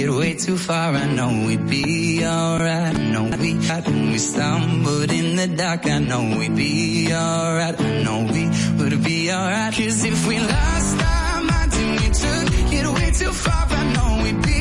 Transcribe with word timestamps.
it 0.00 0.10
way 0.10 0.34
too 0.34 0.56
far. 0.56 0.94
I 0.94 1.06
know 1.16 1.30
we'd 1.46 1.66
be 1.68 2.24
alright. 2.24 2.94
I 2.94 3.10
know 3.12 3.24
we 3.38 3.52
had 3.66 3.86
when 3.86 4.12
we 4.12 4.18
stumbled 4.18 5.10
in 5.10 5.36
the 5.36 5.48
dark. 5.48 5.86
I 5.86 5.98
know 5.98 6.36
we'd 6.38 6.54
be 6.56 7.12
alright. 7.12 7.80
I 7.80 8.02
know 8.02 8.18
we 8.32 8.44
would 8.78 9.02
be 9.04 9.32
alright. 9.32 9.74
Cause 9.74 10.04
if 10.04 10.26
we 10.26 10.38
lost 10.38 10.96
our 11.02 11.42
minds 11.42 11.76
and 11.82 11.90
we 12.00 12.08
took 12.24 12.72
it 12.78 12.86
way 12.96 13.10
too 13.10 13.32
far, 13.32 13.66
I 13.70 13.82
know 13.94 14.22
we'd 14.24 14.42
be 14.42 14.57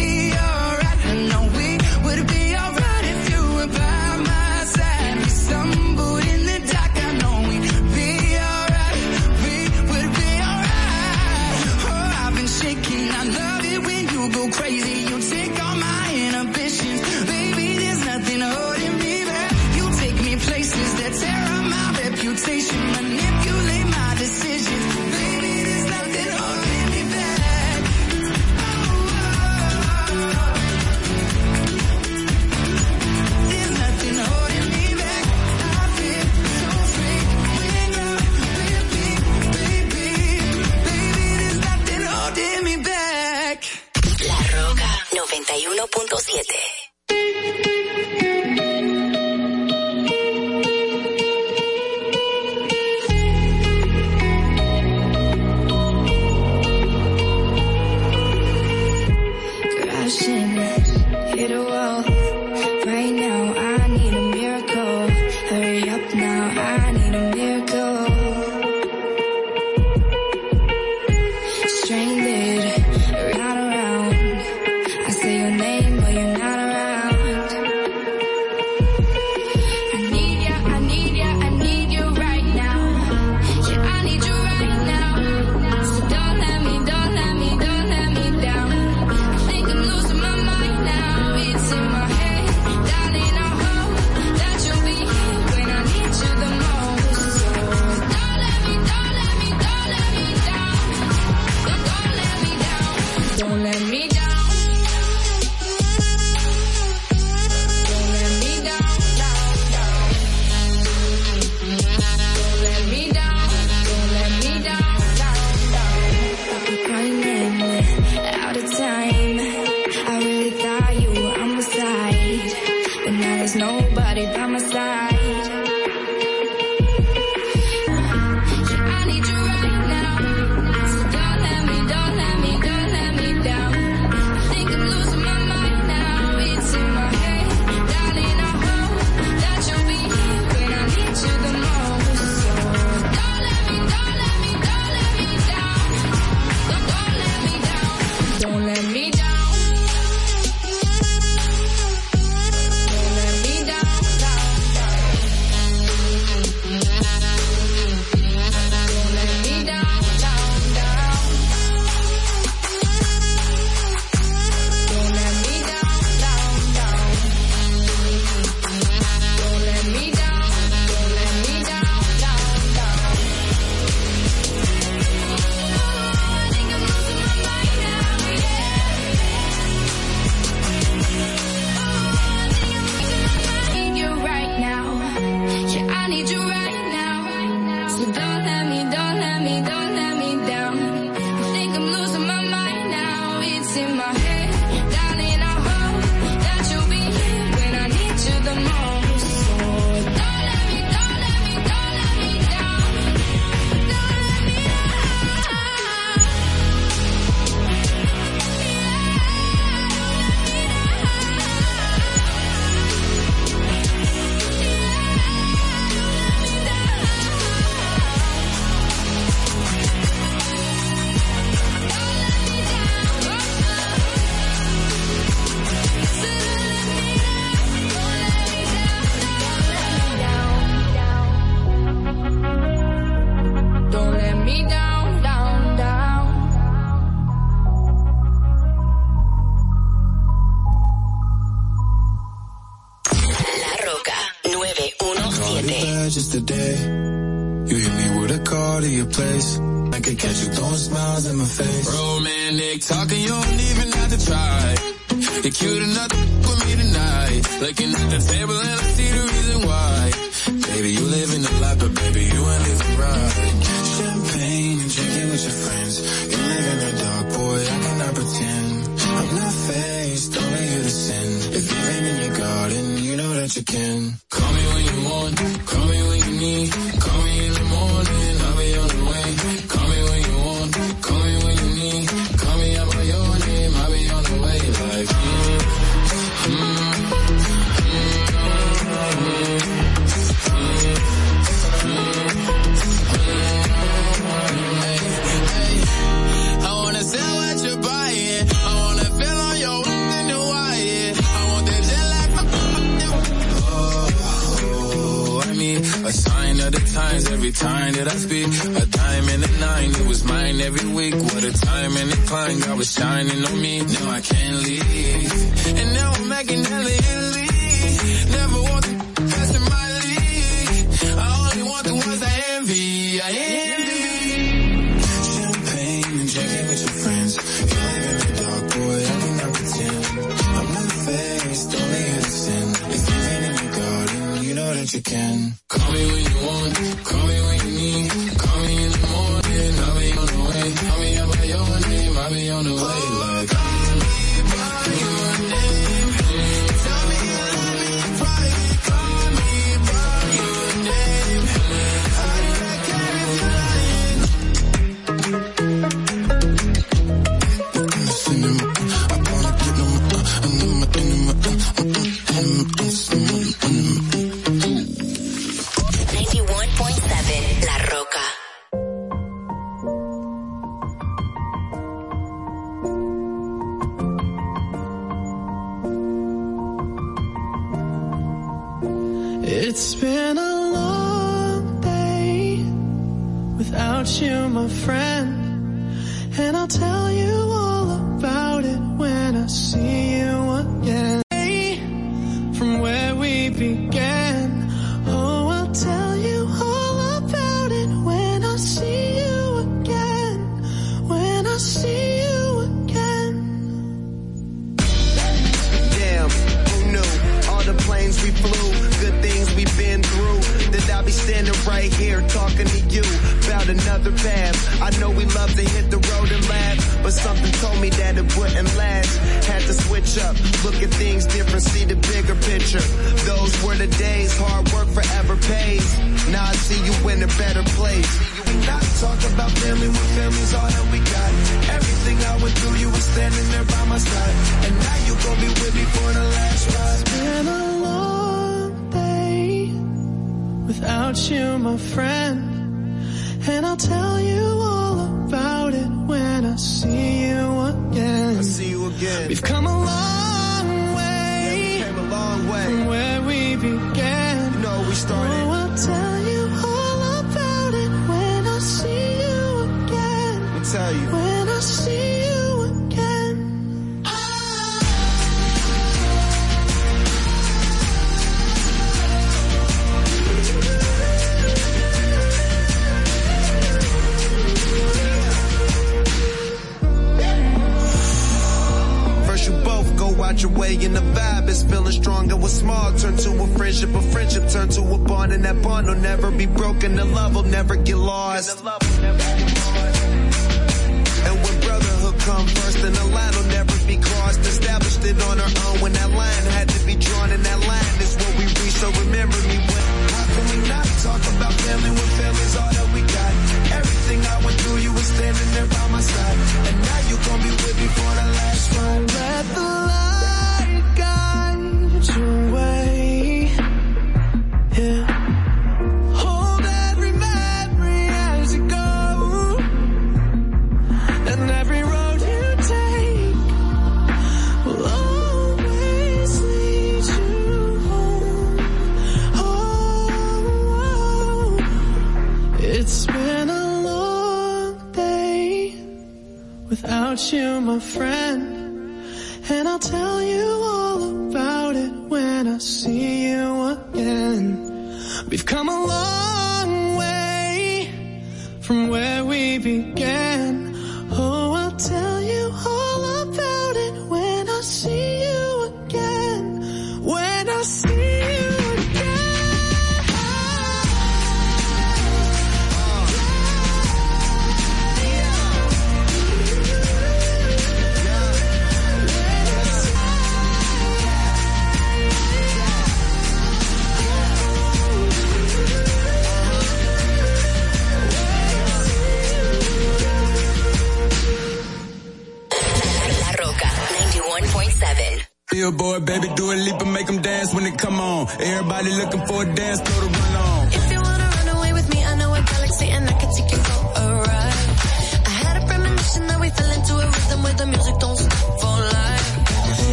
106.7. 46.09 46.77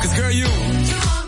Cause 0.00 0.14
girl, 0.14 0.30
you. 0.30 1.25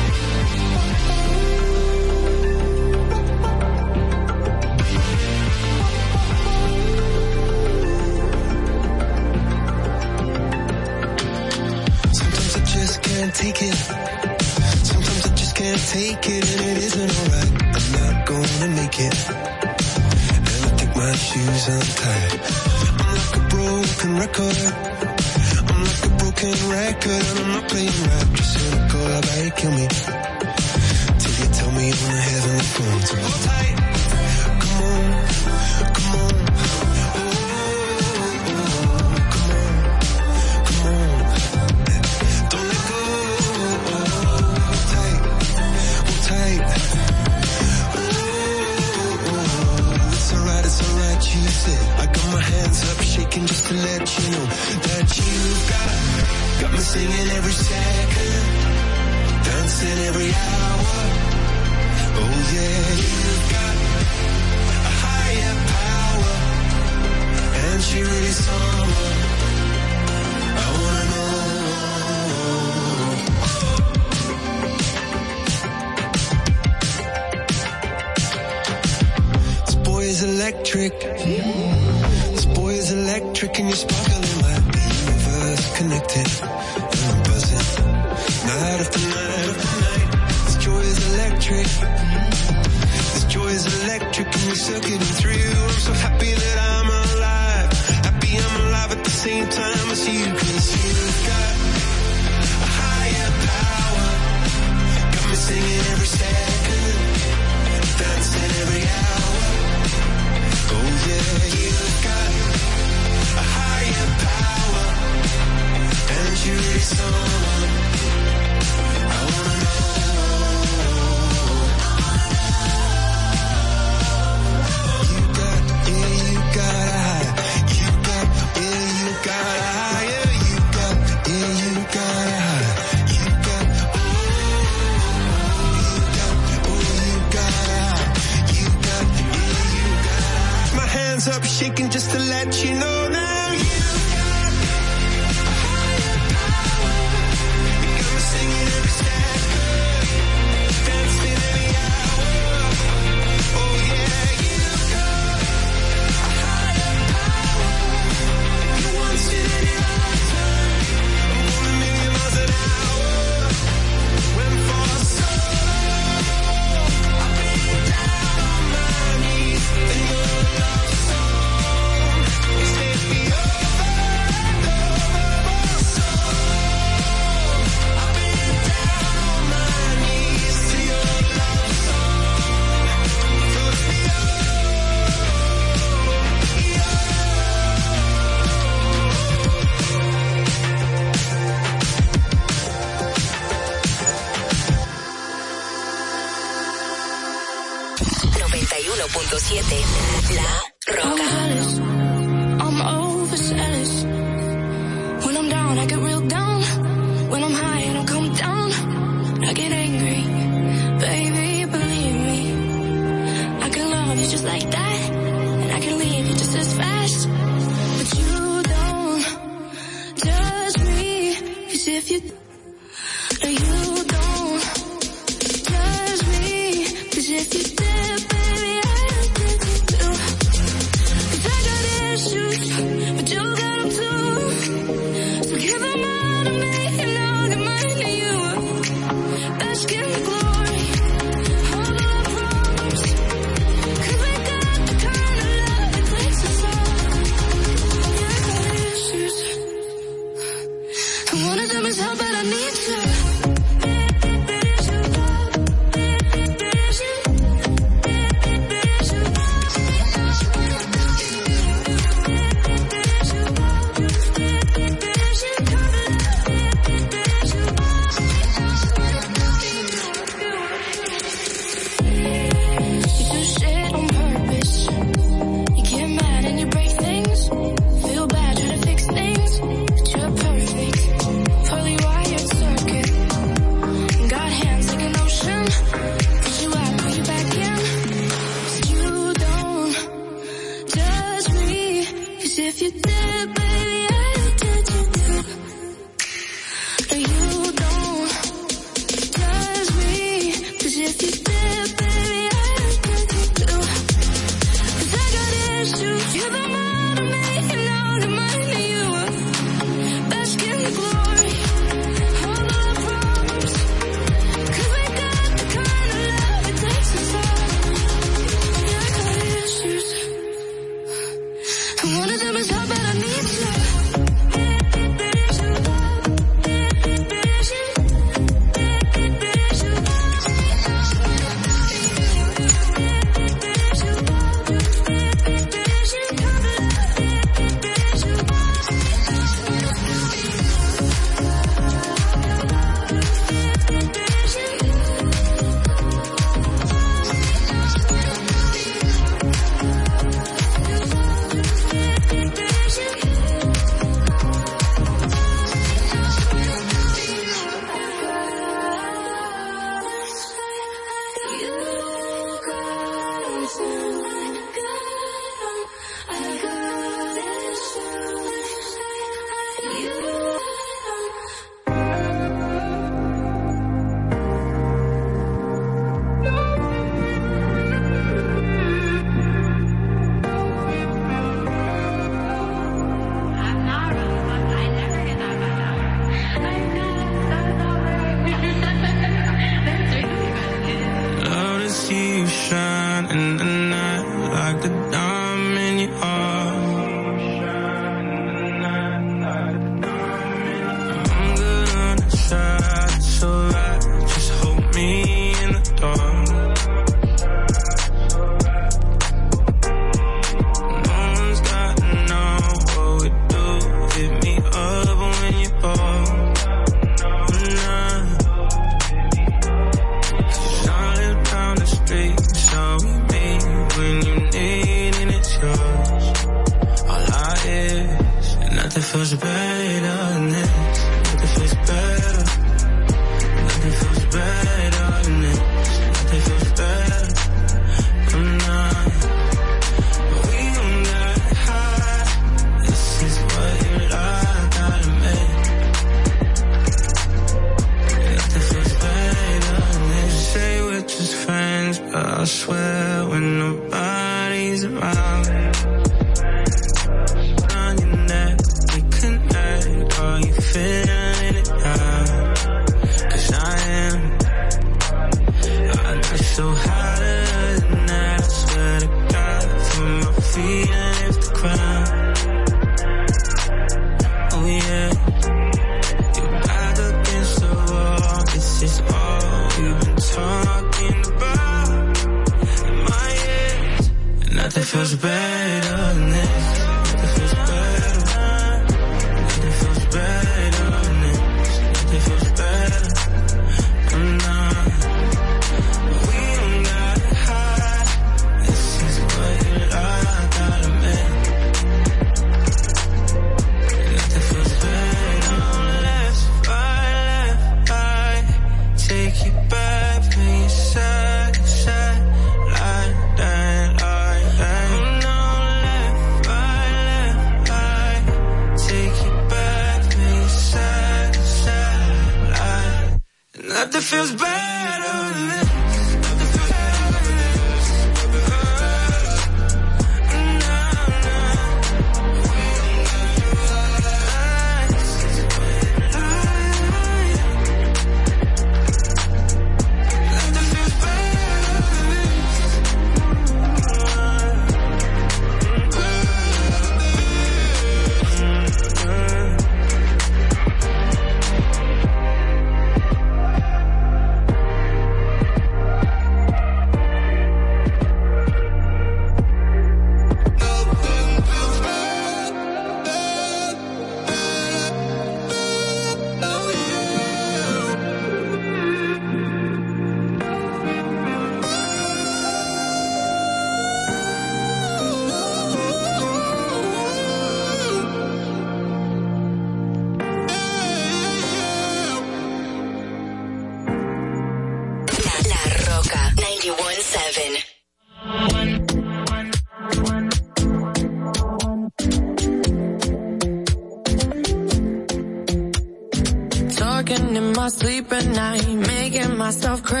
Night, 598.41 598.73
making 598.73 599.37
myself 599.37 599.83
crazy. 599.83 600.00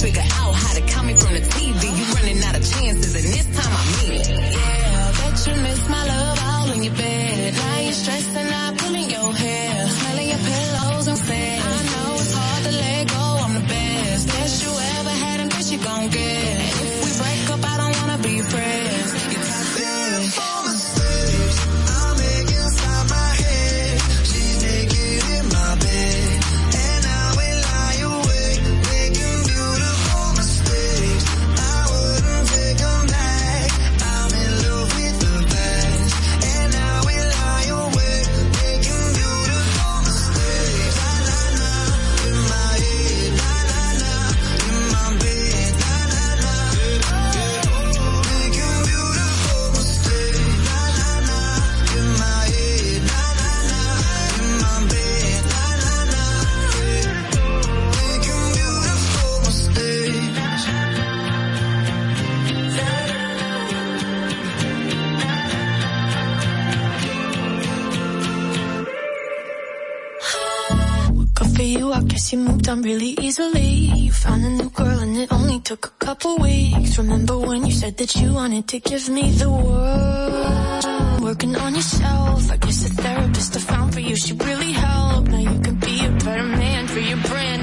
figure 0.00 0.22
out 0.22 0.54
how 0.54 0.74
to 0.74 0.80
comment 0.92 1.18
from 1.18 1.34
the 1.34 1.40
TV. 1.40 1.82
You 1.98 2.04
running 2.14 2.42
out 2.42 2.56
of 2.56 2.64
chances, 2.70 3.14
and 3.14 3.24
this 3.24 3.46
time 3.56 3.72
I 3.72 3.84
mean 3.96 4.20
it. 4.20 4.28
Yeah, 4.28 5.10
I 5.10 5.30
bet 5.30 5.46
you 5.46 5.62
miss 5.62 5.88
my 5.88 6.06
love. 6.06 6.33
Really 72.82 73.16
easily. 73.20 73.62
You 74.04 74.12
found 74.12 74.44
a 74.44 74.50
new 74.50 74.68
girl 74.68 74.98
and 74.98 75.16
it 75.16 75.32
only 75.32 75.60
took 75.60 75.86
a 75.86 76.04
couple 76.04 76.36
weeks. 76.38 76.98
Remember 76.98 77.38
when 77.38 77.64
you 77.64 77.72
said 77.72 77.96
that 77.98 78.14
you 78.16 78.34
wanted 78.34 78.68
to 78.68 78.80
give 78.80 79.08
me 79.08 79.30
the 79.30 79.48
world? 79.48 81.22
Working 81.22 81.56
on 81.56 81.74
yourself. 81.74 82.50
I 82.50 82.56
guess 82.56 82.82
the 82.82 83.02
therapist 83.02 83.56
I 83.56 83.60
found 83.60 83.94
for 83.94 84.00
you, 84.00 84.16
she 84.16 84.34
really 84.34 84.72
helped. 84.72 85.30
Now 85.30 85.38
you 85.38 85.60
can 85.60 85.76
be 85.76 86.04
a 86.04 86.10
better 86.10 86.42
man 86.42 86.86
for 86.88 86.98
your 86.98 87.16
brand. 87.18 87.53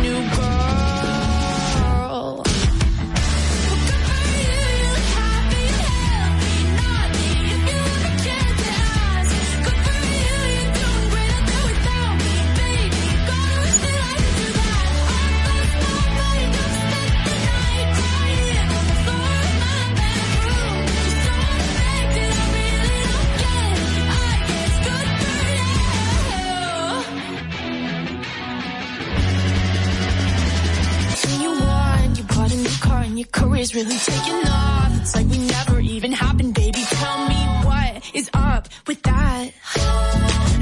your 33.22 33.30
career's 33.30 33.76
really 33.76 33.98
taking 33.98 34.48
off. 34.48 35.00
It's 35.00 35.16
like 35.16 35.28
we 35.28 35.38
never 35.38 35.80
even 35.80 36.12
happened, 36.12 36.56
baby. 36.56 36.84
Tell 36.90 37.28
me 37.28 37.42
what 37.68 38.16
is 38.16 38.30
up 38.34 38.68
with 38.88 39.02
that? 39.04 39.52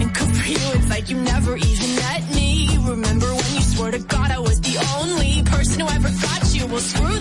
And 0.02 0.14
good 0.14 0.32
for 0.36 0.48
you, 0.48 0.66
it's 0.78 0.90
like 0.90 1.10
you 1.10 1.18
never 1.18 1.56
even 1.56 1.96
met 1.96 2.22
me. 2.36 2.78
Remember 2.86 3.28
when 3.28 3.52
you 3.56 3.62
swore 3.62 3.92
to 3.92 4.00
God 4.00 4.32
I 4.32 4.40
was 4.40 4.60
the 4.60 4.76
only 4.98 5.44
person 5.44 5.80
who 5.80 5.88
ever 5.88 6.10
got 6.22 6.54
you? 6.54 6.68
Well, 6.68 6.82
screw 6.82 7.19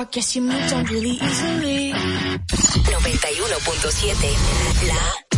I 0.00 0.04
guess 0.04 0.34
you 0.34 0.40
moved 0.40 0.72
on 0.72 0.86
really 0.86 1.10
easily. 1.10 1.92
91.7 1.92 4.88
La 4.88 5.29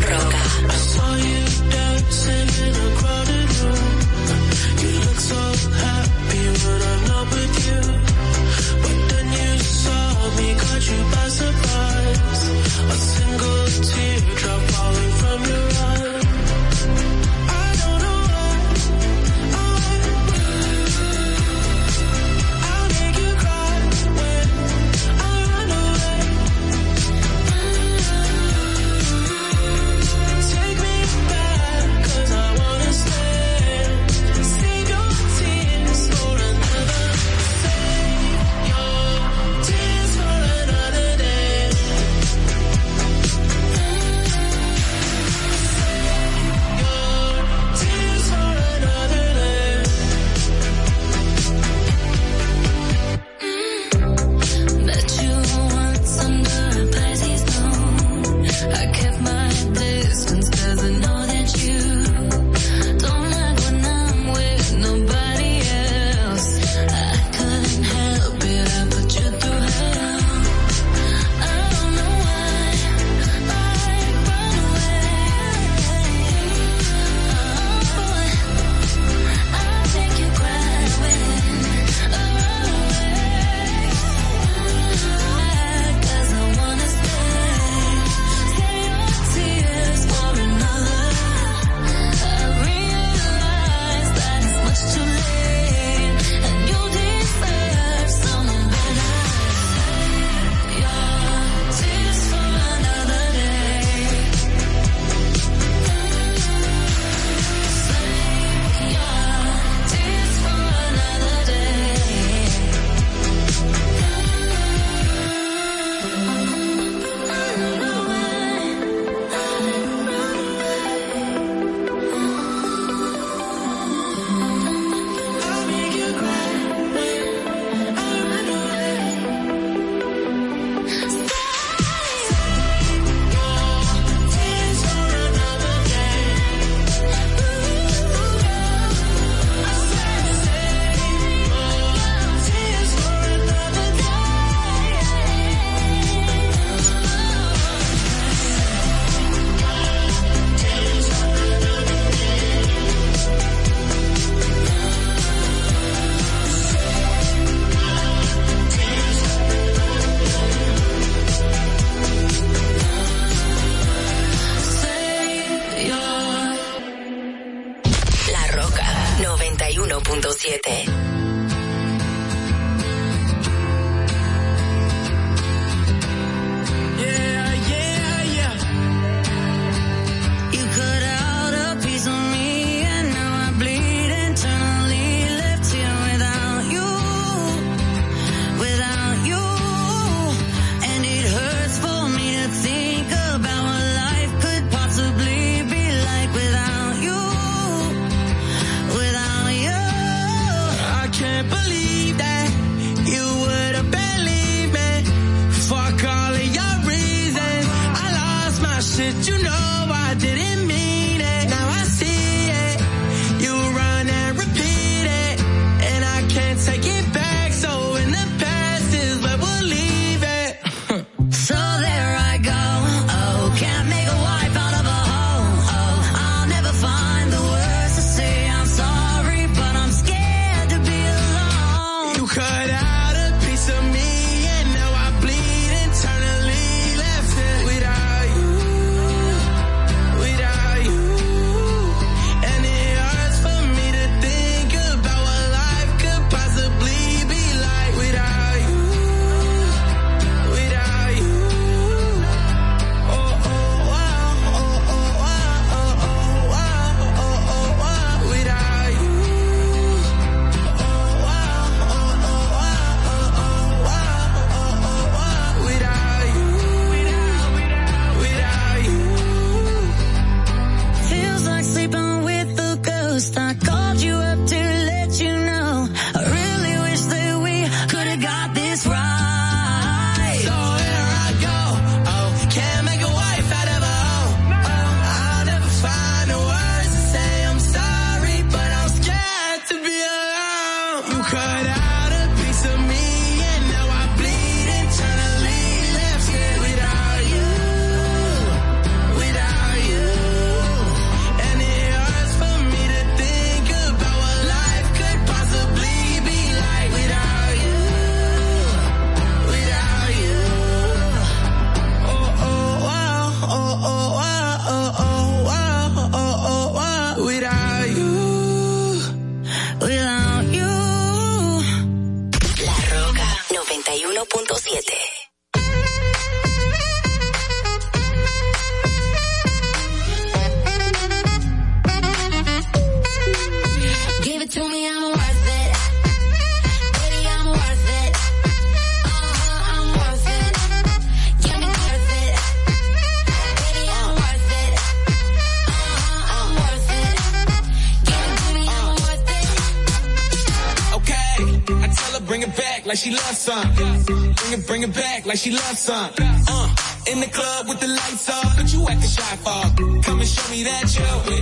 act 355.23 355.29
like 355.29 355.39
she 355.39 355.51
loves 355.51 355.79
some. 355.79 356.11
Uh, 356.19 356.75
in 357.07 357.21
the 357.21 357.27
club 357.27 357.69
with 357.69 357.81
the 357.81 357.87
lights 357.87 358.29
off, 358.29 358.57
but 358.57 358.73
you 358.73 358.83
acting 358.89 359.09
shy 359.09 359.37
fog. 359.37 359.77
Come 360.03 360.21
and 360.21 360.29
show 360.29 360.51
me 360.51 360.63
that 360.65 360.97
you're 360.97 361.19
with. 361.27 361.42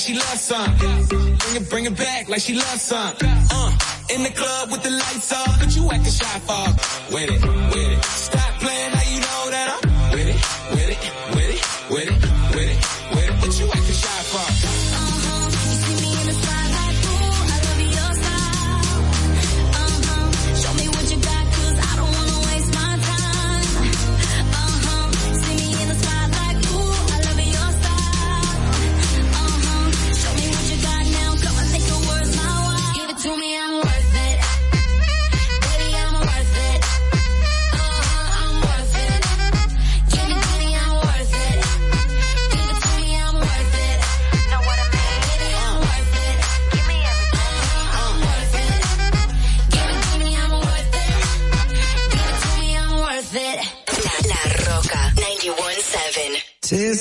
like 0.00 0.06
she 0.06 0.14
loves 0.14 0.40
some. 0.40 0.76
Bring 0.78 1.56
it, 1.56 1.70
bring 1.70 1.84
it 1.86 1.96
back 1.96 2.28
like 2.28 2.40
she 2.40 2.54
loves 2.54 2.82
some. 2.82 3.12
Uh, 3.22 3.78
in 4.14 4.22
the 4.22 4.30
club 4.30 4.70
with 4.70 4.82
the 4.82 4.90
lights 4.90 5.32
off, 5.32 5.58
but 5.58 5.74
you 5.76 5.90
acting 5.90 6.12
shy 6.12 6.38
fog. 6.40 6.74
With 7.12 7.30
it, 7.30 7.42
with 7.44 7.98
it. 7.98 8.04
Stop 8.04 8.54
playing 8.60 8.92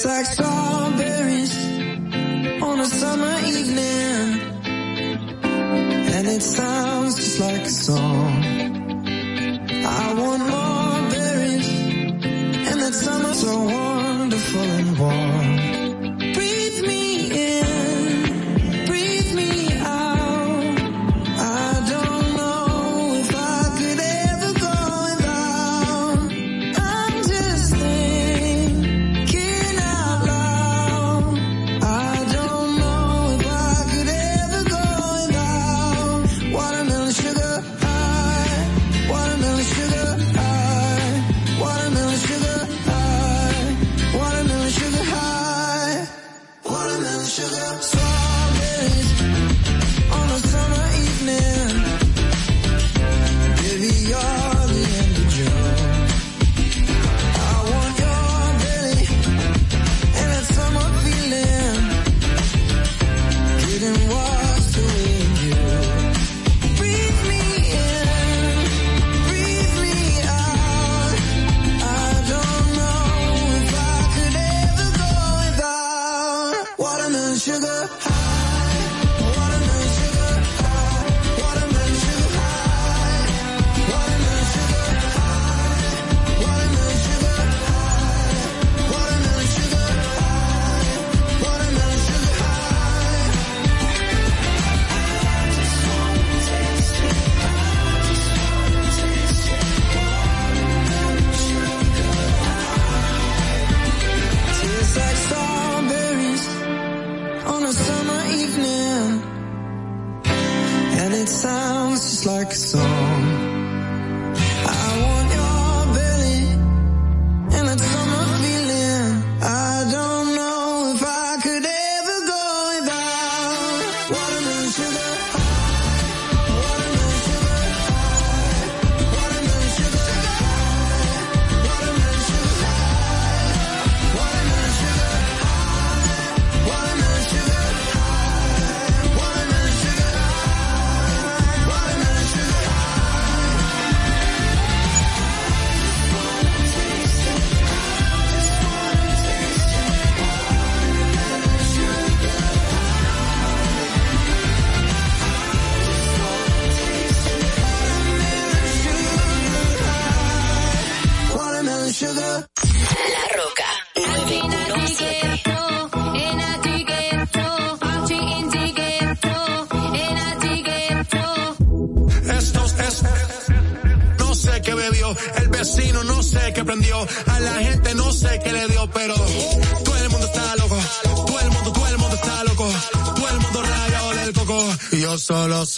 like 0.10 0.49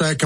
solo 0.02 0.10
sé 0.10 0.18
que 0.18 0.26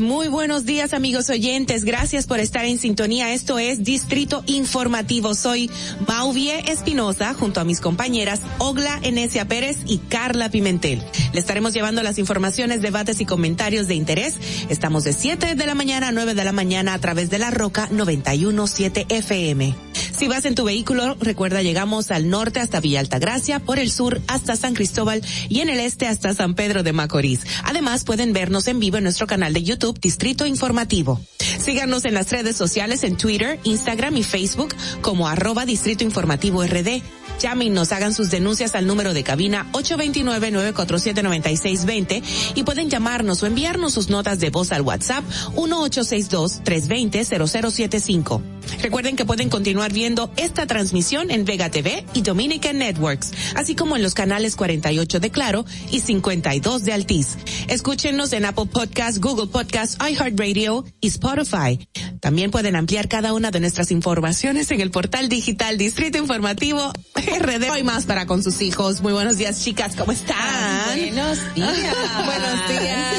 Muy 0.00 0.26
buenos 0.26 0.64
días 0.64 0.92
amigos 0.92 1.30
oyentes. 1.30 1.84
Gracias 1.84 2.26
por 2.26 2.40
estar 2.40 2.64
en 2.64 2.78
sintonía. 2.78 3.32
Esto 3.32 3.60
es 3.60 3.84
Distrito 3.84 4.42
Informativo. 4.46 5.36
Soy 5.36 5.70
Mauvie 6.08 6.72
Espinosa 6.72 7.32
junto 7.32 7.60
a 7.60 7.64
mis 7.64 7.80
compañeras 7.80 8.40
Ogla 8.58 8.98
Enesia 9.02 9.46
Pérez 9.46 9.76
y 9.86 9.98
Carla 9.98 10.50
Pimentel. 10.50 11.00
Le 11.32 11.38
estaremos 11.38 11.74
llevando 11.74 12.02
las 12.02 12.18
informaciones, 12.18 12.82
debates 12.82 13.20
y 13.20 13.24
comentarios 13.24 13.86
de 13.86 13.94
interés. 13.94 14.34
Estamos 14.68 15.04
de 15.04 15.12
7 15.12 15.54
de 15.54 15.66
la 15.66 15.76
mañana 15.76 16.08
a 16.08 16.12
9 16.12 16.34
de 16.34 16.44
la 16.44 16.52
mañana 16.52 16.94
a 16.94 16.98
través 16.98 17.30
de 17.30 17.38
la 17.38 17.52
Roca 17.52 17.88
917 17.92 19.06
FM. 19.10 19.76
Si 20.18 20.26
vas 20.26 20.44
en 20.46 20.56
tu 20.56 20.64
vehículo, 20.64 21.16
recuerda 21.20 21.62
llegamos 21.62 22.10
al 22.10 22.28
norte 22.28 22.58
hasta 22.58 22.80
Villa 22.80 22.98
Altagracia, 22.98 23.60
por 23.60 23.78
el 23.78 23.88
sur 23.88 24.20
hasta 24.26 24.56
San 24.56 24.74
Cristóbal 24.74 25.22
y 25.48 25.60
en 25.60 25.68
el 25.68 25.78
este 25.78 26.08
hasta 26.08 26.34
San 26.34 26.54
Pedro 26.54 26.82
de 26.82 26.92
Macorís. 26.92 27.42
Además 27.62 28.02
pueden 28.02 28.32
vernos 28.32 28.66
en 28.66 28.80
vivo 28.80 28.96
en 28.96 29.04
nuestro 29.04 29.28
canal 29.28 29.52
de 29.52 29.62
YouTube 29.68 30.00
Distrito 30.00 30.46
Informativo. 30.46 31.20
Síganos 31.38 32.06
en 32.06 32.14
las 32.14 32.32
redes 32.32 32.56
sociales 32.56 33.04
en 33.04 33.16
Twitter, 33.16 33.60
Instagram 33.64 34.16
y 34.16 34.22
Facebook 34.22 34.74
como 35.02 35.28
arroba 35.28 35.66
Distrito 35.66 36.04
Informativo 36.04 36.64
RD. 36.64 37.02
Llámenos, 37.38 37.92
hagan 37.92 38.14
sus 38.14 38.30
denuncias 38.30 38.74
al 38.74 38.86
número 38.86 39.12
de 39.14 39.22
cabina 39.22 39.66
829-947-9620 39.72 42.22
y 42.56 42.64
pueden 42.64 42.90
llamarnos 42.90 43.42
o 43.42 43.46
enviarnos 43.46 43.94
sus 43.94 44.10
notas 44.10 44.40
de 44.40 44.50
voz 44.50 44.72
al 44.72 44.82
WhatsApp 44.82 45.24
1862-320-0075. 45.54 48.42
Recuerden 48.82 49.16
que 49.16 49.24
pueden 49.24 49.48
continuar 49.48 49.92
viendo 49.92 50.30
esta 50.36 50.66
transmisión 50.66 51.30
en 51.30 51.44
Vega 51.44 51.70
TV 51.70 52.04
y 52.14 52.22
Dominican 52.22 52.78
Networks, 52.78 53.32
así 53.54 53.74
como 53.74 53.96
en 53.96 54.02
los 54.02 54.14
canales 54.14 54.56
48 54.56 55.20
de 55.20 55.30
Claro 55.30 55.64
y 55.90 56.00
52 56.00 56.84
de 56.84 56.92
Altiz. 56.92 57.36
Escúchenos 57.68 58.32
en 58.32 58.44
Apple 58.44 58.66
Podcast, 58.66 59.18
Google 59.18 59.46
Podcast, 59.46 60.00
iHeartRadio 60.02 60.84
y 61.00 61.08
Spotify. 61.08 61.88
También 62.20 62.50
pueden 62.50 62.76
ampliar 62.76 63.08
cada 63.08 63.32
una 63.32 63.50
de 63.50 63.60
nuestras 63.60 63.90
informaciones 63.90 64.70
en 64.70 64.80
el 64.80 64.90
portal 64.90 65.28
digital 65.28 65.78
Distrito 65.78 66.18
Informativo 66.18 66.92
RD. 67.38 67.70
Hoy 67.70 67.82
más 67.82 68.06
para 68.06 68.26
con 68.26 68.42
sus 68.42 68.60
hijos. 68.62 69.00
Muy 69.00 69.12
buenos 69.12 69.36
días, 69.36 69.62
chicas. 69.62 69.94
¿Cómo 69.96 70.12
están? 70.12 70.36
Buenos 70.86 71.54
días. 71.54 71.96
buenos 72.24 72.68
días. 72.68 73.14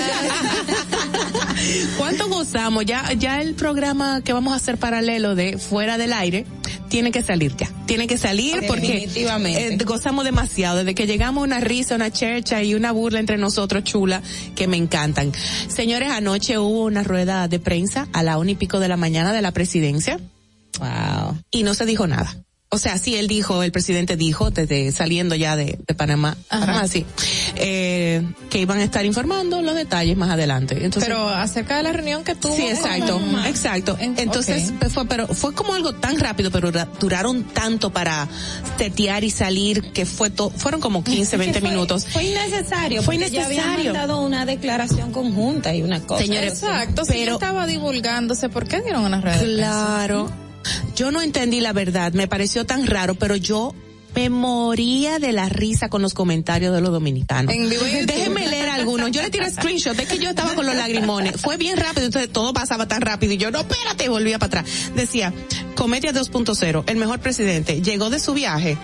¿Cuánto 1.97 2.29
gozamos? 2.29 2.85
Ya, 2.85 3.13
ya 3.13 3.41
el 3.41 3.53
programa 3.55 4.21
que 4.21 4.33
vamos 4.33 4.53
a 4.53 4.55
hacer 4.57 4.77
paralelo 4.77 5.35
de 5.35 5.57
fuera 5.57 5.97
del 5.97 6.13
aire 6.13 6.45
tiene 6.89 7.11
que 7.11 7.21
salir 7.21 7.55
ya. 7.55 7.69
Tiene 7.85 8.07
que 8.07 8.17
salir 8.17 8.63
porque 8.67 9.07
eh, 9.15 9.77
gozamos 9.85 10.25
demasiado. 10.25 10.79
Desde 10.79 10.95
que 10.95 11.07
llegamos 11.07 11.43
una 11.43 11.59
risa, 11.59 11.95
una 11.95 12.11
chercha 12.11 12.61
y 12.63 12.73
una 12.73 12.91
burla 12.91 13.19
entre 13.19 13.37
nosotros 13.37 13.83
chula 13.83 14.21
que 14.55 14.67
me 14.67 14.77
encantan. 14.77 15.31
Señores, 15.67 16.09
anoche 16.09 16.57
hubo 16.57 16.85
una 16.85 17.03
rueda 17.03 17.47
de 17.47 17.59
prensa 17.59 18.07
a 18.13 18.23
la 18.23 18.37
una 18.37 18.51
y 18.51 18.55
pico 18.55 18.79
de 18.79 18.87
la 18.87 18.97
mañana 18.97 19.31
de 19.31 19.41
la 19.41 19.51
presidencia. 19.51 20.19
Wow. 20.79 21.37
Y 21.51 21.63
no 21.63 21.73
se 21.73 21.85
dijo 21.85 22.07
nada. 22.07 22.35
O 22.71 22.77
sea, 22.77 22.99
sí, 22.99 23.15
él 23.15 23.27
dijo, 23.27 23.63
el 23.63 23.71
presidente 23.71 24.15
dijo, 24.15 24.51
desde 24.51 24.91
saliendo 24.91 25.33
ya 25.33 25.55
de, 25.55 25.79
de 25.87 25.93
Panamá, 25.95 26.37
Panamá, 26.49 26.87
sí, 26.87 27.03
eh, 27.55 28.23
que 28.51 28.59
iban 28.59 28.77
a 28.77 28.83
estar 28.83 29.03
informando 29.05 29.63
los 29.63 29.73
detalles 29.73 30.15
más 30.15 30.29
adelante. 30.29 30.75
Entonces, 30.85 31.03
Pero 31.09 31.29
acerca 31.29 31.77
de 31.77 31.83
la 31.83 31.93
reunión 31.93 32.23
que 32.23 32.35
tuvo. 32.35 32.55
Sí, 32.55 32.67
exacto, 32.67 33.19
exacto. 33.47 33.97
En- 33.99 34.19
Entonces 34.19 34.71
ok. 34.79 34.89
fue, 34.91 35.05
pero 35.07 35.27
fue 35.27 35.55
como 35.55 35.73
algo 35.73 35.95
tan 35.95 36.19
rápido, 36.19 36.51
pero 36.51 36.69
ra- 36.69 36.87
duraron 36.99 37.43
tanto 37.43 37.89
para 37.89 38.27
setear 38.77 39.23
y 39.23 39.31
salir 39.31 39.91
que 39.91 40.05
fue 40.05 40.29
to- 40.29 40.51
fueron 40.51 40.79
como 40.79 41.03
15, 41.03 41.37
20 41.37 41.61
Fue- 41.61 41.69
minutos. 41.71 42.05
Fue 42.05 42.23
innecesario. 42.23 43.01
Fue 43.01 43.15
porque 43.15 43.31
ya 43.31 43.45
habían 43.47 43.79
innecesario. 43.79 44.19
una 44.19 44.45
declaración 44.45 45.11
conjunta 45.11 45.73
y 45.73 45.81
una 45.81 46.01
cosa. 46.01 46.21
Señores, 46.23 46.53
Exacto. 46.61 47.01
pero- 47.07 47.31
si 47.31 47.33
estaba 47.33 47.65
divulgándose, 47.65 48.47
¿por 48.49 48.67
qué 48.67 48.81
dieron 48.81 49.05
una 49.05 49.21
red? 49.21 49.41
Claro. 49.55 50.29
Yo 50.95 51.11
no 51.11 51.21
entendí 51.21 51.59
la 51.59 51.73
verdad, 51.73 52.13
me 52.13 52.27
pareció 52.27 52.65
tan 52.65 52.87
raro, 52.87 53.15
pero 53.15 53.35
yo 53.35 53.73
me 54.15 54.29
moría 54.29 55.19
de 55.19 55.31
la 55.31 55.49
risa 55.49 55.89
con 55.89 56.01
los 56.01 56.13
comentarios 56.13 56.73
de 56.73 56.81
los 56.81 56.91
dominicanos. 56.91 57.53
Déjenme 57.53 58.47
leer 58.47 58.69
algunos. 58.69 59.11
Yo 59.11 59.21
le 59.21 59.29
tiré 59.29 59.49
screenshot, 59.49 59.97
es 59.99 60.07
que 60.07 60.17
yo 60.17 60.29
estaba 60.29 60.55
con 60.55 60.65
los 60.65 60.75
lagrimones. 60.75 61.39
Fue 61.39 61.57
bien 61.57 61.77
rápido, 61.77 62.05
entonces 62.07 62.31
todo 62.31 62.53
pasaba 62.53 62.87
tan 62.87 63.01
rápido 63.01 63.33
y 63.33 63.37
yo, 63.37 63.51
no, 63.51 63.59
espérate, 63.59 64.09
volvía 64.09 64.39
para 64.39 64.61
atrás. 64.61 64.91
Decía, 64.95 65.33
Comedia 65.75 66.11
2.0, 66.11 66.83
el 66.87 66.97
mejor 66.97 67.19
presidente, 67.19 67.81
llegó 67.81 68.09
de 68.09 68.19
su 68.19 68.33
viaje. 68.33 68.77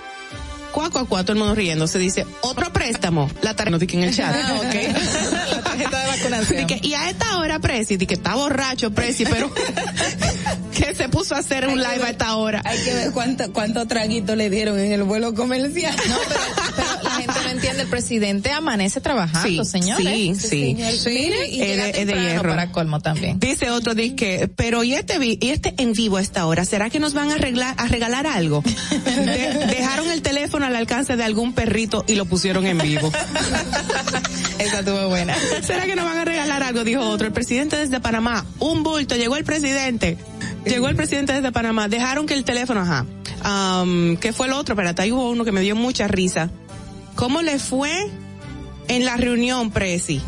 Cuá, 0.75 0.89
cuá, 0.89 1.05
cuá, 1.05 1.23
todo 1.23 1.31
el 1.31 1.39
mundo 1.39 1.55
riendo. 1.55 1.87
Se 1.87 1.97
dice, 1.97 2.27
otro 2.41 2.73
préstamo. 2.73 3.31
La 3.41 3.55
tarjeta, 3.55 3.69
no 3.69 3.79
dije 3.79 3.95
en 3.95 4.03
el 4.03 4.13
chat. 4.13 4.35
Ah. 4.35 4.59
La 5.55 5.61
tarjeta 5.63 5.99
de 5.99 6.07
vacunación. 6.07 6.67
Dije, 6.67 6.81
y 6.83 6.93
a 6.95 7.09
esta 7.09 7.37
hora, 7.37 7.59
Presi, 7.59 7.95
dije, 7.95 8.15
está 8.15 8.35
borracho, 8.35 8.91
Presi, 8.91 9.23
pero 9.23 9.49
que 10.77 10.93
se 10.93 11.07
puso 11.07 11.33
a 11.33 11.37
hacer 11.37 11.69
un 11.69 11.77
live 11.77 12.03
a 12.03 12.09
esta 12.09 12.35
hora. 12.35 12.61
Hay 12.65 12.77
que 12.83 12.93
ver 12.93 13.11
cuánto, 13.13 13.53
cuánto 13.53 13.87
traguito 13.87 14.35
le 14.35 14.49
dieron 14.49 14.77
en 14.77 14.91
el 14.91 15.03
vuelo 15.03 15.33
comercial. 15.33 15.95
No, 16.09 16.17
pero, 16.27 16.41
pero 16.75 17.03
la 17.03 17.09
gente 17.11 17.39
entiende. 17.55 17.81
El 17.83 17.87
presidente 17.89 18.51
amanece 18.51 19.01
trabajando, 19.01 19.63
Sí, 19.65 19.69
señores. 19.71 20.05
sí, 20.05 20.35
sí. 20.35 20.77
Mire, 21.09 21.47
y 21.49 21.61
Es 21.61 21.67
llega 21.67 21.85
de- 21.87 22.05
de 22.05 22.13
hierro. 22.21 22.49
para 22.49 22.71
colmo 22.71 22.99
también. 22.99 23.39
Dice 23.39 23.69
otro, 23.71 23.93
dice, 23.95 24.49
pero 24.55 24.83
¿y 24.83 24.93
este, 24.93 25.17
vi- 25.19 25.37
y 25.41 25.49
este 25.49 25.73
en 25.77 25.93
vivo 25.93 26.17
a 26.17 26.21
esta 26.21 26.45
hora? 26.45 26.65
¿Será 26.65 26.89
que 26.89 26.99
nos 26.99 27.13
van 27.13 27.31
a, 27.31 27.35
arreglar, 27.35 27.73
a 27.77 27.87
regalar 27.87 28.27
algo? 28.27 28.61
De- 28.91 29.65
dejaron 29.67 30.09
el 30.11 30.21
teléfono 30.21 30.65
al 30.65 30.75
alcance 30.75 31.15
de 31.15 31.23
algún 31.23 31.53
perrito 31.53 32.03
y 32.07 32.15
lo 32.15 32.25
pusieron 32.25 32.65
en 32.65 32.77
vivo. 32.77 33.11
Esa 34.59 34.79
estuvo 34.79 35.09
buena. 35.09 35.35
¿Será 35.63 35.85
que 35.85 35.95
nos 35.95 36.05
van 36.05 36.17
a 36.17 36.25
regalar 36.25 36.63
algo? 36.63 36.83
Dijo 36.83 37.01
otro. 37.01 37.27
El 37.27 37.33
presidente 37.33 37.75
desde 37.77 37.99
Panamá. 37.99 38.45
Un 38.59 38.83
bulto. 38.83 39.15
Llegó 39.15 39.35
el 39.35 39.43
presidente. 39.43 40.17
Llegó 40.65 40.87
el 40.87 40.95
presidente 40.95 41.33
desde 41.33 41.51
Panamá. 41.51 41.87
Dejaron 41.87 42.25
que 42.25 42.33
el 42.33 42.43
teléfono, 42.45 42.81
ajá. 42.81 43.05
Am, 43.43 44.17
¿Qué 44.17 44.33
fue 44.33 44.47
el 44.47 44.53
otro? 44.53 44.73
Espérate, 44.73 45.01
ahí 45.03 45.11
hubo 45.11 45.29
uno 45.29 45.43
que 45.45 45.51
me 45.51 45.61
dio 45.61 45.75
mucha 45.75 46.07
risa. 46.07 46.49
¿Cómo 47.15 47.41
le 47.41 47.59
fue 47.59 47.91
en 48.87 49.05
la 49.05 49.17
reunión, 49.17 49.71
Presi? 49.71 50.21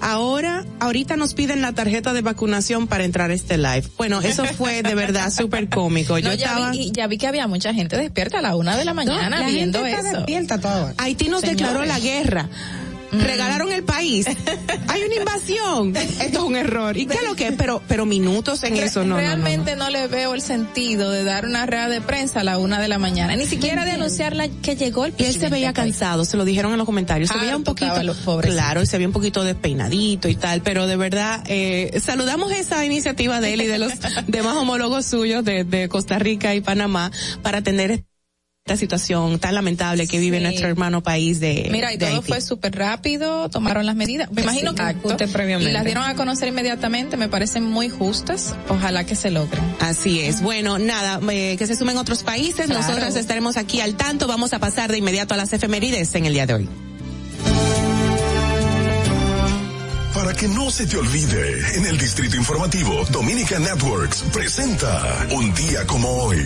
Ahora, 0.00 0.64
ahorita 0.80 1.16
nos 1.16 1.32
piden 1.34 1.62
la 1.62 1.72
tarjeta 1.74 2.12
de 2.12 2.22
vacunación 2.22 2.88
para 2.88 3.04
entrar 3.04 3.30
a 3.30 3.34
este 3.34 3.56
live. 3.56 3.84
Bueno, 3.96 4.20
eso 4.20 4.44
fue 4.44 4.82
de 4.82 4.96
verdad 4.96 5.30
súper 5.36 5.68
cómico. 5.68 6.18
Yo 6.18 6.30
No, 6.30 6.34
ya, 6.34 6.46
estaba... 6.46 6.70
vi, 6.72 6.90
ya 6.90 7.06
vi 7.06 7.18
que 7.18 7.28
había 7.28 7.46
mucha 7.46 7.72
gente 7.72 7.96
despierta 7.96 8.40
a 8.40 8.42
la 8.42 8.56
una 8.56 8.76
de 8.76 8.84
la 8.84 8.94
mañana 8.94 9.38
la 9.38 9.46
viendo 9.46 9.78
gente 9.78 9.96
está 9.96 10.08
eso. 10.08 10.16
despierta 10.18 10.58
toda 10.58 10.84
hora. 10.86 10.94
Haití 10.98 11.28
nos 11.28 11.42
Señores. 11.42 11.58
declaró 11.60 11.84
la 11.84 12.00
guerra. 12.00 12.48
Regalaron 13.12 13.70
el 13.72 13.84
país. 13.84 14.26
Hay 14.88 15.02
una 15.02 15.14
invasión. 15.14 15.94
Esto 15.96 16.22
es 16.22 16.38
un 16.38 16.56
error. 16.56 16.96
¿Y 16.96 17.06
qué 17.06 17.14
es 17.18 17.24
lo 17.24 17.34
que 17.36 17.48
es? 17.48 17.54
Pero, 17.56 17.82
pero 17.86 18.06
minutos 18.06 18.62
en 18.64 18.76
eso, 18.76 19.00
no, 19.00 19.06
no, 19.06 19.08
no, 19.08 19.14
no. 19.16 19.20
Realmente 19.20 19.76
no, 19.76 19.90
le 19.90 20.08
veo 20.08 20.34
el 20.34 20.40
sentido 20.40 21.10
de 21.10 21.24
dar 21.24 21.44
una 21.44 21.66
rueda 21.66 21.88
de 21.88 22.00
prensa 22.00 22.40
a 22.40 22.44
la 22.44 22.58
una 22.58 22.80
de 22.80 22.88
la 22.88 22.98
mañana, 22.98 23.36
ni 23.36 23.46
siquiera 23.46 23.84
de 23.84 23.92
anunciarla 23.92 24.48
que 24.48 24.76
llegó 24.76 25.04
el 25.04 25.14
Y 25.18 25.24
él 25.24 25.34
se 25.38 25.48
veía 25.48 25.72
cansado, 25.72 26.24
se 26.24 26.36
lo 26.36 26.44
dijeron 26.44 26.72
en 26.72 26.78
los 26.78 26.86
comentarios. 26.86 27.28
Se 27.30 27.36
Ah, 27.38 27.40
veía 27.42 27.56
un 27.56 27.64
poquito, 27.64 27.92
a 27.92 28.02
los 28.02 28.16
pobres. 28.18 28.52
claro, 28.52 28.82
y 28.82 28.86
se 28.86 28.96
veía 28.96 29.08
un 29.08 29.12
poquito 29.12 29.44
despeinadito 29.44 30.28
y 30.28 30.34
tal, 30.36 30.62
pero 30.62 30.86
de 30.86 30.96
verdad, 30.96 31.42
eh, 31.48 32.00
saludamos 32.04 32.50
esa 32.52 32.84
iniciativa 32.84 33.40
de 33.40 33.54
él 33.54 33.62
y 33.62 33.66
de 33.66 33.78
los 33.78 33.92
demás 34.26 34.56
homólogos 34.56 35.04
suyos 35.06 35.44
de, 35.44 35.64
de 35.64 35.88
Costa 35.88 36.18
Rica 36.18 36.54
y 36.54 36.60
Panamá 36.60 37.10
para 37.42 37.58
atender 37.58 38.04
esta 38.64 38.76
situación 38.76 39.40
tan 39.40 39.56
lamentable 39.56 40.06
que 40.06 40.20
vive 40.20 40.36
Sí. 40.38 40.44
nuestro 40.44 40.68
hermano 40.68 41.02
país 41.02 41.40
de, 41.40 41.68
Mira, 41.72 41.92
y 41.92 41.96
de 41.96 42.06
todo 42.06 42.16
Haití. 42.18 42.28
fue 42.28 42.40
súper 42.40 42.76
rápido, 42.76 43.48
tomaron 43.48 43.84
las 43.86 43.96
medidas. 43.96 44.30
Me 44.30 44.42
imagino 44.42 44.72
que 44.76 44.82
Acute 44.82 45.26
previamente. 45.26 45.68
y 45.70 45.72
las 45.74 45.84
dieron 45.84 46.04
a 46.04 46.14
conocer 46.14 46.46
inmediatamente, 46.46 47.16
me 47.16 47.28
parecen 47.28 47.64
muy 47.64 47.88
justas. 47.88 48.54
Ojalá 48.68 49.04
que 49.04 49.16
se 49.16 49.32
logren. 49.32 49.60
Así 49.80 50.20
es. 50.20 50.42
Bueno, 50.42 50.78
nada, 50.78 51.18
eh, 51.32 51.56
que 51.58 51.66
se 51.66 51.74
sumen 51.74 51.96
otros 51.96 52.22
países. 52.22 52.66
Claro. 52.66 52.80
Nosotros 52.82 53.16
estaremos 53.16 53.56
aquí 53.56 53.80
al 53.80 53.96
tanto. 53.96 54.28
Vamos 54.28 54.52
a 54.52 54.60
pasar 54.60 54.92
de 54.92 54.98
inmediato 54.98 55.34
a 55.34 55.38
las 55.38 55.52
efemérides 55.52 56.14
en 56.14 56.26
el 56.26 56.32
día 56.34 56.46
de 56.46 56.54
hoy. 56.54 56.68
Para 60.14 60.34
que 60.34 60.46
no 60.46 60.70
se 60.70 60.86
te 60.86 60.96
olvide, 60.98 61.76
en 61.78 61.86
el 61.86 61.98
Distrito 61.98 62.36
Informativo, 62.36 63.04
Dominica 63.10 63.58
Networks 63.58 64.22
presenta 64.32 65.26
Un 65.32 65.52
día 65.54 65.84
como 65.84 66.08
hoy. 66.08 66.38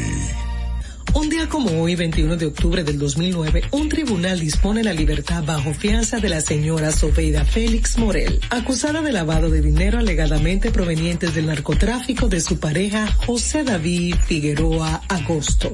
Un 1.16 1.30
día 1.30 1.48
como 1.48 1.80
hoy, 1.80 1.96
21 1.96 2.36
de 2.36 2.44
octubre 2.44 2.84
del 2.84 2.98
2009, 2.98 3.62
un 3.70 3.88
tribunal 3.88 4.38
dispone 4.38 4.84
la 4.84 4.92
libertad 4.92 5.42
bajo 5.42 5.72
fianza 5.72 6.18
de 6.18 6.28
la 6.28 6.42
señora 6.42 6.92
Sobeida 6.92 7.42
Félix 7.46 7.96
Morel, 7.96 8.38
acusada 8.50 9.00
de 9.00 9.12
lavado 9.12 9.48
de 9.48 9.62
dinero 9.62 9.98
alegadamente 9.98 10.70
provenientes 10.70 11.34
del 11.34 11.46
narcotráfico 11.46 12.28
de 12.28 12.42
su 12.42 12.60
pareja 12.60 13.10
José 13.24 13.64
David 13.64 14.16
Figueroa 14.26 15.00
Agosto. 15.08 15.72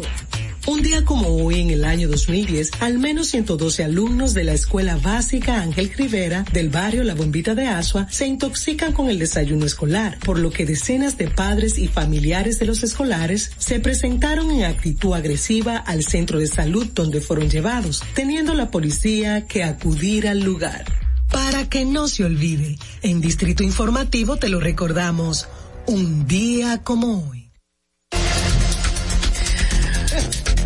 Un 0.64 0.80
día 0.80 1.04
como 1.04 1.26
hoy, 1.26 1.60
en 1.60 1.70
el 1.70 1.84
año 1.84 2.08
2010, 2.08 2.70
al 2.78 3.00
menos 3.00 3.26
112 3.28 3.82
alumnos 3.82 4.32
de 4.32 4.44
la 4.44 4.52
Escuela 4.52 4.96
Básica 4.96 5.60
Ángel 5.60 5.90
Rivera 5.96 6.44
del 6.52 6.68
barrio 6.68 7.02
La 7.02 7.16
Bombita 7.16 7.56
de 7.56 7.66
Asua 7.66 8.06
se 8.08 8.28
intoxican 8.28 8.92
con 8.92 9.10
el 9.10 9.18
desayuno 9.18 9.66
escolar, 9.66 10.20
por 10.20 10.38
lo 10.38 10.50
que 10.50 10.64
decenas 10.64 11.18
de 11.18 11.26
padres 11.26 11.78
y 11.78 11.88
familiares 11.88 12.60
de 12.60 12.66
los 12.66 12.84
escolares 12.84 13.50
se 13.58 13.80
presentaron 13.80 14.52
en 14.52 14.62
actitud 14.62 15.14
agresiva 15.14 15.78
al 15.78 16.04
centro 16.04 16.38
de 16.38 16.46
salud 16.46 16.86
donde 16.94 17.20
fueron 17.20 17.50
llevados, 17.50 18.00
teniendo 18.14 18.54
la 18.54 18.70
policía 18.70 19.48
que 19.48 19.64
acudir 19.64 20.28
al 20.28 20.44
lugar. 20.44 20.84
Para 21.28 21.68
que 21.68 21.84
no 21.84 22.06
se 22.06 22.24
olvide, 22.24 22.78
en 23.02 23.20
Distrito 23.20 23.64
Informativo 23.64 24.36
te 24.36 24.48
lo 24.48 24.60
recordamos, 24.60 25.48
un 25.86 26.28
día 26.28 26.84
como 26.84 27.28
hoy. 27.28 27.41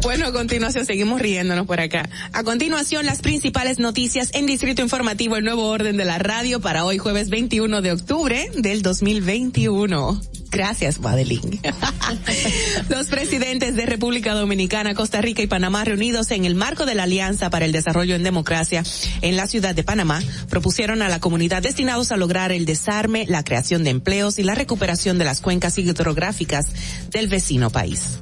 Bueno, 0.03 0.27
a 0.27 0.33
continuación 0.33 0.87
seguimos 0.87 1.21
riéndonos 1.21 1.67
por 1.67 1.81
acá. 1.81 2.09
A 2.33 2.43
continuación, 2.45 3.07
las 3.07 3.21
principales 3.21 3.79
noticias 3.79 4.31
en 4.35 4.47
Distrito 4.47 4.83
Informativo, 4.83 5.37
el 5.37 5.45
nuevo 5.45 5.69
orden 5.69 5.97
de 5.97 6.05
la 6.05 6.19
radio 6.19 6.61
para 6.61 6.85
hoy 6.85 6.99
jueves 6.99 7.29
21 7.29 7.83
de 7.83 7.93
octubre 7.93 8.51
del 8.57 8.83
2021. 8.83 10.21
Gracias, 10.51 11.01
Madeline. 11.01 11.61
Los 12.89 13.09
presidentes 13.09 13.77
de 13.77 13.85
República 13.85 14.33
Dominicana, 14.33 14.95
Costa 14.95 15.21
Rica 15.21 15.43
y 15.43 15.47
Panamá 15.47 15.85
reunidos 15.85 16.31
en 16.31 16.45
el 16.45 16.55
marco 16.55 16.87
de 16.87 16.95
la 16.95 17.03
Alianza 17.03 17.51
para 17.51 17.65
el 17.65 17.73
Desarrollo 17.73 18.15
en 18.15 18.23
Democracia 18.23 18.83
en 19.23 19.37
la 19.37 19.47
ciudad 19.47 19.75
de 19.75 19.85
Panamá 19.85 20.23
propusieron 20.49 21.03
a 21.03 21.09
la 21.09 21.21
comunidad 21.21 21.63
destinados 21.63 22.13
a 22.13 22.17
lograr 22.17 22.53
el 22.53 22.65
desarme, 22.65 23.27
la 23.29 23.45
creación 23.45 23.85
de 23.85 23.91
empleos 23.91 24.39
y 24.39 24.45
la 24.45 24.55
recuperación 24.55 25.19
de 25.19 25.25
las 25.25 25.41
cuencas 25.41 25.77
hidrográficas 25.79 26.67
del 27.11 27.29
vecino 27.29 27.71
país. 27.71 28.21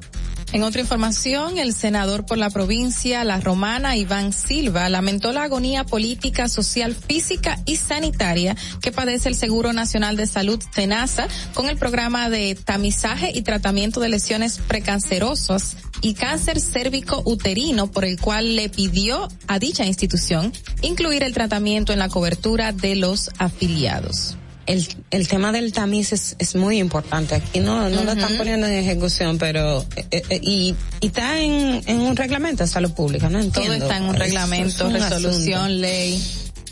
En 0.54 0.62
otra 0.62 0.82
información, 0.82 1.58
el 1.58 1.74
senador 1.74 2.26
por 2.26 2.38
la 2.38 2.48
provincia 2.48 3.24
La 3.24 3.40
Romana, 3.40 3.96
Iván 3.96 4.32
Silva, 4.32 4.88
lamentó 4.88 5.32
la 5.32 5.42
agonía 5.42 5.82
política, 5.82 6.46
social, 6.46 6.94
física 6.94 7.58
y 7.66 7.74
sanitaria 7.74 8.54
que 8.80 8.92
padece 8.92 9.28
el 9.28 9.34
Seguro 9.34 9.72
Nacional 9.72 10.14
de 10.14 10.28
Salud 10.28 10.62
SENASA 10.72 11.26
con 11.54 11.68
el 11.68 11.76
programa 11.76 12.30
de 12.30 12.54
tamizaje 12.54 13.32
y 13.34 13.42
tratamiento 13.42 13.98
de 13.98 14.10
lesiones 14.10 14.58
precancerosas 14.58 15.76
y 16.02 16.14
cáncer 16.14 16.60
cérvico 16.60 17.20
uterino 17.24 17.90
por 17.90 18.04
el 18.04 18.20
cual 18.20 18.54
le 18.54 18.68
pidió 18.68 19.26
a 19.48 19.58
dicha 19.58 19.84
institución 19.84 20.52
incluir 20.82 21.24
el 21.24 21.34
tratamiento 21.34 21.92
en 21.92 21.98
la 21.98 22.08
cobertura 22.08 22.70
de 22.70 22.94
los 22.94 23.28
afiliados. 23.38 24.36
El, 24.66 24.86
el 25.10 25.28
tema 25.28 25.52
del 25.52 25.72
tamiz 25.72 26.12
es, 26.12 26.36
es 26.38 26.54
muy 26.54 26.78
importante. 26.78 27.34
Aquí 27.36 27.60
no, 27.60 27.88
no 27.90 28.04
lo 28.04 28.12
están 28.12 28.36
poniendo 28.36 28.66
en 28.66 28.72
ejecución, 28.74 29.38
pero 29.38 29.84
eh, 29.96 30.22
eh, 30.28 30.40
y, 30.42 30.74
y 31.00 31.06
está 31.06 31.40
en, 31.40 31.82
en 31.86 32.00
un 32.00 32.16
reglamento 32.16 32.64
de 32.64 32.68
salud 32.68 32.92
pública, 32.92 33.28
¿no? 33.28 33.44
Todo 33.50 33.72
está 33.72 33.96
en 33.96 34.04
un 34.04 34.14
reglamento, 34.14 34.68
es 34.68 34.80
un 34.80 34.92
resolución, 34.94 35.60
asunto. 35.60 35.80
ley. 35.80 36.22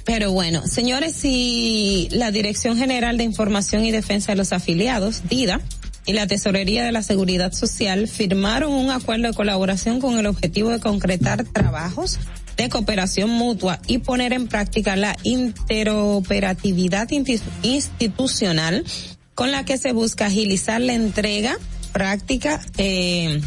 Pero 0.05 0.33
bueno, 0.33 0.67
señores, 0.67 1.15
si 1.15 2.09
la 2.11 2.31
Dirección 2.33 2.77
General 2.77 3.17
de 3.17 3.25
Información 3.25 3.85
y 3.85 3.93
Defensa 3.93 4.33
de 4.33 4.37
los 4.37 4.53
Afiliados, 4.53 5.23
DIDA, 5.29 5.61
y 6.05 6.13
la 6.15 6.27
Tesorería 6.27 6.85
de 6.85 6.91
la 6.91 7.03
Seguridad 7.03 7.53
Social 7.53 8.09
firmaron 8.09 8.73
un 8.73 8.91
acuerdo 8.91 9.29
de 9.29 9.35
colaboración 9.35 10.01
con 10.01 10.19
el 10.19 10.27
objetivo 10.27 10.71
de 10.71 10.81
concretar 10.81 11.45
trabajos 11.45 12.19
de 12.57 12.69
cooperación 12.69 13.31
mutua 13.31 13.81
y 13.87 13.99
poner 13.99 14.33
en 14.33 14.49
práctica 14.49 14.97
la 14.97 15.17
interoperatividad 15.23 17.09
institucional 17.63 18.85
con 19.35 19.51
la 19.51 19.65
que 19.65 19.79
se 19.79 19.93
busca 19.93 20.27
agilizar 20.27 20.81
la 20.81 20.95
entrega 20.95 21.57
práctica 21.93 22.61
eh, 22.79 23.41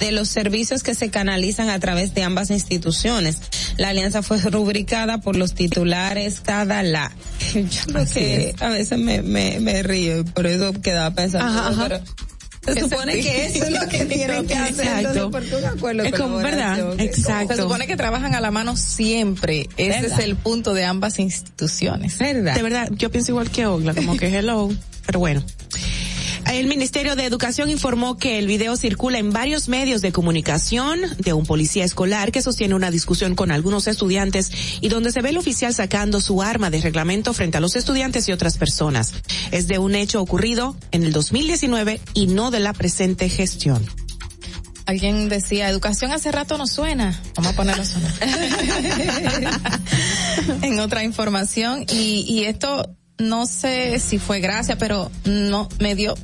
de 0.00 0.12
los 0.12 0.28
servicios 0.28 0.82
que 0.82 0.94
se 0.94 1.10
canalizan 1.10 1.70
a 1.70 1.78
través 1.78 2.14
de 2.14 2.22
ambas 2.22 2.50
instituciones. 2.50 3.38
La 3.76 3.88
alianza 3.90 4.22
fue 4.22 4.38
rubricada 4.40 5.18
por 5.18 5.36
los 5.36 5.54
titulares 5.54 6.40
cada 6.40 6.82
la. 6.82 7.12
Yo 7.54 7.62
creo 7.86 8.02
Así 8.02 8.14
que 8.20 8.50
es. 8.50 8.62
a 8.62 8.68
veces 8.68 8.98
me, 8.98 9.22
me, 9.22 9.60
me 9.60 9.82
río 9.82 10.20
y 10.20 10.24
por 10.24 10.46
eso 10.46 10.72
quedaba 10.80 11.14
pensando. 11.14 11.46
Ajá, 11.46 11.68
ajá. 11.68 11.82
pero 11.84 12.00
se 12.66 12.80
supone 12.80 13.20
que 13.20 13.46
eso 13.46 13.64
es 13.64 13.70
lo 13.70 13.88
que 13.88 14.04
tienen 14.06 14.46
que 14.46 14.54
hacer. 14.54 14.86
Exacto. 14.86 15.08
Entonces, 15.08 15.22
¿por 15.30 15.42
qué 15.42 15.56
un 15.56 15.64
acuerdo 15.64 16.02
Es 16.04 16.12
como, 16.14 16.36
¿verdad? 16.36 17.00
Exacto. 17.00 17.54
Se 17.54 17.62
supone 17.62 17.86
que 17.86 17.96
trabajan 17.96 18.34
a 18.34 18.40
la 18.40 18.50
mano 18.50 18.76
siempre. 18.76 19.68
Ese 19.76 20.00
¿Verdad? 20.02 20.18
es 20.18 20.24
el 20.24 20.36
punto 20.36 20.74
de 20.74 20.84
ambas 20.84 21.18
instituciones. 21.18 22.18
¿Verdad? 22.18 22.54
De 22.54 22.62
verdad, 22.62 22.88
yo 22.92 23.10
pienso 23.10 23.32
igual 23.32 23.50
que 23.50 23.66
Ogla, 23.66 23.94
como 23.94 24.16
que 24.16 24.26
hello, 24.26 24.70
pero 25.06 25.18
bueno. 25.18 25.42
El 26.52 26.66
Ministerio 26.66 27.16
de 27.16 27.24
Educación 27.24 27.70
informó 27.70 28.16
que 28.16 28.38
el 28.38 28.46
video 28.46 28.76
circula 28.76 29.18
en 29.18 29.32
varios 29.32 29.68
medios 29.68 30.02
de 30.02 30.12
comunicación 30.12 31.00
de 31.18 31.32
un 31.32 31.46
policía 31.46 31.84
escolar 31.84 32.32
que 32.32 32.42
sostiene 32.42 32.74
una 32.74 32.90
discusión 32.90 33.34
con 33.34 33.50
algunos 33.50 33.86
estudiantes 33.86 34.50
y 34.80 34.88
donde 34.88 35.10
se 35.10 35.22
ve 35.22 35.30
el 35.30 35.38
oficial 35.38 35.74
sacando 35.74 36.20
su 36.20 36.42
arma 36.42 36.70
de 36.70 36.80
reglamento 36.80 37.32
frente 37.32 37.58
a 37.58 37.60
los 37.60 37.76
estudiantes 37.76 38.28
y 38.28 38.32
otras 38.32 38.58
personas. 38.58 39.14
Es 39.50 39.66
de 39.66 39.78
un 39.78 39.94
hecho 39.94 40.20
ocurrido 40.20 40.76
en 40.92 41.04
el 41.04 41.12
2019 41.12 42.00
y 42.12 42.26
no 42.26 42.50
de 42.50 42.60
la 42.60 42.72
presente 42.72 43.28
gestión. 43.28 43.84
Alguien 44.86 45.30
decía, 45.30 45.70
educación 45.70 46.12
hace 46.12 46.30
rato 46.30 46.58
no 46.58 46.66
suena. 46.66 47.18
Vamos 47.36 47.52
a 47.52 47.56
ponerlo 47.56 47.84
sonar. 47.86 48.12
en 50.62 50.78
otra 50.78 51.04
información, 51.04 51.86
y, 51.90 52.26
y 52.28 52.44
esto 52.44 52.94
no 53.18 53.46
sé 53.46 53.98
si 53.98 54.18
fue 54.18 54.40
gracia, 54.40 54.76
pero 54.76 55.10
no 55.24 55.68
me 55.78 55.94
dio. 55.94 56.14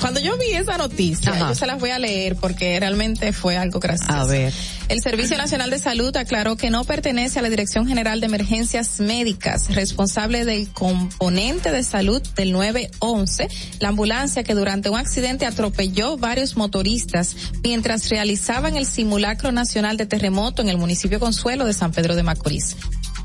Cuando 0.00 0.20
yo 0.20 0.36
vi 0.38 0.52
esa 0.52 0.78
noticia, 0.78 1.32
Ajá. 1.32 1.48
yo 1.48 1.54
se 1.54 1.66
las 1.66 1.80
voy 1.80 1.90
a 1.90 1.98
leer 1.98 2.36
porque 2.36 2.78
realmente 2.78 3.32
fue 3.32 3.56
algo 3.56 3.80
gracioso. 3.80 4.12
A 4.12 4.24
ver. 4.26 4.52
El 4.88 5.02
Servicio 5.02 5.36
Nacional 5.36 5.70
de 5.70 5.78
Salud 5.78 6.16
aclaró 6.16 6.56
que 6.56 6.70
no 6.70 6.84
pertenece 6.84 7.40
a 7.40 7.42
la 7.42 7.50
Dirección 7.50 7.86
General 7.86 8.20
de 8.20 8.26
Emergencias 8.26 9.00
Médicas, 9.00 9.74
responsable 9.74 10.44
del 10.44 10.68
componente 10.70 11.72
de 11.72 11.82
salud 11.82 12.22
del 12.36 12.52
911, 12.52 13.48
la 13.80 13.88
ambulancia 13.88 14.44
que 14.44 14.54
durante 14.54 14.88
un 14.88 14.98
accidente 14.98 15.46
atropelló 15.46 16.16
varios 16.16 16.56
motoristas 16.56 17.36
mientras 17.64 18.08
realizaban 18.08 18.76
el 18.76 18.86
simulacro 18.86 19.50
nacional 19.50 19.96
de 19.96 20.06
terremoto 20.06 20.62
en 20.62 20.68
el 20.68 20.78
municipio 20.78 21.18
Consuelo 21.18 21.64
de 21.64 21.74
San 21.74 21.92
Pedro 21.92 22.14
de 22.14 22.22
Macorís. 22.22 22.76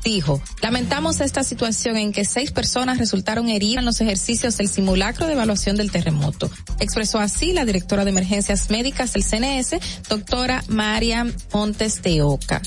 Dijo, 0.04 0.42
lamentamos 0.60 1.20
esta 1.20 1.42
situación 1.42 1.96
en 1.96 2.12
que 2.12 2.26
seis 2.26 2.52
personas 2.52 2.98
resultaron 2.98 3.48
heridas 3.48 3.78
en 3.78 3.86
los 3.86 4.02
ejercicios 4.02 4.58
del 4.58 4.68
simulacro 4.68 5.26
de 5.26 5.32
evaluación 5.32 5.76
del 5.76 5.90
terremoto. 5.90 6.50
Expresó 6.78 7.18
así 7.20 7.52
la 7.54 7.64
directora 7.64 8.04
de 8.04 8.10
emergencias 8.10 8.68
médicas 8.68 9.14
del 9.14 9.24
CNS, 9.24 9.76
doctora 10.10 10.62
María 10.68 11.26
Montes 11.52 12.02
de 12.02 12.20
Oca. 12.20 12.60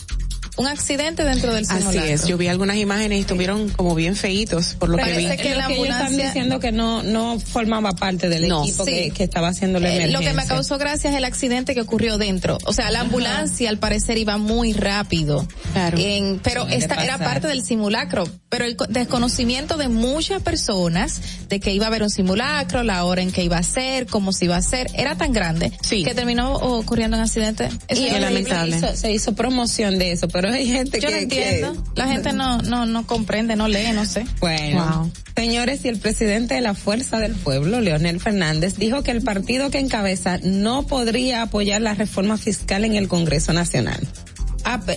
Un 0.57 0.67
accidente 0.67 1.23
dentro 1.23 1.53
del 1.53 1.65
Así 1.65 1.77
simulacro. 1.77 2.03
es, 2.13 2.25
yo 2.27 2.37
vi 2.37 2.47
algunas 2.47 2.77
imágenes 2.77 3.19
y 3.19 3.21
estuvieron 3.21 3.69
como 3.69 3.93
bien 3.95 4.15
feitos 4.15 4.73
por 4.73 4.89
lo 4.89 4.97
que 4.97 5.03
Parece 5.03 5.35
vi. 5.35 5.37
que 5.37 5.49
Lo 5.51 5.57
la 5.57 5.67
que 5.67 5.73
ellos 5.75 5.85
están 5.87 6.01
ambulancia- 6.07 6.25
diciendo 6.27 6.59
que 6.59 6.71
no, 6.71 7.03
no 7.03 7.39
formaba 7.39 7.91
parte 7.91 8.27
del 8.27 8.47
No. 8.47 8.63
equipo 8.63 8.83
Sí. 8.83 8.91
que, 8.91 9.11
que 9.11 9.23
estaba 9.23 9.49
haciendo 9.49 9.79
la 9.79 9.89
Eh, 9.89 9.91
emergencia. 9.97 10.19
lo 10.19 10.25
que 10.25 10.33
me 10.33 10.45
causó 10.47 10.77
gracia 10.79 11.11
es 11.11 11.15
el 11.15 11.25
accidente 11.25 11.75
que 11.75 11.81
ocurrió 11.81 12.17
dentro. 12.17 12.57
O 12.65 12.73
sea, 12.73 12.89
la 12.91 13.01
ambulancia 13.01 13.69
al 13.69 13.77
parecer 13.77 14.17
iba 14.17 14.37
muy 14.37 14.73
rápido. 14.73 15.47
Claro. 15.73 15.97
En- 15.99 16.39
pero 16.39 16.67
esta 16.67 17.03
era 17.03 17.17
parte 17.19 17.47
del 17.47 17.63
simulacro, 17.63 18.27
pero 18.49 18.65
el 18.65 18.75
co- 18.75 18.87
desconocimiento 18.87 19.77
de 19.77 19.89
muchas 19.89 20.41
personas 20.41 21.21
de 21.49 21.59
que 21.59 21.71
iba 21.71 21.85
a 21.85 21.89
haber 21.89 22.01
un 22.03 22.09
simulacro, 22.09 22.81
la 22.83 23.03
hora 23.05 23.21
en 23.21 23.31
que 23.31 23.43
iba 23.43 23.57
a 23.57 23.63
ser, 23.63 24.07
cómo 24.07 24.31
se 24.33 24.45
iba 24.45 24.55
a 24.55 24.59
hacer, 24.59 24.87
era 24.95 25.15
tan 25.15 25.33
grande 25.33 25.71
que 25.87 26.15
terminó 26.15 26.53
ocurriendo 26.53 27.15
un 27.17 27.23
accidente. 27.23 27.69
Eso 27.87 28.01
Y 28.01 28.07
es 28.07 28.19
lamentable. 28.21 28.79
Se 28.79 28.85
hizo, 28.87 28.95
se 28.95 29.11
hizo 29.11 29.35
promoción 29.35 29.99
de 29.99 30.11
eso, 30.13 30.27
pero 30.27 30.46
hay 30.53 30.67
gente 30.67 30.99
Yo 30.99 31.07
que... 31.07 31.13
no 31.15 31.19
entiendo. 31.21 31.73
que- 31.73 31.89
La 31.95 32.07
gente 32.07 32.33
no, 32.33 32.57
no, 32.61 32.85
no 32.85 33.05
comprende, 33.07 33.55
no 33.55 33.67
lee, 33.67 33.91
no 33.93 34.05
sé. 34.05 34.25
Bueno, 34.39 35.11
señores, 35.35 35.83
y 35.85 35.87
el 35.89 35.99
presidente 35.99 36.53
de 36.55 36.61
la 36.61 36.73
Fuerza 36.73 37.19
del 37.19 37.33
Pueblo, 37.33 37.81
Leonel 37.81 38.19
Fernández, 38.19 38.75
dijo 38.77 39.03
que 39.03 39.11
el 39.11 39.21
partido 39.21 39.69
que 39.71 39.79
encabeza 39.79 40.39
no 40.43 40.85
podría 40.87 41.41
apoyar 41.43 41.81
la 41.81 41.93
reforma 41.93 42.37
fiscal 42.37 42.85
en 42.85 42.95
el 42.95 43.07
Congreso 43.07 43.53
Nacional. 43.53 44.07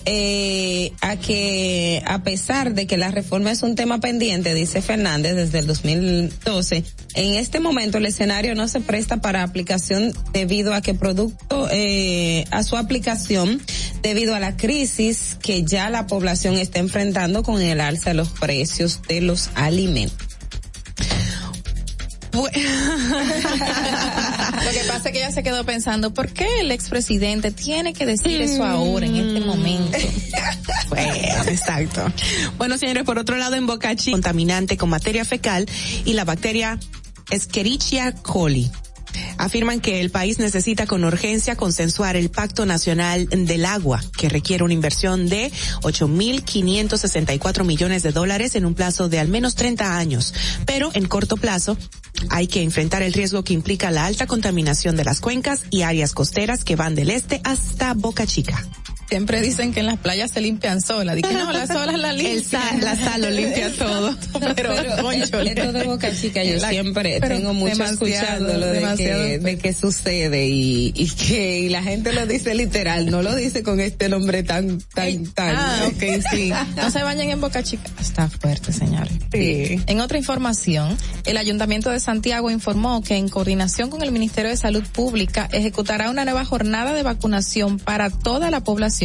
Eh, 0.05 0.93
a 1.01 1.17
que 1.17 2.03
a 2.05 2.25
pesar 2.25 2.75
de 2.75 2.89
que 2.89 2.97
la 2.97 3.13
reforma 3.13 3.53
es 3.53 3.63
un 3.63 3.77
tema 3.77 4.01
pendiente, 4.01 4.53
dice 4.53 4.83
Fernández 4.83 5.37
desde 5.37 5.61
el 5.61 5.69
2012, 5.69 6.85
en 7.15 7.35
este 7.35 7.61
momento 7.61 7.99
el 7.99 8.07
escenario 8.07 8.57
no 8.57 8.67
se 8.67 8.81
presta 8.81 9.19
para 9.19 9.45
aplicación 9.45 10.13
debido 10.33 10.75
a 10.75 10.81
que 10.81 10.95
producto 10.95 11.69
eh, 11.71 12.47
a 12.51 12.65
su 12.65 12.77
aplicación 12.77 13.63
debido 14.03 14.35
a 14.35 14.41
la 14.41 14.57
crisis 14.57 15.39
que 15.41 15.63
ya 15.63 15.89
la 15.89 16.09
población 16.09 16.57
está 16.57 16.81
enfrentando 16.81 17.45
con 17.45 17.63
el 17.63 17.81
alza 17.81 18.11
de 18.11 18.15
los 18.15 18.31
precios 18.31 19.01
de 19.07 19.21
los 19.21 19.51
alimentos. 19.55 20.30
Lo 22.33 22.45
que 24.71 24.85
pasa 24.87 25.09
es 25.09 25.13
que 25.13 25.19
ella 25.19 25.33
se 25.33 25.43
quedó 25.43 25.65
pensando, 25.65 26.15
¿por 26.15 26.29
qué 26.29 26.61
el 26.61 26.71
expresidente 26.71 27.51
tiene 27.51 27.93
que 27.93 28.07
decir 28.07 28.41
eso 28.41 28.65
ahora, 28.65 29.07
en 29.07 29.17
este 29.17 29.41
momento? 29.41 29.99
Bueno, 30.89 31.13
exacto. 31.49 32.13
Bueno, 32.57 32.79
señores, 32.79 33.05
por 33.05 33.19
otro 33.19 33.37
lado, 33.37 33.57
en 33.57 33.67
Boca 33.67 33.95
Chica, 33.97 34.13
contaminante 34.13 34.77
con 34.77 34.91
materia 34.91 35.25
fecal 35.25 35.67
y 36.05 36.13
la 36.15 36.25
bacteria 36.25 36.79
Escherichia 37.31 38.13
coli. 38.13 38.71
Afirman 39.39 39.81
que 39.81 40.01
el 40.01 40.11
país 40.11 40.39
necesita 40.39 40.87
con 40.87 41.05
urgencia 41.05 41.57
consensuar 41.57 42.17
el 42.17 42.31
Pacto 42.31 42.67
Nacional 42.67 43.27
del 43.29 43.65
Agua, 43.65 44.03
que 44.17 44.29
requiere 44.29 44.65
una 44.65 44.75
inversión 44.75 45.29
de 45.29 45.51
8.564 45.83 47.65
millones 47.65 48.03
de 48.03 48.13
dólares 48.13 48.55
en 48.55 48.67
un 48.67 48.75
plazo 48.75 49.09
de 49.09 49.19
al 49.19 49.29
menos 49.29 49.55
30 49.55 49.97
años. 49.97 50.35
Pero 50.67 50.91
en 50.95 51.07
corto 51.07 51.37
plazo 51.37 51.77
hay 52.29 52.47
que 52.47 52.63
enfrentar 52.63 53.03
el 53.03 53.13
riesgo 53.13 53.45
que 53.45 53.55
implica 53.55 53.91
la 53.91 54.07
alta 54.07 54.27
contaminación 54.27 54.97
de 54.97 55.05
las 55.05 55.21
cuencas 55.21 55.63
y 55.71 55.83
áreas 55.83 56.13
costeras 56.13 56.65
que 56.65 56.77
van 56.77 56.95
del 56.95 57.11
este 57.11 57.41
hasta 57.45 57.95
Boca 57.95 58.27
Chica. 58.27 58.67
Siempre 59.11 59.43
dicen 59.43 59.73
que 59.75 59.81
en 59.81 59.87
las 59.87 59.99
playas 59.99 60.31
se 60.31 60.41
limpian 60.41 60.81
solas. 60.81 61.17
Dije, 61.17 61.33
no, 61.35 61.51
las 61.53 61.69
olas 61.71 61.99
la 61.99 62.13
limpian. 62.13 62.37
El 62.39 62.45
sal- 62.45 62.81
la 62.81 62.95
sal 62.97 63.23
lo 63.23 63.31
limpia 63.31 63.73
todo. 63.79 64.17
Pero, 64.55 65.11
esto 65.11 65.73
de 65.73 65.85
Boca 65.85 66.13
Chica 66.15 66.45
yo 66.45 66.57
La- 66.59 66.69
siempre 66.71 67.19
pero 67.21 67.35
tengo 67.37 67.53
mucho 67.53 67.83
escuchándolo 67.85 68.67
de 68.67 68.95
que, 68.97 69.39
de 69.41 69.59
que 69.59 69.75
sucede 69.75 70.47
y, 70.47 70.93
y 70.95 71.07
que 71.11 71.59
y 71.61 71.69
la 71.71 71.83
gente 71.83 72.13
lo 72.13 72.25
dice 72.27 72.55
literal, 72.55 73.11
no 73.11 73.21
lo 73.23 73.35
dice 73.35 73.65
con 73.65 73.81
este 73.81 74.09
nombre 74.09 74.45
tan, 74.45 74.81
tan, 74.95 75.27
tan. 75.27 75.57
Ah, 75.57 75.89
ok, 75.89 76.03
sí. 76.31 76.53
No 76.77 76.91
se 76.91 77.03
bañen 77.03 77.31
en 77.31 77.41
Boca 77.41 77.65
Chica. 77.65 77.91
Está 78.01 78.29
fuerte, 78.29 78.73
señores. 78.73 79.13
Sí. 79.33 79.81
En 79.89 80.01
otra 80.01 80.19
información, 80.19 80.97
el 81.25 81.37
Ayuntamiento 81.37 81.91
de 81.91 81.99
Santiago 81.99 82.49
informó 82.51 83.03
que 83.03 83.17
en 83.17 83.29
coordinación 83.29 83.91
con 83.91 84.03
el 84.03 84.13
Ministerio 84.13 84.51
de 84.51 84.57
Salud 84.57 84.85
Pública 84.93 85.49
ejecutará 85.53 86.11
una 86.11 86.25
nueva 86.25 86.45
jornada 86.45 86.93
de 86.93 87.03
vacunación 87.03 87.79
para 87.81 88.09
toda 88.11 88.51
la 88.53 88.61
población 88.61 89.00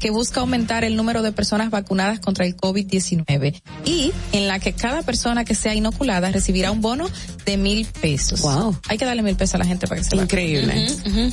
que 0.00 0.10
busca 0.10 0.40
aumentar 0.40 0.84
el 0.84 0.96
número 0.96 1.22
de 1.22 1.32
personas 1.32 1.70
vacunadas 1.70 2.20
contra 2.20 2.44
el 2.44 2.56
COVID-19 2.56 3.62
y 3.84 4.12
en 4.32 4.48
la 4.48 4.58
que 4.58 4.72
cada 4.72 5.02
persona 5.02 5.44
que 5.44 5.54
sea 5.54 5.74
inoculada 5.74 6.30
recibirá 6.30 6.70
un 6.70 6.80
bono 6.80 7.08
de 7.44 7.56
mil 7.56 7.86
pesos. 7.86 8.40
Wow. 8.42 8.78
Hay 8.88 8.98
que 8.98 9.04
darle 9.04 9.22
mil 9.22 9.36
pesos 9.36 9.54
a 9.54 9.58
la 9.58 9.64
gente 9.64 9.86
para 9.86 10.00
que 10.00 10.08
se. 10.08 10.16
Increíble. 10.16 10.86
Ujú. 11.06 11.32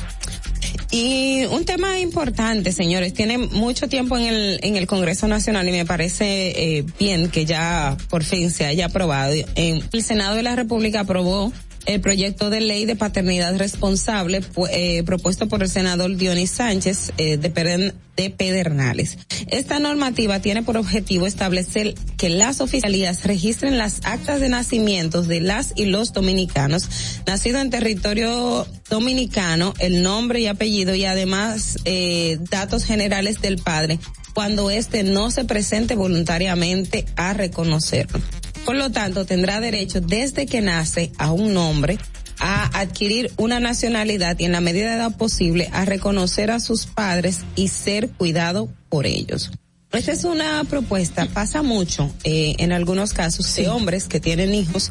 Y 0.90 1.44
un 1.46 1.64
tema 1.64 1.98
importante, 1.98 2.70
señores, 2.70 3.12
tiene 3.12 3.38
mucho 3.38 3.88
tiempo 3.88 4.16
en 4.16 4.26
el, 4.26 4.60
en 4.62 4.76
el 4.76 4.86
Congreso 4.86 5.26
Nacional 5.26 5.68
y 5.68 5.72
me 5.72 5.84
parece 5.84 6.78
eh, 6.78 6.84
bien 6.98 7.30
que 7.30 7.44
ya 7.44 7.96
por 8.08 8.22
fin 8.22 8.50
se 8.50 8.64
haya 8.64 8.86
aprobado. 8.86 9.34
El 9.56 9.82
Senado 10.02 10.36
de 10.36 10.42
la 10.42 10.54
República 10.54 11.00
aprobó 11.00 11.52
el 11.86 12.00
proyecto 12.00 12.50
de 12.50 12.60
ley 12.60 12.84
de 12.84 12.96
paternidad 12.96 13.56
responsable 13.56 14.42
eh, 14.70 15.02
propuesto 15.04 15.48
por 15.48 15.62
el 15.62 15.68
senador 15.68 16.16
Dionis 16.16 16.50
Sánchez 16.50 17.12
eh, 17.18 17.36
de, 17.36 17.92
de 18.16 18.30
Pedernales. 18.30 19.18
Esta 19.48 19.78
normativa 19.78 20.40
tiene 20.40 20.62
por 20.62 20.76
objetivo 20.76 21.26
establecer 21.26 21.94
que 22.16 22.28
las 22.28 22.60
oficialías 22.60 23.24
registren 23.24 23.78
las 23.78 24.00
actas 24.04 24.40
de 24.40 24.48
nacimientos 24.48 25.28
de 25.28 25.40
las 25.40 25.72
y 25.76 25.86
los 25.86 26.12
dominicanos 26.12 26.88
nacidos 27.26 27.62
en 27.62 27.70
territorio 27.70 28.66
dominicano, 28.88 29.74
el 29.78 30.02
nombre 30.02 30.40
y 30.40 30.46
apellido 30.46 30.94
y 30.94 31.04
además 31.04 31.78
eh, 31.84 32.38
datos 32.50 32.84
generales 32.84 33.40
del 33.40 33.58
padre 33.58 33.98
cuando 34.34 34.68
éste 34.70 35.04
no 35.04 35.30
se 35.30 35.44
presente 35.44 35.94
voluntariamente 35.94 37.06
a 37.16 37.32
reconocerlo. 37.32 38.20
Por 38.64 38.76
lo 38.76 38.90
tanto, 38.90 39.26
tendrá 39.26 39.60
derecho 39.60 40.00
desde 40.00 40.46
que 40.46 40.60
nace 40.60 41.12
a 41.18 41.32
un 41.32 41.52
nombre 41.52 41.98
a 42.38 42.78
adquirir 42.78 43.30
una 43.36 43.60
nacionalidad 43.60 44.38
y 44.38 44.44
en 44.44 44.52
la 44.52 44.60
medida 44.60 44.96
de 44.96 45.02
lo 45.02 45.10
posible 45.10 45.68
a 45.72 45.84
reconocer 45.84 46.50
a 46.50 46.60
sus 46.60 46.86
padres 46.86 47.40
y 47.56 47.68
ser 47.68 48.08
cuidado 48.08 48.68
por 48.88 49.06
ellos. 49.06 49.50
Esta 49.92 50.12
es 50.12 50.24
una 50.24 50.64
propuesta, 50.64 51.26
pasa 51.26 51.62
mucho 51.62 52.12
eh, 52.24 52.56
en 52.58 52.72
algunos 52.72 53.12
casos 53.12 53.54
de 53.54 53.68
hombres 53.68 54.08
que 54.08 54.18
tienen 54.18 54.52
hijos 54.52 54.90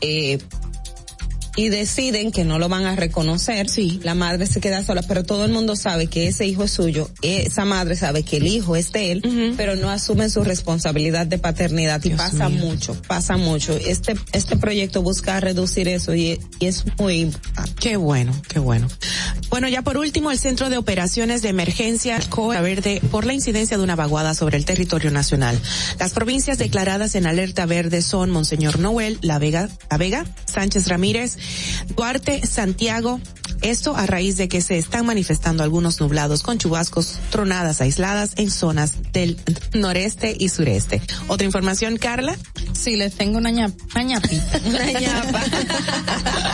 eh, 0.00 0.38
y 1.56 1.68
deciden 1.68 2.32
que 2.32 2.44
no 2.44 2.58
lo 2.58 2.68
van 2.68 2.84
a 2.84 2.96
reconocer. 2.96 3.68
Sí. 3.68 4.00
La 4.02 4.14
madre 4.14 4.46
se 4.46 4.60
queda 4.60 4.82
sola, 4.84 5.02
pero 5.02 5.24
todo 5.24 5.44
el 5.44 5.52
mundo 5.52 5.76
sabe 5.76 6.06
que 6.06 6.28
ese 6.28 6.46
hijo 6.46 6.64
es 6.64 6.72
suyo. 6.72 7.10
Esa 7.22 7.64
madre 7.64 7.96
sabe 7.96 8.22
que 8.22 8.38
el 8.38 8.46
hijo 8.46 8.76
es 8.76 8.92
de 8.92 9.12
él, 9.12 9.54
pero 9.56 9.76
no 9.76 9.90
asumen 9.90 10.30
su 10.30 10.44
responsabilidad 10.44 11.26
de 11.26 11.38
paternidad 11.38 12.02
y 12.04 12.10
pasa 12.10 12.48
mucho, 12.48 13.00
pasa 13.06 13.36
mucho. 13.36 13.76
Este 13.76 14.14
este 14.32 14.56
proyecto 14.56 15.02
busca 15.02 15.40
reducir 15.40 15.88
eso 15.88 16.14
y, 16.14 16.40
y 16.58 16.66
es 16.66 16.84
muy 16.98 17.20
importante. 17.20 17.72
Qué 17.80 17.96
bueno, 17.96 18.32
qué 18.48 18.58
bueno. 18.58 18.88
Bueno, 19.52 19.68
ya 19.68 19.82
por 19.82 19.98
último, 19.98 20.30
el 20.30 20.38
Centro 20.38 20.70
de 20.70 20.78
Operaciones 20.78 21.42
de 21.42 21.50
Emergencia 21.50 22.18
COA 22.30 22.62
Verde 22.62 23.02
por 23.10 23.26
la 23.26 23.34
incidencia 23.34 23.76
de 23.76 23.84
una 23.84 23.96
vaguada 23.96 24.32
sobre 24.34 24.56
el 24.56 24.64
territorio 24.64 25.10
nacional. 25.10 25.60
Las 26.00 26.12
provincias 26.14 26.56
declaradas 26.56 27.14
en 27.16 27.26
alerta 27.26 27.66
verde 27.66 28.00
son 28.00 28.30
Monseñor 28.30 28.78
Noel, 28.78 29.18
La 29.20 29.38
Vega, 29.38 29.68
La 29.90 29.98
Vega, 29.98 30.24
Sánchez 30.46 30.88
Ramírez, 30.88 31.36
Duarte, 31.94 32.46
Santiago. 32.46 33.20
Esto 33.60 33.94
a 33.94 34.06
raíz 34.06 34.36
de 34.38 34.48
que 34.48 34.60
se 34.60 34.76
están 34.78 35.06
manifestando 35.06 35.62
algunos 35.62 36.00
nublados 36.00 36.42
con 36.42 36.58
chubascos, 36.58 37.18
tronadas 37.30 37.80
aisladas 37.80 38.32
en 38.36 38.50
zonas 38.50 39.12
del 39.12 39.38
noreste 39.72 40.34
y 40.36 40.48
sureste. 40.48 41.00
Otra 41.28 41.44
información, 41.46 41.96
Carla. 41.96 42.36
Sí, 42.72 42.96
les 42.96 43.14
tengo 43.14 43.38
una, 43.38 43.50
ña- 43.50 43.72
una 43.94 44.02
ñapita. 44.02 44.60
Una 44.66 44.90
ñapa. 44.98 45.42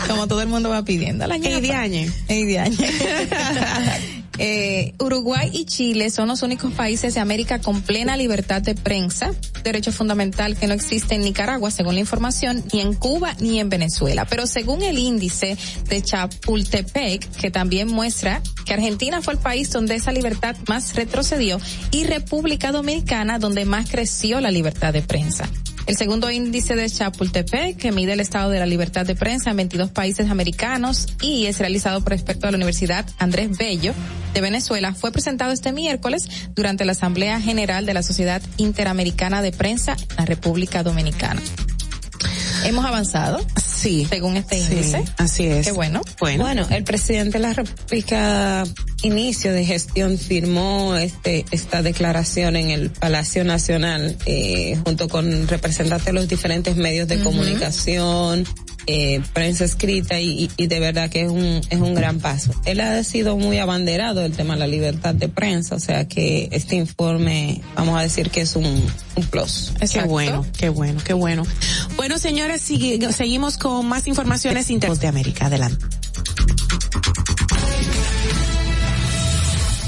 Como 0.08 0.26
todo 0.28 0.42
el 0.42 0.48
mundo 0.48 0.68
va 0.68 0.84
pidiendo. 0.84 1.26
La 1.26 1.38
ñapa. 1.38 1.54
Ey, 1.56 1.60
diañe. 1.62 2.10
Ey, 2.28 2.44
diañe. 2.44 2.87
Eh, 4.40 4.94
Uruguay 5.00 5.50
y 5.52 5.64
Chile 5.64 6.10
son 6.10 6.28
los 6.28 6.42
únicos 6.42 6.72
países 6.72 7.14
de 7.14 7.20
América 7.20 7.58
con 7.58 7.82
plena 7.82 8.16
libertad 8.16 8.62
de 8.62 8.76
prensa, 8.76 9.32
derecho 9.64 9.90
fundamental 9.90 10.56
que 10.56 10.68
no 10.68 10.74
existe 10.74 11.16
en 11.16 11.22
Nicaragua, 11.22 11.72
según 11.72 11.94
la 11.94 12.00
información, 12.00 12.62
ni 12.72 12.80
en 12.80 12.94
Cuba 12.94 13.34
ni 13.40 13.58
en 13.58 13.68
Venezuela. 13.68 14.26
Pero 14.26 14.46
según 14.46 14.82
el 14.82 14.96
índice 14.96 15.58
de 15.88 16.02
Chapultepec, 16.02 17.28
que 17.32 17.50
también 17.50 17.88
muestra 17.88 18.40
que 18.64 18.74
Argentina 18.74 19.22
fue 19.22 19.34
el 19.34 19.40
país 19.40 19.70
donde 19.70 19.96
esa 19.96 20.12
libertad 20.12 20.54
más 20.68 20.94
retrocedió 20.94 21.60
y 21.90 22.04
República 22.04 22.70
Dominicana 22.70 23.40
donde 23.40 23.64
más 23.64 23.90
creció 23.90 24.40
la 24.40 24.52
libertad 24.52 24.92
de 24.92 25.02
prensa. 25.02 25.48
El 25.86 25.96
segundo 25.96 26.30
índice 26.30 26.76
de 26.76 26.88
Chapultepec, 26.88 27.76
que 27.76 27.92
mide 27.92 28.12
el 28.12 28.20
estado 28.20 28.50
de 28.50 28.58
la 28.58 28.66
libertad 28.66 29.06
de 29.06 29.14
prensa 29.14 29.50
en 29.50 29.56
22 29.56 29.90
países 29.90 30.30
americanos 30.30 31.06
y 31.22 31.46
es 31.46 31.58
realizado 31.58 32.02
por 32.02 32.12
expertos 32.12 32.42
de 32.42 32.52
la 32.52 32.56
Universidad 32.56 33.06
Andrés 33.18 33.56
Bello 33.56 33.94
de 34.34 34.40
Venezuela, 34.40 34.94
fue 34.94 35.12
presentado 35.12 35.52
este 35.52 35.72
miércoles 35.72 36.28
durante 36.54 36.84
la 36.84 36.92
Asamblea 36.92 37.40
General 37.40 37.86
de 37.86 37.94
la 37.94 38.02
Sociedad 38.02 38.42
Interamericana 38.58 39.42
de 39.42 39.52
Prensa 39.52 39.96
en 39.98 40.16
la 40.16 40.26
República 40.26 40.82
Dominicana. 40.82 41.40
Hemos 42.64 42.84
avanzado. 42.84 43.40
Sí. 43.64 44.06
Según 44.10 44.36
este 44.36 44.60
Sí, 44.60 44.72
índice. 44.72 45.04
así 45.16 45.46
es. 45.46 45.66
Qué 45.66 45.72
bueno. 45.72 46.02
Bueno. 46.18 46.42
Bueno, 46.44 46.66
el 46.70 46.84
presidente 46.84 47.38
de 47.38 47.42
la 47.42 47.52
República, 47.52 48.64
inicio 49.02 49.52
de 49.52 49.64
gestión, 49.64 50.18
firmó 50.18 50.96
este 50.96 51.44
esta 51.52 51.82
declaración 51.82 52.56
en 52.56 52.70
el 52.70 52.90
Palacio 52.90 53.44
Nacional 53.44 54.16
eh, 54.26 54.78
junto 54.84 55.08
con 55.08 55.46
representantes 55.46 56.06
de 56.06 56.12
los 56.12 56.26
diferentes 56.28 56.76
medios 56.76 57.06
de 57.08 57.20
comunicación, 57.22 58.44
eh, 58.86 59.20
prensa 59.32 59.64
escrita 59.64 60.18
y, 60.20 60.48
de 60.56 60.80
verdad 60.80 61.10
que 61.10 61.22
es 61.22 61.30
un, 61.30 61.60
es 61.68 61.78
un 61.80 61.94
gran 61.94 62.20
paso. 62.20 62.52
Él 62.64 62.80
ha 62.80 63.02
sido 63.04 63.36
muy 63.36 63.58
abanderado 63.58 64.20
del 64.20 64.32
tema 64.32 64.54
de 64.54 64.60
la 64.60 64.66
libertad 64.66 65.14
de 65.14 65.28
prensa, 65.28 65.74
o 65.74 65.80
sea 65.80 66.06
que 66.08 66.48
este 66.52 66.76
informe, 66.76 67.60
vamos 67.76 67.98
a 67.98 68.02
decir 68.02 68.30
que 68.30 68.40
es 68.42 68.56
un, 68.56 68.64
un 69.16 69.26
plus. 69.26 69.72
Qué 69.92 70.02
bueno, 70.02 70.46
qué 70.56 70.68
bueno, 70.68 71.00
qué 71.04 71.12
bueno. 71.12 71.42
Bueno, 71.96 72.18
señores, 72.18 72.62
sigue- 72.62 73.12
seguimos 73.12 73.58
con 73.58 73.86
más 73.88 74.06
informaciones 74.06 74.70
internos 74.70 75.00
de 75.00 75.08
América. 75.08 75.46
Adelante. 75.46 75.84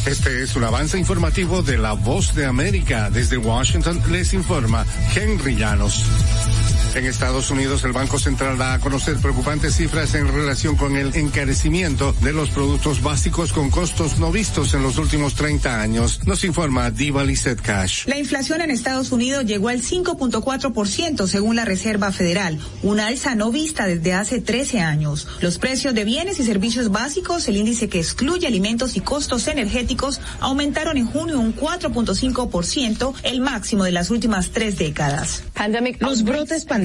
Este 0.06 0.42
es 0.42 0.56
un 0.56 0.64
avance 0.64 0.98
informativo 0.98 1.62
de 1.62 1.78
La 1.78 1.92
Voz 1.92 2.34
de 2.34 2.46
América. 2.46 3.10
Desde 3.10 3.36
Washington 3.36 4.02
les 4.10 4.32
informa 4.32 4.84
Henry 5.14 5.56
Llanos. 5.56 6.02
En 6.92 7.06
Estados 7.06 7.52
Unidos, 7.52 7.84
el 7.84 7.92
Banco 7.92 8.18
Central 8.18 8.58
da 8.58 8.74
a 8.74 8.80
conocer 8.80 9.16
preocupantes 9.18 9.76
cifras 9.76 10.12
en 10.16 10.26
relación 10.26 10.74
con 10.74 10.96
el 10.96 11.14
encarecimiento 11.14 12.12
de 12.20 12.32
los 12.32 12.50
productos 12.50 13.00
básicos 13.00 13.52
con 13.52 13.70
costos 13.70 14.18
no 14.18 14.32
vistos 14.32 14.74
en 14.74 14.82
los 14.82 14.98
últimos 14.98 15.34
30 15.36 15.80
años. 15.80 16.20
Nos 16.26 16.42
informa 16.42 16.90
Diva 16.90 17.22
Lizette 17.22 17.60
Cash. 17.60 18.08
La 18.08 18.18
inflación 18.18 18.60
en 18.60 18.72
Estados 18.72 19.12
Unidos 19.12 19.44
llegó 19.46 19.68
al 19.68 19.82
5.4% 19.82 21.28
según 21.28 21.54
la 21.54 21.64
Reserva 21.64 22.10
Federal, 22.10 22.58
una 22.82 23.06
alza 23.06 23.36
no 23.36 23.52
vista 23.52 23.86
desde 23.86 24.12
hace 24.12 24.40
13 24.40 24.80
años. 24.80 25.28
Los 25.40 25.58
precios 25.58 25.94
de 25.94 26.04
bienes 26.04 26.40
y 26.40 26.44
servicios 26.44 26.90
básicos, 26.90 27.46
el 27.46 27.56
índice 27.56 27.88
que 27.88 28.00
excluye 28.00 28.48
alimentos 28.48 28.96
y 28.96 29.00
costos 29.00 29.46
energéticos, 29.46 30.20
aumentaron 30.40 30.96
en 30.96 31.06
junio 31.06 31.38
un 31.38 31.54
4.5%, 31.54 33.14
el 33.22 33.40
máximo 33.40 33.84
de 33.84 33.92
las 33.92 34.10
últimas 34.10 34.50
tres 34.50 34.76
décadas. 34.76 35.44
Los 36.00 36.24
brotes 36.24 36.64
pandémicos 36.64 36.79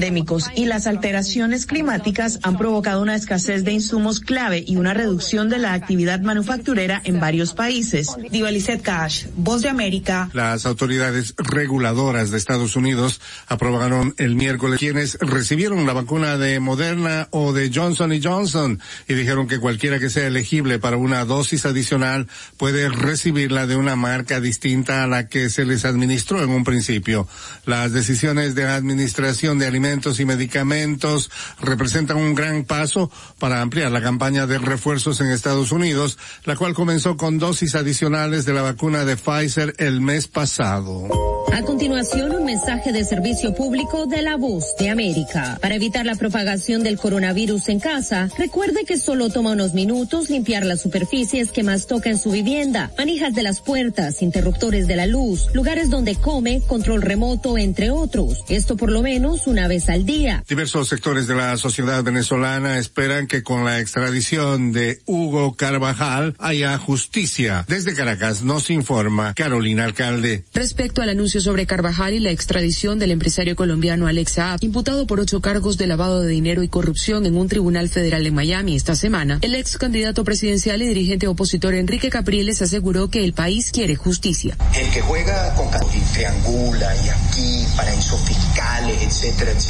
y 0.54 0.66
las 0.66 0.86
alteraciones 0.86 1.64
climáticas 1.64 2.38
han 2.42 2.58
provocado 2.58 3.00
una 3.00 3.14
escasez 3.14 3.64
de 3.64 3.72
insumos 3.72 4.20
clave 4.20 4.62
y 4.66 4.76
una 4.76 4.92
reducción 4.92 5.48
de 5.48 5.56
la 5.56 5.72
actividad 5.72 6.20
manufacturera 6.20 7.00
en 7.04 7.18
varios 7.18 7.54
países. 7.54 8.08
Diva 8.30 8.50
Lizette 8.50 8.82
Cash, 8.82 9.26
Voz 9.36 9.62
de 9.62 9.70
América. 9.70 10.28
Las 10.34 10.66
autoridades 10.66 11.34
reguladoras 11.38 12.30
de 12.30 12.36
Estados 12.36 12.76
Unidos 12.76 13.22
aprobaron 13.46 14.14
el 14.18 14.34
miércoles 14.34 14.78
quienes 14.78 15.16
recibieron 15.18 15.86
la 15.86 15.94
vacuna 15.94 16.36
de 16.36 16.60
Moderna 16.60 17.28
o 17.30 17.54
de 17.54 17.70
Johnson 17.74 18.12
Johnson 18.22 18.78
y 19.08 19.14
dijeron 19.14 19.48
que 19.48 19.60
cualquiera 19.60 19.98
que 19.98 20.10
sea 20.10 20.26
elegible 20.26 20.78
para 20.78 20.98
una 20.98 21.24
dosis 21.24 21.64
adicional 21.64 22.28
puede 22.58 22.90
recibirla 22.90 23.66
de 23.66 23.76
una 23.76 23.96
marca 23.96 24.40
distinta 24.40 25.02
a 25.02 25.06
la 25.06 25.28
que 25.28 25.48
se 25.48 25.64
les 25.64 25.86
administró 25.86 26.42
en 26.44 26.50
un 26.50 26.64
principio. 26.64 27.26
Las 27.64 27.92
decisiones 27.92 28.54
de 28.54 28.64
administración 28.66 29.58
de 29.58 29.66
alimentos 29.66 29.85
y 29.86 30.24
medicamentos 30.24 31.30
representan 31.60 32.16
un 32.16 32.34
gran 32.34 32.64
paso 32.64 33.08
para 33.38 33.60
ampliar 33.60 33.92
la 33.92 34.02
campaña 34.02 34.46
de 34.46 34.58
refuerzos 34.58 35.20
en 35.20 35.28
Estados 35.28 35.70
Unidos, 35.70 36.18
la 36.44 36.56
cual 36.56 36.74
comenzó 36.74 37.16
con 37.16 37.38
dosis 37.38 37.76
adicionales 37.76 38.44
de 38.44 38.52
la 38.52 38.62
vacuna 38.62 39.04
de 39.04 39.16
Pfizer 39.16 39.74
el 39.78 40.00
mes 40.00 40.26
pasado. 40.26 41.08
A 41.52 41.62
continuación, 41.62 42.32
un 42.32 42.44
mensaje 42.44 42.92
de 42.92 43.04
servicio 43.04 43.54
público 43.54 44.06
de 44.06 44.22
la 44.22 44.36
voz 44.36 44.74
de 44.78 44.90
América. 44.90 45.58
Para 45.62 45.76
evitar 45.76 46.04
la 46.04 46.16
propagación 46.16 46.82
del 46.82 46.98
coronavirus 46.98 47.68
en 47.68 47.78
casa, 47.78 48.28
recuerde 48.36 48.84
que 48.84 48.98
solo 48.98 49.30
toma 49.30 49.52
unos 49.52 49.72
minutos 49.72 50.28
limpiar 50.28 50.66
las 50.66 50.80
superficies 50.80 51.52
que 51.52 51.62
más 51.62 51.86
toca 51.86 52.10
en 52.10 52.18
su 52.18 52.30
vivienda, 52.30 52.90
manijas 52.98 53.34
de 53.34 53.44
las 53.44 53.60
puertas, 53.60 54.20
interruptores 54.20 54.86
de 54.86 54.96
la 54.96 55.06
luz, 55.06 55.46
lugares 55.54 55.90
donde 55.90 56.16
come, 56.16 56.60
control 56.66 57.02
remoto, 57.02 57.56
entre 57.56 57.90
otros. 57.90 58.44
Esto 58.48 58.76
por 58.76 58.90
lo 58.90 59.02
menos 59.02 59.46
una 59.46 59.68
vez 59.68 59.75
al 59.88 60.06
día. 60.06 60.42
Diversos 60.48 60.88
sectores 60.88 61.26
de 61.26 61.34
la 61.34 61.56
sociedad 61.58 62.02
venezolana 62.02 62.78
esperan 62.78 63.26
que 63.26 63.42
con 63.42 63.64
la 63.64 63.80
extradición 63.80 64.72
de 64.72 65.00
Hugo 65.04 65.54
Carvajal 65.54 66.34
haya 66.38 66.78
justicia. 66.78 67.64
Desde 67.68 67.94
Caracas 67.94 68.42
nos 68.42 68.70
informa 68.70 69.34
Carolina 69.34 69.84
Alcalde. 69.84 70.44
Respecto 70.54 71.02
al 71.02 71.10
anuncio 71.10 71.40
sobre 71.40 71.66
Carvajal 71.66 72.14
y 72.14 72.20
la 72.20 72.30
extradición 72.30 72.98
del 72.98 73.10
empresario 73.10 73.54
colombiano 73.54 74.06
Alex 74.06 74.32
Saab, 74.32 74.58
imputado 74.62 75.06
por 75.06 75.20
ocho 75.20 75.40
cargos 75.40 75.76
de 75.76 75.86
lavado 75.86 76.22
de 76.22 76.28
dinero 76.28 76.62
y 76.62 76.68
corrupción 76.68 77.26
en 77.26 77.36
un 77.36 77.48
tribunal 77.48 77.88
federal 77.90 78.26
en 78.26 78.34
Miami 78.34 78.76
esta 78.76 78.96
semana, 78.96 79.38
el 79.42 79.54
ex 79.54 79.76
candidato 79.76 80.24
presidencial 80.24 80.80
y 80.80 80.88
dirigente 80.88 81.26
opositor 81.26 81.74
Enrique 81.74 82.08
Capriles 82.08 82.62
aseguró 82.62 83.10
que 83.10 83.24
el 83.24 83.34
país 83.34 83.70
quiere 83.72 83.94
justicia. 83.94 84.56
El 84.74 84.90
que 84.90 85.02
juega 85.02 85.54
con 85.54 85.66
y 85.94 86.14
triangula 86.14 86.94
y 87.04 87.08
aquí 87.08 87.66
paraísos 87.76 88.20
fiscales, 88.26 89.02
etcétera, 89.02 89.50
etcétera, 89.52 89.65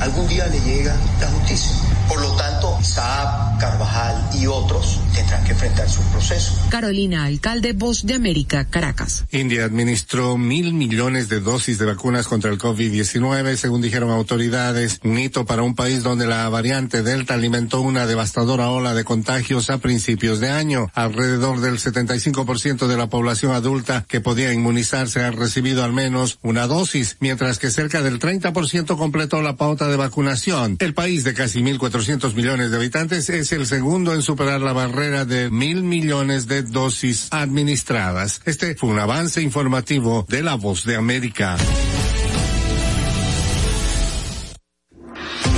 algún 0.00 0.26
día 0.28 0.46
le 0.46 0.60
llega 0.60 0.96
la 1.20 1.28
justicia. 1.28 1.76
Por 2.08 2.20
lo 2.20 2.32
tanto, 2.32 2.55
Saab, 2.82 3.58
Carvajal 3.58 4.30
y 4.34 4.46
otros 4.46 5.00
tendrán 5.14 5.44
que 5.44 5.52
enfrentar 5.52 5.88
su 5.88 6.02
proceso. 6.10 6.54
Carolina 6.70 7.24
Alcalde, 7.24 7.72
Voz 7.72 8.06
de 8.06 8.14
América, 8.14 8.66
Caracas. 8.66 9.24
India 9.32 9.64
administró 9.64 10.36
mil 10.36 10.74
millones 10.74 11.28
de 11.28 11.40
dosis 11.40 11.78
de 11.78 11.86
vacunas 11.86 12.26
contra 12.26 12.50
el 12.50 12.58
COVID-19, 12.58 13.56
según 13.56 13.80
dijeron 13.80 14.10
autoridades, 14.10 15.00
un 15.04 15.18
hito 15.18 15.46
para 15.46 15.62
un 15.62 15.74
país 15.74 16.02
donde 16.02 16.26
la 16.26 16.48
variante 16.48 17.02
Delta 17.02 17.34
alimentó 17.34 17.80
una 17.80 18.06
devastadora 18.06 18.68
ola 18.68 18.94
de 18.94 19.04
contagios 19.04 19.70
a 19.70 19.78
principios 19.78 20.40
de 20.40 20.50
año. 20.50 20.90
Alrededor 20.94 21.60
del 21.60 21.78
75% 21.78 22.86
de 22.86 22.96
la 22.96 23.08
población 23.08 23.52
adulta 23.52 24.04
que 24.08 24.20
podía 24.20 24.52
inmunizarse 24.52 25.22
ha 25.22 25.30
recibido 25.30 25.84
al 25.84 25.92
menos 25.92 26.38
una 26.42 26.66
dosis, 26.66 27.16
mientras 27.20 27.58
que 27.58 27.70
cerca 27.70 28.02
del 28.02 28.18
30% 28.18 28.96
completó 28.96 29.42
la 29.42 29.56
pauta 29.56 29.88
de 29.88 29.96
vacunación. 29.96 30.76
El 30.80 30.94
país 30.94 31.24
de 31.24 31.34
casi 31.34 31.60
1.400 31.62 32.34
millones 32.34 32.70
de 32.70 32.75
habitantes 32.76 33.28
es 33.30 33.52
el 33.52 33.66
segundo 33.66 34.14
en 34.14 34.22
superar 34.22 34.60
la 34.60 34.72
barrera 34.72 35.24
de 35.24 35.50
mil 35.50 35.82
millones 35.82 36.46
de 36.46 36.62
dosis 36.62 37.28
administradas. 37.30 38.40
Este 38.44 38.74
fue 38.74 38.90
un 38.90 38.98
avance 38.98 39.42
informativo 39.42 40.24
de 40.28 40.42
La 40.42 40.54
Voz 40.54 40.84
de 40.84 40.96
América. 40.96 41.56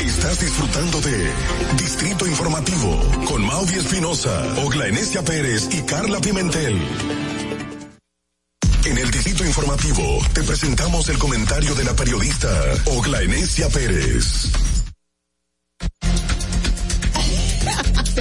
Estás 0.01 0.41
disfrutando 0.41 1.01
de 1.01 1.31
Distrito 1.77 2.27
Informativo 2.27 3.01
con 3.27 3.47
Maudie 3.47 3.79
Espinosa, 3.79 4.55
Ogla 4.65 4.89
Enesia 4.89 5.23
Pérez 5.23 5.69
y 5.73 5.83
Carla 5.83 6.21
Pimentel. 6.21 6.81
En 8.85 8.99
el 8.99 9.11
Distrito 9.11 9.45
Informativo 9.45 10.19
te 10.33 10.43
presentamos 10.43 11.09
el 11.09 11.19
comentario 11.19 11.75
de 11.75 11.85
la 11.85 11.95
periodista 11.95 12.49
Ogla 12.87 13.23
Enesia 13.23 13.69
Pérez. 13.69 14.78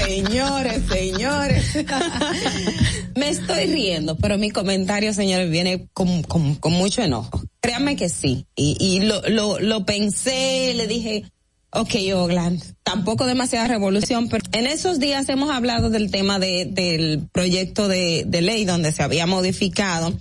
Señores, 0.06 0.82
señores. 0.90 1.66
Me 3.16 3.30
estoy 3.30 3.66
riendo, 3.66 4.16
pero 4.18 4.38
mi 4.38 4.52
comentario, 4.52 5.14
señores, 5.14 5.50
viene 5.50 5.88
con, 5.94 6.24
con, 6.24 6.72
mucho 6.72 7.02
enojo. 7.02 7.42
Créanme 7.62 7.96
que 7.96 8.10
sí. 8.10 8.46
Y, 8.56 8.78
y 8.80 9.00
lo, 9.02 9.22
lo, 9.28 9.60
lo 9.60 9.86
pensé, 9.86 10.74
le 10.76 10.88
dije, 10.88 11.24
ok, 11.72 11.96
Oglan, 12.16 12.60
tampoco 12.84 13.26
demasiada 13.26 13.68
revolución, 13.68 14.30
pero 14.30 14.44
en 14.52 14.68
esos 14.68 15.00
días 15.00 15.28
hemos 15.30 15.50
hablado 15.50 15.90
del 15.90 16.12
tema 16.12 16.40
de, 16.40 16.66
del 16.66 17.28
proyecto 17.32 17.88
de, 17.88 18.24
de 18.26 18.42
ley 18.42 18.66
donde 18.66 18.92
se 18.92 19.04
había 19.04 19.26
modificado 19.26 20.14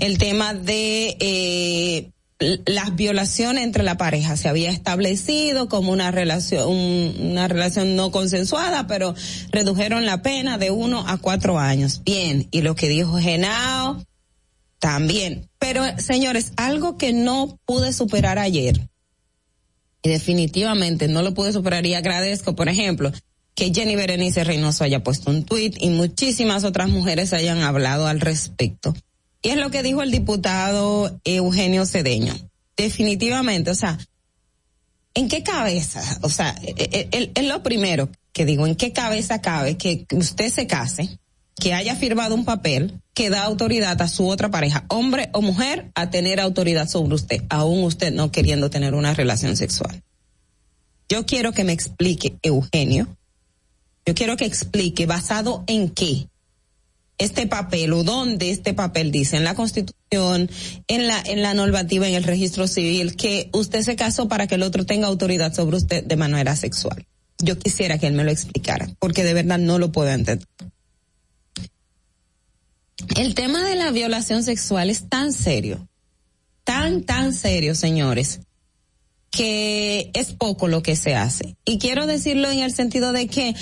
el 0.00 0.18
tema 0.18 0.54
de 0.54 1.16
eh, 1.20 2.10
las 2.38 2.96
violaciones 2.96 3.64
entre 3.64 3.82
la 3.84 3.96
pareja. 3.96 4.36
Se 4.36 4.48
había 4.48 4.70
establecido 4.70 5.68
como 5.68 5.92
una 5.92 6.10
relación 6.10 6.68
un- 6.68 7.14
una 7.32 7.48
relación 7.48 7.96
no 7.96 8.10
consensuada 8.10 8.86
pero 8.86 9.14
redujeron 9.52 10.04
la 10.04 10.22
pena 10.22 10.58
de 10.58 10.70
uno 10.70 11.04
a 11.06 11.16
cuatro 11.18 11.58
años. 11.58 12.02
Bien 12.04 12.48
y 12.50 12.62
lo 12.62 12.74
que 12.74 12.88
dijo 12.88 13.18
Genao 13.18 14.02
también. 14.78 15.48
Pero 15.58 15.82
señores 15.98 16.52
algo 16.56 16.98
que 16.98 17.12
no 17.12 17.58
pude 17.64 17.92
superar 17.92 18.38
ayer 18.38 18.88
y 20.02 20.08
definitivamente 20.10 21.08
no 21.08 21.22
lo 21.22 21.32
pude 21.32 21.52
superar 21.52 21.86
y 21.86 21.94
agradezco 21.94 22.54
por 22.54 22.68
ejemplo 22.68 23.10
que 23.54 23.72
Jenny 23.72 23.94
Berenice 23.96 24.42
Reynoso 24.44 24.82
haya 24.84 25.02
puesto 25.04 25.30
un 25.30 25.44
tuit 25.44 25.76
y 25.80 25.88
muchísimas 25.88 26.64
otras 26.64 26.88
mujeres 26.90 27.32
hayan 27.32 27.62
hablado 27.62 28.06
al 28.08 28.20
respecto. 28.20 28.92
Y 29.44 29.50
es 29.50 29.56
lo 29.58 29.70
que 29.70 29.82
dijo 29.82 30.02
el 30.02 30.10
diputado 30.10 31.20
Eugenio 31.22 31.84
Cedeño. 31.84 32.34
Definitivamente, 32.78 33.70
o 33.70 33.74
sea, 33.74 33.98
¿en 35.12 35.28
qué 35.28 35.42
cabeza? 35.42 36.02
O 36.22 36.30
sea, 36.30 36.58
es 36.64 37.46
lo 37.46 37.62
primero 37.62 38.08
que 38.32 38.46
digo, 38.46 38.66
¿en 38.66 38.74
qué 38.74 38.94
cabeza 38.94 39.42
cabe 39.42 39.76
que 39.76 40.06
usted 40.12 40.50
se 40.50 40.66
case, 40.66 41.18
que 41.56 41.74
haya 41.74 41.94
firmado 41.94 42.34
un 42.34 42.46
papel 42.46 43.02
que 43.12 43.28
da 43.28 43.44
autoridad 43.44 44.00
a 44.00 44.08
su 44.08 44.26
otra 44.26 44.50
pareja, 44.50 44.86
hombre 44.88 45.28
o 45.34 45.42
mujer, 45.42 45.92
a 45.94 46.08
tener 46.08 46.40
autoridad 46.40 46.88
sobre 46.88 47.14
usted, 47.14 47.44
aún 47.50 47.84
usted 47.84 48.14
no 48.14 48.32
queriendo 48.32 48.70
tener 48.70 48.94
una 48.94 49.12
relación 49.12 49.58
sexual? 49.58 50.02
Yo 51.06 51.26
quiero 51.26 51.52
que 51.52 51.64
me 51.64 51.74
explique, 51.74 52.34
Eugenio, 52.42 53.08
yo 54.06 54.14
quiero 54.14 54.38
que 54.38 54.46
explique 54.46 55.04
basado 55.04 55.64
en 55.66 55.90
qué 55.90 56.28
este 57.18 57.46
papel 57.46 57.92
o 57.92 58.02
dónde 58.02 58.50
este 58.50 58.74
papel 58.74 59.10
dice 59.12 59.36
en 59.36 59.44
la 59.44 59.54
Constitución, 59.54 60.50
en 60.88 61.06
la 61.06 61.20
en 61.20 61.42
la 61.42 61.54
normativa, 61.54 62.08
en 62.08 62.14
el 62.14 62.24
registro 62.24 62.66
civil 62.66 63.16
que 63.16 63.50
usted 63.52 63.82
se 63.82 63.96
casó 63.96 64.28
para 64.28 64.46
que 64.46 64.56
el 64.56 64.62
otro 64.62 64.84
tenga 64.84 65.06
autoridad 65.06 65.54
sobre 65.54 65.76
usted 65.76 66.04
de 66.04 66.16
manera 66.16 66.56
sexual. 66.56 67.06
yo 67.42 67.58
quisiera 67.58 67.98
que 67.98 68.06
él 68.06 68.14
me 68.14 68.24
lo 68.24 68.30
explicara, 68.30 68.88
porque 68.98 69.24
de 69.24 69.34
verdad 69.34 69.58
no 69.58 69.78
lo 69.78 69.92
puedo 69.92 70.10
entender. 70.10 70.46
El 73.16 73.34
tema 73.34 73.62
de 73.64 73.76
la 73.76 73.90
violación 73.90 74.42
sexual 74.42 74.88
es 74.88 75.08
tan 75.08 75.32
serio, 75.32 75.88
tan, 76.64 77.02
tan 77.02 77.34
serio, 77.34 77.74
señores, 77.74 78.40
que 79.30 80.10
es 80.14 80.32
poco 80.32 80.68
lo 80.68 80.82
que 80.82 80.96
se 80.96 81.14
hace. 81.14 81.56
Y 81.64 81.78
quiero 81.78 82.06
decirlo 82.06 82.50
en 82.50 82.60
el 82.60 82.72
sentido 82.72 83.12
de 83.12 83.26
que 83.26 83.54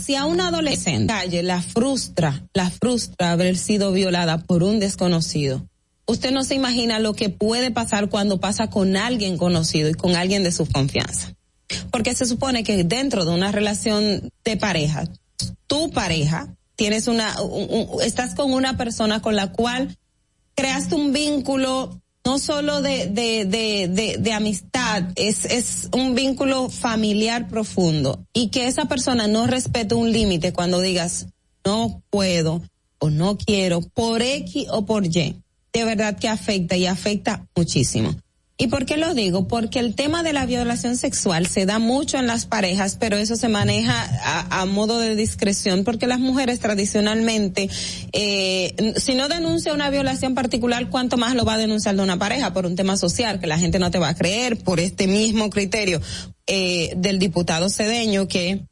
si 0.00 0.14
a 0.14 0.26
una 0.26 0.48
adolescente 0.48 1.12
calle 1.12 1.42
la 1.42 1.60
frustra, 1.62 2.46
la 2.54 2.70
frustra 2.70 3.32
haber 3.32 3.56
sido 3.56 3.92
violada 3.92 4.38
por 4.38 4.62
un 4.62 4.78
desconocido, 4.80 5.66
usted 6.06 6.30
no 6.32 6.44
se 6.44 6.54
imagina 6.54 6.98
lo 6.98 7.14
que 7.14 7.28
puede 7.30 7.70
pasar 7.70 8.08
cuando 8.08 8.40
pasa 8.40 8.70
con 8.70 8.96
alguien 8.96 9.36
conocido 9.36 9.88
y 9.88 9.94
con 9.94 10.14
alguien 10.16 10.42
de 10.42 10.52
su 10.52 10.66
confianza. 10.66 11.34
Porque 11.90 12.14
se 12.14 12.26
supone 12.26 12.62
que 12.62 12.84
dentro 12.84 13.24
de 13.24 13.32
una 13.32 13.50
relación 13.52 14.28
de 14.44 14.56
pareja, 14.56 15.04
tu 15.66 15.90
pareja, 15.90 16.54
tienes 16.76 17.08
una, 17.08 17.40
un- 17.42 18.02
estás 18.02 18.34
con 18.34 18.52
una 18.52 18.76
persona 18.76 19.22
con 19.22 19.34
la 19.34 19.50
cual 19.52 19.96
creaste 20.54 20.94
un 20.94 21.12
vínculo 21.12 22.00
no 22.24 22.38
solo 22.38 22.80
de, 22.80 23.06
de, 23.06 23.44
de, 23.44 23.88
de, 23.88 24.16
de 24.18 24.32
amistad, 24.32 25.04
es, 25.16 25.44
es 25.44 25.88
un 25.92 26.14
vínculo 26.14 26.70
familiar 26.70 27.48
profundo 27.48 28.24
y 28.32 28.48
que 28.48 28.66
esa 28.66 28.86
persona 28.86 29.26
no 29.26 29.46
respete 29.46 29.94
un 29.94 30.10
límite 30.10 30.52
cuando 30.52 30.80
digas 30.80 31.26
no 31.64 32.02
puedo 32.10 32.62
o 32.98 33.10
no 33.10 33.36
quiero 33.36 33.80
por 33.80 34.22
X 34.22 34.66
o 34.70 34.86
por 34.86 35.04
Y, 35.04 35.36
de 35.72 35.84
verdad 35.84 36.18
que 36.18 36.28
afecta 36.28 36.76
y 36.76 36.86
afecta 36.86 37.46
muchísimo. 37.54 38.14
¿Y 38.56 38.68
por 38.68 38.86
qué 38.86 38.96
lo 38.96 39.14
digo? 39.14 39.48
Porque 39.48 39.80
el 39.80 39.96
tema 39.96 40.22
de 40.22 40.32
la 40.32 40.46
violación 40.46 40.96
sexual 40.96 41.48
se 41.48 41.66
da 41.66 41.80
mucho 41.80 42.18
en 42.18 42.28
las 42.28 42.46
parejas, 42.46 42.96
pero 43.00 43.16
eso 43.16 43.34
se 43.34 43.48
maneja 43.48 43.94
a, 44.22 44.60
a 44.60 44.64
modo 44.64 45.00
de 45.00 45.16
discreción, 45.16 45.82
porque 45.82 46.06
las 46.06 46.20
mujeres 46.20 46.60
tradicionalmente, 46.60 47.68
eh, 48.12 48.94
si 48.96 49.16
no 49.16 49.28
denuncia 49.28 49.74
una 49.74 49.90
violación 49.90 50.36
particular, 50.36 50.88
¿cuánto 50.88 51.16
más 51.16 51.34
lo 51.34 51.44
va 51.44 51.54
a 51.54 51.58
denunciar 51.58 51.96
de 51.96 52.02
una 52.02 52.16
pareja 52.16 52.52
por 52.52 52.64
un 52.64 52.76
tema 52.76 52.96
social 52.96 53.40
que 53.40 53.48
la 53.48 53.58
gente 53.58 53.80
no 53.80 53.90
te 53.90 53.98
va 53.98 54.10
a 54.10 54.14
creer 54.14 54.62
por 54.62 54.78
este 54.78 55.08
mismo 55.08 55.50
criterio 55.50 56.00
eh, 56.46 56.92
del 56.96 57.18
diputado 57.18 57.68
Cedeño 57.68 58.28
que 58.28 58.62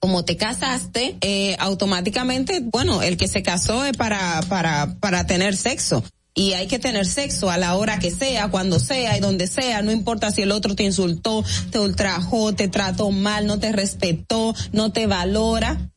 como 0.00 0.24
te 0.24 0.36
casaste, 0.36 1.16
eh, 1.20 1.54
automáticamente, 1.60 2.60
bueno, 2.60 3.02
el 3.02 3.16
que 3.16 3.28
se 3.28 3.44
casó 3.44 3.84
es 3.84 3.96
para, 3.96 4.40
para, 4.48 4.96
para 4.98 5.26
tener 5.26 5.56
sexo. 5.56 6.02
Y 6.34 6.54
hay 6.54 6.66
que 6.66 6.78
tener 6.78 7.06
sexo 7.06 7.50
a 7.50 7.58
la 7.58 7.76
hora 7.76 7.98
que 7.98 8.10
sea, 8.10 8.48
cuando 8.48 8.78
sea 8.78 9.16
y 9.16 9.20
donde 9.20 9.46
sea, 9.46 9.82
no 9.82 9.92
importa 9.92 10.30
si 10.30 10.42
el 10.42 10.52
otro 10.52 10.74
te 10.74 10.82
insultó, 10.84 11.44
te 11.70 11.78
ultrajó, 11.78 12.54
te 12.54 12.68
trató 12.68 13.10
mal, 13.10 13.46
no 13.46 13.58
te 13.58 13.70
respetó, 13.70 14.54
no 14.72 14.92
te 14.92 15.06
valora. 15.06 15.90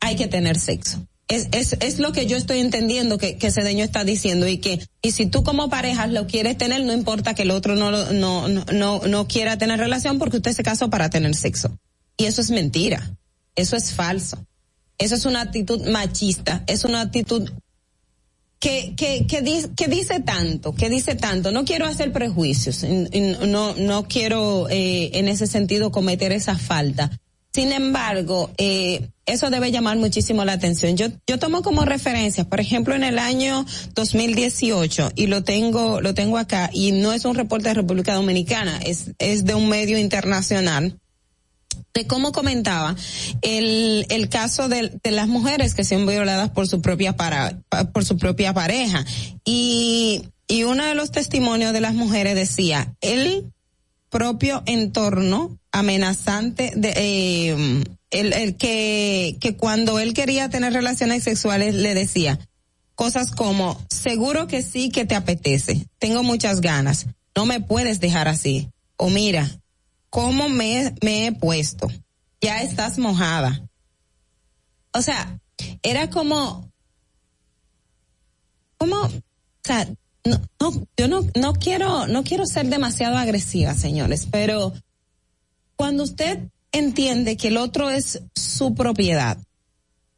Hay 0.00 0.16
que 0.16 0.26
tener 0.26 0.58
sexo. 0.58 1.06
Es, 1.28 1.48
es, 1.52 1.76
es 1.80 1.98
lo 2.00 2.12
que 2.12 2.26
yo 2.26 2.36
estoy 2.36 2.58
entendiendo 2.58 3.16
que, 3.16 3.38
que 3.38 3.52
Cedeño 3.52 3.84
está 3.84 4.04
diciendo 4.04 4.48
y 4.48 4.58
que, 4.58 4.84
y 5.00 5.12
si 5.12 5.26
tú 5.26 5.44
como 5.44 5.70
pareja 5.70 6.08
lo 6.08 6.26
quieres 6.26 6.58
tener, 6.58 6.84
no 6.84 6.92
importa 6.92 7.34
que 7.34 7.42
el 7.42 7.52
otro 7.52 7.76
no, 7.76 7.90
no, 8.12 8.48
no, 8.48 8.64
no, 8.72 9.00
no 9.06 9.28
quiera 9.28 9.56
tener 9.56 9.78
relación 9.78 10.18
porque 10.18 10.38
usted 10.38 10.52
se 10.52 10.64
casó 10.64 10.90
para 10.90 11.10
tener 11.10 11.34
sexo. 11.36 11.78
Y 12.16 12.24
eso 12.24 12.40
es 12.40 12.50
mentira. 12.50 13.16
Eso 13.54 13.76
es 13.76 13.92
falso. 13.92 14.44
Eso 14.98 15.14
es 15.14 15.24
una 15.24 15.40
actitud 15.40 15.86
machista. 15.88 16.64
Es 16.66 16.84
una 16.84 17.00
actitud 17.00 17.50
que, 18.62 18.94
que, 18.96 19.26
que, 19.26 19.42
di- 19.42 19.66
que 19.76 19.88
dice 19.88 20.20
tanto, 20.20 20.72
que 20.72 20.88
dice 20.88 21.16
tanto. 21.16 21.50
No 21.50 21.64
quiero 21.64 21.84
hacer 21.84 22.12
prejuicios. 22.12 22.84
No, 22.84 23.74
no 23.74 24.04
quiero 24.06 24.68
eh, 24.70 25.10
en 25.14 25.26
ese 25.26 25.48
sentido 25.48 25.90
cometer 25.90 26.30
esa 26.30 26.56
falta. 26.56 27.10
Sin 27.52 27.72
embargo, 27.72 28.52
eh, 28.58 29.08
eso 29.26 29.50
debe 29.50 29.72
llamar 29.72 29.98
muchísimo 29.98 30.44
la 30.44 30.52
atención. 30.52 30.96
Yo, 30.96 31.08
yo 31.26 31.40
tomo 31.40 31.62
como 31.62 31.84
referencia, 31.84 32.44
por 32.44 32.60
ejemplo, 32.60 32.94
en 32.94 33.02
el 33.02 33.18
año 33.18 33.66
2018, 33.96 35.10
y 35.16 35.26
lo 35.26 35.42
tengo, 35.42 36.00
lo 36.00 36.14
tengo 36.14 36.38
acá, 36.38 36.70
y 36.72 36.92
no 36.92 37.12
es 37.12 37.24
un 37.24 37.34
reporte 37.34 37.68
de 37.68 37.74
República 37.74 38.14
Dominicana, 38.14 38.78
es, 38.86 39.10
es 39.18 39.44
de 39.44 39.54
un 39.54 39.68
medio 39.68 39.98
internacional 39.98 41.00
de 41.94 42.06
cómo 42.06 42.32
comentaba 42.32 42.96
el, 43.42 44.06
el 44.08 44.28
caso 44.28 44.68
de, 44.68 44.98
las 45.04 45.28
mujeres 45.28 45.74
que 45.74 45.84
son 45.84 46.06
violadas 46.06 46.50
por 46.50 46.66
su 46.68 46.80
propia 46.80 47.16
para, 47.16 47.58
pa- 47.68 47.84
por 47.84 48.04
su 48.04 48.16
propia 48.16 48.52
pareja. 48.54 49.04
Y 49.44 50.24
y 50.48 50.64
uno 50.64 50.84
de 50.84 50.94
los 50.94 51.12
testimonios 51.12 51.72
de 51.72 51.80
las 51.80 51.94
mujeres 51.94 52.34
decía 52.34 52.92
el 53.00 53.52
propio 54.10 54.62
entorno 54.66 55.56
amenazante 55.70 56.72
de 56.76 56.92
eh, 56.96 57.84
el, 58.10 58.32
el 58.34 58.56
que 58.56 59.36
que 59.40 59.56
cuando 59.56 59.98
él 59.98 60.12
quería 60.12 60.50
tener 60.50 60.72
relaciones 60.74 61.22
sexuales 61.22 61.74
le 61.74 61.94
decía 61.94 62.38
cosas 62.94 63.30
como 63.30 63.80
seguro 63.88 64.46
que 64.46 64.62
sí 64.62 64.90
que 64.90 65.06
te 65.06 65.14
apetece 65.14 65.86
tengo 65.98 66.22
muchas 66.22 66.60
ganas 66.60 67.06
no 67.34 67.46
me 67.46 67.60
puedes 67.60 68.00
dejar 68.00 68.28
así 68.28 68.68
o 68.96 69.08
mira 69.08 69.48
cómo 70.12 70.50
me, 70.50 70.94
me 71.02 71.26
he 71.26 71.32
puesto. 71.32 71.88
Ya 72.42 72.60
estás 72.62 72.98
mojada. 72.98 73.66
O 74.92 75.00
sea, 75.00 75.38
era 75.82 76.10
como, 76.10 76.70
como, 78.76 78.96
o 79.04 79.10
sea, 79.64 79.88
no, 80.24 80.38
no, 80.60 80.86
yo 80.98 81.08
no, 81.08 81.26
no 81.34 81.54
quiero, 81.54 82.06
no 82.08 82.24
quiero 82.24 82.44
ser 82.44 82.66
demasiado 82.66 83.16
agresiva, 83.16 83.72
señores, 83.74 84.28
pero 84.30 84.74
cuando 85.76 86.02
usted 86.02 86.40
entiende 86.72 87.38
que 87.38 87.48
el 87.48 87.56
otro 87.56 87.88
es 87.88 88.20
su 88.36 88.74
propiedad, 88.74 89.38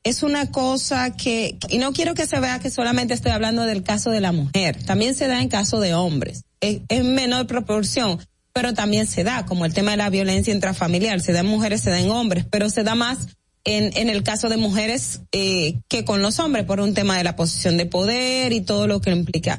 es 0.02 0.24
una 0.24 0.50
cosa 0.50 1.14
que, 1.14 1.56
y 1.68 1.78
no 1.78 1.92
quiero 1.92 2.14
que 2.14 2.26
se 2.26 2.40
vea 2.40 2.58
que 2.58 2.70
solamente 2.70 3.14
estoy 3.14 3.30
hablando 3.30 3.62
del 3.62 3.84
caso 3.84 4.10
de 4.10 4.20
la 4.20 4.32
mujer, 4.32 4.82
también 4.84 5.14
se 5.14 5.28
da 5.28 5.40
en 5.40 5.48
caso 5.48 5.78
de 5.78 5.94
hombres, 5.94 6.42
es- 6.60 6.80
en 6.88 7.14
menor 7.14 7.46
proporción, 7.46 8.18
pero 8.55 8.72
también 8.72 9.06
se 9.06 9.24
da, 9.24 9.44
como 9.44 9.66
el 9.66 9.74
tema 9.74 9.90
de 9.90 9.98
la 9.98 10.09
violencia 10.09 10.55
intrafamiliar, 10.55 11.20
se 11.20 11.32
da 11.32 11.40
en 11.40 11.47
mujeres, 11.47 11.82
se 11.82 11.90
da 11.90 12.01
en 12.01 12.10
hombres, 12.10 12.47
pero 12.48 12.70
se 12.70 12.85
da 12.85 12.94
más 12.94 13.18
en, 13.64 13.97
en 13.97 14.09
el 14.09 14.22
caso 14.22 14.48
de 14.48 14.56
mujeres 14.56 15.22
eh, 15.32 15.81
que 15.89 16.05
con 16.05 16.22
los 16.22 16.39
hombres 16.39 16.64
por 16.64 16.81
un 16.81 16.94
tema 16.94 17.16
de 17.18 17.24
la 17.24 17.35
posición 17.35 17.76
de 17.76 17.86
poder 17.86 18.52
y 18.52 18.60
todo 18.60 18.86
lo 18.86 19.01
que 19.01 19.10
implica. 19.10 19.59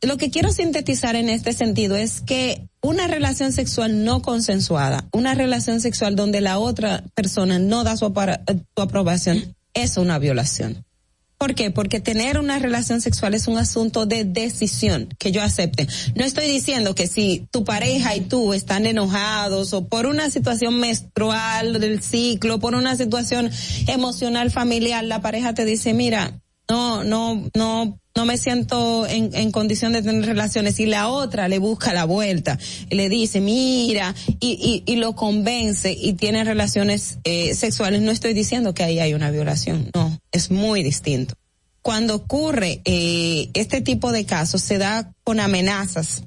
Lo 0.00 0.16
que 0.16 0.30
quiero 0.30 0.50
sintetizar 0.50 1.14
en 1.14 1.28
este 1.28 1.52
sentido 1.52 1.96
es 1.96 2.20
que 2.20 2.66
una 2.80 3.06
relación 3.06 3.52
sexual 3.52 4.04
no 4.04 4.20
consensuada, 4.22 5.06
una 5.12 5.34
relación 5.34 5.80
sexual 5.80 6.16
donde 6.16 6.40
la 6.40 6.58
otra 6.58 7.04
persona 7.14 7.60
no 7.60 7.84
da 7.84 7.96
su, 7.96 8.06
eh, 8.06 8.56
su 8.74 8.82
aprobación, 8.82 9.54
es 9.74 9.96
una 9.96 10.18
violación. 10.18 10.84
¿Por 11.42 11.56
qué? 11.56 11.72
Porque 11.72 11.98
tener 11.98 12.38
una 12.38 12.60
relación 12.60 13.00
sexual 13.00 13.34
es 13.34 13.48
un 13.48 13.58
asunto 13.58 14.06
de 14.06 14.24
decisión 14.24 15.08
que 15.18 15.32
yo 15.32 15.42
acepte. 15.42 15.88
No 16.14 16.24
estoy 16.24 16.46
diciendo 16.46 16.94
que 16.94 17.08
si 17.08 17.48
tu 17.50 17.64
pareja 17.64 18.14
y 18.14 18.20
tú 18.20 18.52
están 18.52 18.86
enojados 18.86 19.72
o 19.72 19.88
por 19.88 20.06
una 20.06 20.30
situación 20.30 20.78
menstrual 20.78 21.80
del 21.80 22.00
ciclo, 22.00 22.60
por 22.60 22.76
una 22.76 22.96
situación 22.96 23.50
emocional 23.88 24.52
familiar, 24.52 25.02
la 25.02 25.20
pareja 25.20 25.52
te 25.52 25.64
dice, 25.64 25.94
mira, 25.94 26.40
no, 26.70 27.02
no, 27.02 27.50
no, 27.56 27.98
no 28.14 28.26
me 28.26 28.36
siento 28.36 29.06
en, 29.06 29.34
en 29.34 29.50
condición 29.52 29.92
de 29.94 30.02
tener 30.02 30.26
relaciones 30.26 30.78
y 30.80 30.86
la 30.86 31.08
otra 31.08 31.48
le 31.48 31.58
busca 31.58 31.94
la 31.94 32.04
vuelta 32.04 32.58
le 32.90 33.08
dice, 33.08 33.40
mira, 33.40 34.14
y, 34.38 34.82
y, 34.86 34.92
y 34.92 34.96
lo 34.96 35.14
convence 35.16 35.92
y 35.98 36.12
tiene 36.12 36.44
relaciones 36.44 37.18
eh, 37.24 37.54
sexuales. 37.54 38.02
No 38.02 38.10
estoy 38.10 38.34
diciendo 38.34 38.74
que 38.74 38.84
ahí 38.84 38.98
hay 39.00 39.14
una 39.14 39.30
violación, 39.30 39.90
no, 39.94 40.18
es 40.30 40.50
muy 40.50 40.82
distinto. 40.82 41.34
Cuando 41.80 42.14
ocurre 42.14 42.80
eh, 42.84 43.50
este 43.54 43.80
tipo 43.80 44.12
de 44.12 44.24
casos, 44.24 44.62
se 44.62 44.78
da 44.78 45.12
con 45.24 45.40
amenazas, 45.40 46.22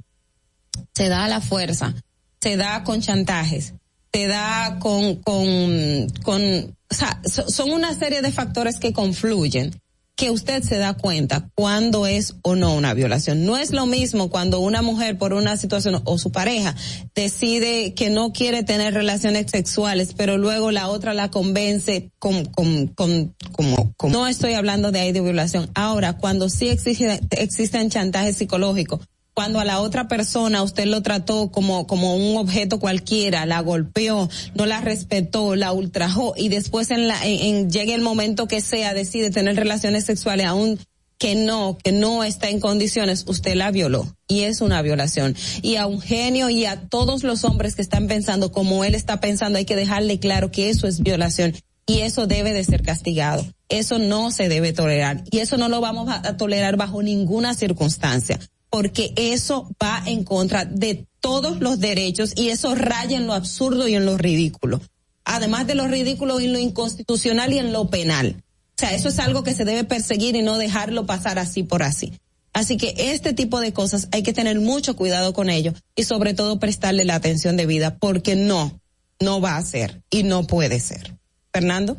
se 0.94 1.08
da 1.08 1.26
a 1.26 1.30
la 1.30 1.40
fuerza, 1.40 1.94
se 2.42 2.58
da 2.58 2.84
con 2.84 3.02
chantajes, 3.02 3.74
se 4.12 4.28
da 4.28 4.78
con, 4.80 5.16
con, 5.18 6.08
con, 6.24 6.42
o 6.90 6.94
sea, 6.94 7.22
so- 7.26 7.48
son 7.48 7.72
una 7.72 7.94
serie 7.94 8.22
de 8.22 8.32
factores 8.32 8.80
que 8.80 8.92
confluyen 8.92 9.80
que 10.16 10.32
usted 10.32 10.64
se 10.64 10.78
da 10.78 10.94
cuenta 10.94 11.50
cuándo 11.56 12.08
es 12.08 12.36
o 12.42 12.56
no 12.56 12.74
una 12.74 12.94
violación. 12.94 13.46
No 13.46 13.58
es 13.58 13.72
lo 13.72 13.86
mismo 13.86 14.30
cuando 14.30 14.60
una 14.62 14.82
mujer 14.82 15.18
por 15.18 15.34
una 15.34 15.58
situación 15.58 16.02
o 16.06 16.18
su 16.18 16.32
pareja 16.32 16.74
decide 17.14 17.94
que 17.94 18.10
no 18.10 18.32
quiere 18.32 18.64
tener 18.64 18.94
relaciones 18.94 19.52
sexuales, 19.52 20.14
pero 20.16 20.38
luego 20.38 20.72
la 20.72 20.88
otra 20.88 21.14
la 21.14 21.30
convence 21.32 22.12
con, 22.20 22.46
con, 22.46 22.88
con, 22.88 23.36
como, 23.52 23.94
como- 23.98 24.14
no 24.14 24.28
estoy 24.28 24.54
hablando 24.54 24.92
de 24.92 25.00
ahí 25.02 25.12
de 25.12 25.22
violación. 25.22 25.70
Ahora, 25.76 26.14
cuando 26.14 26.50
sí 26.50 26.70
existe, 26.70 27.20
existen 27.32 27.90
chantajes 27.90 28.38
psicológicos, 28.38 29.02
cuando 29.36 29.60
a 29.60 29.66
la 29.66 29.82
otra 29.82 30.08
persona 30.08 30.64
usted 30.64 30.86
lo 30.86 31.02
trató 31.04 31.52
como, 31.52 31.86
como 31.88 32.16
un 32.16 32.38
objeto 32.38 32.80
cualquiera, 32.80 33.46
la 33.46 33.60
golpeó, 33.60 34.30
no 34.56 34.66
la 34.66 34.80
respetó, 34.82 35.56
la 35.56 35.74
ultrajó 35.74 36.34
y 36.38 36.48
después 36.48 36.90
en 36.90 37.08
la, 37.10 37.24
en, 37.26 37.42
en- 37.42 37.70
llegue 37.70 37.94
el 37.94 38.02
momento 38.02 38.48
que 38.48 38.62
sea, 38.62 38.94
decide 38.94 39.32
tener 39.32 39.58
relaciones 39.58 40.06
sexuales 40.06 40.46
aún 40.48 40.80
que 41.18 41.36
no, 41.36 41.78
que 41.84 41.92
no 41.92 42.24
está 42.24 42.50
en 42.50 42.60
condiciones, 42.60 43.24
usted 43.28 43.56
la 43.56 43.72
violó. 43.72 44.06
Y 44.28 44.42
es 44.42 44.60
una 44.62 44.82
violación. 44.82 45.36
Y 45.62 45.76
a 45.76 45.84
Eugenio 45.84 46.50
y 46.50 46.66
a 46.66 46.82
todos 46.90 47.24
los 47.24 47.44
hombres 47.46 47.76
que 47.76 47.82
están 47.82 48.08
pensando 48.08 48.52
como 48.52 48.84
él 48.84 48.96
está 48.96 49.20
pensando, 49.22 49.58
hay 49.58 49.66
que 49.66 49.76
dejarle 49.78 50.20
claro 50.20 50.52
que 50.52 50.70
eso 50.70 50.88
es 50.88 51.02
violación. 51.02 51.54
Y 51.88 52.00
eso 52.00 52.26
debe 52.28 52.52
de 52.52 52.64
ser 52.64 52.84
castigado. 52.84 53.46
Eso 53.70 53.98
no 54.00 54.32
se 54.32 54.50
debe 54.50 54.74
tolerar. 54.74 55.24
Y 55.32 55.40
eso 55.40 55.58
no 55.58 55.70
lo 55.70 55.80
vamos 55.82 56.10
a 56.10 56.16
a 56.28 56.36
tolerar 56.38 56.76
bajo 56.78 57.02
ninguna 57.04 57.54
circunstancia. 57.54 58.40
Porque 58.76 59.14
eso 59.16 59.74
va 59.82 60.04
en 60.06 60.26
contra 60.26 60.66
de 60.66 61.08
todos 61.22 61.62
los 61.62 61.80
derechos 61.80 62.34
y 62.36 62.50
eso 62.50 62.76
raya 62.76 63.16
en 63.16 63.26
lo 63.26 63.32
absurdo 63.32 63.88
y 63.88 63.96
en 63.96 64.06
lo 64.06 64.18
ridículo. 64.18 64.82
Además 65.24 65.66
de 65.66 65.76
lo 65.76 65.88
ridículo 65.88 66.42
y 66.42 66.48
en 66.48 66.52
lo 66.52 66.60
inconstitucional 66.60 67.54
y 67.54 67.60
en 67.60 67.72
lo 67.72 67.90
penal. 67.90 68.44
O 68.44 68.74
sea, 68.76 68.94
eso 68.94 69.08
es 69.08 69.20
algo 69.20 69.46
que 69.46 69.56
se 69.56 69.64
debe 69.64 69.86
perseguir 69.86 70.36
y 70.36 70.42
no 70.42 70.58
dejarlo 70.58 71.06
pasar 71.06 71.40
así 71.40 71.64
por 71.64 71.84
así. 71.84 72.20
Así 72.52 72.76
que 72.76 72.94
este 72.98 73.32
tipo 73.32 73.62
de 73.62 73.72
cosas 73.72 74.10
hay 74.12 74.24
que 74.24 74.34
tener 74.34 74.60
mucho 74.60 74.98
cuidado 74.98 75.32
con 75.32 75.50
ello 75.50 75.74
y 75.96 76.04
sobre 76.04 76.34
todo 76.34 76.60
prestarle 76.60 77.06
la 77.06 77.16
atención 77.16 77.56
debida 77.56 77.96
porque 77.98 78.36
no, 78.36 78.82
no 79.22 79.40
va 79.40 79.56
a 79.56 79.64
ser 79.64 80.02
y 80.10 80.24
no 80.24 80.48
puede 80.48 80.82
ser. 80.82 81.16
Fernando. 81.54 81.96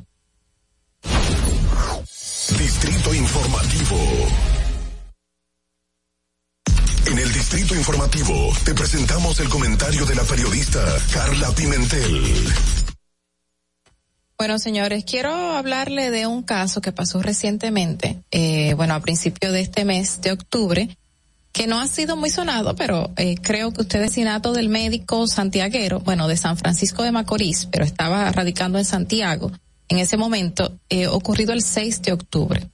Distrito 2.58 3.14
Informativo. 3.14 3.96
En 7.06 7.18
el 7.18 7.32
Distrito 7.32 7.74
Informativo 7.76 8.52
te 8.64 8.74
presentamos 8.74 9.38
el 9.38 9.48
comentario 9.48 10.04
de 10.06 10.14
la 10.16 10.24
periodista 10.24 10.84
Carla 11.12 11.52
Pimentel. 11.52 12.22
Bueno, 14.36 14.58
señores, 14.58 15.04
quiero 15.04 15.30
hablarle 15.30 16.10
de 16.10 16.26
un 16.26 16.42
caso 16.42 16.80
que 16.80 16.90
pasó 16.90 17.22
recientemente, 17.22 18.24
eh, 18.32 18.74
bueno, 18.74 18.94
a 18.94 19.00
principio 19.00 19.52
de 19.52 19.60
este 19.60 19.84
mes 19.84 20.20
de 20.20 20.32
octubre, 20.32 20.98
que 21.52 21.68
no 21.68 21.80
ha 21.80 21.86
sido 21.86 22.16
muy 22.16 22.30
sonado, 22.30 22.74
pero 22.74 23.12
eh, 23.16 23.36
creo 23.40 23.72
que 23.72 23.82
usted 23.82 24.02
es 24.02 24.12
sinato 24.12 24.52
del 24.52 24.68
médico 24.68 25.28
santiaguero, 25.28 26.00
bueno, 26.00 26.26
de 26.26 26.36
San 26.36 26.56
Francisco 26.56 27.04
de 27.04 27.12
Macorís, 27.12 27.66
pero 27.66 27.84
estaba 27.84 28.30
radicando 28.32 28.78
en 28.78 28.84
Santiago 28.84 29.52
en 29.88 29.98
ese 29.98 30.16
momento, 30.16 30.76
eh, 30.88 31.06
ocurrido 31.06 31.52
el 31.52 31.62
6 31.62 32.02
de 32.02 32.12
octubre. 32.12 32.68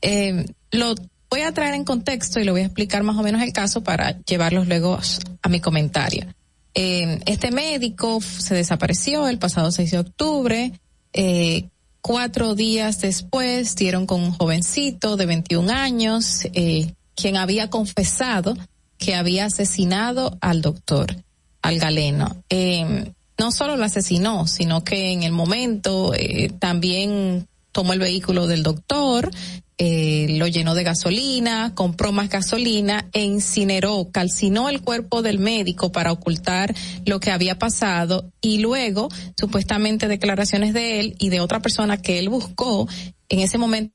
Eh, 0.00 0.46
lo 0.70 0.94
voy 1.30 1.42
a 1.42 1.52
traer 1.52 1.74
en 1.74 1.84
contexto 1.84 2.40
y 2.40 2.44
le 2.44 2.50
voy 2.50 2.62
a 2.62 2.66
explicar 2.66 3.02
más 3.02 3.16
o 3.16 3.22
menos 3.22 3.42
el 3.42 3.52
caso 3.52 3.82
para 3.82 4.18
llevarlos 4.24 4.66
luego 4.66 4.98
a 5.42 5.48
mi 5.48 5.60
comentario. 5.60 6.26
Eh, 6.74 7.20
este 7.26 7.50
médico 7.50 8.20
se 8.20 8.54
desapareció 8.54 9.28
el 9.28 9.38
pasado 9.38 9.70
6 9.70 9.90
de 9.90 9.98
octubre. 9.98 10.72
Eh, 11.12 11.68
cuatro 12.00 12.54
días 12.54 13.00
después 13.00 13.76
dieron 13.76 14.06
con 14.06 14.22
un 14.22 14.32
jovencito 14.32 15.16
de 15.16 15.26
21 15.26 15.70
años, 15.70 16.46
eh, 16.52 16.94
quien 17.14 17.36
había 17.36 17.70
confesado 17.70 18.56
que 18.98 19.14
había 19.14 19.46
asesinado 19.46 20.36
al 20.40 20.60
doctor, 20.60 21.16
al 21.62 21.78
galeno. 21.78 22.36
Eh, 22.50 23.12
no 23.38 23.52
solo 23.52 23.76
lo 23.76 23.84
asesinó, 23.84 24.46
sino 24.46 24.84
que 24.84 25.12
en 25.12 25.22
el 25.22 25.32
momento 25.32 26.12
eh, 26.14 26.52
también 26.58 27.48
tomó 27.72 27.92
el 27.92 27.98
vehículo 27.98 28.46
del 28.46 28.62
doctor, 28.62 29.30
eh, 29.78 30.36
lo 30.38 30.46
llenó 30.46 30.74
de 30.74 30.84
gasolina, 30.84 31.74
compró 31.74 32.12
más 32.12 32.28
gasolina 32.28 33.08
e 33.12 33.24
incineró, 33.24 34.10
calcinó 34.12 34.68
el 34.68 34.82
cuerpo 34.82 35.22
del 35.22 35.38
médico 35.38 35.90
para 35.90 36.12
ocultar 36.12 36.74
lo 37.06 37.18
que 37.18 37.30
había 37.30 37.58
pasado 37.58 38.30
y 38.42 38.58
luego, 38.58 39.08
supuestamente, 39.38 40.06
declaraciones 40.06 40.74
de 40.74 41.00
él 41.00 41.16
y 41.18 41.30
de 41.30 41.40
otra 41.40 41.60
persona 41.60 41.96
que 41.96 42.18
él 42.18 42.28
buscó 42.28 42.88
en 43.30 43.40
ese 43.40 43.56
momento 43.56 43.94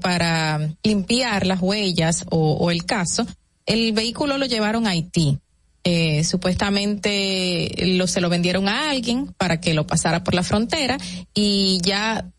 para 0.00 0.76
limpiar 0.84 1.46
las 1.46 1.60
huellas 1.60 2.24
o, 2.30 2.52
o 2.52 2.70
el 2.70 2.84
caso, 2.84 3.26
el 3.66 3.92
vehículo 3.92 4.38
lo 4.38 4.46
llevaron 4.46 4.86
a 4.86 4.90
Haití. 4.90 5.38
Eh, 5.84 6.22
supuestamente 6.24 7.72
lo, 7.96 8.06
se 8.06 8.20
lo 8.20 8.28
vendieron 8.28 8.68
a 8.68 8.90
alguien 8.90 9.32
para 9.38 9.60
que 9.60 9.74
lo 9.74 9.86
pasara 9.86 10.22
por 10.22 10.34
la 10.34 10.42
frontera 10.42 10.98
y 11.34 11.80
ya 11.82 12.30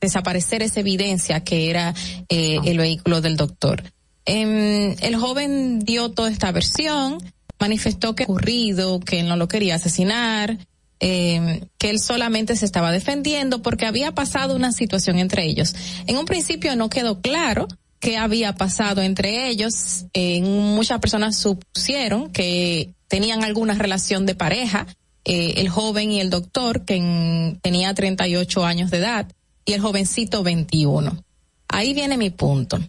desaparecer 0.00 0.62
esa 0.62 0.80
evidencia 0.80 1.42
que 1.44 1.70
era 1.70 1.94
eh, 2.28 2.58
el 2.64 2.78
vehículo 2.78 3.20
del 3.20 3.36
doctor. 3.36 3.82
Em, 4.24 4.94
el 5.00 5.16
joven 5.16 5.80
dio 5.80 6.10
toda 6.10 6.30
esta 6.30 6.52
versión, 6.52 7.18
manifestó 7.58 8.14
que 8.14 8.24
ocurrido, 8.24 9.00
que 9.00 9.20
él 9.20 9.28
no 9.28 9.36
lo 9.36 9.48
quería 9.48 9.76
asesinar, 9.76 10.58
eh, 11.00 11.64
que 11.78 11.90
él 11.90 11.98
solamente 12.00 12.56
se 12.56 12.64
estaba 12.64 12.90
defendiendo 12.92 13.62
porque 13.62 13.86
había 13.86 14.12
pasado 14.12 14.54
una 14.56 14.72
situación 14.72 15.18
entre 15.18 15.44
ellos. 15.46 15.74
En 16.06 16.16
un 16.16 16.24
principio 16.26 16.74
no 16.76 16.90
quedó 16.90 17.20
claro 17.20 17.68
qué 18.00 18.16
había 18.16 18.54
pasado 18.54 19.02
entre 19.02 19.48
ellos. 19.48 20.04
Eh, 20.12 20.40
muchas 20.42 21.00
personas 21.00 21.36
supusieron 21.36 22.30
que 22.30 22.94
tenían 23.08 23.42
alguna 23.44 23.74
relación 23.74 24.26
de 24.26 24.34
pareja, 24.34 24.86
eh, 25.24 25.54
el 25.56 25.68
joven 25.68 26.12
y 26.12 26.20
el 26.20 26.30
doctor, 26.30 26.84
que 26.84 26.96
en- 26.96 27.58
tenía 27.62 27.94
38 27.94 28.64
años 28.64 28.90
de 28.90 28.98
edad, 28.98 29.32
y 29.68 29.74
el 29.74 29.82
jovencito 29.82 30.42
21. 30.42 31.22
Ahí 31.68 31.92
viene 31.92 32.16
mi 32.16 32.30
punto. 32.30 32.80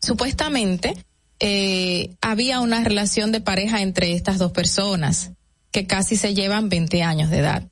Supuestamente 0.00 0.94
eh, 1.38 2.14
había 2.22 2.60
una 2.60 2.82
relación 2.82 3.30
de 3.30 3.42
pareja 3.42 3.82
entre 3.82 4.12
estas 4.12 4.38
dos 4.38 4.52
personas 4.52 5.32
que 5.70 5.86
casi 5.86 6.16
se 6.16 6.32
llevan 6.32 6.70
20 6.70 7.02
años 7.02 7.28
de 7.28 7.38
edad 7.38 7.68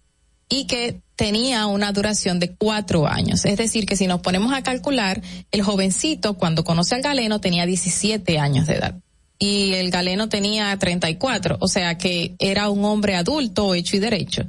y 0.51 0.67
que 0.67 1.01
tenía 1.17 1.67
una 1.67 1.93
duración 1.93 2.39
de 2.39 2.55
cuatro 2.55 3.07
años. 3.09 3.47
Es 3.47 3.57
decir, 3.57 3.87
que 3.87 3.97
si 3.97 4.07
nos 4.07 4.21
ponemos 4.21 4.53
a 4.53 4.63
calcular, 4.63 5.23
el 5.51 5.63
jovencito 5.63 6.35
cuando 6.35 6.63
conoce 6.63 6.95
al 6.95 7.01
galeno 7.01 7.41
tenía 7.41 7.65
17 7.65 8.39
años 8.39 8.67
de 8.67 8.75
edad 8.75 9.01
y 9.39 9.73
el 9.75 9.91
galeno 9.91 10.29
tenía 10.29 10.77
34, 10.77 11.57
o 11.59 11.69
sea 11.69 11.97
que 11.97 12.35
era 12.39 12.69
un 12.69 12.85
hombre 12.85 13.17
adulto 13.17 13.75
hecho 13.75 13.97
y 13.97 14.01
derecho. 14.01 14.45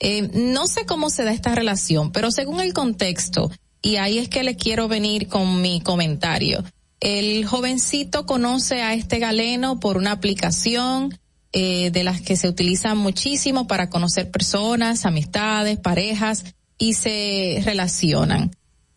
Eh, 0.00 0.30
no 0.32 0.66
sé 0.66 0.86
cómo 0.86 1.10
se 1.10 1.24
da 1.24 1.32
esta 1.32 1.54
relación, 1.54 2.10
pero 2.10 2.30
según 2.30 2.60
el 2.60 2.72
contexto, 2.72 3.50
y 3.82 3.96
ahí 3.96 4.18
es 4.18 4.28
que 4.28 4.42
le 4.42 4.56
quiero 4.56 4.88
venir 4.88 5.28
con 5.28 5.60
mi 5.60 5.80
comentario. 5.80 6.64
El 7.00 7.46
jovencito 7.46 8.26
conoce 8.26 8.82
a 8.82 8.94
este 8.94 9.18
galeno 9.18 9.80
por 9.80 9.96
una 9.96 10.12
aplicación 10.12 11.18
eh, 11.52 11.90
de 11.90 12.04
las 12.04 12.20
que 12.20 12.36
se 12.36 12.48
utilizan 12.48 12.98
muchísimo 12.98 13.66
para 13.66 13.88
conocer 13.88 14.30
personas, 14.30 15.06
amistades, 15.06 15.78
parejas 15.78 16.44
y 16.78 16.94
se 16.94 17.62
relacionan. 17.64 18.50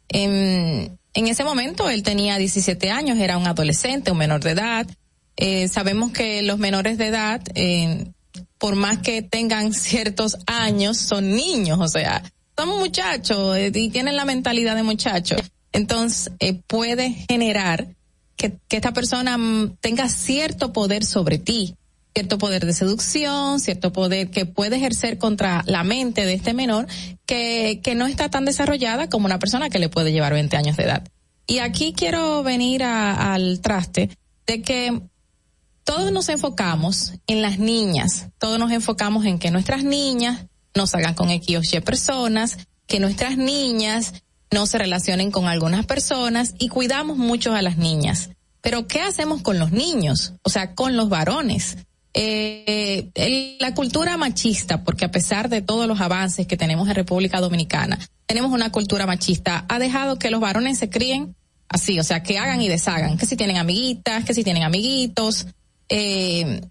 En, 0.09 0.99
en 1.13 1.27
ese 1.27 1.43
momento 1.43 1.89
él 1.89 2.03
tenía 2.03 2.37
17 2.37 2.91
años, 2.91 3.17
era 3.19 3.37
un 3.37 3.47
adolescente, 3.47 4.11
un 4.11 4.17
menor 4.17 4.43
de 4.43 4.51
edad. 4.51 4.87
Eh, 5.35 5.67
sabemos 5.67 6.11
que 6.11 6.41
los 6.41 6.59
menores 6.59 6.97
de 6.97 7.07
edad, 7.07 7.41
eh, 7.55 8.07
por 8.63 8.77
más 8.77 8.99
que 8.99 9.21
tengan 9.21 9.73
ciertos 9.73 10.37
años, 10.47 10.97
son 10.97 11.35
niños, 11.35 11.79
o 11.81 11.87
sea, 11.89 12.23
son 12.57 12.69
muchachos 12.69 13.57
eh, 13.57 13.73
y 13.75 13.89
tienen 13.89 14.15
la 14.15 14.23
mentalidad 14.23 14.77
de 14.77 14.83
muchachos. 14.83 15.41
Entonces, 15.73 16.31
eh, 16.39 16.61
puede 16.65 17.11
generar 17.29 17.89
que, 18.37 18.53
que 18.69 18.77
esta 18.77 18.93
persona 18.93 19.37
mm, 19.37 19.75
tenga 19.81 20.07
cierto 20.07 20.71
poder 20.71 21.03
sobre 21.03 21.39
ti, 21.39 21.75
cierto 22.13 22.37
poder 22.37 22.65
de 22.65 22.71
seducción, 22.71 23.59
cierto 23.59 23.91
poder 23.91 24.31
que 24.31 24.45
puede 24.45 24.77
ejercer 24.77 25.17
contra 25.17 25.65
la 25.67 25.83
mente 25.83 26.25
de 26.25 26.35
este 26.35 26.53
menor 26.53 26.87
que, 27.25 27.81
que 27.83 27.95
no 27.95 28.07
está 28.07 28.29
tan 28.29 28.45
desarrollada 28.45 29.09
como 29.09 29.25
una 29.25 29.39
persona 29.39 29.69
que 29.69 29.79
le 29.79 29.89
puede 29.89 30.13
llevar 30.13 30.31
20 30.31 30.55
años 30.55 30.77
de 30.77 30.83
edad. 30.83 31.03
Y 31.47 31.57
aquí 31.57 31.91
quiero 31.91 32.43
venir 32.43 32.83
al 32.83 33.59
traste 33.59 34.09
de 34.47 34.61
que 34.61 35.01
todos 35.83 36.11
nos 36.11 36.29
enfocamos 36.29 37.13
en 37.27 37.41
las 37.41 37.59
niñas, 37.59 38.29
todos 38.37 38.59
nos 38.59 38.71
enfocamos 38.71 39.25
en 39.25 39.39
que 39.39 39.51
nuestras 39.51 39.83
niñas 39.83 40.45
no 40.75 40.87
salgan 40.87 41.13
con 41.13 41.29
X 41.29 41.57
o 41.57 41.77
Y 41.77 41.81
personas, 41.81 42.57
que 42.87 42.99
nuestras 42.99 43.37
niñas 43.37 44.13
no 44.51 44.65
se 44.65 44.77
relacionen 44.77 45.31
con 45.31 45.47
algunas 45.47 45.85
personas 45.85 46.53
y 46.59 46.69
cuidamos 46.69 47.17
mucho 47.17 47.53
a 47.53 47.61
las 47.61 47.77
niñas. 47.77 48.29
Pero 48.61 48.87
¿qué 48.87 49.01
hacemos 49.01 49.41
con 49.41 49.59
los 49.59 49.71
niños? 49.71 50.33
O 50.43 50.49
sea, 50.49 50.73
con 50.73 50.95
los 50.95 51.09
varones. 51.09 51.77
Eh, 52.13 53.57
la 53.59 53.73
cultura 53.73 54.15
machista, 54.17 54.83
porque 54.83 55.05
a 55.05 55.11
pesar 55.11 55.49
de 55.49 55.61
todos 55.61 55.87
los 55.87 55.99
avances 55.99 56.45
que 56.45 56.57
tenemos 56.57 56.87
en 56.87 56.95
República 56.95 57.41
Dominicana, 57.41 57.99
tenemos 58.27 58.51
una 58.51 58.71
cultura 58.71 59.07
machista, 59.07 59.65
ha 59.67 59.79
dejado 59.79 60.19
que 60.19 60.29
los 60.29 60.39
varones 60.39 60.77
se 60.77 60.89
críen 60.89 61.35
así, 61.67 61.99
o 61.99 62.03
sea, 62.03 62.21
que 62.21 62.37
hagan 62.37 62.61
y 62.61 62.69
deshagan, 62.69 63.17
que 63.17 63.25
si 63.25 63.35
tienen 63.35 63.57
amiguitas, 63.57 64.23
que 64.25 64.35
si 64.35 64.43
tienen 64.43 64.63
amiguitos, 64.63 65.47
eh, 65.95 66.61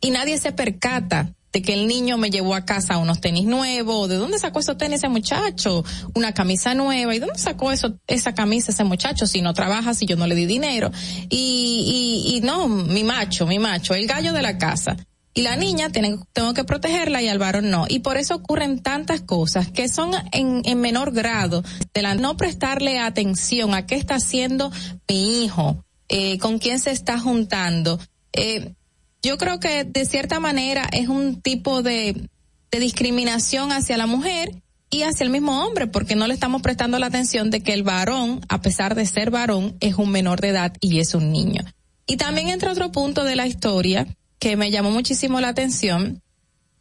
y 0.00 0.10
nadie 0.10 0.38
se 0.38 0.52
percata 0.52 1.34
de 1.52 1.60
que 1.60 1.74
el 1.74 1.86
niño 1.86 2.16
me 2.16 2.30
llevó 2.30 2.54
a 2.54 2.64
casa 2.64 2.96
unos 2.96 3.20
tenis 3.20 3.44
nuevos, 3.44 4.08
¿de 4.08 4.16
dónde 4.16 4.38
sacó 4.38 4.60
esos 4.60 4.78
tenis 4.78 5.00
ese 5.00 5.08
muchacho? 5.10 5.84
Una 6.14 6.32
camisa 6.32 6.74
nueva, 6.74 7.14
¿y 7.14 7.18
dónde 7.18 7.38
sacó 7.38 7.70
eso, 7.70 7.98
esa 8.06 8.32
camisa 8.34 8.72
ese 8.72 8.84
muchacho 8.84 9.26
si 9.26 9.42
no 9.42 9.52
trabaja, 9.52 9.92
si 9.92 10.06
yo 10.06 10.16
no 10.16 10.26
le 10.26 10.34
di 10.34 10.46
dinero? 10.46 10.90
Y, 11.28 12.24
y, 12.24 12.36
y 12.36 12.40
no, 12.40 12.66
mi 12.66 13.04
macho, 13.04 13.46
mi 13.46 13.58
macho, 13.58 13.92
el 13.94 14.06
gallo 14.06 14.32
de 14.32 14.40
la 14.40 14.56
casa. 14.56 14.96
y 15.34 15.42
la 15.42 15.56
niña 15.56 15.90
tiene, 15.90 16.18
tengo 16.32 16.54
que 16.54 16.64
protegerla 16.64 17.20
y 17.20 17.28
al 17.28 17.38
varón 17.38 17.68
no. 17.68 17.84
Y 17.86 17.98
por 17.98 18.16
eso 18.16 18.36
ocurren 18.36 18.80
tantas 18.80 19.20
cosas 19.20 19.68
que 19.70 19.88
son 19.88 20.12
en, 20.32 20.62
en 20.64 20.80
menor 20.80 21.12
grado 21.12 21.62
de 21.92 22.00
la 22.00 22.14
no 22.14 22.38
prestarle 22.38 22.98
atención 22.98 23.74
a 23.74 23.84
qué 23.84 23.96
está 23.96 24.14
haciendo 24.14 24.72
mi 25.06 25.44
hijo, 25.44 25.84
eh, 26.08 26.38
con 26.38 26.58
quién 26.58 26.78
se 26.78 26.90
está 26.90 27.18
juntando. 27.18 27.98
Eh, 28.32 28.74
yo 29.22 29.38
creo 29.38 29.60
que 29.60 29.84
de 29.84 30.04
cierta 30.04 30.40
manera 30.40 30.88
es 30.92 31.08
un 31.08 31.40
tipo 31.40 31.82
de, 31.82 32.28
de 32.70 32.78
discriminación 32.80 33.72
hacia 33.72 33.96
la 33.96 34.06
mujer 34.06 34.62
y 34.90 35.02
hacia 35.04 35.24
el 35.24 35.30
mismo 35.30 35.64
hombre, 35.64 35.86
porque 35.86 36.16
no 36.16 36.26
le 36.26 36.34
estamos 36.34 36.60
prestando 36.60 36.98
la 36.98 37.06
atención 37.06 37.50
de 37.50 37.62
que 37.62 37.72
el 37.72 37.82
varón, 37.82 38.40
a 38.48 38.60
pesar 38.60 38.94
de 38.94 39.06
ser 39.06 39.30
varón, 39.30 39.76
es 39.80 39.94
un 39.94 40.10
menor 40.10 40.40
de 40.40 40.48
edad 40.48 40.74
y 40.80 41.00
es 41.00 41.14
un 41.14 41.32
niño. 41.32 41.62
Y 42.06 42.18
también 42.18 42.48
entra 42.48 42.72
otro 42.72 42.92
punto 42.92 43.24
de 43.24 43.36
la 43.36 43.46
historia 43.46 44.06
que 44.38 44.56
me 44.56 44.70
llamó 44.70 44.90
muchísimo 44.90 45.40
la 45.40 45.48
atención, 45.48 46.20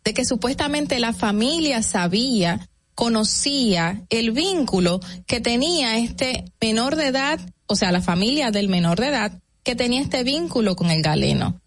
de 0.04 0.14
que 0.14 0.26
supuestamente 0.26 1.00
la 1.00 1.14
familia 1.14 1.84
sabía, 1.84 2.68
conocía 2.96 4.02
el 4.10 4.32
vínculo 4.32 5.00
que 5.26 5.40
tenía 5.40 5.98
este 5.98 6.46
menor 6.60 6.96
de 6.96 7.08
edad, 7.08 7.40
o 7.68 7.76
sea, 7.76 7.92
la 7.92 8.02
familia 8.02 8.52
del 8.52 8.68
menor 8.68 9.00
de 9.00 9.08
edad, 9.08 9.40
que 9.64 9.76
tenía 9.76 10.02
este 10.02 10.24
vínculo 10.24 10.76
con 10.76 10.92
el 10.92 11.02
galeno 11.02 11.60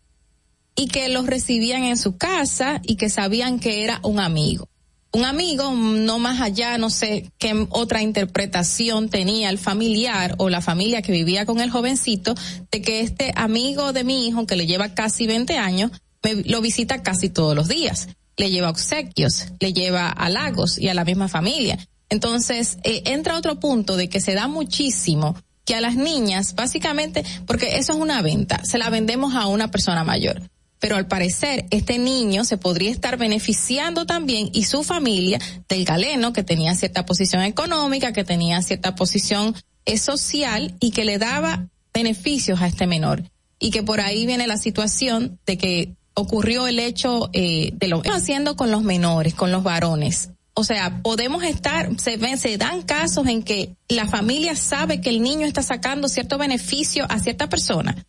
y 0.76 0.88
que 0.88 1.08
los 1.08 1.26
recibían 1.26 1.84
en 1.84 1.96
su 1.96 2.16
casa 2.16 2.80
y 2.82 2.96
que 2.96 3.10
sabían 3.10 3.60
que 3.60 3.84
era 3.84 4.00
un 4.02 4.18
amigo. 4.20 4.68
Un 5.12 5.24
amigo, 5.24 5.70
no 5.72 6.18
más 6.18 6.40
allá, 6.40 6.76
no 6.76 6.90
sé 6.90 7.30
qué 7.38 7.68
otra 7.70 8.02
interpretación 8.02 9.08
tenía 9.08 9.48
el 9.48 9.58
familiar 9.58 10.34
o 10.38 10.50
la 10.50 10.60
familia 10.60 11.02
que 11.02 11.12
vivía 11.12 11.46
con 11.46 11.60
el 11.60 11.70
jovencito, 11.70 12.34
de 12.72 12.82
que 12.82 13.00
este 13.00 13.32
amigo 13.36 13.92
de 13.92 14.02
mi 14.02 14.26
hijo, 14.26 14.44
que 14.44 14.56
le 14.56 14.66
lleva 14.66 14.92
casi 14.92 15.28
20 15.28 15.56
años, 15.56 15.92
me, 16.24 16.34
lo 16.34 16.60
visita 16.60 17.04
casi 17.04 17.28
todos 17.28 17.54
los 17.54 17.68
días. 17.68 18.08
Le 18.36 18.50
lleva 18.50 18.70
obsequios, 18.70 19.52
le 19.60 19.72
lleva 19.72 20.08
halagos 20.08 20.78
y 20.78 20.88
a 20.88 20.94
la 20.94 21.04
misma 21.04 21.28
familia. 21.28 21.78
Entonces, 22.08 22.78
eh, 22.82 23.02
entra 23.06 23.38
otro 23.38 23.60
punto 23.60 23.96
de 23.96 24.08
que 24.08 24.20
se 24.20 24.34
da 24.34 24.48
muchísimo 24.48 25.36
que 25.64 25.74
a 25.74 25.80
las 25.80 25.96
niñas, 25.96 26.54
básicamente, 26.54 27.24
porque 27.46 27.76
eso 27.78 27.92
es 27.92 27.98
una 27.98 28.22
venta, 28.22 28.64
se 28.64 28.78
la 28.78 28.90
vendemos 28.90 29.34
a 29.34 29.46
una 29.46 29.70
persona 29.70 30.04
mayor 30.04 30.42
pero 30.84 30.96
al 30.96 31.06
parecer 31.06 31.64
este 31.70 31.96
niño 31.96 32.44
se 32.44 32.58
podría 32.58 32.90
estar 32.90 33.16
beneficiando 33.16 34.04
también 34.04 34.50
y 34.52 34.64
su 34.64 34.84
familia 34.84 35.38
del 35.66 35.86
galeno 35.86 36.34
que 36.34 36.42
tenía 36.42 36.74
cierta 36.74 37.06
posición 37.06 37.40
económica, 37.40 38.12
que 38.12 38.22
tenía 38.22 38.60
cierta 38.60 38.94
posición 38.94 39.54
eh, 39.86 39.96
social 39.96 40.74
y 40.80 40.90
que 40.90 41.06
le 41.06 41.16
daba 41.16 41.68
beneficios 41.94 42.60
a 42.60 42.66
este 42.66 42.86
menor. 42.86 43.22
Y 43.58 43.70
que 43.70 43.82
por 43.82 44.02
ahí 44.02 44.26
viene 44.26 44.46
la 44.46 44.58
situación 44.58 45.38
de 45.46 45.56
que 45.56 45.94
ocurrió 46.12 46.66
el 46.66 46.78
hecho 46.78 47.30
eh, 47.32 47.70
de 47.72 47.88
lo 47.88 48.02
que 48.02 48.10
haciendo 48.10 48.54
con 48.54 48.70
los 48.70 48.82
menores, 48.82 49.32
con 49.32 49.50
los 49.50 49.62
varones. 49.62 50.32
O 50.54 50.64
sea, 50.64 51.02
podemos 51.02 51.42
estar, 51.42 51.90
se 51.98 52.16
ven, 52.16 52.38
se 52.38 52.56
dan 52.56 52.82
casos 52.82 53.26
en 53.26 53.42
que 53.42 53.76
la 53.88 54.06
familia 54.06 54.54
sabe 54.54 55.00
que 55.00 55.10
el 55.10 55.20
niño 55.20 55.46
está 55.46 55.62
sacando 55.62 56.08
cierto 56.08 56.38
beneficio 56.38 57.06
a 57.08 57.18
cierta 57.18 57.48
persona 57.48 58.04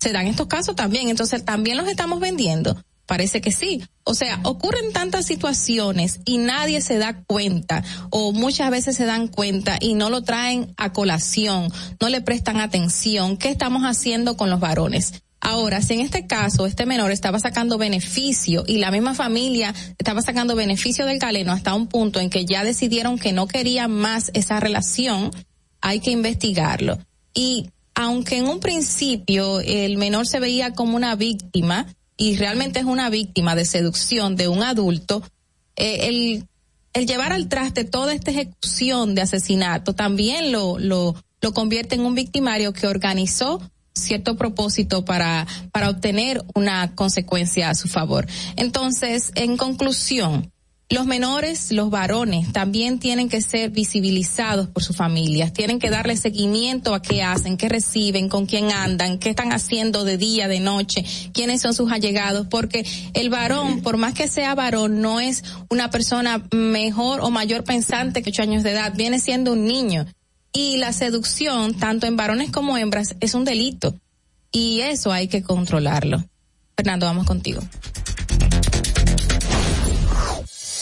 se 0.00 0.12
dan 0.12 0.26
estos 0.26 0.46
casos 0.46 0.74
también. 0.74 1.08
Entonces, 1.08 1.44
también 1.44 1.76
los 1.76 1.88
estamos 1.88 2.20
vendiendo. 2.20 2.82
Parece 3.06 3.40
que 3.40 3.52
sí. 3.52 3.82
O 4.04 4.14
sea, 4.14 4.40
ocurren 4.44 4.92
tantas 4.92 5.26
situaciones 5.26 6.20
y 6.24 6.38
nadie 6.38 6.80
se 6.80 6.96
da 6.96 7.22
cuenta 7.24 7.82
o 8.10 8.32
muchas 8.32 8.70
veces 8.70 8.96
se 8.96 9.04
dan 9.04 9.26
cuenta 9.26 9.78
y 9.80 9.94
no 9.94 10.10
lo 10.10 10.22
traen 10.22 10.72
a 10.76 10.92
colación, 10.92 11.72
no 12.00 12.08
le 12.08 12.20
prestan 12.20 12.60
atención. 12.60 13.36
¿Qué 13.36 13.50
estamos 13.50 13.82
haciendo 13.82 14.36
con 14.36 14.48
los 14.48 14.60
varones? 14.60 15.22
Ahora, 15.40 15.80
si 15.80 15.94
en 15.94 16.00
este 16.00 16.26
caso 16.26 16.66
este 16.66 16.84
menor 16.84 17.12
estaba 17.12 17.40
sacando 17.40 17.78
beneficio 17.78 18.62
y 18.66 18.76
la 18.78 18.90
misma 18.90 19.14
familia 19.14 19.74
estaba 19.98 20.20
sacando 20.20 20.54
beneficio 20.54 21.06
del 21.06 21.18
galeno 21.18 21.52
hasta 21.52 21.74
un 21.74 21.86
punto 21.86 22.20
en 22.20 22.28
que 22.28 22.44
ya 22.44 22.62
decidieron 22.62 23.18
que 23.18 23.32
no 23.32 23.48
querían 23.48 23.90
más 23.90 24.30
esa 24.34 24.60
relación, 24.60 25.30
hay 25.80 26.00
que 26.00 26.10
investigarlo. 26.10 26.98
Y 27.32 27.70
aunque 27.94 28.36
en 28.36 28.48
un 28.48 28.60
principio 28.60 29.60
el 29.60 29.96
menor 29.96 30.26
se 30.26 30.40
veía 30.40 30.72
como 30.72 30.94
una 30.94 31.16
víctima 31.16 31.86
y 32.18 32.36
realmente 32.36 32.80
es 32.80 32.84
una 32.84 33.08
víctima 33.08 33.54
de 33.54 33.64
seducción 33.64 34.36
de 34.36 34.48
un 34.48 34.62
adulto, 34.62 35.22
eh, 35.76 36.08
el, 36.08 36.46
el 36.92 37.06
llevar 37.06 37.32
al 37.32 37.48
traste 37.48 37.84
toda 37.84 38.12
esta 38.12 38.30
ejecución 38.30 39.14
de 39.14 39.22
asesinato 39.22 39.94
también 39.94 40.52
lo, 40.52 40.78
lo, 40.78 41.14
lo 41.40 41.54
convierte 41.54 41.94
en 41.94 42.02
un 42.02 42.14
victimario 42.14 42.74
que 42.74 42.86
organizó 42.86 43.62
cierto 44.00 44.36
propósito 44.36 45.04
para, 45.04 45.46
para 45.72 45.90
obtener 45.90 46.42
una 46.54 46.94
consecuencia 46.94 47.70
a 47.70 47.74
su 47.74 47.88
favor. 47.88 48.26
Entonces, 48.56 49.32
en 49.34 49.56
conclusión, 49.56 50.50
los 50.90 51.06
menores, 51.06 51.70
los 51.70 51.88
varones, 51.88 52.52
también 52.52 52.98
tienen 52.98 53.28
que 53.28 53.40
ser 53.42 53.70
visibilizados 53.70 54.66
por 54.66 54.82
sus 54.82 54.96
familias, 54.96 55.52
tienen 55.52 55.78
que 55.78 55.88
darle 55.88 56.16
seguimiento 56.16 56.94
a 56.94 57.00
qué 57.00 57.22
hacen, 57.22 57.56
qué 57.56 57.68
reciben, 57.68 58.28
con 58.28 58.44
quién 58.46 58.72
andan, 58.72 59.20
qué 59.20 59.30
están 59.30 59.52
haciendo 59.52 60.04
de 60.04 60.18
día, 60.18 60.48
de 60.48 60.58
noche, 60.58 61.04
quiénes 61.32 61.60
son 61.62 61.74
sus 61.74 61.92
allegados, 61.92 62.48
porque 62.48 62.84
el 63.14 63.30
varón, 63.30 63.82
por 63.82 63.98
más 63.98 64.14
que 64.14 64.26
sea 64.26 64.56
varón, 64.56 65.00
no 65.00 65.20
es 65.20 65.44
una 65.68 65.90
persona 65.90 66.44
mejor 66.50 67.20
o 67.20 67.30
mayor 67.30 67.62
pensante 67.62 68.20
que 68.20 68.30
ocho 68.30 68.42
años 68.42 68.64
de 68.64 68.72
edad, 68.72 68.92
viene 68.96 69.20
siendo 69.20 69.52
un 69.52 69.66
niño. 69.66 70.06
Y 70.52 70.78
la 70.78 70.92
seducción, 70.92 71.74
tanto 71.74 72.06
en 72.06 72.16
varones 72.16 72.50
como 72.50 72.76
hembras, 72.76 73.14
es 73.20 73.34
un 73.34 73.44
delito. 73.44 73.94
Y 74.52 74.80
eso 74.80 75.12
hay 75.12 75.28
que 75.28 75.42
controlarlo. 75.42 76.24
Fernando, 76.76 77.06
vamos 77.06 77.26
contigo. 77.26 77.62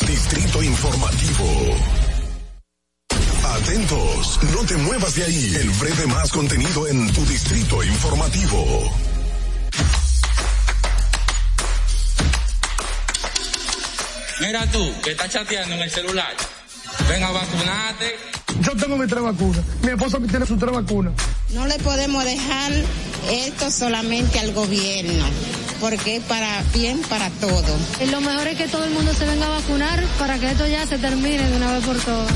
Distrito 0.07 0.63
Informativo. 0.63 1.77
Atentos, 3.45 4.41
no 4.55 4.65
te 4.65 4.77
muevas 4.79 5.15
de 5.15 5.25
ahí. 5.25 5.55
El 5.61 5.71
breve 5.71 6.07
más 6.07 6.31
contenido 6.31 6.87
en 6.87 7.13
tu 7.13 7.25
Distrito 7.27 7.83
Informativo. 7.83 8.93
Mira 14.41 14.67
tú, 14.71 14.93
que 15.03 15.11
estás 15.11 15.31
chateando 15.31 15.75
en 15.75 15.83
el 15.83 15.91
celular. 15.91 16.35
Ven 17.09 17.25
a 17.25 17.31
vacunarte. 17.33 18.38
Yo 18.63 18.77
tengo 18.77 18.97
mi 18.97 19.07
tres 19.07 19.23
vacunas. 19.23 19.61
Mi 19.83 19.91
esposa 19.91 20.19
tiene 20.29 20.47
sus 20.47 20.59
tres 20.59 20.73
vacunas. 20.73 21.13
No 21.55 21.67
le 21.67 21.79
podemos 21.79 22.25
dejar 22.25 22.73
esto 23.31 23.71
solamente 23.71 24.39
al 24.39 24.53
gobierno, 24.53 25.25
porque 25.81 26.17
es 26.17 26.25
para 26.25 26.63
bien 26.75 27.01
para 27.09 27.31
todo. 27.31 27.77
Lo 28.11 28.21
mejor 28.21 28.47
es 28.49 28.59
que 28.59 28.69
todo 28.69 28.85
el 28.85 28.91
mundo 28.91 29.15
se 29.15 29.27
venga 29.27 29.47
a 29.47 29.61
vacunar 29.61 30.03
para 30.19 30.39
que 30.39 30.51
esto 30.51 30.67
ya 30.67 30.87
se 30.87 30.99
termine 30.99 31.49
de 31.49 31.57
una 31.57 31.73
vez 31.73 31.85
por 31.85 31.97
todas. 31.99 32.33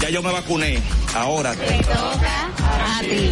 Ya 0.00 0.10
yo 0.10 0.22
me 0.22 0.32
vacuné. 0.32 0.80
Ahora 1.14 1.54
te 1.54 1.78
toca 1.82 2.50
a 2.98 3.00
ti. 3.00 3.30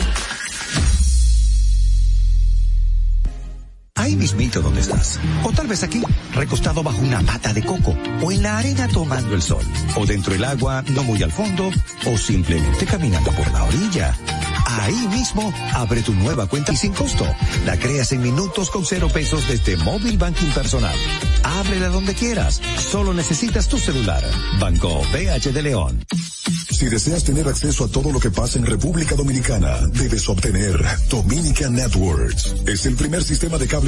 Ahí 3.98 4.14
mismito 4.14 4.62
donde 4.62 4.80
estás. 4.80 5.18
O 5.42 5.52
tal 5.52 5.66
vez 5.66 5.82
aquí, 5.82 6.00
recostado 6.32 6.82
bajo 6.82 7.02
una 7.02 7.20
mata 7.20 7.52
de 7.52 7.64
coco. 7.64 7.96
O 8.22 8.30
en 8.30 8.44
la 8.44 8.58
arena 8.58 8.86
tomando 8.88 9.34
el 9.34 9.42
sol. 9.42 9.64
O 9.96 10.06
dentro 10.06 10.32
del 10.32 10.44
agua, 10.44 10.84
no 10.94 11.02
muy 11.02 11.20
al 11.22 11.32
fondo. 11.32 11.70
O 12.06 12.16
simplemente 12.16 12.86
caminando 12.86 13.32
por 13.32 13.52
la 13.52 13.64
orilla. 13.64 14.14
Ahí 14.80 15.08
mismo, 15.08 15.52
abre 15.74 16.02
tu 16.02 16.14
nueva 16.14 16.46
cuenta 16.46 16.72
y 16.72 16.76
sin 16.76 16.92
costo. 16.92 17.26
La 17.66 17.76
creas 17.76 18.12
en 18.12 18.22
minutos 18.22 18.70
con 18.70 18.84
cero 18.84 19.08
pesos 19.12 19.48
desde 19.48 19.76
Móvil 19.78 20.16
Banking 20.16 20.50
Personal. 20.50 20.94
Ábrela 21.42 21.88
donde 21.88 22.14
quieras. 22.14 22.60
Solo 22.78 23.12
necesitas 23.12 23.66
tu 23.66 23.78
celular. 23.78 24.22
Banco 24.60 25.02
BH 25.12 25.52
de 25.52 25.62
León. 25.62 26.06
Si 26.70 26.88
deseas 26.88 27.24
tener 27.24 27.48
acceso 27.48 27.84
a 27.84 27.88
todo 27.88 28.12
lo 28.12 28.20
que 28.20 28.30
pasa 28.30 28.58
en 28.58 28.64
República 28.64 29.16
Dominicana, 29.16 29.78
debes 29.92 30.28
obtener 30.28 30.80
Dominican 31.10 31.74
Networks. 31.74 32.54
Es 32.66 32.86
el 32.86 32.94
primer 32.94 33.24
sistema 33.24 33.58
de 33.58 33.66
cable 33.66 33.87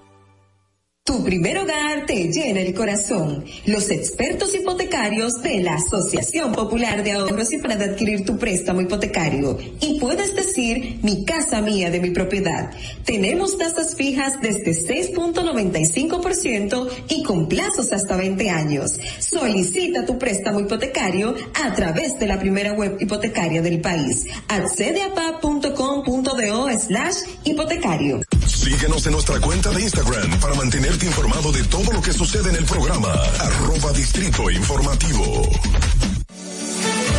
Tu 1.03 1.23
primer 1.23 1.57
hogar 1.57 2.05
te 2.05 2.31
llena 2.31 2.61
el 2.61 2.75
corazón. 2.75 3.43
Los 3.65 3.89
expertos 3.89 4.53
hipotecarios 4.53 5.41
de 5.41 5.63
la 5.63 5.73
Asociación 5.73 6.51
Popular 6.51 7.03
de 7.03 7.13
Ahorros 7.13 7.51
y 7.53 7.57
para 7.57 7.73
adquirir 7.73 8.23
tu 8.23 8.37
préstamo 8.37 8.81
hipotecario. 8.81 9.57
Y 9.79 9.99
puedes 9.99 10.35
decir, 10.35 10.99
mi 11.01 11.25
casa 11.25 11.59
mía 11.63 11.89
de 11.89 12.01
mi 12.01 12.11
propiedad. 12.11 12.69
Tenemos 13.03 13.57
tasas 13.57 13.95
fijas 13.95 14.39
desde 14.43 14.73
6.95% 14.73 16.87
y 17.09 17.23
con 17.23 17.49
plazos 17.49 17.91
hasta 17.93 18.15
20 18.15 18.51
años. 18.51 18.99
Solicita 19.17 20.05
tu 20.05 20.19
préstamo 20.19 20.59
hipotecario 20.59 21.33
a 21.63 21.73
través 21.73 22.19
de 22.19 22.27
la 22.27 22.37
primera 22.37 22.73
web 22.73 22.97
hipotecaria 22.99 23.63
del 23.63 23.81
país. 23.81 24.27
Accede 24.47 25.01
a 25.01 25.15
pa.com.do 25.15 26.69
slash 26.77 27.15
hipotecario. 27.43 28.21
Síguenos 28.61 29.03
en 29.07 29.13
nuestra 29.13 29.39
cuenta 29.39 29.71
de 29.71 29.81
Instagram 29.81 30.39
para 30.39 30.53
mantenerte 30.53 31.07
informado 31.07 31.51
de 31.51 31.63
todo 31.63 31.91
lo 31.91 31.99
que 31.99 32.13
sucede 32.13 32.51
en 32.51 32.57
el 32.57 32.65
programa. 32.65 33.11
Arroba 33.39 33.91
Distrito 33.91 34.51
Informativo. 34.51 35.49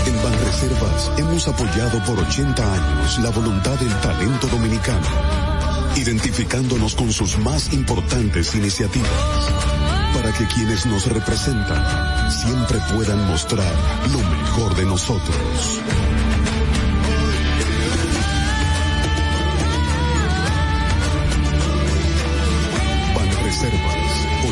En 0.06 0.22
Banreservas 0.22 1.10
hemos 1.18 1.48
apoyado 1.48 2.00
por 2.04 2.20
80 2.20 2.74
años 2.74 3.18
la 3.18 3.30
voluntad 3.30 3.74
del 3.74 4.00
talento 4.00 4.46
dominicano, 4.46 5.06
identificándonos 5.96 6.94
con 6.94 7.12
sus 7.12 7.36
más 7.38 7.72
importantes 7.72 8.54
iniciativas, 8.54 9.10
para 10.14 10.32
que 10.32 10.46
quienes 10.46 10.86
nos 10.86 11.06
representan 11.06 12.30
siempre 12.30 12.78
puedan 12.94 13.26
mostrar 13.26 13.74
lo 14.12 14.20
mejor 14.20 14.76
de 14.76 14.84
nosotros. 14.84 15.82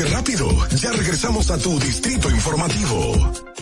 ¿Viste 0.00 0.12
qué 0.12 0.16
rápido? 0.16 0.48
Ya 0.76 0.92
regresamos 0.92 1.50
a 1.50 1.58
tu 1.58 1.78
Distrito 1.78 2.30
Informativo. 2.30 3.59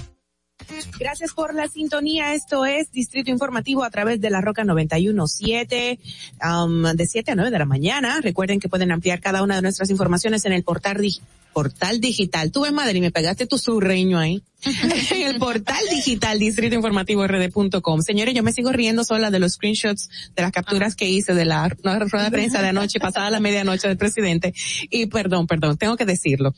Gracias 0.99 1.33
por 1.33 1.55
la 1.55 1.69
sintonía. 1.69 2.35
Esto 2.35 2.67
es 2.67 2.91
Distrito 2.91 3.31
Informativo 3.31 3.85
a 3.85 3.91
través 3.91 4.21
de 4.21 4.31
la 4.31 4.41
Roca 4.41 4.65
917, 4.65 5.99
um, 6.43 6.83
de 6.83 7.07
7 7.07 7.31
a 7.31 7.35
9 7.37 7.51
de 7.51 7.59
la 7.59 7.65
mañana. 7.67 8.21
Recuerden 8.21 8.59
que 8.59 8.69
pueden 8.69 8.91
ampliar 8.91 9.21
cada 9.21 9.43
una 9.43 9.57
de 9.57 9.63
nuestras 9.63 9.91
informaciones 9.91 10.45
en 10.45 10.53
el 10.53 10.65
portal, 10.65 10.97
dig- 10.97 11.21
portal 11.53 12.01
digital. 12.01 12.51
Tú 12.51 12.63
ves, 12.63 12.73
madre, 12.73 12.99
y 12.99 13.01
me 13.01 13.11
pegaste 13.13 13.47
tu 13.47 13.59
surreño 13.59 14.19
ahí. 14.19 14.43
en 15.13 15.23
el 15.29 15.39
portal 15.39 15.79
digital 15.89 16.39
Distrito 16.41 16.75
Informativo 16.75 17.25
RD.com. 17.27 18.03
Señores, 18.03 18.35
yo 18.35 18.43
me 18.43 18.53
sigo 18.53 18.73
riendo 18.73 19.05
sola 19.05 19.31
de 19.31 19.39
los 19.39 19.53
screenshots 19.53 20.09
de 20.35 20.43
las 20.43 20.51
capturas 20.51 20.97
que 20.97 21.09
hice 21.09 21.33
de 21.33 21.45
la 21.45 21.69
rueda 21.69 22.25
de 22.25 22.31
prensa 22.33 22.61
de 22.61 22.69
anoche, 22.69 22.99
pasada 23.01 23.31
la 23.31 23.39
medianoche 23.39 23.87
del 23.87 23.97
presidente. 23.97 24.53
Y 24.91 25.07
perdón, 25.07 25.47
perdón, 25.47 25.77
tengo 25.79 25.97
que 25.97 26.05
decirlo. 26.05 26.55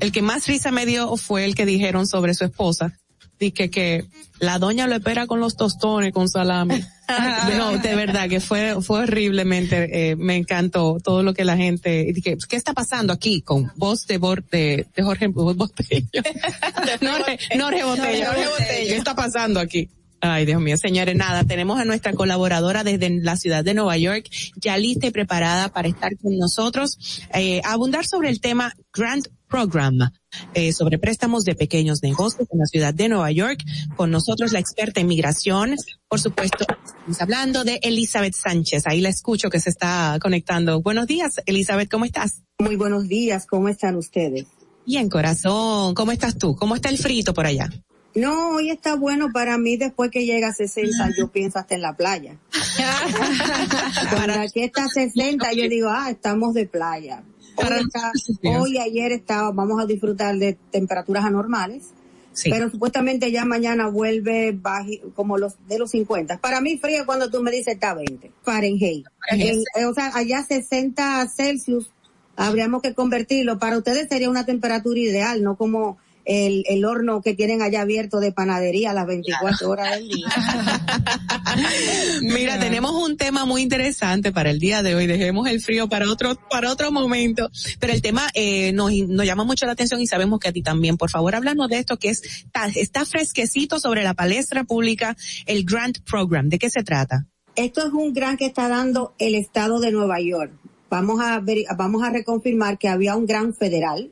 El 0.00 0.12
que 0.12 0.22
más 0.22 0.46
risa 0.46 0.70
me 0.70 0.86
dio 0.86 1.14
fue 1.18 1.44
el 1.44 1.54
que 1.54 1.66
dijeron 1.66 2.06
sobre 2.06 2.32
su 2.32 2.44
esposa. 2.44 2.98
Dije 3.38 3.70
que 3.70 4.04
la 4.38 4.58
doña 4.58 4.86
lo 4.86 4.94
espera 4.94 5.26
con 5.26 5.40
los 5.40 5.56
tostones, 5.56 6.12
con 6.12 6.28
salami. 6.28 6.80
no, 7.56 7.76
de 7.78 7.94
verdad 7.96 8.28
que 8.28 8.40
fue, 8.40 8.80
fue 8.82 9.00
horriblemente, 9.00 10.10
eh, 10.10 10.16
me 10.16 10.36
encantó 10.36 10.98
todo 11.02 11.22
lo 11.22 11.34
que 11.34 11.44
la 11.44 11.56
gente, 11.56 12.12
dije, 12.14 12.36
¿qué 12.48 12.56
está 12.56 12.72
pasando 12.72 13.12
aquí 13.12 13.42
con 13.42 13.72
voz 13.76 14.06
de, 14.06 14.18
de, 14.50 14.86
de 14.94 15.02
Jorge 15.02 15.26
Botello? 15.26 16.06
no, 17.00 17.18
Re- 17.18 17.38
no 17.56 17.70
Rebotello. 17.70 18.26
Jorge 18.26 18.48
Botello. 18.48 18.88
¿Qué 18.88 18.96
está 18.96 19.14
pasando 19.16 19.60
aquí? 19.60 19.88
Ay, 20.24 20.46
Dios 20.46 20.60
mío, 20.62 20.76
señores, 20.76 21.16
nada, 21.16 21.42
tenemos 21.42 21.80
a 21.80 21.84
nuestra 21.84 22.12
colaboradora 22.12 22.84
desde 22.84 23.10
la 23.10 23.36
ciudad 23.36 23.64
de 23.64 23.74
Nueva 23.74 23.96
York, 23.96 24.30
ya 24.54 24.76
lista 24.76 25.08
y 25.08 25.10
preparada 25.10 25.70
para 25.70 25.88
estar 25.88 26.16
con 26.18 26.38
nosotros, 26.38 26.96
eh, 27.34 27.60
abundar 27.64 28.06
sobre 28.06 28.28
el 28.28 28.40
tema 28.40 28.72
Grant 28.94 29.26
Program, 29.52 30.10
eh, 30.54 30.72
sobre 30.72 30.98
préstamos 30.98 31.44
de 31.44 31.54
pequeños 31.54 32.02
negocios 32.02 32.48
en 32.50 32.58
la 32.58 32.64
ciudad 32.64 32.94
de 32.94 33.10
Nueva 33.10 33.30
York. 33.30 33.62
Con 33.96 34.10
nosotros 34.10 34.50
la 34.50 34.58
experta 34.58 35.02
en 35.02 35.08
migración, 35.08 35.76
por 36.08 36.20
supuesto, 36.20 36.64
estamos 36.96 37.20
hablando 37.20 37.62
de 37.62 37.78
Elizabeth 37.82 38.32
Sánchez. 38.34 38.86
Ahí 38.86 39.02
la 39.02 39.10
escucho 39.10 39.50
que 39.50 39.60
se 39.60 39.68
está 39.68 40.18
conectando. 40.22 40.80
Buenos 40.80 41.06
días, 41.06 41.34
Elizabeth, 41.44 41.90
¿cómo 41.90 42.06
estás? 42.06 42.40
Muy 42.58 42.76
buenos 42.76 43.08
días, 43.08 43.46
¿cómo 43.46 43.68
están 43.68 43.96
ustedes? 43.96 44.46
Bien, 44.86 45.10
corazón, 45.10 45.94
¿cómo 45.94 46.12
estás 46.12 46.38
tú? 46.38 46.56
¿Cómo 46.56 46.74
está 46.74 46.88
el 46.88 46.96
frito 46.96 47.34
por 47.34 47.44
allá? 47.44 47.68
No, 48.14 48.56
hoy 48.56 48.70
está 48.70 48.96
bueno 48.96 49.28
para 49.34 49.58
mí 49.58 49.76
después 49.76 50.10
que 50.10 50.24
llega 50.24 50.48
a 50.48 50.54
60, 50.54 51.10
yo 51.18 51.28
pienso 51.28 51.58
hasta 51.58 51.74
en 51.74 51.82
la 51.82 51.94
playa. 51.94 52.38
Cuando 54.10 54.40
aquí 54.40 54.62
está 54.62 54.84
a 54.84 54.88
60, 54.88 55.52
yo 55.52 55.68
digo, 55.68 55.90
ah, 55.90 56.10
estamos 56.10 56.54
de 56.54 56.66
playa. 56.66 57.22
Hoy, 57.66 57.80
está- 57.80 58.12
hoy 58.60 58.78
ayer 58.78 59.12
estaba, 59.12 59.50
vamos 59.52 59.80
a 59.82 59.86
disfrutar 59.86 60.36
de 60.36 60.56
temperaturas 60.70 61.24
anormales, 61.24 61.90
Sí. 62.32 62.50
pero 62.50 62.70
supuestamente 62.70 63.30
ya 63.30 63.44
mañana 63.44 63.88
vuelve 63.88 64.52
baji- 64.52 65.00
como 65.14 65.36
los 65.38 65.54
de 65.68 65.78
los 65.78 65.90
50. 65.90 66.38
Para 66.38 66.60
mí 66.60 66.78
frío 66.78 67.04
cuando 67.06 67.30
tú 67.30 67.42
me 67.42 67.50
dices 67.50 67.74
está 67.74 67.94
20, 67.94 68.30
Fahrenheit. 68.42 69.06
En- 69.30 69.62
eh, 69.76 69.84
o 69.84 69.92
sea, 69.94 70.10
allá 70.14 70.42
60 70.42 71.28
Celsius, 71.28 71.90
habríamos 72.36 72.80
que 72.82 72.94
convertirlo. 72.94 73.58
Para 73.58 73.76
ustedes 73.76 74.08
sería 74.08 74.30
una 74.30 74.46
temperatura 74.46 74.98
ideal, 74.98 75.42
no 75.42 75.56
como 75.56 75.98
el, 76.24 76.64
el 76.68 76.84
horno 76.84 77.22
que 77.22 77.34
tienen 77.34 77.62
allá 77.62 77.82
abierto 77.82 78.20
de 78.20 78.32
panadería 78.32 78.90
a 78.90 78.94
las 78.94 79.06
24 79.06 79.68
horas 79.68 79.90
del 79.96 80.08
día. 80.08 80.26
Mira, 82.22 82.58
tenemos 82.58 82.92
un 82.92 83.16
tema 83.16 83.44
muy 83.44 83.62
interesante 83.62 84.32
para 84.32 84.50
el 84.50 84.58
día 84.58 84.82
de 84.82 84.94
hoy. 84.94 85.06
Dejemos 85.06 85.48
el 85.48 85.60
frío 85.60 85.88
para 85.88 86.10
otro, 86.10 86.36
para 86.50 86.70
otro 86.70 86.92
momento. 86.92 87.50
Pero 87.78 87.92
el 87.92 88.02
tema 88.02 88.28
eh, 88.34 88.72
nos, 88.72 88.92
nos 88.92 89.26
llama 89.26 89.44
mucho 89.44 89.66
la 89.66 89.72
atención 89.72 90.00
y 90.00 90.06
sabemos 90.06 90.38
que 90.38 90.48
a 90.48 90.52
ti 90.52 90.62
también. 90.62 90.96
Por 90.96 91.10
favor, 91.10 91.34
háblanos 91.34 91.68
de 91.68 91.78
esto 91.78 91.96
que 91.96 92.10
es, 92.10 92.22
está, 92.22 92.66
está 92.66 93.04
fresquecito 93.04 93.80
sobre 93.80 94.02
la 94.02 94.14
palestra 94.14 94.64
pública, 94.64 95.16
el 95.46 95.64
Grant 95.64 95.98
Program. 96.00 96.48
¿De 96.48 96.58
qué 96.58 96.70
se 96.70 96.82
trata? 96.82 97.26
Esto 97.54 97.86
es 97.86 97.92
un 97.92 98.14
gran 98.14 98.36
que 98.36 98.46
está 98.46 98.68
dando 98.68 99.14
el 99.18 99.34
estado 99.34 99.80
de 99.80 99.92
Nueva 99.92 100.20
York. 100.20 100.52
Vamos 100.88 101.20
a 101.20 101.38
ver, 101.40 101.64
vamos 101.76 102.02
a 102.02 102.10
reconfirmar 102.10 102.78
que 102.78 102.88
había 102.88 103.16
un 103.16 103.26
gran 103.26 103.54
federal 103.54 104.10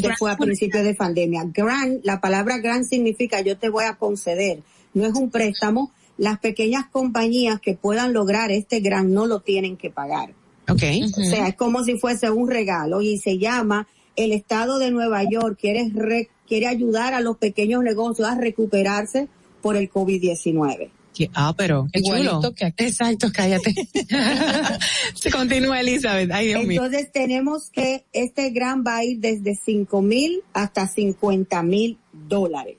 gran 0.00 0.16
fue 0.18 0.30
a 0.30 0.36
principios 0.36 0.84
de 0.84 0.94
pandemia. 0.94 1.44
Gran, 1.52 2.00
la 2.02 2.20
palabra 2.20 2.58
gran 2.58 2.84
significa 2.84 3.40
yo 3.40 3.56
te 3.58 3.68
voy 3.68 3.84
a 3.84 3.94
conceder. 3.96 4.60
No 4.94 5.06
es 5.06 5.14
un 5.14 5.30
préstamo. 5.30 5.92
Las 6.16 6.38
pequeñas 6.40 6.86
compañías 6.90 7.60
que 7.60 7.74
puedan 7.74 8.12
lograr 8.12 8.50
este 8.50 8.80
gran 8.80 9.12
no 9.12 9.26
lo 9.26 9.40
tienen 9.40 9.76
que 9.76 9.90
pagar. 9.90 10.32
Okay. 10.68 11.02
O 11.04 11.08
sea, 11.08 11.48
es 11.48 11.54
como 11.54 11.84
si 11.84 11.96
fuese 11.98 12.30
un 12.30 12.50
regalo 12.50 13.00
y 13.00 13.18
se 13.18 13.38
llama 13.38 13.86
el 14.16 14.32
estado 14.32 14.78
de 14.78 14.90
Nueva 14.90 15.22
York 15.30 15.56
quiere 15.60 15.88
re- 15.94 16.28
quiere 16.46 16.66
ayudar 16.66 17.14
a 17.14 17.20
los 17.20 17.36
pequeños 17.36 17.82
negocios 17.84 18.28
a 18.28 18.34
recuperarse 18.34 19.28
por 19.62 19.76
el 19.76 19.90
COVID-19. 19.90 20.90
Que- 21.18 21.30
Ah, 21.34 21.52
pero 21.56 21.88
qué 21.92 21.98
Igualito 21.98 22.40
chulo. 22.54 22.72
Exacto, 22.76 23.28
cállate. 23.34 23.74
Se 25.14 25.30
continúa 25.32 25.80
Elizabeth. 25.80 26.30
Ay, 26.30 26.46
Dios 26.48 26.64
mío. 26.64 26.84
Entonces 26.84 27.10
tenemos 27.12 27.70
que 27.70 28.04
este 28.12 28.50
gran 28.50 28.84
va 28.86 28.98
a 28.98 29.04
ir 29.04 29.18
desde 29.18 29.56
5 29.56 30.00
mil 30.00 30.42
hasta 30.52 30.86
50 30.86 31.60
mil 31.64 31.98
dólares 32.12 32.76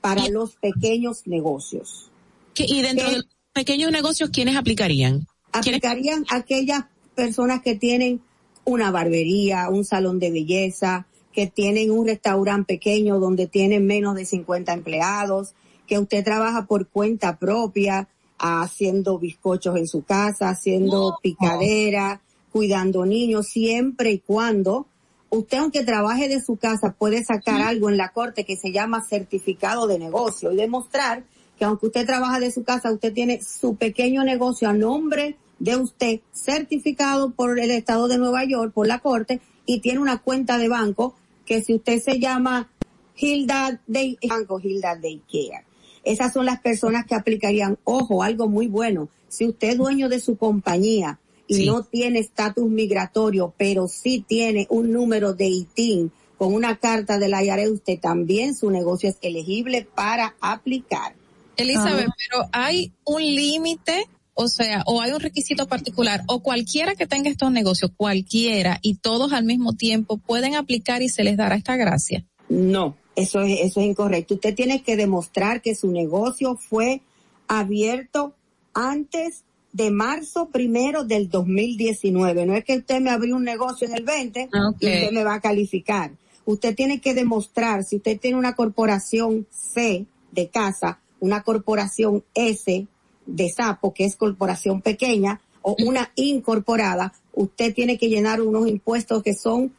para 0.00 0.28
los 0.28 0.54
pequeños 0.54 1.26
negocios. 1.26 2.10
¿Qué- 2.54 2.66
y 2.68 2.80
dentro 2.82 3.10
de 3.10 3.16
los 3.16 3.26
pequeños 3.52 3.90
negocios, 3.90 4.30
¿quiénes 4.30 4.56
aplicarían? 4.56 5.26
Aplicarían 5.52 6.24
aquellas 6.30 6.84
personas 7.16 7.62
que 7.62 7.74
tienen 7.74 8.20
una 8.64 8.92
barbería, 8.92 9.68
un 9.68 9.84
salón 9.84 10.20
de 10.20 10.30
belleza, 10.30 11.06
que 11.32 11.48
tienen 11.48 11.90
un 11.90 12.06
restaurante 12.06 12.74
pequeño 12.74 13.18
donde 13.18 13.48
tienen 13.48 13.84
menos 13.86 14.14
de 14.14 14.24
50 14.26 14.72
empleados, 14.72 15.54
que 15.88 15.98
usted 15.98 16.22
trabaja 16.22 16.66
por 16.66 16.86
cuenta 16.86 17.38
propia, 17.38 18.08
haciendo 18.38 19.18
bizcochos 19.18 19.76
en 19.76 19.88
su 19.88 20.04
casa, 20.04 20.50
haciendo 20.50 21.18
picadera, 21.20 22.20
cuidando 22.52 23.04
niños, 23.04 23.48
siempre 23.48 24.12
y 24.12 24.18
cuando 24.20 24.86
usted 25.30 25.58
aunque 25.58 25.84
trabaje 25.84 26.28
de 26.28 26.40
su 26.40 26.56
casa 26.56 26.94
puede 26.96 27.24
sacar 27.24 27.60
algo 27.60 27.90
en 27.90 27.96
la 27.96 28.10
corte 28.10 28.44
que 28.44 28.56
se 28.56 28.72
llama 28.72 29.02
certificado 29.02 29.86
de 29.86 29.98
negocio 29.98 30.52
y 30.52 30.56
demostrar 30.56 31.24
que 31.58 31.64
aunque 31.64 31.86
usted 31.86 32.06
trabaja 32.06 32.38
de 32.38 32.52
su 32.52 32.62
casa, 32.62 32.92
usted 32.92 33.12
tiene 33.12 33.40
su 33.42 33.76
pequeño 33.76 34.22
negocio 34.22 34.68
a 34.68 34.72
nombre 34.72 35.36
de 35.58 35.76
usted 35.76 36.20
certificado 36.32 37.32
por 37.32 37.58
el 37.58 37.72
estado 37.72 38.06
de 38.06 38.16
Nueva 38.16 38.44
York, 38.44 38.72
por 38.72 38.86
la 38.86 39.00
corte, 39.00 39.40
y 39.66 39.80
tiene 39.80 39.98
una 39.98 40.18
cuenta 40.18 40.56
de 40.56 40.68
banco 40.68 41.14
que 41.44 41.60
si 41.62 41.74
usted 41.74 42.00
se 42.00 42.20
llama 42.20 42.70
Hilda 43.16 43.80
de 43.86 44.16
Banco 44.28 44.60
Hilda 44.62 44.94
de 44.94 45.08
Ikea. 45.08 45.64
Esas 46.04 46.32
son 46.32 46.46
las 46.46 46.60
personas 46.60 47.06
que 47.06 47.14
aplicarían, 47.14 47.78
ojo, 47.84 48.22
algo 48.22 48.48
muy 48.48 48.66
bueno. 48.66 49.08
Si 49.28 49.46
usted 49.46 49.70
es 49.70 49.78
dueño 49.78 50.08
de 50.08 50.20
su 50.20 50.36
compañía 50.36 51.18
y 51.46 51.66
no 51.66 51.82
tiene 51.82 52.18
estatus 52.18 52.68
migratorio, 52.68 53.54
pero 53.56 53.88
sí 53.88 54.24
tiene 54.26 54.66
un 54.70 54.92
número 54.92 55.34
de 55.34 55.46
ITIN 55.46 56.12
con 56.36 56.54
una 56.54 56.76
carta 56.76 57.18
de 57.18 57.28
la 57.28 57.42
IARE, 57.42 57.68
usted 57.68 57.98
también 57.98 58.54
su 58.54 58.70
negocio 58.70 59.08
es 59.08 59.16
elegible 59.22 59.86
para 59.94 60.36
aplicar. 60.40 61.14
Elizabeth, 61.56 62.06
pero 62.16 62.48
hay 62.52 62.92
un 63.04 63.20
límite, 63.20 64.06
o 64.34 64.46
sea, 64.46 64.84
o 64.86 65.02
hay 65.02 65.10
un 65.10 65.18
requisito 65.18 65.66
particular, 65.66 66.22
o 66.28 66.40
cualquiera 66.40 66.94
que 66.94 67.08
tenga 67.08 67.28
estos 67.28 67.50
negocios, 67.50 67.90
cualquiera, 67.96 68.78
y 68.82 68.94
todos 68.94 69.32
al 69.32 69.44
mismo 69.44 69.72
tiempo 69.72 70.18
pueden 70.18 70.54
aplicar 70.54 71.02
y 71.02 71.08
se 71.08 71.24
les 71.24 71.36
dará 71.36 71.56
esta 71.56 71.76
gracia. 71.76 72.24
No, 72.48 72.96
eso 73.18 73.40
es, 73.40 73.60
eso 73.60 73.80
es 73.80 73.86
incorrecto. 73.86 74.34
Usted 74.34 74.54
tiene 74.54 74.82
que 74.82 74.96
demostrar 74.96 75.60
que 75.60 75.74
su 75.74 75.90
negocio 75.90 76.56
fue 76.56 77.00
abierto 77.46 78.34
antes 78.74 79.44
de 79.72 79.90
marzo 79.90 80.48
primero 80.48 81.04
del 81.04 81.28
2019. 81.28 82.46
No 82.46 82.54
es 82.54 82.64
que 82.64 82.78
usted 82.78 83.00
me 83.00 83.10
abrió 83.10 83.36
un 83.36 83.44
negocio 83.44 83.86
en 83.86 83.94
el 83.94 84.04
20 84.04 84.48
y 84.52 84.68
usted 84.68 85.10
me 85.12 85.24
va 85.24 85.34
a 85.34 85.40
calificar. 85.40 86.12
Usted 86.44 86.74
tiene 86.74 87.00
que 87.00 87.14
demostrar, 87.14 87.84
si 87.84 87.96
usted 87.96 88.18
tiene 88.18 88.38
una 88.38 88.54
corporación 88.54 89.46
C 89.50 90.06
de 90.32 90.48
casa, 90.48 90.98
una 91.20 91.42
corporación 91.42 92.24
S 92.34 92.86
de 93.26 93.50
sapo, 93.50 93.92
que 93.92 94.04
es 94.04 94.16
corporación 94.16 94.80
pequeña, 94.80 95.40
o 95.60 95.76
una 95.84 96.10
incorporada, 96.14 97.12
usted 97.34 97.74
tiene 97.74 97.98
que 97.98 98.08
llenar 98.08 98.40
unos 98.40 98.66
impuestos 98.68 99.22
que 99.22 99.34
son 99.34 99.72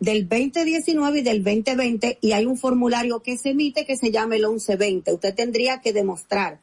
del 0.00 0.28
2019 0.28 1.20
y 1.20 1.22
del 1.22 1.42
2020 1.44 2.18
y 2.20 2.32
hay 2.32 2.46
un 2.46 2.58
formulario 2.58 3.20
que 3.20 3.38
se 3.38 3.50
emite 3.50 3.86
que 3.86 3.96
se 3.96 4.10
llama 4.10 4.36
el 4.36 4.42
1120. 4.42 5.12
Usted 5.12 5.34
tendría 5.34 5.80
que 5.80 5.92
demostrar 5.92 6.60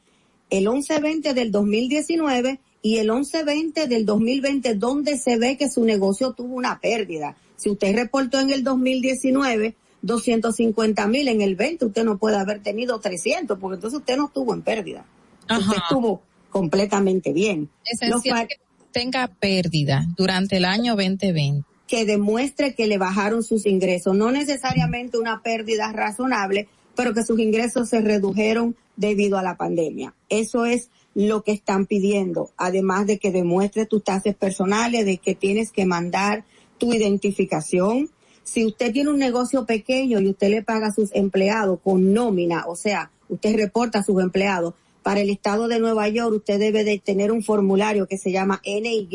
el 0.50 0.68
1120 0.68 1.34
del 1.34 1.52
2019 1.52 2.60
y 2.82 2.98
el 2.98 3.12
1120 3.12 3.88
del 3.88 4.06
2020 4.06 4.76
donde 4.76 5.18
se 5.18 5.38
ve 5.38 5.58
que 5.58 5.70
su 5.70 5.84
negocio 5.86 6.34
tuvo 6.34 6.56
una 6.56 6.80
pérdida. 6.80 7.36
Si 7.56 7.70
usted 7.70 7.96
reportó 7.96 8.40
en 8.40 8.50
el 8.52 8.64
2019 8.64 9.76
250 10.02 11.08
mil, 11.08 11.28
en 11.28 11.42
el 11.42 11.56
20 11.56 11.86
usted 11.86 12.04
no 12.04 12.18
puede 12.18 12.38
haber 12.38 12.62
tenido 12.62 13.00
300 13.00 13.58
porque 13.60 13.76
entonces 13.76 14.00
usted 14.00 14.18
no 14.18 14.28
estuvo 14.28 14.54
en 14.54 14.62
pérdida. 14.62 15.06
Usted 15.50 15.78
estuvo 15.78 16.22
completamente 16.50 17.34
bien. 17.34 17.70
Esencial 17.86 18.48
que 18.48 18.56
tenga 18.92 19.28
pérdida 19.28 20.06
durante 20.18 20.58
el 20.58 20.66
año 20.66 20.96
2020 20.96 21.71
que 21.92 22.06
demuestre 22.06 22.74
que 22.74 22.88
le 22.88 22.98
bajaron 22.98 23.44
sus 23.44 23.66
ingresos, 23.66 24.16
no 24.16 24.32
necesariamente 24.32 25.18
una 25.18 25.42
pérdida 25.44 25.92
razonable, 25.92 26.70
pero 26.96 27.14
que 27.14 27.26
sus 27.26 27.38
ingresos 27.38 27.90
se 27.90 28.00
redujeron 28.00 28.78
debido 28.96 29.38
a 29.38 29.44
la 29.44 29.58
pandemia. 29.58 30.16
Eso 30.30 30.64
es 30.64 30.90
lo 31.16 31.44
que 31.44 31.52
están 31.52 31.88
pidiendo, 31.88 32.52
además 32.56 33.08
de 33.08 33.20
que 33.20 33.34
demuestre 33.34 33.86
tus 33.86 34.06
tasas 34.06 34.36
personales, 34.36 35.06
de 35.06 35.18
que 35.18 35.36
tienes 35.36 35.74
que 35.74 35.86
mandar 35.86 36.46
tu 36.78 36.94
identificación. 36.94 38.10
Si 38.44 38.66
usted 38.66 38.94
tiene 38.94 39.10
un 39.10 39.20
negocio 39.20 39.66
pequeño 39.66 40.22
y 40.22 40.30
usted 40.30 40.48
le 40.48 40.64
paga 40.64 40.88
a 40.88 40.94
sus 40.94 41.14
empleados 41.14 41.82
con 41.84 42.14
nómina, 42.14 42.68
o 42.68 42.78
sea, 42.78 43.12
usted 43.28 43.54
reporta 43.58 44.00
a 44.00 44.04
sus 44.04 44.22
empleados, 44.22 44.76
para 45.04 45.20
el 45.20 45.30
estado 45.30 45.68
de 45.68 45.82
Nueva 45.82 46.08
York 46.08 46.36
usted 46.38 46.58
debe 46.58 46.86
de 46.86 47.00
tener 47.00 47.34
un 47.34 47.44
formulario 47.44 48.08
que 48.08 48.18
se 48.18 48.32
llama 48.32 48.62
NY 48.64 49.10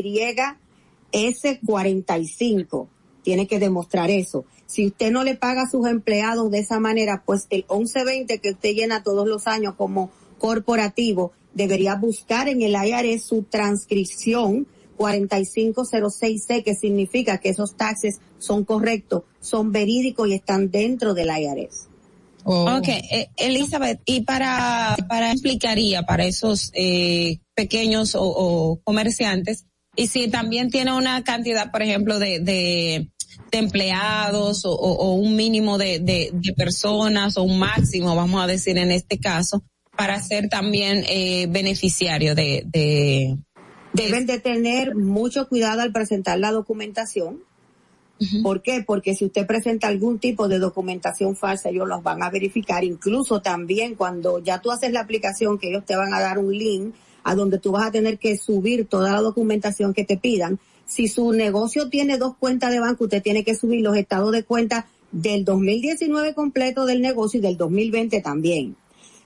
S45. 1.12 2.89
Tiene 3.23 3.47
que 3.47 3.59
demostrar 3.59 4.11
eso. 4.11 4.45
Si 4.66 4.87
usted 4.87 5.11
no 5.11 5.24
le 5.24 5.37
paga 5.37 5.62
a 5.62 5.70
sus 5.70 5.87
empleados 5.87 6.51
de 6.51 6.59
esa 6.59 6.81
manera, 6.81 7.23
pues 7.24 7.47
el 7.51 7.65
1120 7.70 8.39
que 8.39 8.51
usted 8.51 8.74
llena 8.74 9.03
todos 9.03 9.27
los 9.27 9.47
años 9.47 9.74
como 9.77 10.11
corporativo, 10.39 11.33
debería 11.55 11.95
buscar 11.95 12.49
en 12.49 12.62
el 12.62 12.74
IRS 12.74 13.24
su 13.24 13.43
transcripción 13.43 14.66
4506C, 14.99 16.62
que 16.62 16.74
significa 16.74 17.39
que 17.39 17.51
esos 17.51 17.77
taxes 17.77 18.20
son 18.39 18.65
correctos, 18.65 19.23
son 19.41 19.73
verídicos 19.73 20.28
y 20.28 20.35
están 20.35 20.70
dentro 20.70 21.15
del 21.15 21.28
IRS. 21.28 21.89
Oh. 22.45 22.77
Ok, 22.78 22.89
eh, 22.89 23.28
Elizabeth, 23.37 24.01
y 24.05 24.20
para, 24.23 24.97
para 25.09 25.33
explicaría 25.33 26.03
para 26.03 26.27
esos 26.27 26.70
eh, 26.74 27.39
pequeños 27.55 28.12
o 28.15 28.81
comerciantes, 28.85 29.65
y 29.97 30.06
si 30.06 30.28
también 30.28 30.70
tiene 30.70 30.93
una 30.93 31.24
cantidad, 31.24 31.70
por 31.73 31.82
ejemplo, 31.82 32.18
de, 32.18 32.40
de, 32.40 33.10
empleados 33.51 34.62
o, 34.64 35.14
un 35.14 35.35
mínimo 35.35 35.78
de, 35.78 35.98
de, 35.98 36.52
personas 36.55 37.36
o 37.39 37.43
un 37.43 37.59
máximo, 37.59 38.14
vamos 38.14 38.43
a 38.43 38.47
decir 38.47 38.77
en 38.77 38.93
este 38.93 39.18
caso, 39.18 39.62
para 39.97 40.20
ser 40.20 40.48
también 40.48 41.05
eh, 41.09 41.47
beneficiario 41.48 42.35
de, 42.35 42.64
de, 42.66 43.39
Deben 43.97 44.27
de 44.27 44.39
tener 44.39 44.94
mucho 44.94 45.48
cuidado 45.48 45.81
al 45.81 45.90
presentar 45.90 46.39
la 46.39 46.51
documentación. 46.51 47.40
¿Por 48.43 48.60
qué? 48.60 48.85
Porque 48.86 49.14
si 49.14 49.24
usted 49.24 49.47
presenta 49.47 49.89
algún 49.89 50.18
tipo 50.18 50.48
de 50.48 50.59
documentación 50.59 51.35
falsa, 51.35 51.70
ellos 51.70 51.89
los 51.89 52.02
van 52.02 52.23
a 52.23 52.28
verificar. 52.28 52.85
Incluso 52.85 53.40
también 53.40 53.94
cuando 53.94 54.39
ya 54.39 54.60
tú 54.60 54.70
haces 54.70 54.93
la 54.93 55.01
aplicación, 55.01 55.59
que 55.59 55.68
ellos 55.68 55.86
te 55.86 55.97
van 55.97 56.12
a 56.12 56.20
dar 56.20 56.39
un 56.39 56.52
link 56.52 56.94
a 57.27 57.35
donde 57.35 57.59
tú 57.59 57.73
vas 57.73 57.89
a 57.89 57.90
tener 57.90 58.19
que 58.19 58.36
subir 58.39 58.86
toda 58.86 59.12
la 59.12 59.20
documentación 59.20 59.93
que 59.93 60.05
te 60.05 60.16
pidan. 60.16 60.61
Si 60.86 61.09
su 61.09 61.32
negocio 61.32 61.89
tiene 61.89 62.19
dos 62.19 62.36
cuentas 62.39 62.70
de 62.70 62.78
banco, 62.78 63.05
usted 63.05 63.20
tiene 63.20 63.43
que 63.43 63.57
subir 63.57 63.82
los 63.82 63.97
estados 63.97 64.31
de 64.31 64.44
cuenta 64.44 64.86
del 65.11 65.44
2019 65.44 66.35
completo 66.35 66.86
del 66.86 67.03
negocio 67.03 67.40
y 67.40 67.43
del 67.43 67.57
2020 67.57 68.20
también. 68.20 68.77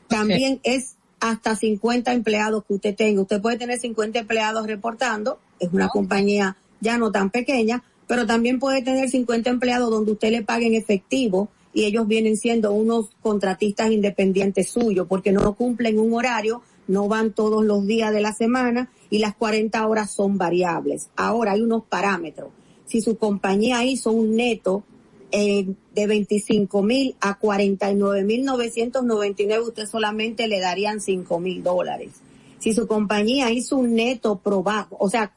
También 0.08 0.60
es 0.62 0.94
hasta 1.20 1.54
50 1.54 2.14
empleados 2.14 2.64
que 2.64 2.72
usted 2.72 2.96
tenga. 2.96 3.20
Usted 3.20 3.42
puede 3.42 3.58
tener 3.58 3.78
50 3.78 4.20
empleados 4.20 4.66
reportando, 4.66 5.38
es 5.58 5.70
una 5.70 5.88
compañía 5.88 6.56
ya 6.80 6.96
no 6.96 7.12
tan 7.12 7.28
pequeña, 7.28 7.84
pero 8.06 8.26
también 8.26 8.58
puede 8.58 8.80
tener 8.80 9.10
50 9.10 9.50
empleados 9.50 9.90
donde 9.90 10.12
usted 10.12 10.30
le 10.30 10.42
pague 10.42 10.68
en 10.68 10.74
efectivo 10.74 11.50
y 11.74 11.84
ellos 11.84 12.08
vienen 12.08 12.38
siendo 12.38 12.72
unos 12.72 13.10
contratistas 13.20 13.90
independientes 13.90 14.70
suyos 14.70 15.06
porque 15.06 15.32
no 15.32 15.52
cumplen 15.52 15.98
un 15.98 16.14
horario 16.14 16.62
no 16.90 17.06
van 17.06 17.32
todos 17.32 17.64
los 17.64 17.86
días 17.86 18.12
de 18.12 18.20
la 18.20 18.32
semana 18.32 18.90
y 19.10 19.18
las 19.18 19.36
40 19.36 19.86
horas 19.86 20.10
son 20.10 20.38
variables. 20.38 21.08
Ahora 21.16 21.52
hay 21.52 21.62
unos 21.62 21.84
parámetros. 21.84 22.50
Si 22.84 23.00
su 23.00 23.16
compañía 23.16 23.84
hizo 23.84 24.10
un 24.10 24.34
neto 24.34 24.82
eh, 25.30 25.68
de 25.94 26.06
25 26.08 26.82
mil 26.82 27.14
a 27.20 27.38
49 27.38 28.24
mil 28.24 28.44
999, 28.44 29.62
usted 29.62 29.86
solamente 29.86 30.48
le 30.48 30.58
darían 30.58 31.00
5 31.00 31.38
mil 31.38 31.62
dólares. 31.62 32.10
Si 32.58 32.74
su 32.74 32.88
compañía 32.88 33.52
hizo 33.52 33.76
un 33.76 33.94
neto 33.94 34.40
probado, 34.40 34.96
o 34.98 35.08
sea, 35.08 35.32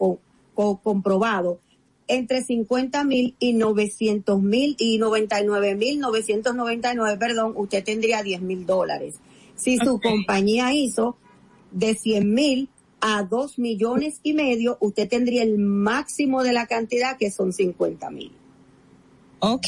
comprobado 0.56 1.60
entre 2.08 2.44
50 2.44 3.04
mil 3.04 3.36
y 3.40 3.54
900 3.54 4.42
mil 4.42 4.76
y 4.80 4.98
99 4.98 5.76
mil 5.76 6.00
999, 6.00 7.18
perdón, 7.18 7.54
usted 7.56 7.84
tendría 7.84 8.24
10 8.24 8.42
mil 8.42 8.66
dólares. 8.66 9.20
Si 9.56 9.78
su 9.78 10.02
compañía 10.02 10.74
hizo 10.74 11.18
de 11.74 11.96
100 11.96 12.34
mil 12.34 12.70
a 13.02 13.24
2 13.24 13.60
millones 13.60 14.20
y 14.24 14.34
medio, 14.34 14.78
usted 14.80 15.10
tendría 15.10 15.44
el 15.44 15.58
máximo 15.58 16.42
de 16.42 16.54
la 16.54 16.68
cantidad 16.68 17.18
que 17.18 17.32
son 17.32 17.52
50 17.52 18.10
mil. 18.12 18.32
Ok. 19.40 19.68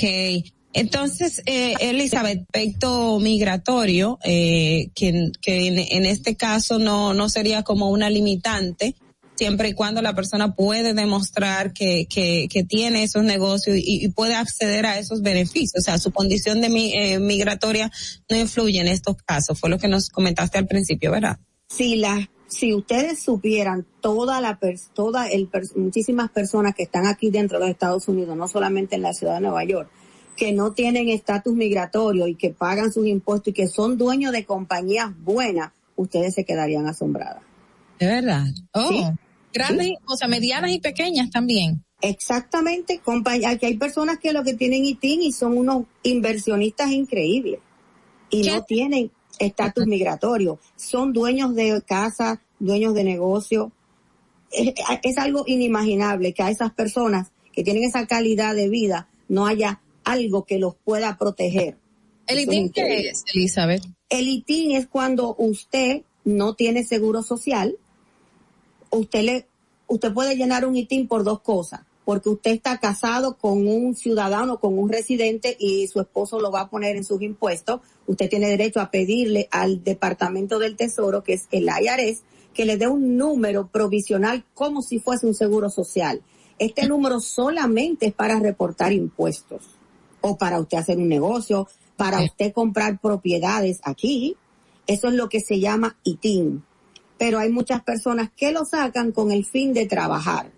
Entonces, 0.72 1.42
eh, 1.46 1.74
Elizabeth, 1.80 2.42
aspecto 2.42 3.20
migratorio, 3.20 4.20
eh, 4.24 4.90
que, 4.94 5.32
que 5.42 5.68
en, 5.68 6.06
este 6.06 6.36
caso 6.36 6.80
no, 6.80 7.14
no 7.14 7.30
sería 7.30 7.64
como 7.64 7.90
una 7.90 8.10
limitante, 8.10 8.96
siempre 9.36 9.70
y 9.70 9.74
cuando 9.74 10.02
la 10.02 10.16
persona 10.16 10.56
puede 10.56 10.94
demostrar 10.94 11.74
que, 11.74 12.08
que, 12.10 12.64
tiene 12.68 13.04
esos 13.04 13.24
negocios 13.24 13.78
y, 13.80 14.08
puede 14.10 14.36
acceder 14.36 14.86
a 14.86 14.98
esos 14.98 15.22
beneficios. 15.22 15.80
O 15.80 15.82
sea, 15.82 15.98
su 15.98 16.12
condición 16.12 16.62
de 16.62 16.68
eh, 16.68 17.20
migratoria 17.20 17.92
no 18.30 18.38
influye 18.38 18.80
en 18.80 18.88
estos 18.88 19.18
casos. 19.26 19.60
Fue 19.60 19.70
lo 19.70 19.78
que 19.78 19.88
nos 19.88 20.10
comentaste 20.10 20.58
al 20.58 20.68
principio, 20.68 21.12
¿verdad? 21.12 21.38
Si 21.68 21.96
la 21.96 22.30
si 22.48 22.74
ustedes 22.74 23.22
supieran 23.22 23.86
toda 24.02 24.40
la 24.40 24.60
toda 24.94 25.28
el 25.28 25.50
muchísimas 25.76 26.30
personas 26.30 26.76
que 26.76 26.84
están 26.84 27.06
aquí 27.06 27.32
dentro 27.32 27.58
de 27.58 27.66
los 27.66 27.72
Estados 27.72 28.08
Unidos, 28.08 28.38
no 28.38 28.48
solamente 28.48 28.96
en 28.96 29.02
la 29.02 29.14
ciudad 29.14 29.36
de 29.36 29.42
Nueva 29.42 29.64
York, 29.64 29.90
que 30.38 30.54
no 30.54 30.74
tienen 30.74 31.10
estatus 31.10 31.54
migratorio 31.54 32.28
y 32.28 32.36
que 32.36 32.52
pagan 32.52 32.92
sus 32.92 33.08
impuestos 33.08 33.50
y 33.50 33.54
que 33.54 33.68
son 33.68 33.98
dueños 33.98 34.32
de 34.32 34.46
compañías 34.46 35.12
buenas, 35.18 35.72
ustedes 35.96 36.36
se 36.36 36.46
quedarían 36.46 36.88
asombradas. 36.88 37.42
De 38.00 38.08
verdad. 38.08 38.46
Oh, 38.74 39.14
grandes, 39.54 39.94
o 40.06 40.16
sea, 40.16 40.28
medianas 40.28 40.72
y 40.72 40.80
pequeñas 40.80 41.30
también. 41.30 41.84
Exactamente, 42.02 43.00
compañía, 43.00 43.52
aquí 43.52 43.66
hay 43.66 43.78
personas 43.78 44.20
que 44.20 44.34
lo 44.34 44.44
que 44.44 44.54
tienen 44.54 44.86
ITIN 44.86 45.24
y 45.24 45.32
son 45.32 45.58
unos 45.58 45.86
inversionistas 46.04 46.92
increíbles 46.92 47.60
y 48.30 48.44
no 48.44 48.64
tienen 48.64 49.12
estatus 49.40 49.86
migratorio, 49.88 50.60
son 50.76 51.14
dueños 51.14 51.56
de 51.56 51.82
casa, 51.86 52.42
dueños 52.60 52.94
de 52.94 53.04
negocio. 53.04 53.72
Es, 54.52 54.74
es 55.04 55.18
algo 55.18 55.44
inimaginable 55.48 56.34
que 56.34 56.44
a 56.44 56.50
esas 56.50 56.72
personas 56.74 57.32
que 57.52 57.64
tienen 57.64 57.84
esa 57.84 58.06
calidad 58.06 58.56
de 58.56 58.70
vida 58.70 59.08
no 59.28 59.48
haya 59.48 59.82
algo 60.04 60.44
que 60.46 60.60
los 60.60 60.76
pueda 60.76 61.18
proteger. 61.18 61.78
¿El 62.28 62.40
ITIN 62.40 62.70
qué 62.70 63.10
es, 63.10 63.24
Elizabeth? 63.34 63.84
El 64.10 64.28
ITIN 64.28 64.72
es 64.72 64.88
cuando 64.88 65.36
usted 65.38 66.04
no 66.24 66.56
tiene 66.56 66.84
seguro 66.84 67.24
social. 67.24 67.78
Usted 68.90 69.24
le, 69.24 69.48
usted 69.88 70.14
puede 70.14 70.36
llenar 70.36 70.66
un 70.66 70.76
ITIN 70.76 71.08
por 71.08 71.24
dos 71.24 71.42
cosas. 71.42 71.82
Porque 72.06 72.30
usted 72.30 72.52
está 72.52 72.78
casado 72.78 73.36
con 73.38 73.68
un 73.68 73.96
ciudadano, 73.96 74.60
con 74.60 74.78
un 74.78 74.90
residente 74.90 75.58
y 75.60 75.88
su 75.88 76.00
esposo 76.00 76.40
lo 76.40 76.52
va 76.52 76.62
a 76.62 76.70
poner 76.70 76.96
en 76.96 77.04
sus 77.04 77.22
impuestos. 77.22 77.82
Usted 78.08 78.30
tiene 78.30 78.48
derecho 78.48 78.80
a 78.80 78.92
pedirle 78.92 79.50
al 79.52 79.84
Departamento 79.84 80.60
del 80.60 80.76
Tesoro, 80.76 81.24
que 81.24 81.34
es 81.34 81.48
el 81.52 81.66
IRS, 81.66 82.22
que 82.54 82.66
le 82.66 82.78
dé 82.78 82.88
un 82.88 83.18
número 83.18 83.68
provisional 83.68 84.46
como 84.54 84.82
si 84.82 85.00
fuese 85.00 85.26
un 85.26 85.34
seguro 85.34 85.70
social. 85.70 86.22
Este 86.58 86.88
número 86.88 87.20
solamente 87.20 88.08
es 88.08 88.14
para 88.14 88.40
reportar 88.40 88.94
impuestos 88.94 89.64
o 90.22 90.38
para 90.38 90.60
usted 90.60 90.78
hacer 90.78 90.98
un 90.98 91.10
negocio, 91.10 91.68
para 91.98 92.24
usted 92.24 92.54
comprar 92.54 93.00
propiedades 93.00 93.80
aquí. 93.84 94.38
Eso 94.88 95.08
es 95.10 95.14
lo 95.16 95.28
que 95.28 95.42
se 95.42 95.60
llama 95.60 95.98
ITIN. 96.04 96.64
Pero 97.18 97.40
hay 97.40 97.50
muchas 97.50 97.84
personas 97.84 98.30
que 98.36 98.52
lo 98.52 98.66
sacan 98.66 99.12
con 99.12 99.32
el 99.32 99.46
fin 99.46 99.74
de 99.74 99.86
trabajar. 99.86 100.52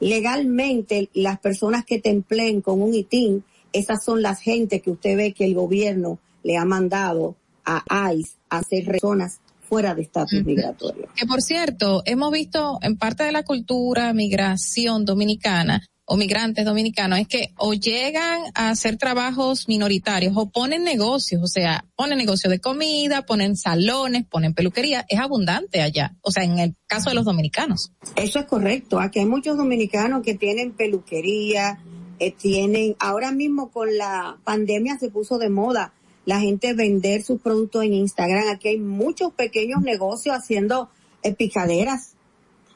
Legalmente, 0.00 1.10
las 1.14 1.38
personas 1.38 1.84
que 1.84 2.00
te 2.00 2.10
empleen 2.10 2.60
con 2.60 2.82
un 2.82 2.94
ITIN, 2.94 3.44
esas 3.72 4.04
son 4.04 4.22
las 4.22 4.40
gente 4.40 4.80
que 4.80 4.90
usted 4.90 5.16
ve 5.16 5.32
que 5.32 5.44
el 5.44 5.54
gobierno 5.54 6.18
le 6.42 6.56
ha 6.56 6.64
mandado 6.64 7.36
a 7.64 8.12
ICE 8.12 8.36
a 8.48 8.58
hacer 8.58 8.84
personas 8.84 9.40
fuera 9.60 9.94
de 9.94 10.02
estatus 10.02 10.44
migratorio. 10.44 11.08
Que 11.16 11.26
por 11.26 11.42
cierto, 11.42 12.02
hemos 12.04 12.30
visto 12.30 12.78
en 12.82 12.96
parte 12.96 13.24
de 13.24 13.32
la 13.32 13.42
cultura 13.42 14.12
migración 14.12 15.04
dominicana 15.04 15.82
o 16.06 16.16
migrantes 16.16 16.64
dominicanos 16.64 17.18
es 17.18 17.28
que 17.28 17.52
o 17.58 17.74
llegan 17.74 18.42
a 18.54 18.70
hacer 18.70 18.96
trabajos 18.96 19.68
minoritarios 19.68 20.32
o 20.36 20.48
ponen 20.48 20.84
negocios, 20.84 21.42
o 21.42 21.46
sea, 21.46 21.84
ponen 21.96 22.18
negocio 22.18 22.48
de 22.48 22.60
comida, 22.60 23.26
ponen 23.26 23.56
salones, 23.56 24.24
ponen 24.24 24.54
peluquería, 24.54 25.04
es 25.08 25.18
abundante 25.18 25.82
allá, 25.82 26.14
o 26.22 26.30
sea, 26.30 26.44
en 26.44 26.58
el 26.58 26.74
caso 26.86 27.10
de 27.10 27.16
los 27.16 27.24
dominicanos. 27.24 27.92
Eso 28.14 28.38
es 28.38 28.46
correcto. 28.46 29.00
Aquí 29.00 29.18
hay 29.18 29.26
muchos 29.26 29.56
dominicanos 29.56 30.22
que 30.22 30.34
tienen 30.34 30.72
peluquería, 30.72 31.80
eh, 32.18 32.30
tienen, 32.30 32.96
ahora 32.98 33.32
mismo 33.32 33.70
con 33.70 33.96
la 33.96 34.38
pandemia 34.44 34.98
se 34.98 35.10
puso 35.10 35.38
de 35.38 35.50
moda 35.50 35.92
la 36.24 36.40
gente 36.40 36.74
vender 36.74 37.22
sus 37.22 37.40
productos 37.40 37.84
en 37.84 37.94
Instagram. 37.94 38.48
Aquí 38.48 38.68
hay 38.68 38.78
muchos 38.78 39.32
pequeños 39.32 39.82
negocios 39.82 40.36
haciendo 40.36 40.90
eh, 41.22 41.34
picaderas, 41.34 42.14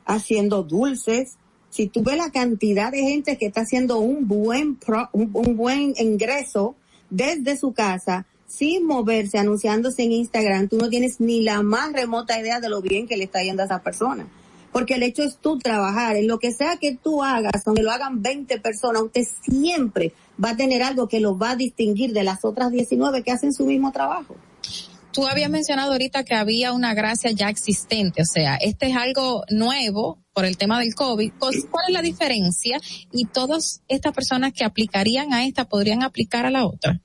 haciendo 0.05 0.63
dulces. 0.63 1.37
Si 1.71 1.87
tú 1.87 2.03
ves 2.03 2.17
la 2.19 2.31
cantidad 2.31 2.91
de 2.91 2.99
gente 3.03 3.39
que 3.39 3.47
está 3.47 3.63
haciendo 3.63 3.99
un 3.99 4.27
buen 4.27 4.77
pro- 4.77 5.09
un, 5.13 5.57
buen 5.57 5.95
ingreso 5.99 6.75
desde 7.11 7.57
su 7.57 7.73
casa 7.73 8.27
sin 8.47 8.85
moverse, 8.85 9.39
anunciándose 9.39 10.03
en 10.03 10.13
Instagram, 10.13 10.69
tú 10.69 10.77
no 10.77 10.89
tienes 10.89 11.21
ni 11.21 11.43
la 11.43 11.63
más 11.63 11.93
remota 11.93 12.39
idea 12.41 12.59
de 12.61 12.69
lo 12.69 12.83
bien 12.83 13.07
que 13.07 13.17
le 13.17 13.25
está 13.25 13.43
yendo 13.43 13.63
a 13.63 13.67
esa 13.67 13.83
persona. 13.83 14.27
Porque 14.73 14.95
el 14.95 15.03
hecho 15.05 15.23
es 15.23 15.37
tú 15.39 15.59
trabajar 15.59 16.17
en 16.17 16.27
lo 16.29 16.39
que 16.39 16.53
sea 16.53 16.77
que 16.77 16.97
tú 16.97 17.23
hagas, 17.25 17.67
aunque 17.67 17.83
lo 17.83 17.91
hagan 17.91 18.23
20 18.23 18.61
personas, 18.61 19.03
usted 19.03 19.23
siempre 19.43 20.13
va 20.43 20.51
a 20.51 20.57
tener 20.57 20.83
algo 20.83 21.09
que 21.09 21.21
lo 21.21 21.37
va 21.39 21.51
a 21.53 21.57
distinguir 21.57 22.13
de 22.13 22.25
las 22.25 22.45
otras 22.45 22.71
19 22.71 23.23
que 23.23 23.31
hacen 23.33 23.53
su 23.53 23.65
mismo 23.67 23.91
trabajo. 23.93 24.37
Tú 25.13 25.27
habías 25.27 25.51
mencionado 25.51 25.91
ahorita 25.93 26.23
que 26.25 26.35
había 26.37 26.73
una 26.73 26.95
gracia 26.95 27.33
ya 27.33 27.49
existente, 27.49 28.23
o 28.23 28.25
sea, 28.25 28.55
este 28.57 28.91
es 28.91 28.97
algo 28.97 29.43
nuevo 29.51 30.19
por 30.41 30.47
el 30.47 30.57
tema 30.57 30.81
del 30.81 30.95
COVID. 30.95 31.33
¿Cuál 31.39 31.85
es 31.89 31.93
la 31.93 32.01
diferencia? 32.01 32.81
Y 33.13 33.27
todas 33.27 33.83
estas 33.89 34.15
personas 34.15 34.55
que 34.55 34.65
aplicarían 34.65 35.35
a 35.35 35.45
esta 35.45 35.67
podrían 35.67 36.03
aplicar 36.03 36.47
a 36.47 36.51
la 36.51 36.65
otra. 36.65 36.99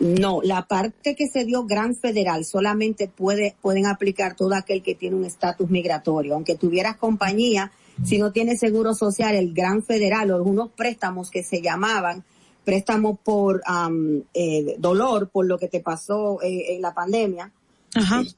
No, 0.00 0.40
la 0.42 0.66
parte 0.66 1.14
que 1.14 1.28
se 1.28 1.44
dio 1.44 1.66
gran 1.66 1.94
federal 1.94 2.46
solamente 2.46 3.06
puede, 3.06 3.56
pueden 3.60 3.84
aplicar 3.84 4.36
todo 4.36 4.54
aquel 4.54 4.82
que 4.82 4.94
tiene 4.94 5.16
un 5.16 5.26
estatus 5.26 5.68
migratorio. 5.68 6.32
Aunque 6.32 6.54
tuvieras 6.54 6.96
compañía, 6.96 7.72
si 8.04 8.16
no 8.16 8.32
tienes 8.32 8.58
seguro 8.58 8.94
social, 8.94 9.34
el 9.34 9.52
gran 9.52 9.82
federal 9.82 10.30
o 10.30 10.36
algunos 10.36 10.70
préstamos 10.70 11.30
que 11.30 11.44
se 11.44 11.60
llamaban 11.60 12.24
préstamos 12.64 13.18
por 13.22 13.60
am, 13.66 14.22
eh, 14.32 14.76
dolor, 14.78 15.28
por 15.28 15.46
lo 15.46 15.58
que 15.58 15.68
te 15.68 15.80
pasó 15.80 16.40
eh, 16.40 16.74
en 16.74 16.80
la 16.80 16.94
pandemia, 16.94 17.52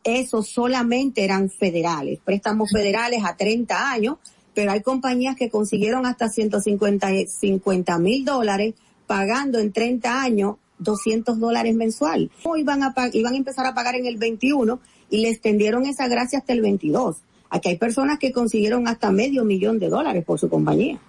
esos 0.05 0.49
solamente 0.49 1.25
eran 1.25 1.51
federales, 1.51 2.21
préstamos 2.25 2.71
federales 2.71 3.23
a 3.25 3.37
30 3.37 3.91
años, 3.91 4.19
pero 4.55 4.73
hay 4.73 4.83
compañías 4.83 5.37
que 5.37 5.51
consiguieron 5.51 6.07
hasta 6.07 6.29
150 6.29 7.99
mil 7.99 8.25
dólares 8.25 8.75
pagando 9.07 9.59
en 9.59 9.73
30 9.73 10.23
años 10.23 10.57
200 10.79 11.39
dólares 11.39 11.75
mensual. 11.75 12.31
Iban 12.57 12.83
a, 12.83 12.95
iban 13.13 13.35
a 13.35 13.37
empezar 13.37 13.67
a 13.67 13.75
pagar 13.75 13.95
en 13.95 14.07
el 14.07 14.17
21 14.17 14.81
y 15.11 15.19
le 15.19 15.31
extendieron 15.31 15.87
esa 15.87 16.09
gracia 16.09 16.39
hasta 16.39 16.53
el 16.53 16.63
22. 16.63 17.19
Aquí 17.51 17.69
hay 17.69 17.77
personas 17.77 18.19
que 18.19 18.33
consiguieron 18.33 18.89
hasta 18.89 19.11
medio 19.11 19.45
millón 19.45 19.79
de 19.79 19.89
dólares 19.89 20.25
por 20.25 20.39
su 20.39 20.49
compañía. 20.49 21.01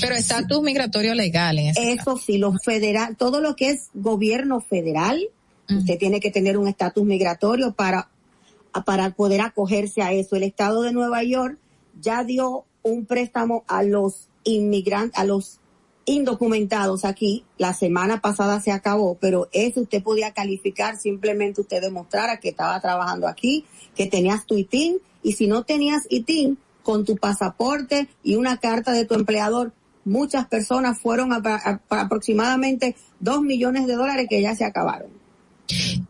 Pero 0.00 0.14
estatus 0.14 0.62
migratorio 0.62 1.14
legal 1.14 1.58
en 1.58 1.68
ese 1.68 1.92
Eso 1.92 2.16
sí, 2.18 2.38
lo 2.38 2.52
federal, 2.64 3.16
todo 3.16 3.40
lo 3.40 3.56
que 3.56 3.70
es 3.70 3.88
gobierno 3.94 4.60
federal, 4.60 5.28
usted 5.70 5.98
tiene 5.98 6.20
que 6.20 6.30
tener 6.30 6.58
un 6.58 6.68
estatus 6.68 7.04
migratorio 7.04 7.72
para, 7.72 8.10
para 8.84 9.10
poder 9.10 9.40
acogerse 9.40 10.02
a 10.02 10.12
eso. 10.12 10.36
El 10.36 10.42
estado 10.42 10.82
de 10.82 10.92
Nueva 10.92 11.22
York 11.22 11.58
ya 12.00 12.24
dio 12.24 12.64
un 12.86 13.04
préstamo 13.04 13.64
a 13.66 13.82
los 13.82 14.28
inmigrantes, 14.44 15.18
a 15.18 15.24
los 15.24 15.60
indocumentados 16.04 17.04
aquí. 17.04 17.44
La 17.58 17.74
semana 17.74 18.20
pasada 18.20 18.60
se 18.60 18.70
acabó, 18.70 19.18
pero 19.20 19.48
eso 19.52 19.80
usted 19.80 20.02
podía 20.02 20.32
calificar 20.32 20.96
simplemente 20.96 21.60
usted 21.60 21.80
demostrara 21.80 22.38
que 22.38 22.50
estaba 22.50 22.80
trabajando 22.80 23.26
aquí, 23.26 23.64
que 23.94 24.06
tenías 24.06 24.46
tu 24.46 24.56
ITIN 24.56 25.00
y 25.22 25.32
si 25.32 25.48
no 25.48 25.64
tenías 25.64 26.06
ITIN 26.08 26.58
con 26.84 27.04
tu 27.04 27.16
pasaporte 27.16 28.08
y 28.22 28.36
una 28.36 28.58
carta 28.58 28.92
de 28.92 29.04
tu 29.04 29.14
empleador, 29.14 29.72
muchas 30.04 30.46
personas 30.46 31.00
fueron 31.00 31.32
a, 31.32 31.42
aproximadamente 31.90 32.94
dos 33.18 33.42
millones 33.42 33.88
de 33.88 33.96
dólares 33.96 34.26
que 34.30 34.40
ya 34.40 34.54
se 34.54 34.64
acabaron. 34.64 35.10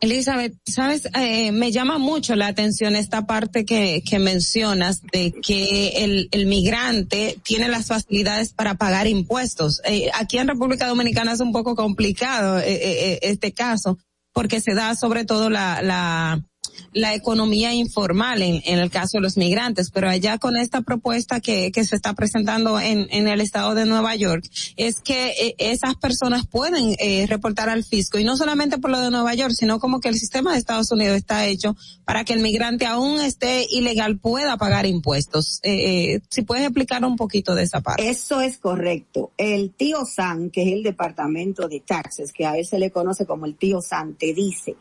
Elizabeth, 0.00 0.54
sabes, 0.66 1.08
Eh, 1.14 1.52
me 1.52 1.72
llama 1.72 1.98
mucho 1.98 2.36
la 2.36 2.48
atención 2.48 2.96
esta 2.96 3.26
parte 3.26 3.64
que, 3.64 4.02
que 4.08 4.18
mencionas 4.18 5.02
de 5.12 5.32
que 5.32 6.28
el, 6.30 6.46
migrante 6.46 7.38
tiene 7.42 7.68
las 7.68 7.86
facilidades 7.86 8.52
para 8.52 8.74
pagar 8.74 9.06
impuestos. 9.06 9.80
Eh, 9.84 10.10
aquí 10.14 10.38
en 10.38 10.48
República 10.48 10.86
Dominicana 10.86 11.32
es 11.32 11.40
un 11.40 11.52
poco 11.52 11.74
complicado 11.74 12.58
eh, 12.58 12.64
eh, 12.66 13.18
este 13.22 13.52
caso 13.52 13.98
porque 14.32 14.60
se 14.60 14.74
da 14.74 14.94
sobre 14.94 15.24
todo 15.24 15.48
la, 15.48 15.80
la, 15.80 16.44
la 16.92 17.14
economía 17.14 17.72
informal 17.72 18.42
en, 18.42 18.62
el 18.64 18.90
caso 18.90 19.18
de 19.18 19.22
los 19.22 19.36
migrantes, 19.36 19.90
pero 19.90 20.08
allá 20.08 20.38
con 20.38 20.56
esta 20.56 20.82
propuesta 20.82 21.40
que, 21.40 21.72
que 21.72 21.84
se 21.84 21.96
está 21.96 22.14
presentando 22.14 22.80
en, 22.80 23.06
en 23.10 23.28
el 23.28 23.40
estado 23.40 23.74
de 23.74 23.86
Nueva 23.86 24.14
York, 24.16 24.44
es 24.76 25.00
que 25.00 25.28
eh, 25.28 25.54
esas 25.58 25.96
personas 25.96 26.46
pueden 26.46 26.94
eh, 26.98 27.26
reportar 27.28 27.68
al 27.68 27.84
fisco, 27.84 28.18
y 28.18 28.24
no 28.24 28.36
solamente 28.36 28.78
por 28.78 28.90
lo 28.90 29.00
de 29.00 29.10
Nueva 29.10 29.34
York, 29.34 29.52
sino 29.56 29.78
como 29.78 30.00
que 30.00 30.08
el 30.08 30.18
sistema 30.18 30.52
de 30.52 30.58
Estados 30.58 30.90
Unidos 30.90 31.16
está 31.16 31.46
hecho 31.46 31.76
para 32.04 32.24
que 32.24 32.32
el 32.32 32.40
migrante 32.40 32.86
aún 32.86 33.20
esté 33.20 33.66
ilegal 33.70 34.18
pueda 34.18 34.56
pagar 34.56 34.86
impuestos. 34.86 35.60
Eh, 35.62 36.14
eh, 36.14 36.20
si 36.30 36.42
puedes 36.42 36.64
explicar 36.64 37.04
un 37.04 37.16
poquito 37.16 37.54
de 37.54 37.64
esa 37.64 37.80
parte. 37.80 38.08
Eso 38.08 38.40
es 38.40 38.58
correcto. 38.58 39.32
El 39.36 39.72
tío 39.72 40.04
San, 40.04 40.50
que 40.50 40.62
es 40.62 40.72
el 40.72 40.82
departamento 40.82 41.68
de 41.68 41.80
taxes, 41.80 42.32
que 42.32 42.46
a 42.46 42.56
él 42.56 42.66
se 42.66 42.78
le 42.78 42.90
conoce 42.90 43.26
como 43.26 43.46
el 43.46 43.56
tío 43.56 43.80
San, 43.80 44.14
te 44.14 44.32
dice, 44.34 44.76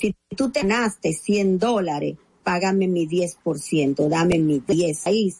si 0.00 0.16
tú 0.34 0.50
te 0.50 0.60
ganaste 0.60 1.12
100 1.12 1.58
dólares, 1.58 2.16
págame 2.42 2.88
mi 2.88 3.06
10%, 3.06 4.08
dame 4.08 4.38
mi 4.38 4.60
10. 4.66 5.06
Ahí, 5.06 5.34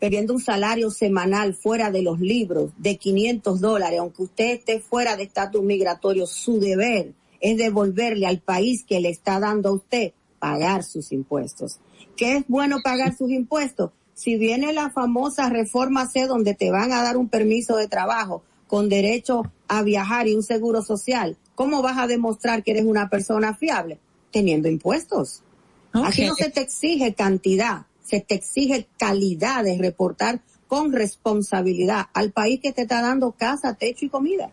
perdiendo 0.00 0.34
un 0.34 0.40
salario 0.40 0.90
semanal 0.90 1.54
fuera 1.54 1.90
de 1.90 2.02
los 2.02 2.18
libros 2.18 2.72
de 2.76 2.96
500 2.96 3.60
dólares, 3.60 4.00
aunque 4.00 4.24
usted 4.24 4.52
esté 4.54 4.80
fuera 4.80 5.16
de 5.16 5.24
estatus 5.24 5.62
migratorio, 5.62 6.26
su 6.26 6.58
deber 6.58 7.12
es 7.40 7.56
devolverle 7.56 8.26
al 8.26 8.40
país 8.40 8.84
que 8.84 9.00
le 9.00 9.10
está 9.10 9.38
dando 9.38 9.68
a 9.68 9.72
usted 9.72 10.12
pagar 10.40 10.82
sus 10.82 11.12
impuestos. 11.12 11.78
¿Qué 12.16 12.38
es 12.38 12.44
bueno 12.48 12.78
pagar 12.82 13.16
sus 13.16 13.30
impuestos? 13.30 13.92
Si 14.14 14.36
viene 14.36 14.72
la 14.72 14.90
famosa 14.90 15.48
reforma 15.48 16.08
C 16.08 16.26
donde 16.26 16.54
te 16.54 16.72
van 16.72 16.92
a 16.92 17.02
dar 17.02 17.16
un 17.16 17.28
permiso 17.28 17.76
de 17.76 17.86
trabajo 17.86 18.42
con 18.66 18.88
derecho 18.88 19.42
a 19.68 19.82
viajar 19.82 20.26
y 20.26 20.34
un 20.34 20.42
seguro 20.42 20.82
social, 20.82 21.36
¿cómo 21.58 21.82
vas 21.82 21.98
a 21.98 22.06
demostrar 22.06 22.62
que 22.62 22.70
eres 22.70 22.84
una 22.84 23.10
persona 23.10 23.52
fiable? 23.52 23.98
Teniendo 24.30 24.68
impuestos. 24.68 25.42
Aquí 25.92 26.24
no 26.24 26.36
se 26.36 26.50
te 26.50 26.60
exige 26.60 27.14
cantidad, 27.14 27.86
se 28.04 28.20
te 28.20 28.36
exige 28.36 28.86
calidad 28.96 29.64
de 29.64 29.76
reportar 29.76 30.40
con 30.68 30.92
responsabilidad 30.92 32.06
al 32.14 32.30
país 32.30 32.60
que 32.62 32.72
te 32.72 32.82
está 32.82 33.02
dando 33.02 33.32
casa, 33.32 33.74
techo 33.74 34.04
y 34.04 34.08
comida. 34.08 34.52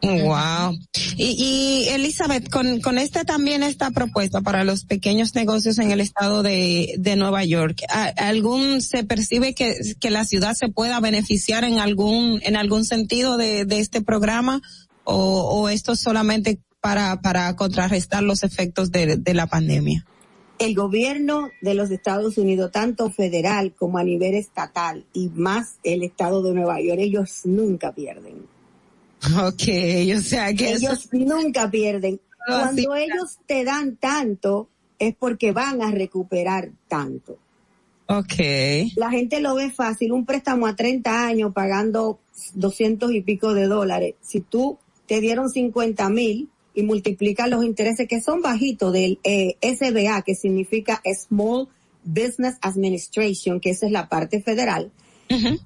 Wow. 0.00 0.78
Y, 1.18 1.84
y 1.84 1.88
Elizabeth, 1.90 2.48
con, 2.48 2.80
con 2.80 2.96
esta 2.96 3.24
también 3.24 3.62
esta 3.62 3.90
propuesta 3.90 4.40
para 4.40 4.64
los 4.64 4.86
pequeños 4.86 5.34
negocios 5.34 5.78
en 5.78 5.90
el 5.90 6.00
estado 6.00 6.42
de, 6.42 6.94
de 6.98 7.16
Nueva 7.16 7.44
York, 7.44 7.82
¿algún 8.16 8.80
se 8.80 9.04
percibe 9.04 9.54
que, 9.54 9.74
que 10.00 10.10
la 10.10 10.24
ciudad 10.24 10.54
se 10.54 10.68
pueda 10.70 11.00
beneficiar 11.00 11.64
en 11.64 11.80
algún, 11.80 12.40
en 12.44 12.56
algún 12.56 12.86
sentido 12.86 13.36
de, 13.36 13.66
de 13.66 13.80
este 13.80 14.00
programa 14.00 14.62
o, 15.10 15.60
o 15.60 15.68
esto 15.68 15.96
solamente 15.96 16.60
para, 16.80 17.20
para 17.20 17.54
contrarrestar 17.56 18.22
los 18.22 18.42
efectos 18.42 18.90
de, 18.90 19.16
de 19.16 19.34
la 19.34 19.46
pandemia? 19.46 20.04
El 20.58 20.74
gobierno 20.74 21.50
de 21.62 21.74
los 21.74 21.90
Estados 21.90 22.36
Unidos, 22.36 22.72
tanto 22.72 23.10
federal 23.10 23.74
como 23.74 23.98
a 23.98 24.04
nivel 24.04 24.34
estatal 24.34 25.04
y 25.12 25.28
más 25.28 25.76
el 25.84 26.02
estado 26.02 26.42
de 26.42 26.52
Nueva 26.52 26.80
York, 26.80 26.98
ellos 27.00 27.42
nunca 27.44 27.92
pierden 27.92 28.46
Ok, 29.42 29.62
o 30.16 30.20
sea 30.20 30.54
que 30.54 30.72
ellos 30.72 31.08
nunca 31.12 31.70
pierden. 31.70 32.20
Cuando 32.46 32.94
ellos 32.94 33.38
te 33.46 33.64
dan 33.64 33.96
tanto, 33.96 34.68
es 34.98 35.14
porque 35.14 35.52
van 35.52 35.82
a 35.82 35.90
recuperar 35.90 36.70
tanto. 36.86 37.36
Ok. 38.06 38.34
La 38.96 39.10
gente 39.10 39.40
lo 39.40 39.54
ve 39.54 39.70
fácil, 39.70 40.12
un 40.12 40.24
préstamo 40.24 40.66
a 40.66 40.76
30 40.76 41.26
años 41.26 41.52
pagando 41.52 42.20
200 42.54 43.12
y 43.12 43.20
pico 43.20 43.52
de 43.54 43.66
dólares. 43.66 44.14
Si 44.22 44.40
tú 44.40 44.78
te 45.08 45.20
dieron 45.20 45.50
50 45.50 46.08
mil 46.10 46.48
y 46.74 46.82
multiplicas 46.84 47.48
los 47.48 47.64
intereses 47.64 48.06
que 48.06 48.20
son 48.20 48.40
bajitos 48.40 48.92
del 48.92 49.18
eh, 49.24 49.56
SBA, 49.60 50.22
que 50.22 50.36
significa 50.36 51.02
Small 51.12 51.68
Business 52.04 52.56
Administration, 52.60 53.58
que 53.58 53.70
esa 53.70 53.86
es 53.86 53.92
la 53.92 54.08
parte 54.08 54.40
federal, 54.40 54.92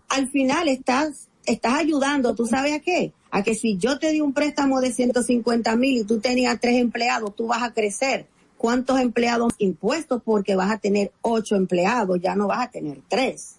al 0.09 0.29
final 0.31 0.69
estás, 0.69 1.29
estás 1.45 1.75
ayudando, 1.75 2.35
¿tú 2.35 2.47
sabes 2.47 2.73
a 2.73 2.81
qué? 2.81 3.13
a 3.33 3.43
que 3.43 3.55
si 3.55 3.79
yo 3.79 3.99
te 3.99 4.13
di 4.13 4.21
un 4.21 4.35
préstamo 4.35 4.81
de 4.83 4.93
150 4.93 5.75
mil 5.77 5.99
y 5.99 6.05
tú 6.05 6.21
tenías 6.21 6.61
tres 6.61 6.77
empleados, 6.77 7.35
tú 7.35 7.47
vas 7.47 7.63
a 7.63 7.73
crecer. 7.73 8.27
¿Cuántos 8.59 9.01
empleados 9.01 9.55
impuestos? 9.57 10.23
Porque 10.23 10.55
vas 10.55 10.71
a 10.71 10.79
tener 10.79 11.13
ocho 11.23 11.57
empleados, 11.57 12.21
ya 12.21 12.37
no 12.37 12.47
vas 12.47 12.67
a 12.67 12.71
tener 12.71 13.01
tres. 13.09 13.57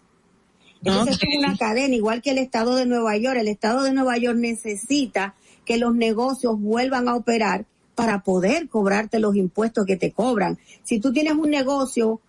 Entonces 0.83 1.17
es 1.19 1.37
una 1.39 1.57
cadena, 1.57 1.95
igual 1.95 2.21
que 2.21 2.29
el 2.29 2.37
estado 2.37 2.75
de 2.75 2.85
Nueva 2.85 3.17
York. 3.17 3.37
El 3.39 3.47
estado 3.47 3.81
de 3.81 3.93
Nueva 3.93 4.15
York 4.17 4.37
necesita 4.37 5.33
que 5.65 5.77
los 5.77 5.95
negocios 5.95 6.59
vuelvan 6.59 7.07
a 7.07 7.15
operar 7.15 7.65
para 7.95 8.23
poder 8.23 8.69
cobrarte 8.69 9.19
los 9.19 9.35
impuestos 9.35 9.85
que 9.85 9.97
te 9.97 10.11
cobran. 10.11 10.57
Si 10.83 10.99
tú 10.99 11.13
tienes 11.13 11.33
un 11.33 11.49
negocio 11.49 12.21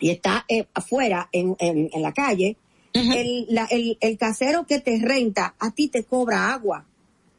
y 0.00 0.10
está 0.10 0.44
eh, 0.48 0.66
afuera 0.74 1.28
en, 1.32 1.56
en, 1.58 1.90
en 1.92 2.02
la 2.02 2.12
calle, 2.12 2.56
el, 2.92 3.46
la, 3.48 3.64
el, 3.66 3.98
el, 4.00 4.18
casero 4.18 4.66
que 4.66 4.80
te 4.80 4.98
renta 5.00 5.54
a 5.58 5.72
ti 5.72 5.88
te 5.88 6.04
cobra 6.04 6.52
agua. 6.52 6.86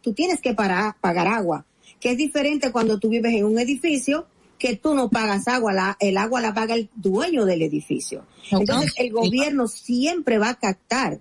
Tú 0.02 0.14
tienes 0.14 0.41
que 0.41 0.53
pagar 0.53 0.95
agua, 1.02 1.65
que 1.99 2.11
es 2.11 2.18
diferente 2.18 2.72
cuando 2.72 2.99
tú 2.99 3.10
vives 3.10 3.34
en 3.34 3.45
un 3.45 3.57
edificio 3.57 4.27
que 4.60 4.76
tú 4.76 4.94
no 4.94 5.10
pagas 5.10 5.48
agua, 5.48 5.73
la, 5.73 5.98
el 5.99 6.18
agua 6.18 6.41
la 6.41 6.53
paga 6.53 6.76
el 6.76 6.90
dueño 6.95 7.45
del 7.45 7.61
edificio. 7.61 8.26
Entonces 8.52 8.94
el 8.98 9.11
gobierno 9.11 9.68
siempre 9.68 10.38
va 10.38 10.49
a 10.49 10.60
captar 10.60 11.19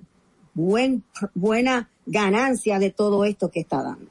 buen, 0.52 1.04
buena 1.34 1.90
ganancia 2.06 2.78
de 2.78 2.90
todo 2.90 3.24
esto 3.24 3.50
que 3.50 3.60
está 3.60 3.82
dando. 3.82 4.10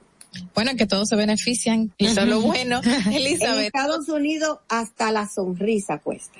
Bueno, 0.56 0.76
que 0.76 0.88
todos 0.88 1.10
se 1.10 1.16
benefician 1.16 1.94
y 1.98 2.08
eso 2.08 2.22
es 2.22 2.28
lo 2.28 2.42
bueno. 2.42 2.82
Elizabeth. 3.12 3.60
En 3.60 3.66
Estados 3.66 4.10
Unidos 4.10 4.60
hasta 4.68 5.12
la 5.12 5.28
sonrisa 5.28 6.00
cuesta. 6.00 6.40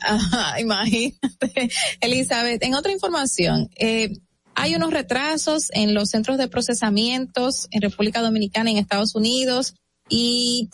Ajá, 0.00 0.60
imagínate. 0.60 1.70
Elizabeth, 2.00 2.62
en 2.62 2.74
otra 2.74 2.92
información, 2.92 3.70
eh, 3.76 4.12
hay 4.54 4.74
unos 4.74 4.92
retrasos 4.92 5.68
en 5.72 5.94
los 5.94 6.10
centros 6.10 6.38
de 6.38 6.48
procesamientos 6.48 7.66
en 7.70 7.82
República 7.82 8.20
Dominicana, 8.20 8.70
en 8.70 8.76
Estados 8.76 9.14
Unidos, 9.14 9.74
y 10.08 10.70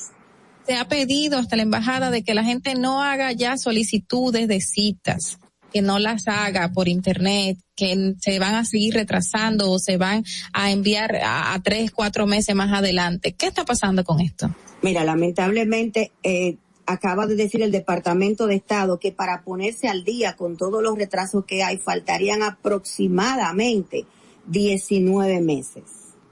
se 0.67 0.77
ha 0.77 0.87
pedido 0.87 1.39
hasta 1.39 1.57
la 1.57 1.63
embajada 1.63 2.11
de 2.11 2.23
que 2.23 2.35
la 2.35 2.45
gente 2.45 2.75
no 2.75 3.03
haga 3.03 3.33
ya 3.33 3.57
solicitudes 3.57 4.49
de 4.49 4.61
citas, 4.61 5.39
que 5.73 5.83
no 5.83 5.99
las 5.99 6.29
haga 6.29 6.73
por 6.73 6.89
internet, 6.89 7.59
que 7.77 8.15
se 8.21 8.39
van 8.39 8.55
a 8.55 8.65
seguir 8.65 8.95
retrasando 8.95 9.71
o 9.71 9.79
se 9.79 9.97
van 9.97 10.25
a 10.53 10.71
enviar 10.71 11.17
a, 11.17 11.55
a 11.55 11.63
tres, 11.63 11.91
cuatro 11.91 12.27
meses 12.27 12.55
más 12.55 12.73
adelante. 12.73 13.33
¿Qué 13.33 13.47
está 13.47 13.65
pasando 13.65 14.05
con 14.05 14.21
esto? 14.21 14.55
Mira, 14.83 15.05
lamentablemente, 15.05 16.13
eh, 16.23 16.57
acaba 16.87 17.27
de 17.27 17.37
decir 17.37 17.63
el 17.63 17.71
Departamento 17.71 18.47
de 18.47 18.57
Estado 18.57 18.99
que 18.99 19.13
para 19.13 19.43
ponerse 19.43 19.89
al 19.89 20.05
día 20.05 20.37
con 20.37 20.57
todos 20.57 20.83
los 20.83 20.97
retrasos 20.97 21.45
que 21.45 21.63
hay 21.63 21.79
faltarían 21.79 22.43
aproximadamente 22.43 24.07
19 24.47 25.41
meses. 25.41 25.85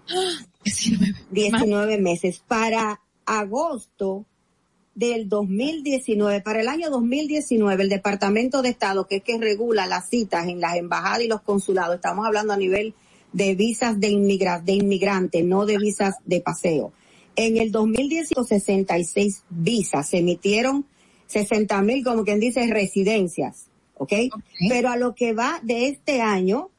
19. 0.64 1.14
19 1.30 1.98
meses. 1.98 2.42
Para 2.46 3.00
agosto 3.24 4.26
del 4.98 5.28
2019, 5.28 6.40
para 6.40 6.60
el 6.60 6.68
año 6.68 6.90
2019, 6.90 7.82
el 7.82 7.88
Departamento 7.88 8.62
de 8.62 8.70
Estado, 8.70 9.06
que 9.06 9.16
es 9.16 9.22
que 9.22 9.38
regula 9.38 9.86
las 9.86 10.08
citas 10.08 10.48
en 10.48 10.60
las 10.60 10.76
embajadas 10.76 11.22
y 11.22 11.28
los 11.28 11.42
consulados, 11.42 11.96
estamos 11.96 12.26
hablando 12.26 12.52
a 12.52 12.56
nivel 12.56 12.94
de 13.32 13.54
visas 13.54 14.00
de, 14.00 14.08
inmigra 14.08 14.60
de 14.60 14.72
inmigrante, 14.72 15.42
no 15.42 15.66
de 15.66 15.78
visas 15.78 16.16
de 16.24 16.40
paseo 16.40 16.92
en 17.38 17.56
el 17.56 17.70
2018, 17.70 18.42
66 18.42 19.44
visas, 19.48 20.08
se 20.08 20.18
emitieron 20.18 20.84
60 21.28 21.80
mil, 21.82 22.02
como 22.02 22.24
quien 22.24 22.40
dice, 22.40 22.66
residencias, 22.66 23.66
¿okay? 23.94 24.28
¿ok? 24.34 24.42
Pero 24.68 24.88
a 24.88 24.96
lo 24.96 25.14
que 25.14 25.34
va 25.34 25.60
de 25.62 25.86
este 25.86 26.20
año 26.20 26.70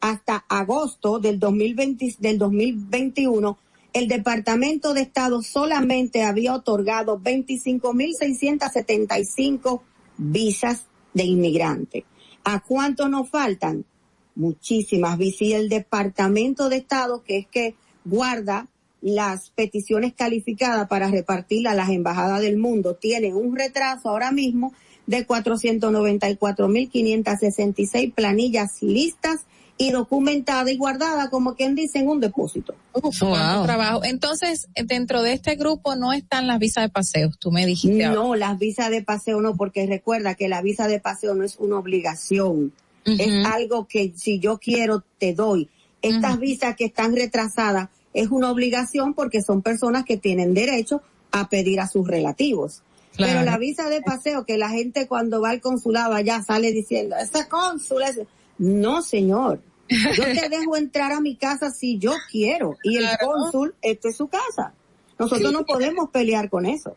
hasta 0.00 0.46
agosto 0.48 1.18
del 1.18 1.38
2020, 1.38 2.16
del 2.18 2.38
2021, 2.38 3.58
el 3.96 4.06
Departamento 4.08 4.92
de 4.92 5.00
Estado 5.00 5.40
solamente 5.40 6.22
había 6.22 6.54
otorgado 6.54 7.18
25.675 7.18 9.80
visas 10.18 10.84
de 11.14 11.24
inmigrante. 11.24 12.04
¿A 12.44 12.60
cuánto 12.60 13.08
nos 13.08 13.30
faltan? 13.30 13.86
Muchísimas 14.34 15.16
visas. 15.16 15.40
Y 15.40 15.54
el 15.54 15.70
Departamento 15.70 16.68
de 16.68 16.76
Estado, 16.76 17.24
que 17.24 17.38
es 17.38 17.46
que 17.46 17.74
guarda 18.04 18.68
las 19.00 19.48
peticiones 19.48 20.12
calificadas 20.12 20.88
para 20.88 21.10
repartir 21.10 21.66
a 21.66 21.74
las 21.74 21.88
embajadas 21.88 22.42
del 22.42 22.58
mundo 22.58 22.96
tienen 22.96 23.34
un 23.34 23.56
retraso 23.56 24.10
ahora 24.10 24.30
mismo 24.30 24.74
de 25.06 25.26
494.566 25.26 28.12
planillas 28.12 28.82
listas 28.82 29.46
y 29.78 29.90
documentadas 29.90 30.70
y 30.70 30.76
guardadas 30.76 31.28
como 31.28 31.54
quien 31.54 31.74
dice 31.74 31.98
en 31.98 32.08
un 32.08 32.20
depósito. 32.20 32.74
Uf, 32.94 33.20
wow. 33.20 33.64
trabajo. 33.64 34.04
Entonces, 34.04 34.68
dentro 34.74 35.22
de 35.22 35.32
este 35.32 35.56
grupo 35.56 35.96
no 35.96 36.12
están 36.12 36.46
las 36.46 36.58
visas 36.58 36.84
de 36.84 36.88
paseo, 36.88 37.30
tú 37.38 37.50
me 37.50 37.66
dijiste. 37.66 38.08
No, 38.08 38.22
ahora. 38.22 38.40
las 38.40 38.58
visas 38.58 38.90
de 38.90 39.02
paseo 39.02 39.40
no, 39.40 39.56
porque 39.56 39.86
recuerda 39.86 40.34
que 40.34 40.48
la 40.48 40.62
visa 40.62 40.88
de 40.88 41.00
paseo 41.00 41.34
no 41.34 41.44
es 41.44 41.56
una 41.58 41.78
obligación. 41.78 42.72
Uh 43.06 43.10
-huh. 43.10 43.20
Es 43.20 43.46
algo 43.46 43.86
que 43.86 44.12
si 44.16 44.38
yo 44.38 44.58
quiero 44.58 45.04
te 45.18 45.34
doy. 45.34 45.68
Estas 46.00 46.34
uh 46.34 46.38
-huh. 46.38 46.40
visas 46.40 46.76
que 46.76 46.86
están 46.86 47.14
retrasadas 47.14 47.90
es 48.14 48.30
una 48.30 48.50
obligación 48.50 49.12
porque 49.12 49.42
son 49.42 49.60
personas 49.60 50.04
que 50.04 50.16
tienen 50.16 50.54
derecho 50.54 51.02
a 51.32 51.48
pedir 51.48 51.80
a 51.80 51.86
sus 51.86 52.06
relativos. 52.08 52.82
Claro. 53.14 53.32
Pero 53.32 53.44
la 53.44 53.58
visa 53.58 53.88
de 53.88 54.00
paseo, 54.02 54.44
que 54.44 54.58
la 54.58 54.70
gente 54.70 55.06
cuando 55.06 55.40
va 55.40 55.50
al 55.50 55.60
consulado 55.60 56.14
allá 56.14 56.42
sale 56.42 56.72
diciendo, 56.72 57.16
ese 57.16 57.46
cónsul 57.48 58.02
es... 58.02 58.20
No, 58.58 59.02
señor. 59.02 59.60
Yo 59.88 60.24
te 60.40 60.48
dejo 60.48 60.76
entrar 60.76 61.12
a 61.12 61.20
mi 61.20 61.36
casa 61.36 61.70
si 61.70 61.98
yo 61.98 62.14
quiero. 62.30 62.76
Y 62.82 62.96
el 62.96 63.04
claro. 63.04 63.26
cónsul, 63.26 63.74
esto 63.82 64.08
es 64.08 64.16
su 64.16 64.28
casa. 64.28 64.74
Nosotros 65.18 65.50
sí. 65.50 65.56
no 65.56 65.64
podemos 65.64 66.10
pelear 66.10 66.50
con 66.50 66.66
eso. 66.66 66.96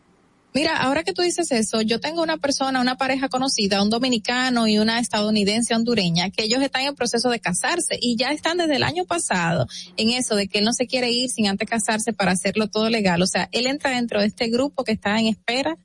Mira, 0.52 0.76
ahora 0.78 1.04
que 1.04 1.12
tú 1.12 1.22
dices 1.22 1.52
eso, 1.52 1.80
yo 1.80 2.00
tengo 2.00 2.22
una 2.22 2.36
persona, 2.36 2.80
una 2.80 2.96
pareja 2.96 3.28
conocida, 3.28 3.82
un 3.82 3.88
dominicano 3.88 4.66
y 4.66 4.80
una 4.80 4.98
estadounidense 4.98 5.76
hondureña, 5.76 6.30
que 6.30 6.42
ellos 6.42 6.60
están 6.60 6.82
en 6.82 6.96
proceso 6.96 7.30
de 7.30 7.38
casarse 7.38 7.96
y 8.00 8.16
ya 8.16 8.32
están 8.32 8.58
desde 8.58 8.74
el 8.74 8.82
año 8.82 9.04
pasado 9.04 9.68
en 9.96 10.10
eso 10.10 10.34
de 10.34 10.48
que 10.48 10.58
él 10.58 10.64
no 10.64 10.72
se 10.72 10.88
quiere 10.88 11.12
ir 11.12 11.30
sin 11.30 11.46
antes 11.46 11.68
casarse 11.68 12.12
para 12.12 12.32
hacerlo 12.32 12.68
todo 12.68 12.90
legal. 12.90 13.22
O 13.22 13.28
sea, 13.28 13.48
él 13.52 13.68
entra 13.68 13.90
dentro 13.90 14.20
de 14.20 14.26
este 14.26 14.48
grupo 14.48 14.82
que 14.82 14.92
está 14.92 15.20
en 15.20 15.28
espera. 15.28 15.76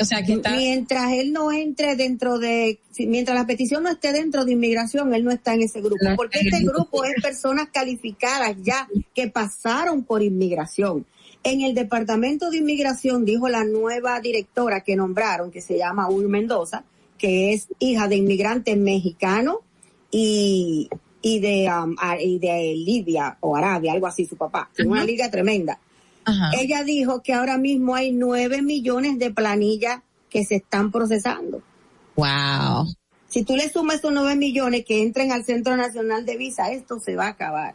O 0.00 0.04
sea, 0.04 0.22
que 0.22 0.34
está... 0.34 0.56
Mientras 0.56 1.12
él 1.12 1.32
no 1.32 1.52
entre 1.52 1.96
dentro 1.96 2.38
de, 2.38 2.78
mientras 2.98 3.36
la 3.36 3.46
petición 3.46 3.82
no 3.82 3.90
esté 3.90 4.12
dentro 4.12 4.44
de 4.44 4.52
inmigración, 4.52 5.14
él 5.14 5.24
no 5.24 5.30
está 5.30 5.54
en 5.54 5.62
ese 5.62 5.80
grupo. 5.80 6.02
No, 6.02 6.16
porque 6.16 6.40
este 6.40 6.64
grupo 6.64 7.04
es 7.04 7.22
personas 7.22 7.68
calificadas 7.72 8.56
ya 8.62 8.88
que 9.14 9.28
pasaron 9.28 10.04
por 10.04 10.22
inmigración. 10.22 11.04
En 11.44 11.60
el 11.62 11.74
Departamento 11.74 12.50
de 12.50 12.58
Inmigración 12.58 13.24
dijo 13.24 13.48
la 13.48 13.64
nueva 13.64 14.20
directora 14.20 14.82
que 14.82 14.94
nombraron, 14.94 15.50
que 15.50 15.60
se 15.60 15.76
llama 15.76 16.08
Ul 16.08 16.28
Mendoza, 16.28 16.84
que 17.18 17.52
es 17.52 17.68
hija 17.80 18.08
de 18.08 18.16
inmigrantes 18.16 18.76
mexicanos 18.76 19.56
y, 20.10 20.88
y, 21.20 21.40
de, 21.40 21.68
um, 21.68 21.96
y 22.20 22.38
de 22.38 22.74
Libia 22.76 23.36
o 23.40 23.56
Arabia, 23.56 23.92
algo 23.92 24.06
así, 24.06 24.24
su 24.24 24.36
papá. 24.36 24.70
Uh 24.78 24.82
-huh. 24.82 24.86
Una 24.88 25.04
liga 25.04 25.30
tremenda. 25.30 25.78
Ella 26.58 26.84
dijo 26.84 27.22
que 27.22 27.34
ahora 27.34 27.58
mismo 27.58 27.94
hay 27.94 28.12
nueve 28.12 28.62
millones 28.62 29.18
de 29.18 29.32
planillas 29.32 30.02
que 30.30 30.44
se 30.44 30.56
están 30.56 30.90
procesando. 30.90 31.62
Wow. 32.16 32.86
Si 33.32 33.44
tú 33.44 33.56
le 33.56 33.70
sumas 33.70 33.96
esos 33.96 34.12
9 34.12 34.36
millones 34.36 34.84
que 34.86 35.02
entren 35.02 35.32
al 35.32 35.44
Centro 35.44 35.74
Nacional 35.74 36.26
de 36.26 36.36
Visa, 36.36 36.70
esto 36.70 36.98
se 37.00 37.16
va 37.16 37.26
a 37.26 37.30
acabar. 37.30 37.74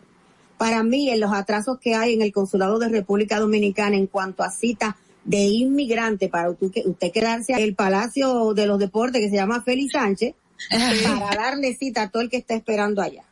Para 0.59 0.83
mí, 0.83 1.09
en 1.09 1.19
los 1.19 1.33
atrasos 1.33 1.79
que 1.79 1.95
hay 1.95 2.13
en 2.13 2.21
el 2.21 2.31
Consulado 2.31 2.77
de 2.77 2.89
República 2.89 3.39
Dominicana 3.39 3.95
en 3.95 4.05
cuanto 4.05 4.43
a 4.43 4.51
cita 4.51 4.97
de 5.23 5.39
inmigrante 5.39 6.29
para 6.29 6.51
usted, 6.51 6.85
usted 6.85 7.11
quedarse 7.11 7.53
en 7.53 7.59
el 7.59 7.73
Palacio 7.75 8.53
de 8.53 8.67
los 8.67 8.77
Deportes 8.77 9.19
que 9.19 9.29
se 9.29 9.35
llama 9.35 9.63
Félix 9.63 9.93
Sánchez, 9.93 10.35
para 10.69 11.35
darle 11.35 11.75
cita 11.75 12.03
a 12.03 12.09
todo 12.09 12.21
el 12.21 12.29
que 12.29 12.37
está 12.37 12.53
esperando 12.53 13.01
allá. 13.01 13.23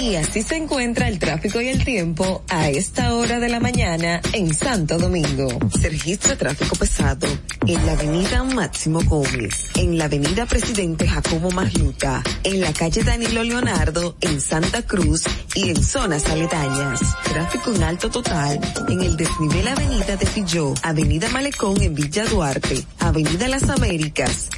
Y 0.00 0.16
así 0.16 0.42
se 0.42 0.56
encuentra 0.56 1.08
el 1.08 1.18
tráfico 1.18 1.60
y 1.60 1.68
el 1.68 1.84
tiempo 1.84 2.42
a 2.48 2.68
esta 2.68 3.14
hora 3.14 3.38
de 3.38 3.48
la 3.48 3.60
mañana 3.60 4.20
en 4.32 4.52
Santo 4.52 4.98
Domingo. 4.98 5.48
Se 5.80 5.88
registra 5.88 6.36
tráfico 6.36 6.74
pesado 6.76 7.28
en 7.66 7.86
la 7.86 7.92
avenida 7.92 8.42
Máximo 8.42 9.02
Gómez, 9.04 9.70
en 9.76 9.96
la 9.96 10.06
avenida 10.06 10.46
Presidente 10.46 11.08
Jacobo 11.08 11.50
Magluta, 11.52 12.22
en 12.42 12.60
la 12.60 12.72
calle 12.72 13.02
Danilo 13.04 13.44
Leonardo, 13.44 14.16
en 14.20 14.40
Santa 14.40 14.82
Cruz 14.82 15.22
y 15.54 15.70
en 15.70 15.82
zonas 15.82 16.26
aledañas. 16.26 17.00
Tráfico 17.24 17.72
en 17.72 17.82
alto 17.84 18.10
total 18.10 18.60
en 18.88 19.00
el 19.00 19.16
desnivel 19.16 19.68
avenida 19.68 20.16
de 20.16 20.26
Filló, 20.26 20.74
avenida 20.82 21.28
Malecón 21.30 21.80
en 21.80 21.94
Villa 21.94 22.24
Duarte, 22.26 22.84
avenida 22.98 23.48
Las 23.48 23.70
Américas, 23.70 24.48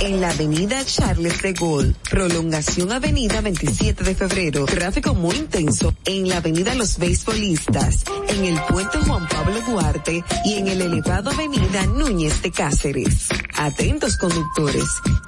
en 0.00 0.20
la 0.20 0.30
avenida 0.30 0.84
Charles 0.84 1.42
de 1.42 1.52
Gaulle, 1.52 1.94
prolongación 2.08 2.92
avenida 2.92 3.40
27 3.40 4.04
de 4.04 4.14
febrero, 4.14 4.66
tráfico 4.84 5.14
muy 5.14 5.34
intenso 5.36 5.94
en 6.04 6.28
la 6.28 6.36
avenida 6.36 6.74
Los 6.74 6.98
Beisbolistas, 6.98 8.04
en 8.28 8.44
el 8.44 8.60
puente 8.68 8.98
Juan 8.98 9.26
Pablo 9.28 9.58
Duarte 9.62 10.22
y 10.44 10.54
en 10.58 10.68
el 10.68 10.82
elevado 10.82 11.30
avenida 11.30 11.86
Núñez 11.86 12.42
de 12.42 12.50
Cáceres. 12.50 13.30
Atentos 13.56 14.18
conductores. 14.18 14.84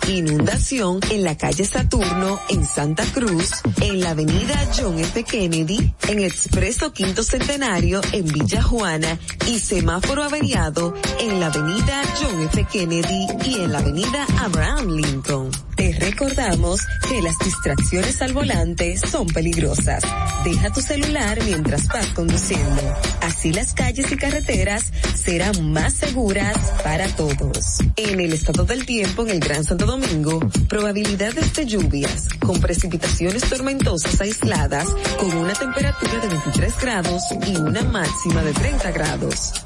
Inundación 0.08 1.00
en 1.10 1.24
la 1.24 1.38
calle 1.38 1.64
Saturno 1.64 2.38
en 2.50 2.66
Santa 2.66 3.02
Cruz, 3.14 3.48
en 3.80 4.00
la 4.00 4.10
avenida 4.10 4.70
John 4.76 4.98
F. 4.98 5.24
Kennedy, 5.24 5.90
en 6.08 6.20
Expreso 6.20 6.92
Quinto 6.92 7.22
Centenario 7.22 8.02
en 8.12 8.26
Villa 8.26 8.62
Juana 8.62 9.18
y 9.46 9.58
semáforo 9.58 10.22
averiado 10.22 10.92
en 11.18 11.40
la 11.40 11.46
avenida 11.46 12.02
John 12.20 12.42
F. 12.42 12.66
Kennedy 12.70 13.26
y 13.46 13.54
en 13.62 13.72
la 13.72 13.78
avenida 13.78 14.26
Abraham 14.38 14.90
Lincoln. 14.90 15.65
Te 15.76 15.92
recordamos 15.92 16.80
que 17.06 17.20
las 17.20 17.38
distracciones 17.38 18.22
al 18.22 18.32
volante 18.32 18.96
son 18.96 19.26
peligrosas. 19.26 20.02
Deja 20.42 20.72
tu 20.72 20.80
celular 20.80 21.38
mientras 21.44 21.86
vas 21.88 22.06
conduciendo. 22.14 22.82
Así 23.20 23.52
las 23.52 23.74
calles 23.74 24.10
y 24.10 24.16
carreteras 24.16 24.90
serán 25.14 25.72
más 25.72 25.92
seguras 25.92 26.56
para 26.82 27.08
todos. 27.08 27.80
En 27.96 28.20
el 28.20 28.32
estado 28.32 28.64
del 28.64 28.86
tiempo 28.86 29.22
en 29.24 29.30
el 29.30 29.40
Gran 29.40 29.64
Santo 29.64 29.84
Domingo, 29.84 30.40
probabilidades 30.66 31.52
de 31.52 31.66
lluvias 31.66 32.28
con 32.38 32.58
precipitaciones 32.58 33.42
tormentosas 33.42 34.18
aisladas 34.22 34.88
con 35.18 35.36
una 35.36 35.52
temperatura 35.52 36.20
de 36.20 36.28
23 36.28 36.80
grados 36.80 37.22
y 37.46 37.56
una 37.56 37.82
máxima 37.82 38.42
de 38.42 38.54
30 38.54 38.90
grados. 38.92 39.65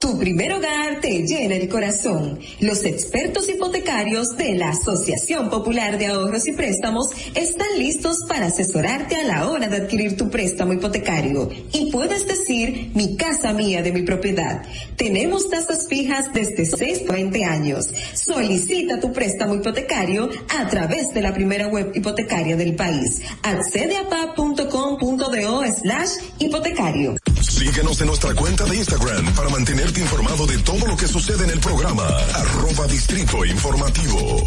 Tu 0.00 0.16
primer 0.16 0.52
hogar 0.52 1.00
te 1.00 1.26
llena 1.26 1.56
el 1.56 1.68
corazón. 1.68 2.38
Los 2.60 2.84
expertos 2.84 3.48
hipotecarios 3.48 4.36
de 4.36 4.54
la 4.54 4.68
Asociación 4.68 5.50
Popular 5.50 5.98
de 5.98 6.06
Ahorros 6.06 6.46
y 6.46 6.52
Préstamos 6.52 7.08
están 7.34 7.66
listos 7.76 8.18
para 8.28 8.46
asesorarte 8.46 9.16
a 9.16 9.24
la 9.24 9.48
hora 9.48 9.66
de 9.66 9.78
adquirir 9.78 10.16
tu 10.16 10.30
préstamo 10.30 10.72
hipotecario. 10.72 11.50
Y 11.72 11.90
puedes 11.90 12.28
decir, 12.28 12.92
mi 12.94 13.16
casa 13.16 13.52
mía 13.52 13.82
de 13.82 13.90
mi 13.90 14.02
propiedad. 14.02 14.62
Tenemos 14.94 15.50
tasas 15.50 15.88
fijas 15.88 16.32
desde 16.32 16.64
6 16.64 17.02
a 17.08 17.12
20 17.14 17.44
años. 17.44 17.88
Solicita 18.14 19.00
tu 19.00 19.12
préstamo 19.12 19.56
hipotecario 19.56 20.30
a 20.56 20.68
través 20.68 21.12
de 21.12 21.22
la 21.22 21.34
primera 21.34 21.66
web 21.66 21.90
hipotecaria 21.92 22.54
del 22.54 22.76
país. 22.76 23.20
Accede 23.42 23.96
a 23.96 24.08
pa.com.do 24.08 25.64
slash 25.82 26.10
hipotecario. 26.38 27.16
Síguenos 27.42 28.00
en 28.00 28.06
nuestra 28.06 28.32
cuenta 28.34 28.64
de 28.64 28.76
Instagram 28.76 29.34
para 29.34 29.48
mantenerte 29.88 30.00
informado 30.00 30.46
de 30.46 30.58
todo 30.58 30.86
lo 30.86 30.96
que 30.96 31.06
sucede 31.08 31.44
en 31.44 31.50
el 31.50 31.60
programa. 31.60 32.04
Arroba 32.34 32.86
Distrito 32.86 33.44
Informativo. 33.44 34.44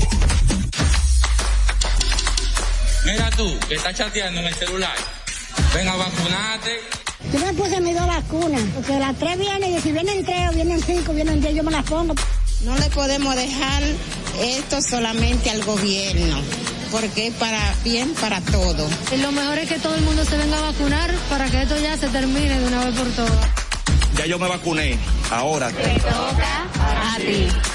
Mira 3.06 3.30
tú, 3.32 3.60
que 3.68 3.76
estás 3.76 3.96
chateando 3.96 4.40
en 4.42 4.48
el 4.48 4.56
celular. 4.56 4.96
Ven 5.74 5.88
a 5.88 5.96
vacunarte. 5.96 6.72
Yo 7.34 7.40
me 7.40 7.54
puse 7.54 7.82
mis 7.82 7.96
dos 7.96 8.08
vacunas, 8.08 8.62
porque 8.76 9.00
las 9.00 9.16
tres 9.18 9.38
vienen 9.38 9.78
y 9.78 9.82
si 9.82 9.92
vienen 9.92 10.24
tres 10.24 10.50
o 10.50 10.54
vienen 10.54 10.82
cinco, 10.82 11.14
vienen 11.14 11.42
diez, 11.42 11.56
yo 11.56 11.64
me 11.64 11.72
las 11.72 11.86
pongo. 11.86 12.14
No 12.64 12.76
le 12.78 12.90
podemos 12.90 13.36
dejar 13.36 13.84
esto 14.40 14.82
solamente 14.82 15.50
al 15.50 15.64
gobierno, 15.64 16.40
porque 16.92 17.28
es 17.28 17.34
para 17.36 17.74
bien 17.84 18.14
para 18.16 18.42
todo. 18.42 18.88
Y 19.12 19.18
lo 19.18 19.32
mejor 19.32 19.58
es 19.58 19.70
que 19.70 19.80
todo 19.80 19.96
el 19.96 20.02
mundo 20.02 20.24
se 20.26 20.38
venga 20.38 20.58
a 20.58 20.72
vacunar 20.72 21.12
para 21.30 21.50
que 21.50 21.64
esto 21.64 21.80
ya 21.80 21.98
se 21.98 22.08
termine 22.10 22.60
de 22.60 22.68
una 22.68 22.86
vez 22.86 22.96
por 22.96 23.08
todas. 23.10 23.61
Ya 24.22 24.28
yo 24.28 24.38
me 24.38 24.48
vacuné, 24.48 25.00
ahora. 25.32 25.72
Te 25.72 26.00
toca 26.00 26.68
a 26.86 27.18
ti. 27.18 27.71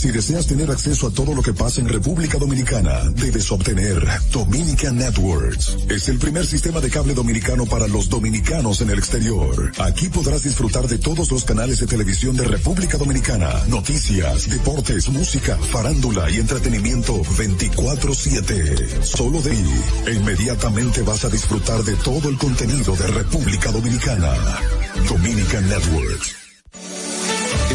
Si 0.00 0.10
deseas 0.10 0.46
tener 0.46 0.70
acceso 0.70 1.08
a 1.08 1.10
todo 1.10 1.34
lo 1.34 1.42
que 1.42 1.52
pasa 1.52 1.78
en 1.82 1.86
República 1.86 2.38
Dominicana, 2.38 3.02
debes 3.16 3.52
obtener 3.52 4.02
Dominican 4.32 4.96
Networks. 4.96 5.76
Es 5.90 6.08
el 6.08 6.18
primer 6.18 6.46
sistema 6.46 6.80
de 6.80 6.88
cable 6.88 7.12
dominicano 7.12 7.66
para 7.66 7.86
los 7.86 8.08
dominicanos 8.08 8.80
en 8.80 8.88
el 8.88 8.98
exterior. 8.98 9.70
Aquí 9.76 10.08
podrás 10.08 10.44
disfrutar 10.44 10.88
de 10.88 10.96
todos 10.96 11.30
los 11.30 11.44
canales 11.44 11.80
de 11.80 11.86
televisión 11.86 12.34
de 12.34 12.44
República 12.44 12.96
Dominicana, 12.96 13.52
noticias, 13.68 14.48
deportes, 14.48 15.10
música, 15.10 15.58
farándula 15.58 16.30
y 16.30 16.38
entretenimiento 16.38 17.22
24/7. 17.36 19.04
Solo 19.04 19.42
de 19.42 19.50
ahí, 19.50 19.82
e 20.06 20.12
inmediatamente 20.14 21.02
vas 21.02 21.26
a 21.26 21.28
disfrutar 21.28 21.84
de 21.84 21.96
todo 21.96 22.30
el 22.30 22.38
contenido 22.38 22.96
de 22.96 23.06
República 23.06 23.70
Dominicana. 23.70 24.32
Dominican 25.06 25.68
Networks. 25.68 26.39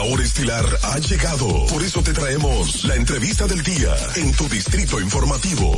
La 0.00 0.06
hora 0.06 0.22
estilar 0.22 0.64
ha 0.82 0.98
llegado. 0.98 1.66
Por 1.66 1.82
eso 1.82 2.02
te 2.02 2.14
traemos 2.14 2.86
la 2.86 2.94
entrevista 2.96 3.46
del 3.46 3.62
día 3.62 3.94
en 4.16 4.32
tu 4.32 4.48
distrito 4.48 4.98
informativo. 4.98 5.76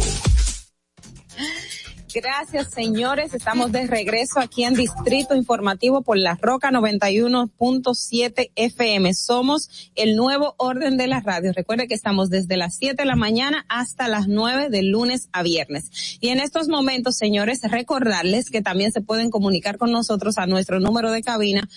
Gracias, 2.15 2.71
señores. 2.71 3.35
Estamos 3.35 3.73
de 3.73 3.89
regreso 3.89 4.39
aquí 4.39 4.63
en 4.63 4.75
Distrito 4.75 5.35
Informativo 5.35 6.03
por 6.03 6.19
La 6.19 6.39
Roca 6.41 6.71
91.7 6.71 8.53
FM. 8.55 9.13
Somos 9.15 9.91
el 9.97 10.15
nuevo 10.15 10.55
orden 10.57 10.97
de 10.97 11.09
la 11.09 11.19
radio. 11.19 11.53
Recuerde 11.53 11.89
que 11.89 11.95
estamos 11.95 12.31
desde 12.31 12.57
las 12.57 12.77
7 12.77 12.95
de 13.03 13.07
la 13.07 13.17
mañana 13.17 13.65
hasta 13.69 14.07
las 14.07 14.29
9 14.29 14.69
de 14.69 14.83
lunes 14.85 15.31
a 15.33 15.43
viernes. 15.43 16.19
Y 16.21 16.29
en 16.29 16.39
estos 16.39 16.69
momentos, 16.69 17.17
señores, 17.17 17.63
recordarles 17.63 18.51
que 18.51 18.63
también 18.63 18.93
se 18.93 19.01
pueden 19.01 19.31
comunicar 19.31 19.79
con 19.79 19.91
nosotros 19.91 20.39
a 20.39 20.47
nuestro 20.47 20.79
número 20.79 21.11
de 21.11 21.23
cabina 21.23 21.69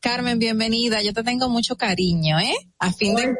Carmen, 0.00 0.38
bienvenida. 0.38 1.02
Yo 1.02 1.12
te 1.12 1.22
tengo 1.22 1.48
mucho 1.48 1.76
cariño, 1.76 2.38
¿eh? 2.38 2.54
A 2.78 2.92
fin 2.92 3.16
de 3.16 3.34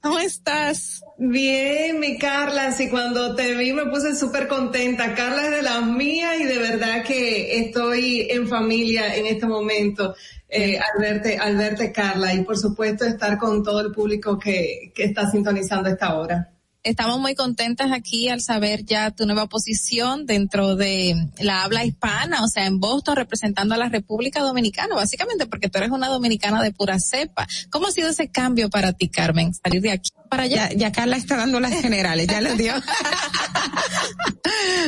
¿Cómo 0.00 0.18
estás? 0.18 1.02
Bien, 1.18 1.98
mi 1.98 2.18
Carla, 2.18 2.72
sí, 2.72 2.88
cuando 2.88 3.34
te 3.34 3.54
vi 3.56 3.72
me 3.72 3.86
puse 3.86 4.14
súper 4.14 4.46
contenta. 4.46 5.14
Carla 5.14 5.46
es 5.46 5.50
de 5.50 5.62
las 5.62 5.84
mías 5.84 6.40
y 6.40 6.44
de 6.44 6.58
verdad 6.58 7.04
que 7.04 7.58
estoy 7.58 8.28
en 8.30 8.48
familia 8.48 9.16
en 9.16 9.26
este 9.26 9.46
momento. 9.46 10.14
Eh, 10.56 10.78
al 10.78 11.00
verte, 11.00 11.36
al 11.36 11.56
verte 11.56 11.90
Carla 11.90 12.32
y 12.32 12.44
por 12.44 12.56
supuesto 12.56 13.04
estar 13.04 13.36
con 13.38 13.64
todo 13.64 13.80
el 13.80 13.90
público 13.90 14.38
que, 14.38 14.92
que 14.94 15.02
está 15.02 15.28
sintonizando 15.28 15.88
esta 15.88 16.14
hora. 16.14 16.53
Estamos 16.84 17.18
muy 17.18 17.34
contentas 17.34 17.92
aquí 17.92 18.28
al 18.28 18.42
saber 18.42 18.84
ya 18.84 19.10
tu 19.10 19.24
nueva 19.24 19.46
posición 19.46 20.26
dentro 20.26 20.76
de 20.76 21.14
la 21.40 21.64
habla 21.64 21.86
hispana, 21.86 22.44
o 22.44 22.46
sea, 22.46 22.66
en 22.66 22.78
Boston 22.78 23.16
representando 23.16 23.74
a 23.74 23.78
la 23.78 23.88
República 23.88 24.40
Dominicana, 24.40 24.94
básicamente 24.94 25.46
porque 25.46 25.70
tú 25.70 25.78
eres 25.78 25.90
una 25.90 26.08
dominicana 26.08 26.62
de 26.62 26.72
pura 26.72 26.98
cepa. 26.98 27.46
¿Cómo 27.70 27.86
ha 27.86 27.90
sido 27.90 28.10
ese 28.10 28.28
cambio 28.28 28.68
para 28.68 28.92
ti, 28.92 29.08
Carmen? 29.08 29.54
Salir 29.54 29.80
de 29.80 29.92
aquí 29.92 30.10
para 30.28 30.42
allá. 30.42 30.68
Ya, 30.72 30.76
ya 30.76 30.92
Carla 30.92 31.16
está 31.16 31.38
dando 31.38 31.58
las 31.58 31.72
generales, 31.72 32.26
ya 32.26 32.42
les 32.42 32.58
dio. 32.58 32.74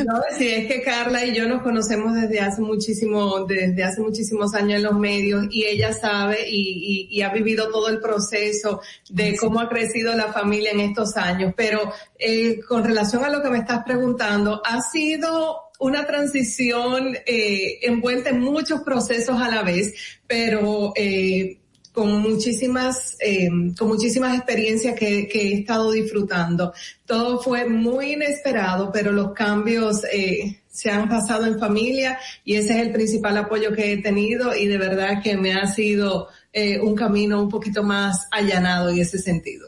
No, 0.04 0.20
sí, 0.36 0.48
es 0.48 0.66
que 0.66 0.82
Carla 0.82 1.24
y 1.24 1.34
yo 1.34 1.48
nos 1.48 1.62
conocemos 1.62 2.14
desde 2.14 2.40
hace 2.40 2.60
muchísimo, 2.60 3.44
desde 3.46 3.82
hace 3.82 4.00
muchísimos 4.00 4.54
años 4.54 4.76
en 4.76 4.82
los 4.82 4.98
medios 4.98 5.46
y 5.50 5.64
ella 5.64 5.92
sabe 5.92 6.48
y, 6.48 7.08
y, 7.10 7.18
y 7.18 7.22
ha 7.22 7.30
vivido 7.30 7.70
todo 7.70 7.88
el 7.88 8.00
proceso 8.00 8.80
de 9.08 9.36
cómo 9.36 9.60
ha 9.60 9.68
crecido 9.68 10.14
la 10.14 10.32
familia 10.32 10.72
en 10.72 10.80
estos 10.80 11.16
años. 11.16 11.54
Pero 11.56 11.85
eh, 12.18 12.60
con 12.60 12.84
relación 12.84 13.24
a 13.24 13.30
lo 13.30 13.42
que 13.42 13.50
me 13.50 13.58
estás 13.58 13.82
preguntando, 13.84 14.62
ha 14.64 14.80
sido 14.80 15.62
una 15.78 16.06
transición 16.06 17.16
eh, 17.26 17.78
envuelta 17.82 18.30
en 18.30 18.40
muchos 18.40 18.80
procesos 18.82 19.40
a 19.40 19.48
la 19.48 19.62
vez, 19.62 19.94
pero 20.26 20.92
eh, 20.96 21.58
con 21.96 22.20
muchísimas, 22.20 23.16
eh, 23.20 23.48
con 23.78 23.88
muchísimas 23.88 24.36
experiencias 24.36 24.94
que, 24.94 25.26
que, 25.26 25.48
he 25.48 25.54
estado 25.60 25.90
disfrutando. 25.90 26.74
Todo 27.06 27.40
fue 27.40 27.66
muy 27.66 28.12
inesperado, 28.12 28.92
pero 28.92 29.12
los 29.12 29.32
cambios 29.32 30.04
eh, 30.12 30.60
se 30.68 30.90
han 30.90 31.08
pasado 31.08 31.46
en 31.46 31.58
familia 31.58 32.18
y 32.44 32.56
ese 32.56 32.74
es 32.74 32.86
el 32.86 32.92
principal 32.92 33.38
apoyo 33.38 33.72
que 33.72 33.94
he 33.94 33.96
tenido 34.02 34.54
y 34.54 34.66
de 34.66 34.76
verdad 34.76 35.22
que 35.22 35.38
me 35.38 35.54
ha 35.54 35.66
sido 35.68 36.28
eh, 36.52 36.78
un 36.78 36.94
camino 36.94 37.40
un 37.40 37.48
poquito 37.48 37.82
más 37.82 38.28
allanado 38.30 38.90
en 38.90 38.98
ese 38.98 39.18
sentido. 39.18 39.66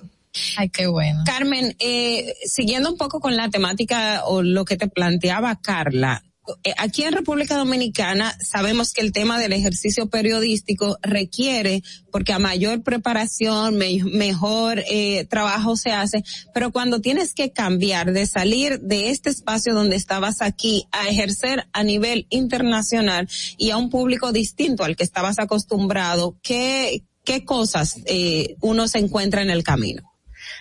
Ay, 0.57 0.69
qué 0.69 0.87
bueno. 0.87 1.23
Carmen, 1.25 1.75
eh, 1.79 2.35
siguiendo 2.45 2.91
un 2.91 2.97
poco 2.97 3.21
con 3.21 3.37
la 3.37 3.49
temática 3.49 4.25
o 4.27 4.43
lo 4.43 4.65
que 4.65 4.77
te 4.77 4.89
planteaba 4.89 5.61
Carla, 5.61 6.23
eh, 6.65 6.73
aquí 6.79 7.03
en 7.03 7.13
República 7.13 7.57
Dominicana 7.57 8.37
sabemos 8.41 8.93
que 8.93 9.03
el 9.03 9.13
tema 9.13 9.39
del 9.39 9.53
ejercicio 9.53 10.09
periodístico 10.09 10.99
requiere, 11.03 11.83
porque 12.11 12.33
a 12.33 12.39
mayor 12.39 12.83
preparación, 12.83 13.77
me, 13.77 14.03
mejor 14.05 14.83
eh, 14.91 15.27
trabajo 15.27 15.77
se 15.77 15.91
hace, 15.91 16.25
pero 16.55 16.73
cuando 16.73 17.01
tienes 17.01 17.35
que 17.35 17.53
cambiar 17.53 18.13
de 18.13 18.27
salir 18.27 18.81
de 18.81 19.11
este 19.11 19.31
espacio 19.31 19.75
donde 19.75 19.97
estabas 19.97 20.41
aquí 20.41 20.87
a 20.93 21.09
ejercer 21.09 21.69
a 21.73 21.83
nivel 21.83 22.27
internacional 22.31 23.29
y 23.57 23.71
a 23.71 23.77
un 23.77 23.91
público 23.91 24.33
distinto 24.33 24.85
al 24.85 24.97
que 24.97 25.05
estabas 25.05 25.39
acostumbrado, 25.39 26.37
¿qué, 26.43 27.05
qué 27.25 27.45
cosas 27.45 27.97
eh, 28.07 28.57
uno 28.61 28.89
se 28.89 28.99
encuentra 28.99 29.43
en 29.43 29.51
el 29.51 29.63
camino? 29.63 30.08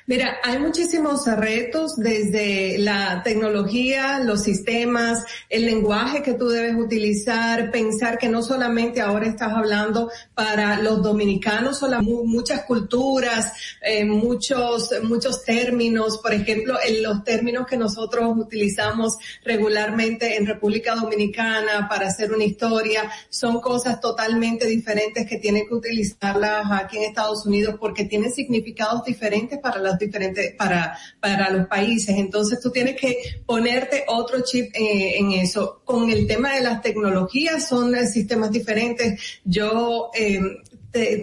Mira, 0.09 0.37
hay 0.41 0.57
muchísimos 0.57 1.25
retos 1.25 1.97
desde 1.97 2.77
la 2.77 3.23
tecnología, 3.25 4.19
los 4.19 4.41
sistemas, 4.41 5.25
el 5.49 5.65
lenguaje 5.65 6.23
que 6.23 6.33
tú 6.33 6.47
debes 6.47 6.77
utilizar, 6.77 7.71
pensar 7.71 8.17
que 8.17 8.29
no 8.29 8.41
solamente 8.41 9.01
ahora 9.01 9.27
estás 9.27 9.51
hablando 9.51 10.09
para 10.33 10.79
los 10.81 11.03
dominicanos, 11.03 11.83
o 11.83 11.89
muchas 12.23 12.63
culturas, 12.63 13.51
eh, 13.81 14.05
muchos, 14.05 14.91
muchos 15.03 15.43
términos, 15.43 16.19
por 16.19 16.33
ejemplo, 16.33 16.77
en 16.87 17.03
los 17.03 17.25
términos 17.25 17.67
que 17.67 17.75
nosotros 17.75 18.33
utilizamos 18.37 19.17
regularmente 19.43 20.37
en 20.37 20.45
República 20.45 20.95
Dominicana 20.95 21.89
para 21.89 22.07
hacer 22.07 22.31
una 22.31 22.45
historia, 22.45 23.11
son 23.27 23.59
cosas 23.59 23.99
totalmente 23.99 24.67
diferentes 24.67 25.27
que 25.27 25.35
tienen 25.35 25.67
que 25.67 25.75
utilizarlas 25.75 26.65
aquí 26.71 26.95
en 26.95 27.03
Estados 27.03 27.45
Unidos 27.45 27.75
porque 27.77 28.05
tienen 28.05 28.31
significados 28.31 29.03
diferentes 29.03 29.59
para 29.59 29.79
las 29.81 29.96
diferentes, 29.97 30.53
para, 30.55 30.97
para 31.19 31.49
los 31.49 31.67
países. 31.67 32.15
Entonces 32.17 32.59
tú 32.61 32.71
tienes 32.71 32.95
que 32.95 33.17
ponerte 33.45 34.03
otro 34.07 34.41
chip 34.41 34.71
eh, 34.73 35.17
en 35.17 35.31
eso. 35.31 35.81
Con 35.83 36.09
el 36.09 36.27
tema 36.27 36.55
de 36.55 36.61
las 36.61 36.81
tecnologías 36.81 37.67
son 37.67 37.95
eh, 37.95 38.07
sistemas 38.07 38.51
diferentes. 38.51 39.39
Yo, 39.43 40.11
eh, 40.13 40.41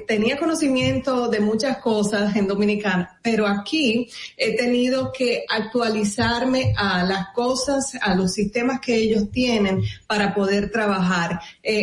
tenía 0.06 0.38
conocimiento 0.38 1.26
de 1.28 1.40
muchas 1.40 1.78
cosas 1.78 2.36
en 2.36 2.46
Dominicana, 2.46 3.18
pero 3.22 3.44
aquí 3.44 4.08
he 4.36 4.56
tenido 4.56 5.10
que 5.10 5.44
actualizarme 5.48 6.72
a 6.76 7.02
las 7.02 7.28
cosas, 7.34 7.96
a 8.00 8.14
los 8.14 8.32
sistemas 8.34 8.78
que 8.78 8.94
ellos 8.94 9.32
tienen 9.32 9.82
para 10.06 10.32
poder 10.32 10.70
trabajar. 10.70 11.40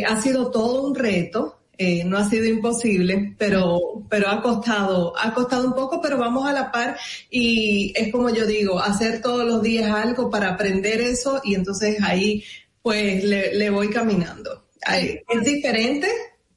ha 0.07 0.22
sido 0.22 0.51
todo 0.51 0.84
un 0.84 0.95
reto, 0.95 1.61
eh, 1.84 2.03
no 2.03 2.20
ha 2.20 2.30
sido 2.30 2.45
imposible, 2.45 3.34
pero, 3.40 4.03
pero 4.08 4.30
ha 4.30 4.40
costado, 4.40 5.18
ha 5.18 5.34
costado 5.34 5.66
un 5.66 5.74
poco, 5.74 5.99
pero 5.99 6.20
vamos 6.20 6.48
a 6.48 6.53
la 6.53 6.72
par 6.72 6.95
y 7.32 7.91
es 7.95 8.12
como 8.12 8.30
yo 8.30 8.45
digo, 8.45 8.80
hacer 8.80 9.20
todos 9.20 9.45
los 9.45 9.64
días 9.64 9.90
algo 9.90 10.30
para 10.30 10.49
aprender 10.49 11.02
eso 11.02 11.41
y 11.44 11.56
entonces 11.56 11.98
ahí 12.03 12.44
pues 12.84 13.24
le, 13.24 13.70
voy 13.72 13.90
caminando. 13.90 14.68
es 14.88 15.44
diferente, 15.44 16.08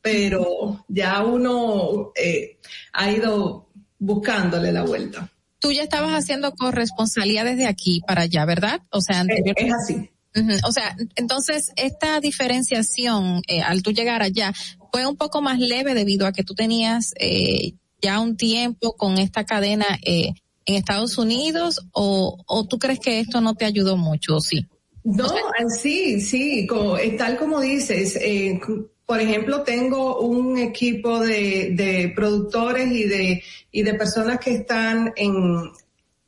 pero 0.02 0.84
ya 0.88 1.24
uno 1.24 2.12
eh, 2.14 2.58
ha 2.92 3.10
ido 3.10 3.70
buscándole 3.98 4.72
la 4.72 4.82
vuelta. 4.82 5.32
Tú 5.58 5.72
ya 5.72 5.84
estabas 5.84 6.12
haciendo 6.12 6.52
corresponsalía 6.52 7.44
desde 7.44 7.66
aquí 7.66 8.02
para 8.06 8.22
allá, 8.22 8.44
¿verdad? 8.44 8.82
O 8.90 9.00
sea, 9.00 9.20
anteriormente. 9.20 9.68
es 9.68 9.72
así. 9.72 10.10
O 10.66 10.72
sea, 10.72 10.96
entonces 11.14 11.72
esta 11.76 12.18
diferenciación 12.18 13.42
eh, 13.46 13.62
al 13.62 13.82
tú 13.82 13.92
llegar 13.92 14.20
allá 14.20 14.52
fue 14.94 15.08
un 15.08 15.16
poco 15.16 15.42
más 15.42 15.58
leve 15.58 15.92
debido 15.92 16.24
a 16.24 16.30
que 16.30 16.44
tú 16.44 16.54
tenías 16.54 17.14
eh, 17.18 17.72
ya 18.00 18.20
un 18.20 18.36
tiempo 18.36 18.96
con 18.96 19.18
esta 19.18 19.44
cadena 19.44 19.86
eh, 20.06 20.34
en 20.66 20.74
Estados 20.76 21.18
Unidos 21.18 21.84
o, 21.90 22.40
o 22.46 22.68
tú 22.68 22.78
crees 22.78 23.00
que 23.00 23.18
esto 23.18 23.40
no 23.40 23.56
te 23.56 23.64
ayudó 23.64 23.96
mucho 23.96 24.36
o 24.36 24.40
sí? 24.40 24.68
No, 25.02 25.26
sí, 25.82 26.20
sí, 26.20 26.68
tal 27.18 27.36
como 27.36 27.60
dices. 27.60 28.16
por 29.04 29.20
ejemplo, 29.20 29.62
tengo 29.64 30.20
un 30.20 30.58
equipo 30.58 31.18
de, 31.18 31.70
de 31.72 32.12
productores 32.14 32.92
y 32.92 33.02
de, 33.02 33.42
y 33.72 33.82
de 33.82 33.94
personas 33.94 34.38
que 34.38 34.52
están 34.54 35.12
en, 35.16 35.72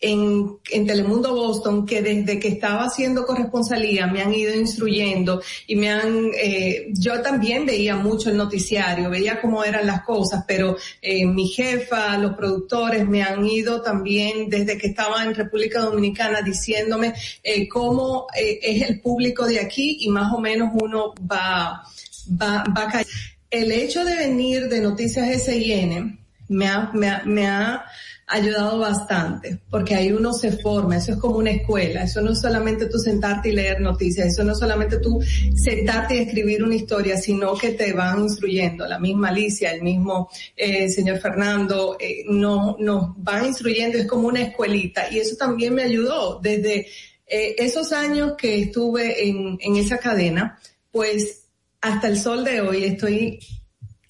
en, 0.01 0.59
Telemundo 0.86 1.35
Boston 1.35 1.86
que 1.86 2.02
desde 2.02 2.39
que 2.39 2.48
estaba 2.48 2.85
haciendo 2.85 3.24
corresponsalía 3.24 4.06
me 4.06 4.20
han 4.20 4.32
ido 4.32 4.55
instruyendo 4.55 5.43
y 5.66 5.77
me 5.77 5.90
han, 5.90 6.31
eh, 6.39 6.89
yo 6.93 7.23
también 7.23 7.64
veía 7.64 7.97
mucho 7.97 8.31
el 8.31 8.36
noticiario, 8.36 9.10
veía 9.10 9.40
cómo 9.40 9.64
eran 9.64 9.86
las 9.86 10.02
cosas, 10.02 10.44
pero 10.47 10.77
eh, 11.01 11.24
mi 11.24 11.48
jefa, 11.48 12.18
los 12.18 12.36
productores 12.36 13.09
me 13.09 13.23
han 13.23 13.47
ido 13.47 13.81
también 13.81 14.48
desde 14.51 14.77
que 14.77 14.89
estaba 14.89 15.24
en 15.24 15.35
República 15.35 15.81
Dominicana 15.81 16.43
diciéndome 16.43 17.14
eh, 17.43 17.66
cómo 17.68 18.27
eh, 18.39 18.59
es 18.62 18.82
el 18.89 19.01
público 19.01 19.47
de 19.47 19.60
aquí 19.60 19.98
y 20.01 20.10
más 20.10 20.32
o 20.32 20.40
menos 20.40 20.70
uno 20.74 21.14
va, 21.20 21.82
va, 22.31 22.64
va 22.77 22.82
a 22.82 22.90
caer. 22.90 23.06
El 23.51 23.73
hecho 23.73 24.05
de 24.05 24.16
venir 24.16 24.68
de 24.68 24.81
Noticias 24.81 25.44
SIN 25.44 26.18
me 26.48 26.68
ha, 26.68 26.90
me 26.93 27.09
ha, 27.09 27.23
me 27.24 27.47
ha 27.47 27.85
ayudado 28.28 28.81
bastante, 28.81 29.61
porque 29.70 29.94
ahí 29.94 30.11
uno 30.11 30.32
se 30.32 30.51
forma, 30.51 30.97
eso 30.97 31.12
es 31.12 31.19
como 31.19 31.36
una 31.36 31.53
escuela, 31.53 32.03
eso 32.03 32.20
no 32.20 32.32
es 32.32 32.40
solamente 32.40 32.86
tú 32.86 32.98
sentarte 32.98 33.51
y 33.51 33.53
leer 33.53 33.81
noticias, 33.81 34.27
eso 34.27 34.43
no 34.43 34.53
es 34.53 34.59
solamente 34.59 34.98
tú 34.98 35.20
sentarte 35.55 36.16
y 36.16 36.19
escribir 36.19 36.65
una 36.65 36.74
historia, 36.74 37.16
sino 37.19 37.55
que 37.55 37.70
te 37.70 37.93
van 37.93 38.23
instruyendo, 38.23 38.85
la 38.85 38.98
misma 38.98 39.28
Alicia, 39.28 39.70
el 39.70 39.82
mismo 39.82 40.28
eh, 40.57 40.89
señor 40.89 41.19
Fernando, 41.20 41.97
eh, 42.01 42.24
no, 42.28 42.77
nos 42.81 43.12
van 43.16 43.47
instruyendo, 43.47 43.97
es 43.97 44.09
como 44.09 44.27
una 44.27 44.43
escuelita, 44.43 45.09
y 45.09 45.20
eso 45.20 45.36
también 45.36 45.74
me 45.74 45.85
ayudó 45.85 46.40
desde 46.40 46.89
eh, 47.28 47.55
esos 47.59 47.93
años 47.93 48.32
que 48.36 48.62
estuve 48.62 49.28
en, 49.28 49.57
en 49.61 49.77
esa 49.77 49.98
cadena, 49.98 50.59
pues 50.90 51.44
hasta 51.81 52.09
el 52.09 52.19
sol 52.19 52.44
de 52.44 52.61
hoy 52.61 52.85
estoy 52.85 53.39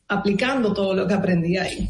aplicando 0.09 0.73
todo 0.73 0.95
lo 0.95 1.07
que 1.07 1.15
aprendí 1.15 1.59
ahí. 1.59 1.87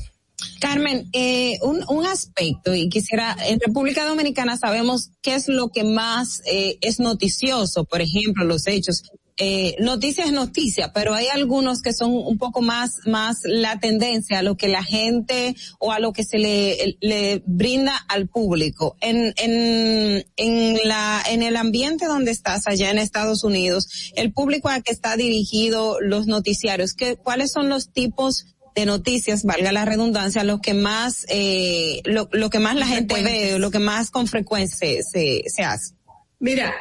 Carmen, 0.60 1.08
eh, 1.12 1.58
un, 1.62 1.84
un 1.88 2.06
aspecto, 2.06 2.74
y 2.74 2.88
quisiera, 2.88 3.36
en 3.46 3.60
República 3.60 4.04
Dominicana 4.04 4.56
sabemos 4.56 5.10
qué 5.22 5.34
es 5.34 5.48
lo 5.48 5.68
que 5.68 5.84
más 5.84 6.42
eh, 6.46 6.78
es 6.80 7.00
noticioso, 7.00 7.84
por 7.84 8.00
ejemplo, 8.00 8.44
los 8.44 8.66
hechos. 8.66 9.02
Eh, 9.38 9.76
noticia 9.80 10.24
es 10.24 10.32
noticia, 10.32 10.92
pero 10.94 11.12
hay 11.12 11.26
algunos 11.26 11.82
que 11.82 11.92
son 11.92 12.10
un 12.12 12.38
poco 12.38 12.62
más, 12.62 13.00
más 13.04 13.36
la 13.44 13.78
tendencia 13.78 14.38
a 14.38 14.42
lo 14.42 14.56
que 14.56 14.66
la 14.66 14.82
gente 14.82 15.54
o 15.78 15.92
a 15.92 15.98
lo 15.98 16.14
que 16.14 16.24
se 16.24 16.38
le, 16.38 16.96
le 17.00 17.42
brinda 17.44 17.94
al 18.08 18.28
público. 18.28 18.96
En, 19.02 19.34
en, 19.36 20.24
en 20.36 20.78
la, 20.88 21.22
en 21.28 21.42
el 21.42 21.56
ambiente 21.56 22.06
donde 22.06 22.30
estás 22.30 22.66
allá 22.66 22.90
en 22.90 22.96
Estados 22.96 23.44
Unidos, 23.44 23.88
el 24.16 24.32
público 24.32 24.70
a 24.70 24.80
que 24.80 24.92
está 24.92 25.16
dirigido 25.16 26.00
los 26.00 26.26
noticiarios, 26.26 26.94
¿qué, 26.94 27.16
¿cuáles 27.16 27.52
son 27.52 27.68
los 27.68 27.92
tipos 27.92 28.55
de 28.76 28.86
noticias, 28.86 29.42
valga 29.44 29.72
la 29.72 29.86
redundancia, 29.86 30.44
lo 30.44 30.60
que 30.60 30.74
más, 30.74 31.24
eh, 31.28 32.02
lo, 32.04 32.28
lo 32.32 32.50
que 32.50 32.58
más 32.58 32.76
la 32.76 32.86
gente 32.86 33.22
ve, 33.22 33.58
lo 33.58 33.70
que 33.70 33.78
más 33.78 34.10
con 34.10 34.26
frecuencia 34.26 35.02
se, 35.02 35.42
se 35.46 35.64
hace. 35.64 35.94
Mira, 36.38 36.74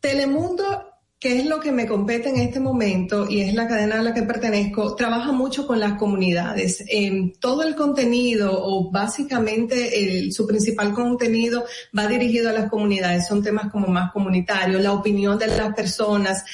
Telemundo 0.00 0.91
que 1.22 1.38
es 1.38 1.46
lo 1.46 1.60
que 1.60 1.70
me 1.70 1.86
compete 1.86 2.30
en 2.30 2.40
este 2.40 2.58
momento 2.58 3.30
y 3.30 3.42
es 3.42 3.54
la 3.54 3.68
cadena 3.68 4.00
a 4.00 4.02
la 4.02 4.12
que 4.12 4.24
pertenezco, 4.24 4.96
trabaja 4.96 5.30
mucho 5.30 5.68
con 5.68 5.78
las 5.78 5.92
comunidades. 5.92 6.82
Eh, 6.88 7.34
todo 7.38 7.62
el 7.62 7.76
contenido 7.76 8.50
o 8.52 8.90
básicamente 8.90 10.00
el, 10.02 10.32
su 10.32 10.48
principal 10.48 10.92
contenido 10.92 11.64
va 11.96 12.08
dirigido 12.08 12.50
a 12.50 12.52
las 12.52 12.68
comunidades. 12.68 13.28
Son 13.28 13.40
temas 13.40 13.70
como 13.70 13.86
más 13.86 14.10
comunitarios, 14.10 14.82
la 14.82 14.94
opinión 14.94 15.38
de 15.38 15.46
las 15.46 15.72
personas 15.76 16.44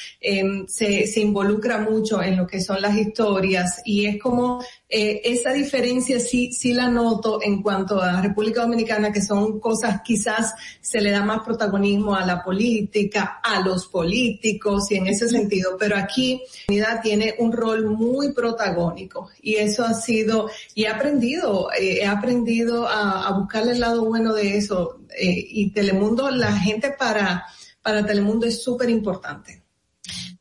se, 0.67 1.07
se 1.07 1.19
involucra 1.19 1.79
mucho 1.79 2.21
en 2.21 2.37
lo 2.37 2.45
que 2.45 2.61
son 2.61 2.79
las 2.79 2.95
historias 2.95 3.81
y 3.85 4.05
es 4.05 4.21
como 4.21 4.63
eh, 4.87 5.21
esa 5.23 5.51
diferencia 5.51 6.19
sí, 6.19 6.51
sí 6.53 6.73
la 6.73 6.89
noto 6.89 7.39
en 7.41 7.63
cuanto 7.63 7.99
a 7.99 8.21
República 8.21 8.61
Dominicana, 8.61 9.11
que 9.11 9.21
son 9.21 9.59
cosas 9.59 10.01
quizás 10.03 10.53
se 10.79 11.01
le 11.01 11.09
da 11.09 11.23
más 11.23 11.41
protagonismo 11.43 12.15
a 12.15 12.23
la 12.23 12.43
política, 12.43 13.39
a 13.43 13.61
los 13.61 13.87
políticos 13.87 14.58
y 14.89 14.95
en 14.95 15.07
ese 15.07 15.27
sentido, 15.27 15.77
pero 15.77 15.97
aquí 15.97 16.41
la 16.67 16.73
unidad 16.73 17.01
tiene 17.01 17.35
un 17.39 17.51
rol 17.51 17.85
muy 17.85 18.33
protagónico 18.33 19.29
y 19.41 19.55
eso 19.55 19.83
ha 19.83 19.93
sido, 19.93 20.49
y 20.75 20.83
he 20.83 20.87
aprendido, 20.87 21.71
eh, 21.71 21.99
he 22.01 22.05
aprendido 22.05 22.87
a, 22.87 23.27
a 23.27 23.39
buscarle 23.39 23.73
el 23.73 23.79
lado 23.79 24.03
bueno 24.05 24.33
de 24.33 24.57
eso 24.57 24.99
eh, 25.17 25.45
y 25.49 25.71
Telemundo, 25.71 26.29
la 26.29 26.53
gente 26.53 26.91
para, 26.97 27.45
para 27.81 28.05
Telemundo 28.05 28.45
es 28.45 28.61
súper 28.61 28.89
importante. 28.89 29.63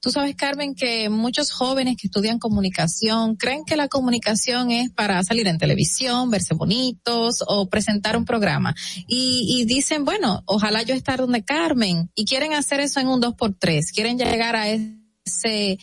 Tú 0.09 0.13
sabes, 0.13 0.37
Carmen, 0.37 0.75
que 0.75 1.11
muchos 1.11 1.51
jóvenes 1.51 1.99
que 2.01 2.07
estudian 2.07 2.39
comunicación 2.39 3.37
creen 3.37 3.67
que 3.67 3.77
la 3.77 3.89
comunicación 3.89 4.71
es 4.71 4.91
para 4.91 5.23
salir 5.23 5.47
en 5.49 5.59
televisión, 5.59 6.31
verse 6.31 6.55
bonitos 6.55 7.45
o 7.47 7.69
presentar 7.69 8.17
un 8.17 8.25
programa. 8.25 8.75
Y, 9.07 9.45
y 9.47 9.67
dicen, 9.67 10.07
bueno, 10.07 10.43
ojalá 10.47 10.83
yo 10.83 10.95
estar 10.95 11.19
donde 11.19 11.45
Carmen. 11.45 12.11
Y 12.15 12.25
quieren 12.25 12.55
hacer 12.55 12.81
eso 12.81 13.01
en 13.01 13.09
un 13.09 13.21
dos 13.21 13.35
por 13.35 13.53
tres. 13.53 13.93
Quieren 13.93 14.17
llegar 14.17 14.57
a 14.57 14.71
ese 14.71 15.79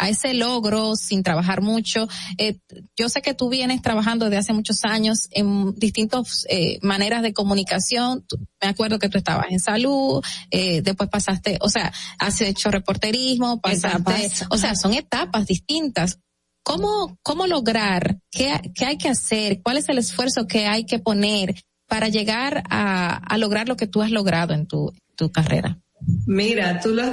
a 0.00 0.08
ese 0.08 0.32
logro 0.32 0.96
sin 0.96 1.22
trabajar 1.22 1.60
mucho. 1.60 2.08
Eh, 2.38 2.58
yo 2.96 3.10
sé 3.10 3.20
que 3.20 3.34
tú 3.34 3.50
vienes 3.50 3.82
trabajando 3.82 4.24
desde 4.24 4.38
hace 4.38 4.52
muchos 4.54 4.82
años 4.84 5.28
en 5.30 5.74
distintas 5.74 6.46
eh, 6.48 6.78
maneras 6.80 7.22
de 7.22 7.34
comunicación. 7.34 8.24
Me 8.62 8.68
acuerdo 8.68 8.98
que 8.98 9.10
tú 9.10 9.18
estabas 9.18 9.46
en 9.50 9.60
salud, 9.60 10.24
eh, 10.50 10.80
después 10.80 11.10
pasaste, 11.10 11.58
o 11.60 11.68
sea, 11.68 11.92
has 12.18 12.40
hecho 12.40 12.70
reporterismo, 12.70 13.60
pasaste, 13.60 14.30
o 14.48 14.56
sea, 14.56 14.74
son 14.74 14.94
etapas 14.94 15.46
distintas. 15.46 16.18
¿Cómo, 16.62 17.18
cómo 17.22 17.46
lograr? 17.46 18.20
¿Qué, 18.30 18.72
¿Qué 18.74 18.86
hay 18.86 18.96
que 18.96 19.10
hacer? 19.10 19.60
¿Cuál 19.62 19.76
es 19.76 19.88
el 19.90 19.98
esfuerzo 19.98 20.46
que 20.46 20.66
hay 20.66 20.84
que 20.84 20.98
poner 20.98 21.62
para 21.86 22.08
llegar 22.08 22.62
a, 22.70 23.16
a 23.16 23.38
lograr 23.38 23.68
lo 23.68 23.76
que 23.76 23.86
tú 23.86 24.00
has 24.00 24.10
logrado 24.10 24.54
en 24.54 24.66
tu, 24.66 24.94
tu 25.14 25.30
carrera? 25.30 25.78
Mira, 26.26 26.80
tú 26.80 26.90
lo 26.94 27.02
has, 27.02 27.12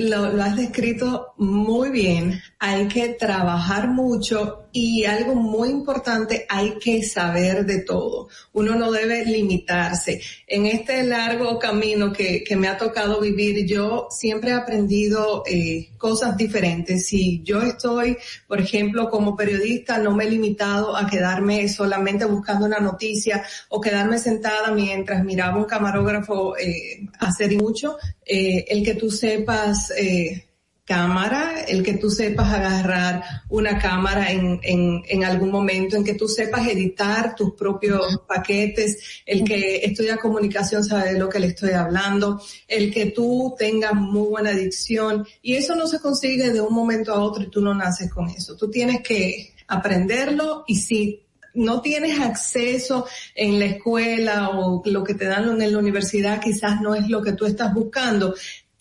lo, 0.00 0.42
has 0.42 0.56
descrito 0.56 1.34
muy 1.38 1.90
bien. 1.90 2.40
Hay 2.58 2.88
que 2.88 3.10
trabajar 3.10 3.88
mucho 3.88 4.63
y 4.76 5.04
algo 5.04 5.36
muy 5.36 5.68
importante, 5.68 6.46
hay 6.48 6.80
que 6.80 7.04
saber 7.04 7.64
de 7.64 7.82
todo. 7.82 8.28
Uno 8.54 8.74
no 8.74 8.90
debe 8.90 9.24
limitarse. 9.24 10.20
En 10.48 10.66
este 10.66 11.04
largo 11.04 11.60
camino 11.60 12.12
que, 12.12 12.42
que 12.42 12.56
me 12.56 12.66
ha 12.66 12.76
tocado 12.76 13.20
vivir, 13.20 13.64
yo 13.66 14.08
siempre 14.10 14.50
he 14.50 14.54
aprendido 14.54 15.44
eh, 15.46 15.90
cosas 15.96 16.36
diferentes. 16.36 17.06
Si 17.06 17.40
yo 17.44 17.62
estoy, 17.62 18.16
por 18.48 18.60
ejemplo, 18.60 19.08
como 19.10 19.36
periodista, 19.36 19.98
no 19.98 20.12
me 20.12 20.24
he 20.24 20.30
limitado 20.30 20.96
a 20.96 21.06
quedarme 21.06 21.68
solamente 21.68 22.24
buscando 22.24 22.66
una 22.66 22.80
noticia 22.80 23.44
o 23.68 23.80
quedarme 23.80 24.18
sentada 24.18 24.72
mientras 24.72 25.22
miraba 25.22 25.56
un 25.56 25.66
camarógrafo 25.66 26.56
eh, 26.56 27.06
hacer 27.20 27.54
mucho. 27.54 27.96
Eh, 28.26 28.64
el 28.68 28.84
que 28.84 28.94
tú 28.94 29.08
sepas 29.08 29.92
eh, 29.96 30.48
cámara, 30.84 31.64
el 31.66 31.82
que 31.82 31.94
tú 31.94 32.10
sepas 32.10 32.52
agarrar 32.52 33.24
una 33.48 33.78
cámara 33.78 34.30
en, 34.30 34.60
en, 34.62 35.02
en, 35.08 35.24
algún 35.24 35.50
momento, 35.50 35.96
en 35.96 36.04
que 36.04 36.14
tú 36.14 36.28
sepas 36.28 36.66
editar 36.68 37.34
tus 37.34 37.54
propios 37.54 38.20
paquetes, 38.28 39.22
el 39.24 39.44
que 39.44 39.76
estudia 39.84 40.18
comunicación 40.18 40.84
sabe 40.84 41.14
de 41.14 41.18
lo 41.18 41.30
que 41.30 41.38
le 41.38 41.48
estoy 41.48 41.70
hablando, 41.70 42.40
el 42.68 42.92
que 42.92 43.06
tú 43.06 43.54
tengas 43.58 43.94
muy 43.94 44.28
buena 44.28 44.50
dicción 44.50 45.26
y 45.40 45.54
eso 45.54 45.74
no 45.74 45.86
se 45.86 46.00
consigue 46.00 46.50
de 46.50 46.60
un 46.60 46.74
momento 46.74 47.12
a 47.14 47.22
otro 47.22 47.44
y 47.44 47.50
tú 47.50 47.62
no 47.62 47.74
naces 47.74 48.12
con 48.12 48.28
eso. 48.28 48.54
Tú 48.54 48.70
tienes 48.70 49.00
que 49.00 49.54
aprenderlo 49.66 50.64
y 50.66 50.76
si 50.76 51.24
no 51.54 51.80
tienes 51.80 52.18
acceso 52.20 53.06
en 53.34 53.58
la 53.58 53.66
escuela 53.66 54.50
o 54.50 54.82
lo 54.84 55.04
que 55.04 55.14
te 55.14 55.26
dan 55.26 55.60
en 55.62 55.72
la 55.72 55.78
universidad 55.78 56.40
quizás 56.40 56.80
no 56.80 56.94
es 56.94 57.08
lo 57.08 57.22
que 57.22 57.32
tú 57.32 57.46
estás 57.46 57.72
buscando, 57.72 58.34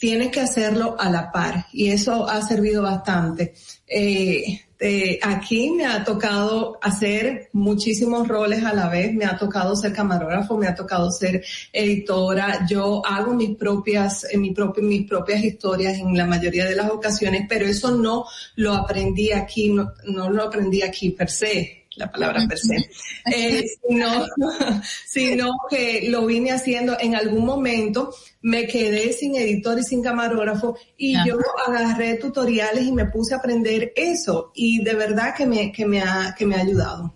tienes 0.03 0.31
que 0.31 0.41
hacerlo 0.41 0.97
a 0.99 1.09
la 1.09 1.31
par 1.31 1.67
y 1.71 1.89
eso 1.89 2.27
ha 2.27 2.41
servido 2.41 2.81
bastante. 2.81 3.53
Eh, 3.87 4.59
eh, 4.77 5.17
aquí 5.23 5.71
me 5.71 5.85
ha 5.85 6.03
tocado 6.03 6.77
hacer 6.81 7.47
muchísimos 7.53 8.27
roles 8.27 8.65
a 8.65 8.73
la 8.73 8.89
vez, 8.89 9.13
me 9.13 9.23
ha 9.23 9.37
tocado 9.37 9.77
ser 9.77 9.93
camarógrafo, 9.93 10.57
me 10.57 10.67
ha 10.67 10.75
tocado 10.75 11.09
ser 11.09 11.41
editora, 11.71 12.65
yo 12.69 13.01
hago 13.05 13.33
mis 13.33 13.55
propias, 13.55 14.25
eh, 14.25 14.37
mis 14.37 15.07
propias 15.07 15.41
historias 15.41 15.97
en 15.97 16.17
la 16.17 16.25
mayoría 16.25 16.65
de 16.65 16.75
las 16.75 16.89
ocasiones, 16.89 17.45
pero 17.47 17.65
eso 17.65 17.91
no 17.91 18.25
lo 18.55 18.73
aprendí 18.73 19.31
aquí, 19.31 19.69
no 19.69 20.29
lo 20.29 20.43
aprendí 20.43 20.81
aquí 20.81 21.11
per 21.11 21.29
se 21.29 21.82
la 21.95 22.11
palabra 22.11 22.45
per 22.47 22.57
se, 22.57 22.75
eh, 23.33 23.63
sino, 23.87 24.25
sino 25.05 25.51
que 25.69 26.09
lo 26.09 26.25
vine 26.25 26.51
haciendo 26.51 26.97
en 26.99 27.15
algún 27.15 27.45
momento, 27.45 28.13
me 28.41 28.67
quedé 28.67 29.13
sin 29.13 29.35
editor 29.35 29.79
y 29.79 29.83
sin 29.83 30.01
camarógrafo 30.01 30.77
y 30.97 31.15
yo 31.25 31.37
agarré 31.65 32.15
tutoriales 32.15 32.85
y 32.85 32.91
me 32.91 33.05
puse 33.05 33.33
a 33.33 33.37
aprender 33.37 33.93
eso 33.95 34.51
y 34.53 34.83
de 34.83 34.93
verdad 34.95 35.33
que 35.35 35.45
me, 35.45 35.71
que 35.71 35.85
me 35.85 36.01
ha, 36.01 36.35
que 36.37 36.45
me 36.45 36.55
ha 36.55 36.61
ayudado. 36.61 37.13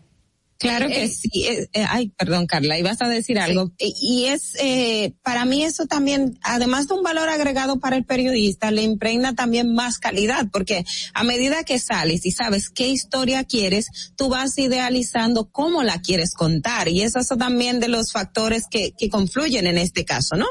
Claro 0.58 0.88
que 0.88 1.08
sí. 1.08 1.30
Eh, 1.46 1.70
eh, 1.74 1.86
ay, 1.88 2.10
perdón, 2.18 2.48
Carla, 2.48 2.78
ibas 2.80 3.02
a 3.02 3.08
decir 3.08 3.40
algo. 3.40 3.72
Y 3.78 4.26
es, 4.26 4.54
eh, 4.60 5.14
para 5.22 5.46
mí 5.46 5.64
eso 5.64 5.86
también, 5.86 6.38
además 6.42 6.88
de 6.88 6.96
un 6.96 7.04
valor 7.04 7.30
agregado 7.30 7.80
para 7.80 7.96
el 7.96 8.06
periodista, 8.06 8.72
le 8.72 8.82
impregna 8.82 9.36
también 9.36 9.74
más 9.74 10.00
calidad, 10.00 10.48
porque 10.52 10.84
a 11.14 11.24
medida 11.24 11.64
que 11.64 11.80
sales 11.80 12.26
y 12.26 12.32
sabes 12.32 12.70
qué 12.70 12.88
historia 12.88 13.44
quieres, 13.44 13.88
tú 14.16 14.30
vas 14.30 14.58
idealizando 14.58 15.50
cómo 15.52 15.84
la 15.84 16.02
quieres 16.02 16.34
contar. 16.34 16.88
Y 16.88 17.02
eso 17.02 17.20
es 17.20 17.28
también 17.28 17.80
de 17.80 17.88
los 17.88 18.12
factores 18.12 18.64
que, 18.70 18.94
que 18.98 19.10
confluyen 19.10 19.68
en 19.68 19.78
este 19.78 20.06
caso, 20.06 20.36
¿no? 20.36 20.48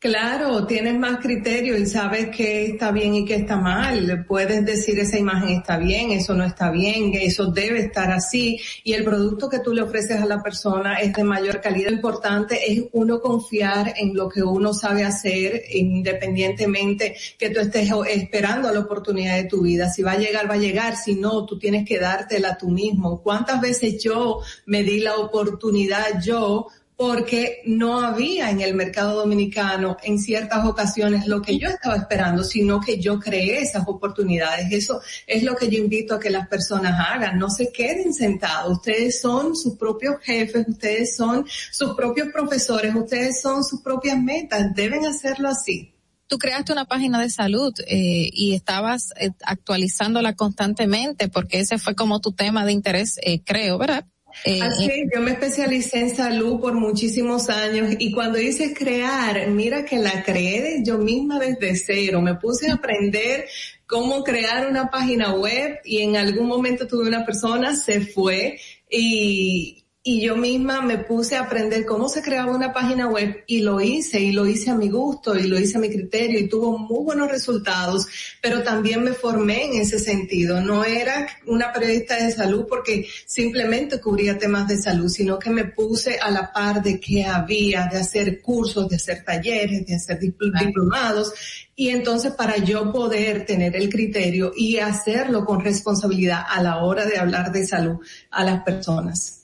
Claro, 0.00 0.64
tienes 0.64 0.96
más 0.96 1.18
criterio 1.18 1.76
y 1.76 1.84
sabes 1.84 2.28
qué 2.28 2.66
está 2.66 2.92
bien 2.92 3.16
y 3.16 3.24
qué 3.24 3.34
está 3.34 3.56
mal. 3.56 4.24
Puedes 4.28 4.64
decir 4.64 4.96
esa 5.00 5.18
imagen 5.18 5.48
está 5.48 5.76
bien, 5.76 6.12
eso 6.12 6.34
no 6.34 6.44
está 6.44 6.70
bien, 6.70 7.10
eso 7.14 7.46
debe 7.46 7.80
estar 7.80 8.12
así. 8.12 8.60
Y 8.84 8.92
el 8.92 9.02
producto 9.02 9.48
que 9.48 9.58
tú 9.58 9.74
le 9.74 9.82
ofreces 9.82 10.20
a 10.20 10.24
la 10.24 10.40
persona 10.40 11.00
es 11.00 11.12
de 11.14 11.24
mayor 11.24 11.60
calidad. 11.60 11.90
Lo 11.90 11.96
importante 11.96 12.72
es 12.72 12.84
uno 12.92 13.20
confiar 13.20 13.92
en 13.96 14.14
lo 14.14 14.28
que 14.28 14.40
uno 14.40 14.72
sabe 14.72 15.02
hacer 15.02 15.64
independientemente 15.72 17.16
que 17.36 17.50
tú 17.50 17.58
estés 17.58 17.90
esperando 18.08 18.72
la 18.72 18.78
oportunidad 18.78 19.34
de 19.34 19.48
tu 19.48 19.62
vida. 19.62 19.90
Si 19.90 20.02
va 20.02 20.12
a 20.12 20.18
llegar, 20.18 20.48
va 20.48 20.54
a 20.54 20.58
llegar. 20.58 20.94
Si 20.96 21.16
no, 21.16 21.44
tú 21.44 21.58
tienes 21.58 21.84
que 21.84 21.98
dártela 21.98 22.56
tú 22.56 22.68
mismo. 22.68 23.20
¿Cuántas 23.20 23.60
veces 23.60 24.00
yo 24.00 24.42
me 24.64 24.84
di 24.84 25.00
la 25.00 25.16
oportunidad 25.16 26.22
yo 26.22 26.68
porque 26.98 27.62
no 27.64 28.00
había 28.00 28.50
en 28.50 28.60
el 28.60 28.74
mercado 28.74 29.20
dominicano 29.20 29.96
en 30.02 30.18
ciertas 30.18 30.64
ocasiones 30.64 31.28
lo 31.28 31.40
que 31.40 31.56
yo 31.56 31.68
estaba 31.68 31.94
esperando, 31.94 32.42
sino 32.42 32.80
que 32.80 32.98
yo 32.98 33.20
creé 33.20 33.60
esas 33.60 33.86
oportunidades. 33.86 34.66
Eso 34.72 35.00
es 35.24 35.44
lo 35.44 35.54
que 35.54 35.68
yo 35.68 35.78
invito 35.78 36.16
a 36.16 36.18
que 36.18 36.28
las 36.28 36.48
personas 36.48 36.98
hagan. 36.98 37.38
No 37.38 37.50
se 37.50 37.70
queden 37.70 38.12
sentados. 38.12 38.78
Ustedes 38.78 39.20
son 39.20 39.54
sus 39.54 39.76
propios 39.76 40.16
jefes, 40.22 40.66
ustedes 40.66 41.14
son 41.14 41.46
sus 41.70 41.94
propios 41.94 42.30
profesores, 42.32 42.92
ustedes 42.92 43.40
son 43.40 43.62
sus 43.62 43.80
propias 43.80 44.20
metas. 44.20 44.74
Deben 44.74 45.06
hacerlo 45.06 45.50
así 45.50 45.94
tú 46.26 46.36
creaste 46.36 46.72
una 46.72 46.84
página 46.84 47.18
de 47.22 47.30
salud 47.30 47.72
eh, 47.86 48.28
y 48.30 48.54
estabas 48.54 49.14
eh, 49.18 49.30
actualizándola 49.46 50.34
constantemente 50.34 51.28
porque 51.28 51.60
ese 51.60 51.78
fue 51.78 51.94
como 51.94 52.20
tu 52.20 52.32
tema 52.32 52.66
de 52.66 52.72
interés, 52.72 53.18
eh, 53.22 53.40
creo, 53.42 53.78
¿verdad? 53.78 54.04
Eh, 54.44 54.60
Así, 54.62 54.84
eh, 54.84 55.08
yo 55.12 55.20
me 55.20 55.32
especialicé 55.32 56.00
en 56.00 56.14
salud 56.14 56.60
por 56.60 56.74
muchísimos 56.74 57.48
años 57.48 57.94
y 57.98 58.12
cuando 58.12 58.38
dices 58.38 58.72
crear, 58.76 59.48
mira 59.48 59.84
que 59.84 59.98
la 59.98 60.22
creé 60.22 60.82
yo 60.84 60.98
misma 60.98 61.38
desde 61.38 61.76
cero. 61.76 62.20
Me 62.20 62.34
puse 62.34 62.70
a 62.70 62.74
aprender 62.74 63.46
cómo 63.86 64.22
crear 64.22 64.68
una 64.68 64.90
página 64.90 65.34
web 65.34 65.80
y 65.84 66.02
en 66.02 66.16
algún 66.16 66.46
momento 66.46 66.86
tuve 66.86 67.08
una 67.08 67.24
persona, 67.24 67.74
se 67.74 68.00
fue 68.00 68.60
y, 68.90 69.84
y 70.08 70.22
yo 70.22 70.36
misma 70.36 70.80
me 70.80 70.96
puse 70.96 71.36
a 71.36 71.40
aprender 71.40 71.84
cómo 71.84 72.08
se 72.08 72.22
creaba 72.22 72.56
una 72.56 72.72
página 72.72 73.08
web 73.08 73.44
y 73.46 73.60
lo 73.60 73.78
hice 73.78 74.18
y 74.18 74.32
lo 74.32 74.46
hice 74.46 74.70
a 74.70 74.74
mi 74.74 74.88
gusto 74.88 75.36
y 75.36 75.42
lo 75.42 75.58
hice 75.58 75.76
a 75.76 75.82
mi 75.82 75.90
criterio 75.90 76.38
y 76.38 76.48
tuvo 76.48 76.78
muy 76.78 77.04
buenos 77.04 77.30
resultados, 77.30 78.06
pero 78.40 78.62
también 78.62 79.04
me 79.04 79.12
formé 79.12 79.66
en 79.66 79.82
ese 79.82 79.98
sentido. 79.98 80.62
No 80.62 80.82
era 80.82 81.28
una 81.46 81.74
periodista 81.74 82.16
de 82.16 82.32
salud 82.32 82.64
porque 82.66 83.06
simplemente 83.26 84.00
cubría 84.00 84.38
temas 84.38 84.66
de 84.66 84.78
salud, 84.78 85.10
sino 85.10 85.38
que 85.38 85.50
me 85.50 85.66
puse 85.66 86.18
a 86.18 86.30
la 86.30 86.54
par 86.54 86.82
de 86.82 86.98
que 86.98 87.26
había, 87.26 87.86
de 87.92 87.98
hacer 87.98 88.40
cursos, 88.40 88.88
de 88.88 88.96
hacer 88.96 89.22
talleres, 89.22 89.84
de 89.84 89.94
hacer 89.94 90.18
diplomados 90.18 91.34
y 91.76 91.90
entonces 91.90 92.32
para 92.32 92.56
yo 92.56 92.90
poder 92.90 93.44
tener 93.44 93.76
el 93.76 93.90
criterio 93.90 94.52
y 94.56 94.78
hacerlo 94.78 95.44
con 95.44 95.60
responsabilidad 95.60 96.44
a 96.48 96.62
la 96.62 96.82
hora 96.82 97.04
de 97.04 97.18
hablar 97.18 97.52
de 97.52 97.66
salud 97.66 97.98
a 98.30 98.42
las 98.42 98.62
personas. 98.62 99.37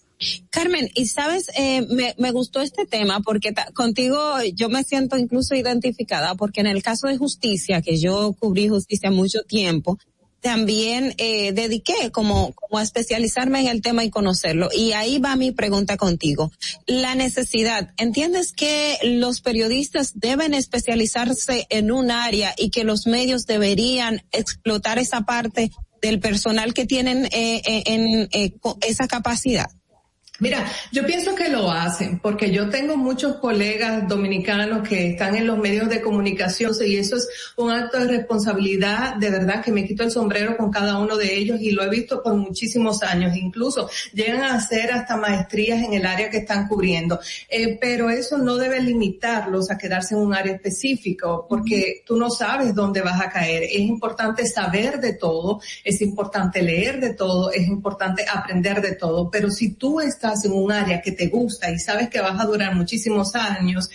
Carmen, 0.51 0.89
y 0.95 1.07
sabes, 1.07 1.51
eh, 1.57 1.87
me, 2.19 2.31
gustó 2.33 2.61
este 2.61 2.87
tema 2.87 3.21
porque 3.21 3.55
contigo 3.75 4.19
yo 4.55 4.69
me 4.69 4.85
siento 4.85 5.17
incluso 5.17 5.55
identificada 5.55 6.35
porque 6.35 6.61
en 6.61 6.67
el 6.67 6.83
caso 6.83 7.07
de 7.09 7.17
justicia, 7.17 7.83
que 7.83 7.99
yo 7.99 8.35
cubrí 8.39 8.69
justicia 8.69 9.11
mucho 9.11 9.43
tiempo, 9.43 9.99
también 10.45 11.15
eh, 11.17 11.53
dediqué 11.53 12.11
como, 12.13 12.53
como 12.53 12.79
a 12.79 12.83
especializarme 12.83 13.63
en 13.63 13.69
el 13.69 13.81
tema 13.81 14.05
y 14.05 14.11
conocerlo. 14.11 14.69
Y 14.77 14.93
ahí 14.93 15.19
va 15.19 15.37
mi 15.37 15.53
pregunta 15.53 15.97
contigo. 15.97 16.53
La 16.87 17.15
necesidad, 17.15 17.95
¿entiendes 17.97 18.53
que 18.53 18.99
los 19.03 19.41
periodistas 19.41 20.13
deben 20.21 20.53
especializarse 20.53 21.67
en 21.71 21.91
un 21.91 22.11
área 22.11 22.55
y 22.59 22.69
que 22.69 22.85
los 22.85 23.07
medios 23.07 23.47
deberían 23.47 24.23
explotar 24.33 24.99
esa 24.99 25.23
parte 25.23 25.71
del 26.03 26.21
personal 26.21 26.75
que 26.75 26.85
tienen 26.85 27.25
eh, 27.33 27.63
eh 27.65 27.83
en 27.87 28.29
eh, 28.33 28.55
esa 28.87 29.09
capacidad? 29.09 29.71
Mira, 30.41 30.67
yo 30.91 31.07
pienso 31.07 31.33
que 31.37 31.49
lo 31.49 31.71
hacen, 31.71 32.19
porque 32.19 32.51
yo 32.51 32.69
tengo 32.69 32.97
muchos 32.97 33.37
colegas 33.37 34.09
dominicanos 34.09 34.87
que 34.87 35.11
están 35.11 35.37
en 35.37 35.47
los 35.47 35.59
medios 35.59 35.89
de 35.89 36.03
comunicación 36.03 36.73
y 36.85 36.97
eso 36.97 37.15
es 37.15 37.29
un 37.57 37.71
acto 37.71 38.01
de 38.01 38.09
responsabilidad, 38.09 39.15
de 39.15 39.31
verdad 39.31 39.63
que 39.63 39.71
me 39.71 39.87
quito 39.87 40.03
el 40.03 40.11
sombrero 40.11 40.57
con 40.57 40.73
cada 40.73 40.99
uno 40.99 41.17
de 41.17 41.37
ellos 41.37 41.61
y 41.61 41.71
lo 41.71 41.85
he 41.85 41.89
visto 41.89 42.21
por 42.21 42.35
muchísimos 42.35 43.05
años, 43.05 43.37
incluso 43.37 43.89
llegan 44.13 44.43
a 44.43 44.57
hacer 44.57 44.91
hasta 44.91 45.17
maestrías 45.17 45.85
en 45.85 45.93
el 45.93 46.05
área 46.05 46.29
que 46.31 46.39
están 46.39 46.67
cubriendo, 46.67 47.21
eh, 47.49 47.79
pero 47.81 48.11
eso 48.11 48.37
no 48.37 48.57
debe 48.57 48.81
limitarlos 48.81 49.71
a 49.71 49.79
quedarse 49.79 50.17
en 50.17 50.21
un 50.21 50.35
área 50.35 50.55
específico, 50.55 51.47
porque 51.49 52.03
tú 52.05 52.17
no 52.17 52.29
sabes 52.29 52.75
dónde 52.75 53.03
vas 53.03 53.21
a 53.21 53.31
caer. 53.31 53.63
Es 53.63 53.79
importante 53.79 54.49
saber 54.49 54.99
de 54.99 55.13
todo, 55.13 55.61
es 55.85 56.01
importante 56.01 56.61
leer 56.61 56.99
de 56.99 57.15
todo, 57.15 57.53
es 57.53 57.69
importante 57.69 58.25
aprender 58.29 58.83
de 58.83 58.97
todo, 58.97 59.31
pero 59.31 59.49
si 59.49 59.75
tú 59.75 60.01
estás 60.01 60.24
estás 60.25 60.45
en 60.47 60.53
un 60.53 60.73
área 60.73 61.03
que 61.03 61.13
te 61.13 61.29
gusta 61.29 61.71
y 61.71 61.79
sabes 61.79 62.09
que 62.09 62.21
vas 62.21 62.41
a 62.41 62.47
durar 62.47 62.75
muchísimos 62.75 63.35
años, 63.35 63.91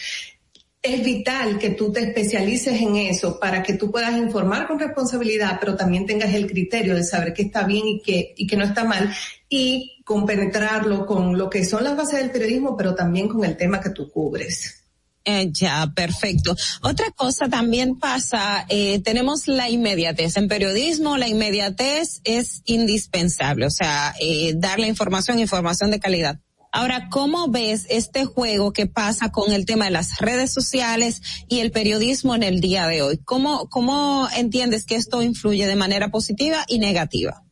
es 0.81 1.03
vital 1.03 1.57
que 1.57 1.71
tú 1.71 1.91
te 1.91 2.01
especialices 2.01 2.79
en 2.81 2.95
eso 2.95 3.39
para 3.39 3.63
que 3.63 3.73
tú 3.73 3.91
puedas 3.91 4.15
informar 4.15 4.67
con 4.67 4.79
responsabilidad, 4.79 5.57
pero 5.59 5.75
también 5.75 6.05
tengas 6.05 6.33
el 6.33 6.47
criterio 6.47 6.95
de 6.95 7.03
saber 7.03 7.33
qué 7.33 7.43
está 7.43 7.63
bien 7.63 7.85
y 7.85 8.01
qué, 8.01 8.33
y 8.37 8.47
que 8.47 8.55
no 8.55 8.63
está 8.63 8.85
mal 8.85 9.11
y 9.49 10.01
compenetrarlo 10.05 11.05
con 11.05 11.37
lo 11.37 11.49
que 11.49 11.65
son 11.65 11.83
las 11.83 11.97
bases 11.97 12.19
del 12.19 12.31
periodismo, 12.31 12.77
pero 12.77 12.95
también 12.95 13.27
con 13.27 13.43
el 13.43 13.57
tema 13.57 13.81
que 13.81 13.89
tú 13.89 14.09
cubres. 14.09 14.78
Eh, 15.25 15.49
ya, 15.51 15.91
perfecto. 15.93 16.55
Otra 16.81 17.11
cosa 17.11 17.49
también 17.49 17.99
pasa, 17.99 18.65
eh, 18.69 18.99
tenemos 18.99 19.47
la 19.47 19.69
inmediatez. 19.69 20.37
En 20.37 20.47
periodismo 20.47 21.17
la 21.17 21.27
inmediatez 21.27 22.21
es 22.23 22.61
indispensable, 22.65 23.65
o 23.65 23.69
sea, 23.69 24.13
eh, 24.19 24.53
dar 24.55 24.79
la 24.79 24.87
información, 24.87 25.39
información 25.39 25.91
de 25.91 25.99
calidad. 25.99 26.39
Ahora, 26.71 27.09
¿cómo 27.09 27.47
ves 27.49 27.87
este 27.89 28.25
juego 28.25 28.73
que 28.73 28.85
pasa 28.85 29.31
con 29.31 29.51
el 29.51 29.65
tema 29.65 29.85
de 29.85 29.91
las 29.91 30.19
redes 30.19 30.53
sociales 30.53 31.21
y 31.47 31.61
el 31.61 31.71
periodismo 31.71 32.35
en 32.35 32.43
el 32.43 32.61
día 32.61 32.87
de 32.87 33.01
hoy? 33.01 33.17
¿Cómo, 33.17 33.67
cómo 33.69 34.27
entiendes 34.35 34.85
que 34.85 34.95
esto 34.95 35.23
influye 35.23 35.65
de 35.65 35.75
manera 35.75 36.09
positiva 36.09 36.63
y 36.67 36.77
negativa? 36.77 37.43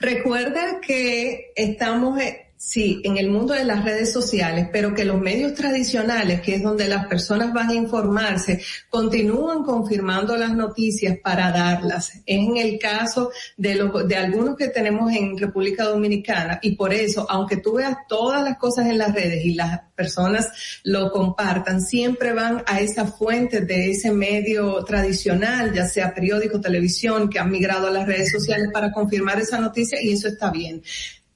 Recuerda 0.00 0.80
que 0.86 1.52
estamos 1.56 2.18
Sí, 2.60 3.00
en 3.04 3.16
el 3.18 3.30
mundo 3.30 3.54
de 3.54 3.64
las 3.64 3.84
redes 3.84 4.12
sociales, 4.12 4.68
pero 4.72 4.92
que 4.92 5.04
los 5.04 5.20
medios 5.20 5.54
tradicionales, 5.54 6.40
que 6.40 6.56
es 6.56 6.62
donde 6.64 6.88
las 6.88 7.06
personas 7.06 7.52
van 7.52 7.68
a 7.68 7.74
informarse, 7.74 8.60
continúan 8.90 9.62
confirmando 9.62 10.36
las 10.36 10.52
noticias 10.52 11.16
para 11.22 11.52
darlas. 11.52 12.16
Es 12.16 12.22
en 12.26 12.56
el 12.56 12.76
caso 12.80 13.30
de, 13.56 13.76
los, 13.76 14.08
de 14.08 14.16
algunos 14.16 14.56
que 14.56 14.66
tenemos 14.66 15.12
en 15.12 15.38
República 15.38 15.84
Dominicana 15.84 16.58
y 16.60 16.74
por 16.74 16.92
eso, 16.92 17.30
aunque 17.30 17.58
tú 17.58 17.74
veas 17.74 17.96
todas 18.08 18.42
las 18.42 18.58
cosas 18.58 18.86
en 18.86 18.98
las 18.98 19.14
redes 19.14 19.44
y 19.44 19.54
las 19.54 19.80
personas 19.94 20.48
lo 20.82 21.12
compartan, 21.12 21.80
siempre 21.80 22.32
van 22.32 22.64
a 22.66 22.80
esa 22.80 23.06
fuente 23.06 23.60
de 23.60 23.92
ese 23.92 24.10
medio 24.10 24.82
tradicional, 24.82 25.72
ya 25.72 25.86
sea 25.86 26.12
periódico, 26.12 26.60
televisión, 26.60 27.30
que 27.30 27.38
han 27.38 27.52
migrado 27.52 27.86
a 27.86 27.92
las 27.92 28.08
redes 28.08 28.32
sociales 28.32 28.70
para 28.72 28.90
confirmar 28.90 29.38
esa 29.38 29.60
noticia 29.60 30.02
y 30.02 30.10
eso 30.10 30.26
está 30.26 30.50
bien. 30.50 30.82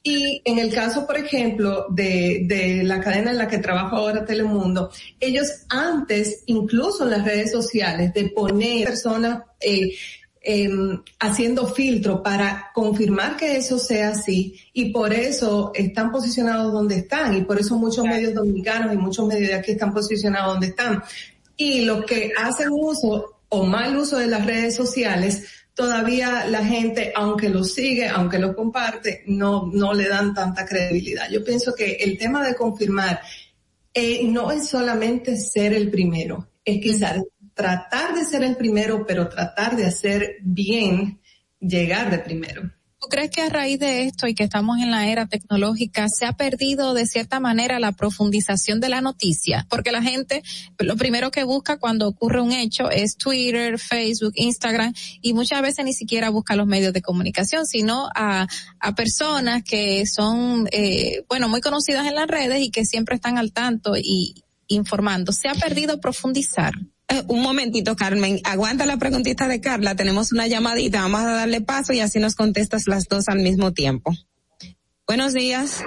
Y 0.03 0.43
en 0.45 0.59
el 0.59 0.75
caso, 0.75 1.07
por 1.07 1.17
ejemplo, 1.17 1.87
de, 1.91 2.43
de 2.45 2.83
la 2.83 3.01
cadena 3.01 3.31
en 3.31 3.39
la 3.39 3.47
que 3.47 3.59
trabajo 3.59 3.97
ahora 3.97 4.25
Telemundo, 4.25 4.91
ellos 5.21 5.65
antes, 5.69 6.43
incluso 6.47 7.05
en 7.05 7.11
las 7.11 7.25
redes 7.25 7.53
sociales, 7.53 8.13
de 8.13 8.31
poner 8.31 8.85
personas 8.85 9.45
eh, 9.61 9.95
eh, 10.45 10.69
haciendo 11.21 11.69
filtro 11.69 12.21
para 12.21 12.73
confirmar 12.75 13.37
que 13.37 13.57
eso 13.57 13.79
sea 13.79 14.09
así 14.09 14.59
y 14.73 14.91
por 14.91 15.13
eso 15.13 15.71
están 15.73 16.11
posicionados 16.11 16.73
donde 16.73 16.97
están 16.97 17.37
y 17.37 17.43
por 17.43 17.61
eso 17.61 17.77
muchos 17.77 18.05
medios 18.05 18.35
dominicanos 18.35 18.93
y 18.93 18.97
muchos 18.97 19.25
medios 19.29 19.51
de 19.51 19.55
aquí 19.55 19.73
están 19.73 19.95
posicionados 19.95 20.55
donde 20.55 20.67
están. 20.69 21.01
Y 21.57 21.85
los 21.85 22.05
que 22.07 22.33
hacen 22.37 22.71
uso 22.73 23.37
o 23.51 23.65
mal 23.65 23.97
uso 23.97 24.19
de 24.19 24.27
las 24.27 24.45
redes 24.45 24.75
sociales, 24.75 25.45
todavía 25.75 26.47
la 26.47 26.65
gente, 26.65 27.13
aunque 27.15 27.49
lo 27.49 27.65
sigue, 27.65 28.09
aunque 28.09 28.39
lo 28.39 28.55
comparte, 28.55 29.23
no, 29.27 29.71
no 29.73 29.95
le 29.95 30.09
dan 30.09 30.35
tanta 30.35 30.67
credibilidad. 30.67 31.31
Yo 31.31 31.45
pienso 31.45 31.75
que 31.75 31.93
el 31.93 32.19
tema 32.19 32.47
de 32.47 32.55
confirmar 32.55 33.21
eh, 33.95 34.27
no 34.27 34.51
es 34.51 34.69
solamente 34.69 35.37
ser 35.37 35.73
el 35.73 35.91
primero, 35.91 36.49
es 36.65 36.81
quizás 36.81 37.23
tratar 37.55 38.15
de 38.15 38.25
ser 38.25 38.43
el 38.45 38.57
primero, 38.57 39.05
pero 39.07 39.29
tratar 39.29 39.77
de 39.77 39.87
hacer 39.87 40.37
bien 40.43 41.21
llegar 41.61 42.11
de 42.11 42.19
primero. 42.19 42.71
¿Tú 43.13 43.17
crees 43.17 43.31
que 43.31 43.43
a 43.43 43.51
raíz 43.51 43.79
de 43.79 44.05
esto 44.05 44.27
y 44.27 44.35
que 44.35 44.45
estamos 44.45 44.79
en 44.79 44.91
la 44.91 45.07
era 45.07 45.27
tecnológica 45.27 46.09
se 46.09 46.25
ha 46.25 46.33
perdido 46.33 46.95
de 46.95 47.05
cierta 47.05 47.41
manera 47.41 47.79
la 47.79 47.93
profundización 47.93 48.81
de 48.81 48.89
la 48.89 49.03
noticia? 49.03 49.67
Porque 49.69 49.93
la 49.93 50.01
gente 50.01 50.43
lo 50.79 50.97
primero 50.97 51.31
que 51.31 51.45
busca 51.45 51.77
cuando 51.77 52.09
ocurre 52.09 52.41
un 52.41 52.53
hecho 52.53 52.89
es 52.91 53.19
Twitter, 53.19 53.79
Facebook, 53.79 54.33
Instagram 54.35 54.95
y 55.21 55.35
muchas 55.35 55.61
veces 55.61 55.85
ni 55.85 55.93
siquiera 55.93 56.31
busca 56.31 56.57
los 56.57 56.67
medios 56.67 56.95
de 56.95 57.03
comunicación, 57.03 57.67
sino 57.67 58.09
a, 58.15 58.47
a 58.81 58.95
personas 58.95 59.63
que 59.63 60.07
son, 60.07 60.67
eh, 60.73 61.23
bueno, 61.29 61.51
muy 61.51 61.61
conocidas 61.61 62.07
en 62.07 62.15
las 62.15 62.29
redes 62.29 62.63
y 62.63 62.71
que 62.71 62.87
siempre 62.87 63.17
están 63.17 63.37
al 63.37 63.53
tanto 63.53 63.93
y 63.95 64.43
informando. 64.69 65.33
Se 65.33 65.49
ha 65.49 65.55
perdido 65.55 66.01
profundizar. 66.01 66.73
Eh, 67.13 67.23
un 67.29 67.43
momentito, 67.43 67.95
Carmen. 67.95 68.41
Aguanta 68.43 68.87
la 68.87 68.97
preguntita 68.97 69.47
de 69.47 69.61
Carla. 69.61 69.95
Tenemos 69.95 70.33
una 70.33 70.47
llamadita. 70.47 71.03
Vamos 71.03 71.21
a 71.21 71.33
darle 71.33 71.61
paso 71.61 71.93
y 71.93 72.01
así 72.01 72.19
nos 72.19 72.35
contestas 72.35 72.87
las 72.87 73.07
dos 73.07 73.29
al 73.29 73.41
mismo 73.41 73.73
tiempo. 73.73 74.15
Buenos 75.07 75.35
días. 75.35 75.85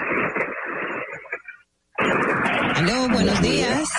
Aló, 2.75 3.09
buenos 3.09 3.41
días. 3.41 3.89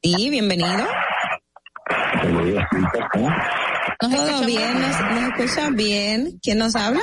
Sí, 0.00 0.30
bienvenido. 0.30 0.86
Todo 3.98 4.46
bien, 4.46 4.80
nos, 4.80 5.00
nos 5.00 5.40
escucha 5.40 5.70
bien. 5.70 6.38
¿Quién 6.40 6.58
nos 6.58 6.76
habla? 6.76 7.00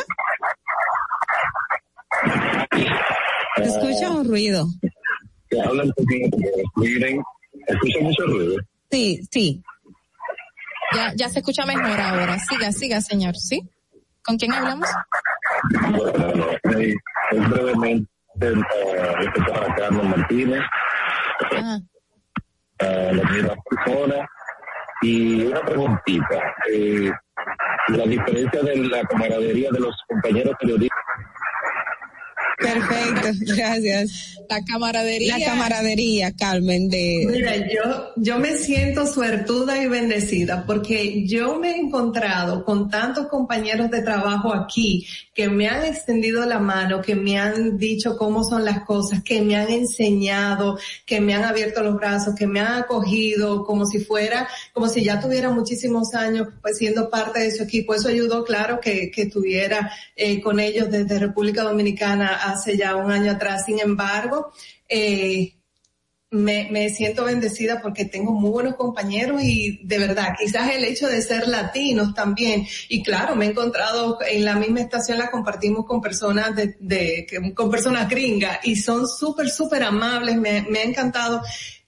Se 3.57 3.63
escucha 3.63 4.11
un 4.11 4.29
ruido. 4.29 4.65
Se 5.49 5.59
habla 5.59 5.83
un 5.83 5.91
poquito, 5.91 6.37
miren, 6.77 7.21
escucha 7.67 7.99
mucho 8.01 8.23
ruido. 8.27 8.55
Sí, 8.89 9.21
sí. 9.31 9.63
Ya, 10.93 11.13
ya 11.15 11.29
se 11.29 11.39
escucha 11.39 11.65
mejor 11.65 11.99
ahora. 11.99 12.37
Siga, 12.39 12.71
siga, 12.71 13.01
señor. 13.01 13.35
¿Sí? 13.35 13.61
¿Con 14.23 14.37
quién 14.37 14.53
hablamos? 14.53 14.89
Bueno, 15.91 16.45
brevemente 17.49 18.09
uh, 18.41 19.51
para 19.51 19.75
Carlos 19.75 20.03
Martínez, 20.03 20.61
Ah, 21.57 21.79
uh, 22.81 23.13
la 23.15 23.23
primera 23.23 23.55
persona. 23.69 24.27
Y 25.01 25.45
una 25.45 25.61
preguntita. 25.61 26.55
Eh, 26.71 27.11
la 27.89 28.03
diferencia 28.05 28.61
de 28.63 28.75
la 28.77 29.03
camaradería 29.03 29.69
de 29.71 29.79
los 29.79 29.95
compañeros 30.07 30.55
periodistas. 30.59 30.96
Perfecto, 32.57 33.29
gracias. 33.55 34.37
La 34.49 34.63
camaradería. 34.65 35.37
La 35.37 35.45
camaradería, 35.45 36.31
Carmen, 36.31 36.89
de... 36.89 37.27
Mira, 37.29 37.55
yo, 37.57 38.13
yo 38.15 38.39
me 38.39 38.57
siento 38.57 39.05
suertuda 39.05 39.81
y 39.81 39.87
bendecida 39.87 40.65
porque 40.65 41.27
yo 41.27 41.59
me 41.59 41.71
he 41.71 41.77
encontrado 41.77 42.65
con 42.65 42.89
tantos 42.89 43.27
compañeros 43.27 43.91
de 43.91 44.01
trabajo 44.01 44.53
aquí 44.53 45.05
que 45.35 45.49
me 45.49 45.67
han 45.67 45.85
extendido 45.85 46.45
la 46.45 46.57
mano, 46.57 47.01
que 47.01 47.13
me 47.13 47.37
han 47.37 47.77
dicho 47.77 48.17
cómo 48.17 48.43
son 48.43 48.65
las 48.65 48.83
cosas, 48.85 49.21
que 49.21 49.41
me 49.41 49.55
han 49.55 49.69
enseñado, 49.69 50.79
que 51.05 51.21
me 51.21 51.35
han 51.35 51.43
abierto 51.43 51.83
los 51.83 51.95
brazos, 51.95 52.33
que 52.33 52.47
me 52.47 52.59
han 52.59 52.81
acogido 52.81 53.63
como 53.65 53.85
si 53.85 53.99
fuera, 53.99 54.47
como 54.73 54.87
si 54.87 55.03
ya 55.03 55.19
tuviera 55.19 55.51
muchísimos 55.51 56.15
años 56.15 56.47
pues 56.61 56.77
siendo 56.77 57.09
parte 57.09 57.41
de 57.41 57.51
su 57.51 57.63
equipo. 57.63 57.93
Eso 57.93 58.07
ayudó, 58.07 58.43
claro, 58.43 58.79
que, 58.79 59.11
que 59.11 59.23
estuviera 59.23 59.91
eh, 60.15 60.41
con 60.41 60.59
ellos 60.59 60.89
desde 60.89 61.19
República 61.19 61.61
Dominicana 61.61 62.46
hace 62.51 62.77
ya 62.77 62.95
un 62.95 63.11
año 63.11 63.31
atrás. 63.31 63.65
Sin 63.65 63.79
embargo, 63.79 64.51
eh, 64.87 65.53
me, 66.29 66.67
me 66.71 66.89
siento 66.89 67.23
bendecida 67.23 67.81
porque 67.81 68.05
tengo 68.05 68.33
muy 68.33 68.49
buenos 68.49 68.75
compañeros 68.75 69.41
y 69.41 69.79
de 69.85 69.97
verdad, 69.97 70.35
quizás 70.37 70.69
el 70.71 70.83
hecho 70.83 71.07
de 71.07 71.21
ser 71.21 71.47
latinos 71.47 72.13
también. 72.13 72.65
Y 72.89 73.01
claro, 73.01 73.35
me 73.35 73.45
he 73.45 73.49
encontrado 73.49 74.17
en 74.29 74.43
la 74.43 74.55
misma 74.55 74.81
estación, 74.81 75.19
la 75.19 75.31
compartimos 75.31 75.85
con 75.85 76.01
personas 76.01 76.55
de, 76.55 76.75
de 76.79 77.53
con 77.55 77.71
personas 77.71 78.09
gringas 78.09 78.59
y 78.63 78.75
son 78.75 79.07
súper, 79.07 79.49
súper 79.49 79.83
amables. 79.83 80.35
Me, 80.35 80.63
me 80.63 80.79
ha 80.79 80.83
encantado 80.83 81.41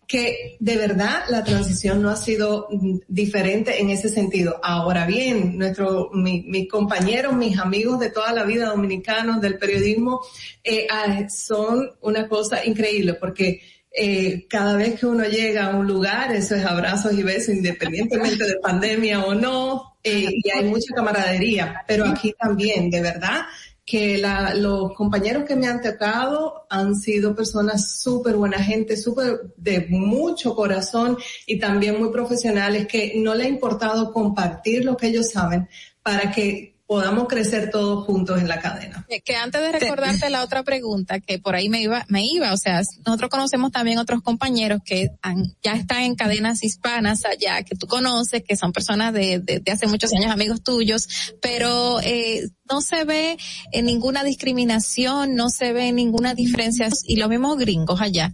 que 0.09 0.57
de 0.59 0.75
verdad 0.75 1.21
la 1.29 1.43
transición 1.43 2.01
no 2.01 2.09
ha 2.09 2.15
sido 2.15 2.67
mm, 2.71 2.97
diferente 3.07 3.79
en 3.79 3.91
ese 3.91 4.09
sentido. 4.09 4.59
Ahora 4.63 5.05
bien, 5.05 5.55
nuestro, 5.55 6.09
mi- 6.13 6.41
mis 6.47 6.67
compañeros, 6.67 7.35
mis 7.35 7.59
amigos 7.59 7.99
de 7.99 8.09
toda 8.09 8.33
la 8.33 8.43
vida 8.43 8.65
dominicanos 8.69 9.39
del 9.39 9.59
periodismo, 9.59 10.19
eh, 10.63 10.87
ah, 10.89 11.27
son 11.29 11.91
una 12.01 12.27
cosa 12.27 12.65
increíble 12.65 13.13
porque 13.13 13.61
eh, 13.91 14.47
cada 14.49 14.75
vez 14.77 14.99
que 14.99 15.05
uno 15.05 15.25
llega 15.25 15.67
a 15.67 15.75
un 15.75 15.85
lugar, 15.85 16.31
eso 16.31 16.55
es 16.55 16.65
abrazos 16.65 17.13
y 17.13 17.21
besos, 17.21 17.53
independientemente 17.55 18.45
de 18.45 18.55
pandemia 18.61 19.23
o 19.25 19.35
no, 19.35 19.97
eh, 20.03 20.29
y 20.43 20.49
hay 20.49 20.65
mucha 20.65 20.93
camaradería, 20.95 21.83
pero 21.87 22.05
aquí 22.05 22.33
también, 22.39 22.89
de 22.89 23.01
verdad, 23.01 23.41
que 23.89 24.19
la, 24.19 24.53
los 24.53 24.93
compañeros 24.93 25.45
que 25.45 25.55
me 25.55 25.65
han 25.65 25.81
tocado 25.81 26.67
han 26.69 26.95
sido 26.95 27.35
personas 27.35 27.99
súper 27.99 28.35
buena 28.35 28.59
gente, 28.59 28.95
súper 28.95 29.51
de 29.57 29.87
mucho 29.89 30.53
corazón 30.53 31.17
y 31.47 31.57
también 31.57 31.97
muy 31.97 32.11
profesionales 32.11 32.85
que 32.85 33.13
no 33.15 33.33
le 33.33 33.45
ha 33.45 33.49
importado 33.49 34.13
compartir 34.13 34.85
lo 34.85 34.95
que 34.95 35.07
ellos 35.07 35.31
saben 35.31 35.67
para 36.03 36.31
que 36.31 36.78
podamos 36.89 37.27
crecer 37.27 37.69
todos 37.69 38.03
juntos 38.07 38.39
en 38.41 38.47
la 38.47 38.59
cadena. 38.59 39.05
Que, 39.23 39.35
antes 39.35 39.61
de 39.61 39.71
recordarte 39.77 40.27
la 40.31 40.43
otra 40.43 40.63
pregunta, 40.63 41.19
que 41.19 41.37
por 41.37 41.53
ahí 41.53 41.69
me 41.69 41.83
iba, 41.83 42.03
me 42.09 42.25
iba, 42.25 42.51
o 42.51 42.57
sea, 42.57 42.81
nosotros 43.05 43.29
conocemos 43.29 43.71
también 43.71 43.99
otros 43.99 44.23
compañeros 44.23 44.81
que 44.83 45.11
han- 45.21 45.55
ya 45.61 45.73
están 45.73 46.01
en 46.01 46.15
cadenas 46.15 46.63
hispanas 46.63 47.25
allá, 47.25 47.61
que 47.61 47.75
tú 47.75 47.85
conoces, 47.85 48.41
que 48.43 48.55
son 48.55 48.73
personas 48.73 49.13
de, 49.13 49.37
de, 49.37 49.59
de 49.59 49.71
hace 49.71 49.85
muchos 49.85 50.11
años, 50.15 50.31
amigos 50.31 50.63
tuyos, 50.63 51.07
pero 51.43 52.01
eh, 52.01 52.49
no 52.67 52.81
se 52.81 53.03
ve 53.03 53.37
eh, 53.71 53.83
ninguna 53.83 54.23
discriminación, 54.23 55.35
no 55.35 55.51
se 55.51 55.73
ve 55.73 55.91
ninguna 55.91 56.33
diferencia, 56.33 56.89
y 57.03 57.17
los 57.17 57.29
mismos 57.29 57.59
gringos 57.59 58.01
allá. 58.01 58.33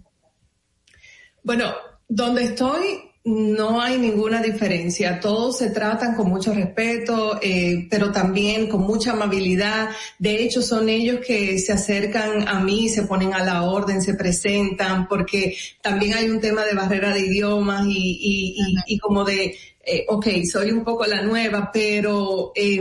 Bueno, 1.42 1.74
donde 2.08 2.44
estoy 2.44 3.00
no 3.26 3.80
hay 3.80 3.98
ninguna 3.98 4.40
diferencia. 4.40 5.18
Todos 5.18 5.58
se 5.58 5.70
tratan 5.70 6.14
con 6.14 6.28
mucho 6.28 6.54
respeto, 6.54 7.40
eh, 7.42 7.88
pero 7.90 8.12
también 8.12 8.68
con 8.68 8.82
mucha 8.82 9.12
amabilidad. 9.12 9.90
De 10.20 10.44
hecho, 10.44 10.62
son 10.62 10.88
ellos 10.88 11.18
que 11.26 11.58
se 11.58 11.72
acercan 11.72 12.46
a 12.46 12.60
mí, 12.60 12.88
se 12.88 13.02
ponen 13.02 13.34
a 13.34 13.42
la 13.42 13.64
orden, 13.64 14.00
se 14.00 14.14
presentan, 14.14 15.08
porque 15.08 15.56
también 15.82 16.14
hay 16.14 16.30
un 16.30 16.40
tema 16.40 16.64
de 16.64 16.74
barrera 16.74 17.12
de 17.12 17.26
idiomas 17.26 17.84
y, 17.88 17.90
y, 17.98 18.54
y, 18.58 18.94
y 18.94 18.98
como 18.98 19.24
de, 19.24 19.56
eh, 19.84 20.04
ok, 20.08 20.26
soy 20.48 20.70
un 20.70 20.84
poco 20.84 21.04
la 21.04 21.22
nueva, 21.22 21.70
pero 21.72 22.52
eh, 22.54 22.80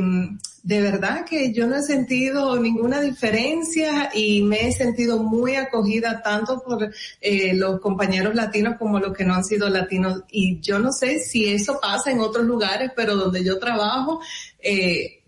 de 0.66 0.82
verdad 0.82 1.26
que 1.26 1.54
yo 1.54 1.68
no 1.68 1.76
he 1.76 1.84
sentido 1.84 2.60
ninguna 2.60 3.00
diferencia 3.00 4.10
y 4.16 4.42
me 4.42 4.68
he 4.68 4.72
sentido 4.72 5.22
muy 5.22 5.56
acogida 5.58 6.24
tanto 6.24 6.64
por 6.64 6.92
eh, 7.22 7.54
los 7.54 7.80
compañeros 7.80 8.34
latinos 8.34 8.76
como 8.80 9.00
los 9.00 9.16
que 9.16 9.26
no 9.26 9.36
han 9.36 9.44
sido 9.44 9.70
latinos. 9.70 10.24
Y 10.32 10.60
yo 10.62 10.80
no 10.80 10.92
sé 10.92 11.20
si 11.20 11.50
eso 11.50 11.78
pasa 11.80 12.10
en 12.10 12.20
otros 12.20 12.48
lugares, 12.48 12.90
pero 12.96 13.16
donde 13.16 13.44
yo 13.44 13.60
trabajo, 13.60 14.22
eh, 14.58 15.22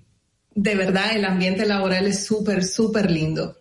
de 0.55 0.75
verdad 0.75 1.15
el 1.15 1.23
ambiente 1.23 1.67
laboral 1.67 2.07
es 2.07 2.25
súper, 2.25 2.65
súper 2.65 3.11
lindo. 3.11 3.55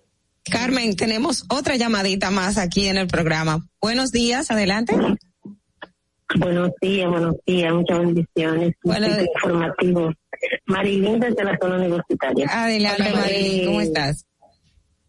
Carmen, 0.51 0.97
tenemos 0.97 1.45
otra 1.51 1.77
llamadita 1.77 2.31
más 2.31 2.57
aquí 2.57 2.89
en 2.89 2.97
el 2.97 3.07
programa. 3.07 3.69
Buenos 3.83 4.13
días, 4.13 4.51
adelante. 4.51 4.95
Buenos 6.35 6.73
días, 6.81 7.09
buenos 7.09 7.37
días, 7.47 7.73
muchas 7.73 7.99
bendiciones. 8.01 8.75
Bueno, 8.83 9.07
informativo. 9.21 10.13
Marilyn 10.67 11.21
desde 11.21 11.45
la 11.45 11.57
zona 11.61 11.77
universitaria. 11.77 12.47
Adelante, 12.51 13.13
Marilyn, 13.15 13.67
¿cómo 13.67 13.81
estás? 13.81 14.27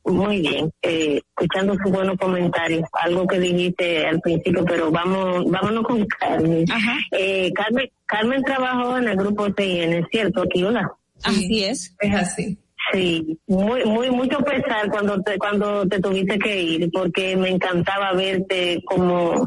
Muy 0.05 0.39
bien, 0.39 0.71
eh, 0.83 1.19
escuchando 1.35 1.75
sus 1.83 1.91
buenos 1.91 2.17
comentarios, 2.17 2.83
algo 2.93 3.27
que 3.27 3.39
dijiste 3.39 4.05
al 4.07 4.21
principio, 4.21 4.63
pero 4.63 4.89
vamos, 4.89 5.43
vámonos 5.49 5.83
con 5.83 6.05
Carmen. 6.05 6.65
Eh, 7.11 7.51
Carmen, 7.53 7.89
Carmen 8.05 8.41
trabajó 8.43 8.97
en 8.97 9.09
el 9.09 9.17
grupo 9.17 9.51
TN, 9.53 10.07
¿cierto? 10.09 10.43
Aquí, 10.43 10.63
hola. 10.63 10.89
Así 11.23 11.63
es. 11.65 11.93
Es 11.99 12.15
así. 12.15 12.57
Sí, 12.93 13.37
muy, 13.47 13.83
muy, 13.83 14.09
mucho 14.09 14.37
pesar 14.39 14.89
cuando 14.89 15.21
te, 15.21 15.37
cuando 15.37 15.85
te 15.87 15.99
tuviste 15.99 16.39
que 16.39 16.61
ir, 16.61 16.89
porque 16.91 17.35
me 17.35 17.49
encantaba 17.49 18.13
verte 18.13 18.81
como, 18.85 19.45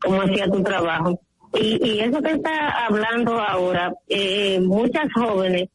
como 0.00 0.22
hacía 0.22 0.46
tu 0.50 0.62
trabajo. 0.62 1.20
Y, 1.54 1.78
y 1.84 2.00
eso 2.00 2.22
que 2.22 2.32
está 2.32 2.86
hablando 2.86 3.40
ahora, 3.40 3.92
eh, 4.08 4.60
muchas 4.60 5.12
jóvenes 5.14 5.68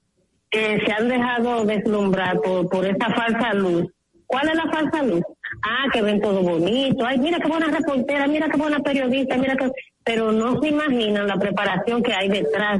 que 0.49 0.80
se 0.85 0.91
han 0.91 1.10
dejado 1.10 1.65
deslumbrar 1.65 2.39
por, 2.41 2.70
por 2.70 2.86
esa 2.86 3.10
falsa 3.13 3.54
luz. 3.54 3.86
¿Cuál 4.26 4.49
es 4.49 4.55
la 4.55 4.71
falsa 4.71 5.04
luz? 5.04 5.21
Ah, 5.63 5.87
que 5.91 6.02
ven 6.02 6.21
todo 6.21 6.41
bonito. 6.41 7.05
Ay, 7.05 7.20
mira 7.20 7.39
qué 7.39 7.47
buena 7.47 7.68
reportera, 7.68 8.28
mira 8.28 8.49
qué 8.49 8.57
buena 8.57 8.79
periodista, 8.79 9.37
mira 9.37 9.55
que, 9.55 9.70
pero 10.04 10.31
no 10.31 10.60
se 10.62 10.70
imaginan 10.70 11.28
la 11.28 11.36
preparación 11.36 12.02
que 12.02 12.13
hay 12.13 12.29
detrás 12.29 12.79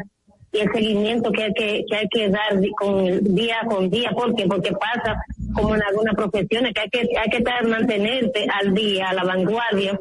y 0.54 0.60
el 0.60 0.72
seguimiento 0.72 1.32
que 1.32 1.44
hay 1.44 1.54
que, 1.54 1.86
que 1.88 1.96
hay 1.98 2.08
que 2.10 2.30
dar 2.30 2.58
con 2.78 3.36
día 3.36 3.58
con 3.70 3.90
día. 3.90 4.12
¿Por 4.12 4.36
qué? 4.36 4.46
Porque 4.48 4.72
pasa 4.72 5.18
como 5.54 5.76
en 5.76 5.84
algunas 5.84 6.16
profesiones 6.16 6.74
que 6.74 6.82
hay 6.82 6.90
que, 6.90 7.00
hay 7.18 7.30
que 7.30 7.38
estar, 7.38 7.68
mantenerte 7.68 8.48
al 8.50 8.74
día, 8.74 9.10
a 9.10 9.14
la 9.14 9.24
vanguardia 9.26 10.00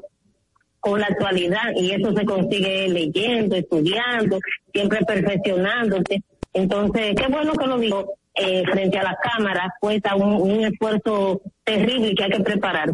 con 0.85 1.01
la 1.01 1.07
actualidad 1.07 1.73
y 1.75 1.93
eso 1.93 2.15
se 2.15 2.27
consigue 2.27 2.87
leyendo, 2.89 3.57
estudiando, 3.57 4.39
siempre 4.71 4.99
perfeccionándose. 5.07 6.23
Entonces, 6.53 7.15
qué 7.17 7.27
bueno 7.29 7.55
que 7.55 7.67
lo 7.67 7.79
digo 7.79 8.19
eh, 8.35 8.63
frente 8.71 8.99
a 8.99 9.05
la 9.05 9.17
cámara, 9.23 9.73
cuesta 9.81 10.15
un, 10.15 10.43
un 10.43 10.65
esfuerzo 10.67 11.41
terrible 11.65 12.15
que 12.15 12.25
hay 12.25 12.31
que 12.33 12.41
preparar. 12.41 12.91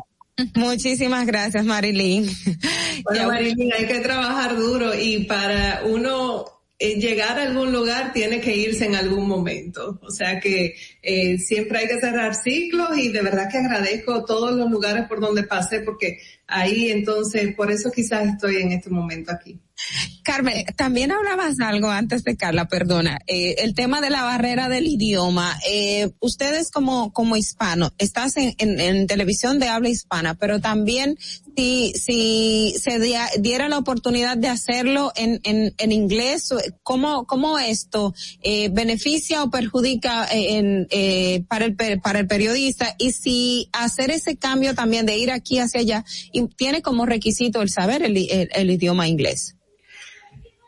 Muchísimas 0.55 1.27
gracias, 1.27 1.65
Marilyn. 1.65 2.31
Bueno, 3.03 3.29
Marilyn, 3.29 3.73
hay 3.73 3.87
que 3.87 4.01
trabajar 4.01 4.57
duro 4.57 4.93
y 4.95 5.25
para 5.25 5.85
uno 5.87 6.45
eh, 6.83 6.99
llegar 6.99 7.39
a 7.39 7.43
algún 7.43 7.73
lugar 7.73 8.11
tiene 8.15 8.41
que 8.41 8.57
irse 8.57 8.87
en 8.87 8.95
algún 8.95 9.29
momento. 9.29 9.99
O 10.01 10.11
sea 10.11 10.41
que 10.41 10.75
eh, 11.03 11.37
siempre 11.37 11.79
hay 11.79 11.87
que 11.87 12.01
cerrar 12.01 12.35
ciclos 12.35 12.97
y 12.97 13.09
de 13.13 13.21
verdad 13.21 13.51
que 13.51 13.59
agradezco 13.59 14.25
todos 14.25 14.53
los 14.53 14.71
lugares 14.71 15.07
por 15.07 15.21
donde 15.21 15.43
pasé 15.43 15.81
porque 15.81 16.19
ahí 16.51 16.91
entonces, 16.91 17.55
por 17.55 17.71
eso 17.71 17.91
quizás 17.91 18.27
estoy 18.27 18.57
en 18.57 18.73
este 18.73 18.91
momento 18.91 19.33
aquí. 19.33 19.61
Carmen, 20.23 20.65
también 20.77 21.11
hablabas 21.11 21.59
algo 21.61 21.89
antes 21.91 22.23
de 22.23 22.37
Carla, 22.37 22.69
perdona, 22.69 23.19
eh, 23.27 23.57
el 23.59 23.75
tema 23.75 24.01
de 24.01 24.11
la 24.11 24.23
barrera 24.23 24.69
del 24.69 24.87
idioma. 24.87 25.59
Eh, 25.69 26.11
ustedes 26.21 26.71
como 26.71 27.13
como 27.13 27.37
hispano, 27.37 27.93
estás 27.99 28.37
en, 28.37 28.55
en, 28.59 29.07
televisión 29.07 29.59
de 29.59 29.69
habla 29.69 29.89
hispana, 29.89 30.35
pero 30.35 30.61
también 30.61 31.17
si 31.57 31.93
si 31.95 32.75
se 32.79 32.99
diera 33.41 33.69
la 33.69 33.79
oportunidad 33.79 34.37
de 34.37 34.49
hacerlo 34.49 35.13
en 35.17 35.41
en, 35.45 35.75
en 35.79 35.93
inglés, 35.93 36.53
¿cómo 36.83 37.27
cómo 37.27 37.59
esto 37.59 38.15
eh, 38.43 38.69
beneficia 38.71 39.43
o 39.43 39.51
perjudica 39.51 40.27
en, 40.31 40.87
eh, 40.91 41.45
para 41.49 41.65
el 41.65 41.77
para 42.01 42.21
el 42.21 42.27
periodista 42.27 42.95
y 42.99 43.13
si 43.13 43.69
hacer 43.73 44.11
ese 44.11 44.37
cambio 44.37 44.75
también 44.75 45.07
de 45.07 45.19
ir 45.19 45.31
aquí 45.31 45.59
hacia 45.59 45.81
allá 45.81 46.05
y 46.33 46.40
tiene 46.49 46.83
como 46.83 47.07
requisito 47.07 47.63
el 47.63 47.71
saber 47.71 48.03
el, 48.03 48.17
el, 48.17 48.71
idioma 48.71 49.09
inglés? 49.09 49.57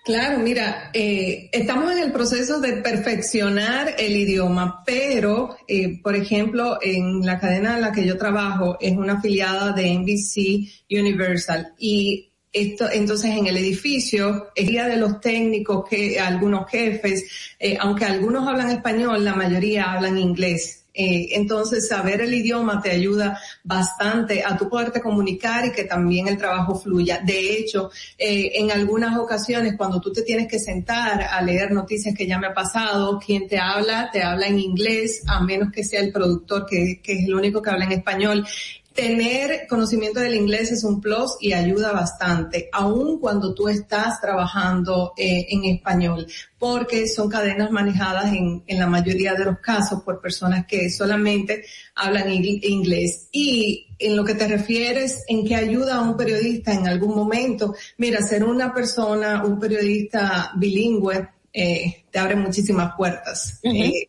Claro, 0.04 0.40
mira, 0.40 0.90
eh, 0.92 1.48
estamos 1.52 1.92
en 1.92 2.00
el 2.00 2.10
proceso 2.10 2.60
de 2.60 2.72
perfeccionar 2.78 3.94
el 3.98 4.16
idioma, 4.16 4.82
pero, 4.84 5.56
eh, 5.68 6.00
por 6.02 6.16
ejemplo, 6.16 6.78
en 6.82 7.24
la 7.24 7.38
cadena 7.38 7.76
en 7.76 7.82
la 7.82 7.92
que 7.92 8.04
yo 8.04 8.18
trabajo 8.18 8.76
es 8.80 8.96
una 8.96 9.14
afiliada 9.14 9.72
de 9.72 9.94
NBC 9.94 10.68
Universal 10.90 11.74
y 11.78 12.32
esto, 12.52 12.90
entonces 12.90 13.30
en 13.30 13.46
el 13.46 13.56
edificio, 13.56 14.50
el 14.54 14.66
día 14.66 14.86
de 14.86 14.96
los 14.96 15.20
técnicos, 15.20 15.88
que 15.88 16.20
algunos 16.20 16.70
jefes, 16.70 17.24
eh, 17.58 17.76
aunque 17.80 18.04
algunos 18.04 18.46
hablan 18.46 18.70
español, 18.70 19.24
la 19.24 19.34
mayoría 19.34 19.92
hablan 19.92 20.18
inglés. 20.18 20.81
Eh, 20.94 21.28
entonces, 21.32 21.88
saber 21.88 22.20
el 22.20 22.34
idioma 22.34 22.80
te 22.82 22.90
ayuda 22.90 23.38
bastante 23.64 24.44
a 24.44 24.56
tu 24.56 24.68
poderte 24.68 25.00
comunicar 25.00 25.64
y 25.66 25.72
que 25.72 25.84
también 25.84 26.28
el 26.28 26.36
trabajo 26.36 26.74
fluya. 26.74 27.20
De 27.24 27.56
hecho, 27.56 27.90
eh, 28.18 28.52
en 28.54 28.70
algunas 28.70 29.18
ocasiones, 29.18 29.74
cuando 29.76 30.00
tú 30.00 30.12
te 30.12 30.22
tienes 30.22 30.48
que 30.48 30.58
sentar 30.58 31.22
a 31.22 31.40
leer 31.40 31.72
noticias 31.72 32.14
que 32.14 32.26
ya 32.26 32.38
me 32.38 32.48
ha 32.48 32.54
pasado, 32.54 33.18
quien 33.18 33.48
te 33.48 33.58
habla, 33.58 34.10
te 34.12 34.22
habla 34.22 34.46
en 34.46 34.58
inglés, 34.58 35.22
a 35.26 35.40
menos 35.40 35.72
que 35.72 35.84
sea 35.84 36.00
el 36.00 36.12
productor, 36.12 36.66
que, 36.66 37.00
que 37.02 37.12
es 37.14 37.24
el 37.24 37.34
único 37.34 37.62
que 37.62 37.70
habla 37.70 37.86
en 37.86 37.92
español 37.92 38.46
tener 38.94 39.66
conocimiento 39.68 40.20
del 40.20 40.34
inglés 40.34 40.70
es 40.72 40.84
un 40.84 41.00
plus 41.00 41.36
y 41.40 41.52
ayuda 41.52 41.92
bastante, 41.92 42.68
aun 42.72 43.18
cuando 43.18 43.54
tú 43.54 43.68
estás 43.68 44.20
trabajando 44.20 45.12
eh, 45.16 45.46
en 45.50 45.64
español, 45.64 46.26
porque 46.58 47.08
son 47.08 47.28
cadenas 47.28 47.70
manejadas 47.70 48.32
en, 48.32 48.62
en, 48.66 48.78
la 48.78 48.86
mayoría 48.86 49.34
de 49.34 49.46
los 49.46 49.58
casos 49.58 50.02
por 50.02 50.20
personas 50.20 50.66
que 50.66 50.90
solamente 50.90 51.64
hablan 51.94 52.30
inglés. 52.32 53.28
Y 53.32 53.88
en 53.98 54.16
lo 54.16 54.24
que 54.24 54.34
te 54.34 54.46
refieres, 54.46 55.24
en 55.28 55.44
que 55.44 55.56
ayuda 55.56 55.96
a 55.96 56.02
un 56.02 56.16
periodista 56.16 56.72
en 56.72 56.86
algún 56.86 57.14
momento, 57.14 57.74
mira, 57.98 58.20
ser 58.20 58.44
una 58.44 58.72
persona, 58.72 59.44
un 59.44 59.58
periodista 59.58 60.52
bilingüe, 60.56 61.28
eh, 61.52 62.04
te 62.10 62.18
abre 62.18 62.36
muchísimas 62.36 62.94
puertas. 62.96 63.60
Uh 63.62 63.70
-huh. 63.70 63.92
eh, 63.92 64.08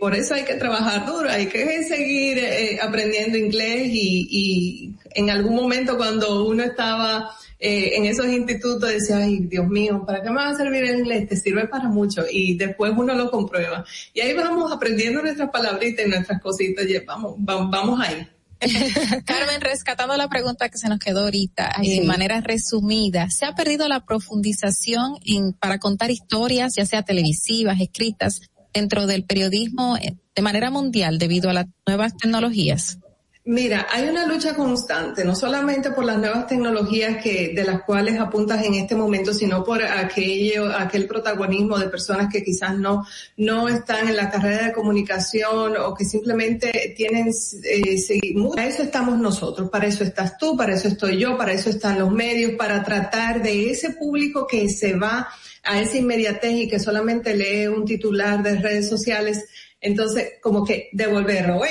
por 0.00 0.14
eso 0.14 0.34
hay 0.34 0.44
que 0.44 0.54
trabajar 0.54 1.06
duro, 1.06 1.28
hay 1.28 1.46
que 1.46 1.82
seguir 1.84 2.38
eh, 2.38 2.78
aprendiendo 2.80 3.36
inglés 3.38 3.88
y, 3.92 4.28
y, 4.30 4.94
en 5.14 5.30
algún 5.30 5.54
momento 5.54 5.96
cuando 5.96 6.46
uno 6.46 6.62
estaba 6.62 7.30
eh, 7.58 7.96
en 7.96 8.06
esos 8.06 8.26
institutos 8.26 8.88
decía, 8.88 9.18
ay 9.18 9.40
Dios 9.40 9.68
mío, 9.68 10.04
¿para 10.06 10.22
qué 10.22 10.30
me 10.30 10.36
va 10.36 10.48
a 10.48 10.56
servir 10.56 10.84
el 10.84 10.98
inglés? 10.98 11.28
Te 11.28 11.36
sirve 11.36 11.68
para 11.68 11.88
mucho 11.88 12.24
y 12.30 12.56
después 12.56 12.92
uno 12.96 13.14
lo 13.14 13.30
comprueba. 13.30 13.84
Y 14.12 14.20
ahí 14.20 14.34
vamos 14.34 14.72
aprendiendo 14.72 15.22
nuestras 15.22 15.50
palabritas 15.50 16.06
y 16.06 16.08
nuestras 16.08 16.40
cositas 16.42 16.84
y 16.88 16.98
vamos, 16.98 17.34
vamos, 17.38 17.70
vamos 17.70 18.00
ahí. 18.00 18.26
Carmen, 19.24 19.60
rescatando 19.60 20.16
la 20.16 20.28
pregunta 20.28 20.68
que 20.68 20.78
se 20.78 20.88
nos 20.88 20.98
quedó 20.98 21.20
ahorita, 21.24 21.76
sí. 21.82 22.00
de 22.00 22.06
manera 22.06 22.40
resumida, 22.40 23.28
¿se 23.30 23.44
ha 23.44 23.54
perdido 23.54 23.88
la 23.88 24.04
profundización 24.04 25.16
en, 25.24 25.52
para 25.52 25.78
contar 25.78 26.10
historias, 26.10 26.74
ya 26.76 26.86
sea 26.86 27.02
televisivas, 27.02 27.80
escritas, 27.80 28.40
dentro 28.72 29.06
del 29.06 29.24
periodismo 29.24 29.96
eh, 29.96 30.16
de 30.34 30.42
manera 30.42 30.70
mundial 30.70 31.18
debido 31.18 31.50
a 31.50 31.52
las 31.52 31.66
nuevas 31.86 32.16
tecnologías? 32.16 32.98
Mira, 33.44 33.88
hay 33.90 34.08
una 34.08 34.24
lucha 34.24 34.54
constante, 34.54 35.24
no 35.24 35.34
solamente 35.34 35.90
por 35.90 36.04
las 36.04 36.16
nuevas 36.16 36.46
tecnologías 36.46 37.20
que, 37.20 37.52
de 37.52 37.64
las 37.64 37.82
cuales 37.82 38.20
apuntas 38.20 38.64
en 38.64 38.74
este 38.74 38.94
momento, 38.94 39.34
sino 39.34 39.64
por 39.64 39.82
aquello, 39.82 40.66
aquel 40.72 41.08
protagonismo 41.08 41.76
de 41.76 41.88
personas 41.88 42.32
que 42.32 42.44
quizás 42.44 42.78
no, 42.78 43.04
no 43.38 43.68
están 43.68 44.06
en 44.06 44.14
la 44.14 44.30
carrera 44.30 44.66
de 44.66 44.72
comunicación 44.72 45.76
o 45.76 45.92
que 45.92 46.04
simplemente 46.04 46.94
tienen, 46.96 47.32
eh, 47.64 47.96
para 48.54 48.68
eso 48.68 48.84
estamos 48.84 49.18
nosotros, 49.18 49.68
para 49.70 49.88
eso 49.88 50.04
estás 50.04 50.38
tú, 50.38 50.56
para 50.56 50.74
eso 50.74 50.86
estoy 50.86 51.18
yo, 51.18 51.36
para 51.36 51.52
eso 51.52 51.68
están 51.68 51.98
los 51.98 52.12
medios, 52.12 52.52
para 52.52 52.84
tratar 52.84 53.42
de 53.42 53.70
ese 53.70 53.90
público 53.90 54.46
que 54.46 54.68
se 54.68 54.94
va 54.94 55.26
a 55.62 55.80
esa 55.80 55.98
inmediatez 55.98 56.52
y 56.52 56.68
que 56.68 56.78
solamente 56.78 57.36
lee 57.36 57.66
un 57.68 57.84
titular 57.84 58.42
de 58.42 58.56
redes 58.56 58.88
sociales, 58.88 59.44
entonces 59.80 60.34
como 60.40 60.64
que 60.64 60.88
devolverlo, 60.92 61.62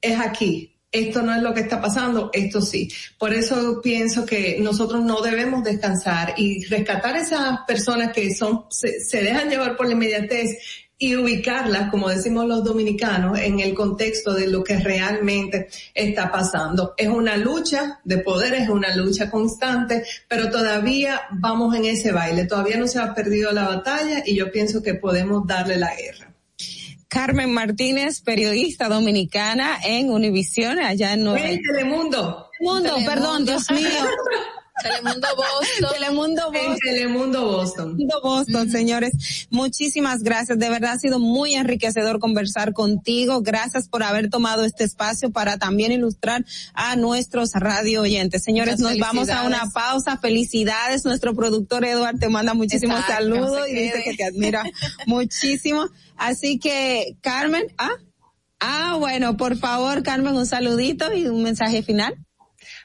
es 0.00 0.20
aquí, 0.20 0.74
esto 0.90 1.22
no 1.22 1.34
es 1.34 1.42
lo 1.42 1.52
que 1.52 1.60
está 1.60 1.80
pasando, 1.80 2.30
esto 2.32 2.60
sí. 2.60 2.88
Por 3.18 3.34
eso 3.34 3.80
pienso 3.82 4.24
que 4.24 4.58
nosotros 4.60 5.04
no 5.04 5.20
debemos 5.20 5.62
descansar 5.62 6.34
y 6.36 6.64
rescatar 6.64 7.16
esas 7.16 7.60
personas 7.66 8.12
que 8.12 8.34
son, 8.34 8.64
se, 8.70 9.00
se 9.00 9.22
dejan 9.22 9.50
llevar 9.50 9.76
por 9.76 9.86
la 9.86 9.92
inmediatez 9.92 10.86
y 10.98 11.14
ubicarlas, 11.14 11.90
como 11.90 12.08
decimos 12.08 12.46
los 12.46 12.64
dominicanos, 12.64 13.38
en 13.38 13.60
el 13.60 13.72
contexto 13.72 14.34
de 14.34 14.48
lo 14.48 14.64
que 14.64 14.78
realmente 14.78 15.68
está 15.94 16.30
pasando. 16.32 16.94
Es 16.96 17.08
una 17.08 17.36
lucha 17.36 18.00
de 18.04 18.18
poder, 18.18 18.54
es 18.54 18.68
una 18.68 18.94
lucha 18.96 19.30
constante, 19.30 20.04
pero 20.26 20.50
todavía 20.50 21.22
vamos 21.30 21.76
en 21.76 21.84
ese 21.84 22.10
baile, 22.10 22.46
todavía 22.46 22.76
no 22.76 22.88
se 22.88 22.98
ha 22.98 23.14
perdido 23.14 23.52
la 23.52 23.68
batalla 23.68 24.24
y 24.26 24.34
yo 24.34 24.50
pienso 24.50 24.82
que 24.82 24.94
podemos 24.94 25.46
darle 25.46 25.76
la 25.76 25.94
guerra. 25.94 26.34
Carmen 27.06 27.54
Martínez, 27.54 28.20
periodista 28.20 28.88
dominicana 28.88 29.78
en 29.82 30.10
Univisión, 30.10 30.78
allá 30.78 31.14
en 31.14 31.22
Nueva 31.22 31.48
En 31.48 31.62
Telemundo. 31.62 32.50
Mundo, 32.60 32.96
perdón, 33.06 33.46
Dios 33.46 33.70
mío. 33.70 33.88
Telemundo 34.82 35.28
Boston. 35.36 35.92
Telemundo 35.92 36.42
Boston. 36.52 36.72
En 36.72 36.78
Telemundo 36.78 37.44
Boston. 37.44 37.96
Telemundo 37.96 38.20
Boston, 38.22 38.70
señores. 38.70 39.46
Muchísimas 39.50 40.22
gracias. 40.22 40.58
De 40.58 40.68
verdad 40.68 40.92
ha 40.92 40.98
sido 40.98 41.18
muy 41.18 41.54
enriquecedor 41.54 42.18
conversar 42.18 42.72
contigo. 42.72 43.42
Gracias 43.42 43.88
por 43.88 44.02
haber 44.02 44.30
tomado 44.30 44.64
este 44.64 44.84
espacio 44.84 45.30
para 45.30 45.58
también 45.58 45.92
ilustrar 45.92 46.44
a 46.74 46.96
nuestros 46.96 47.52
radio 47.54 48.02
oyentes. 48.02 48.42
Señores, 48.42 48.78
Muchas 48.78 48.98
nos 48.98 49.06
vamos 49.06 49.28
a 49.28 49.42
una 49.44 49.70
pausa. 49.72 50.16
Felicidades. 50.18 51.04
Nuestro 51.04 51.34
productor 51.34 51.84
Eduardo 51.84 52.18
te 52.18 52.28
manda 52.28 52.54
muchísimos 52.54 53.00
Exacto, 53.00 53.24
saludos 53.24 53.68
y 53.68 53.74
dice 53.74 54.02
que 54.02 54.14
te 54.14 54.24
admira 54.24 54.64
muchísimo. 55.06 55.88
Así 56.16 56.58
que, 56.58 57.16
Carmen, 57.20 57.64
ah, 57.78 57.90
ah, 58.60 58.96
bueno, 58.98 59.36
por 59.36 59.56
favor, 59.56 60.02
Carmen, 60.02 60.36
un 60.36 60.46
saludito 60.46 61.12
y 61.12 61.26
un 61.26 61.42
mensaje 61.42 61.82
final. 61.82 62.14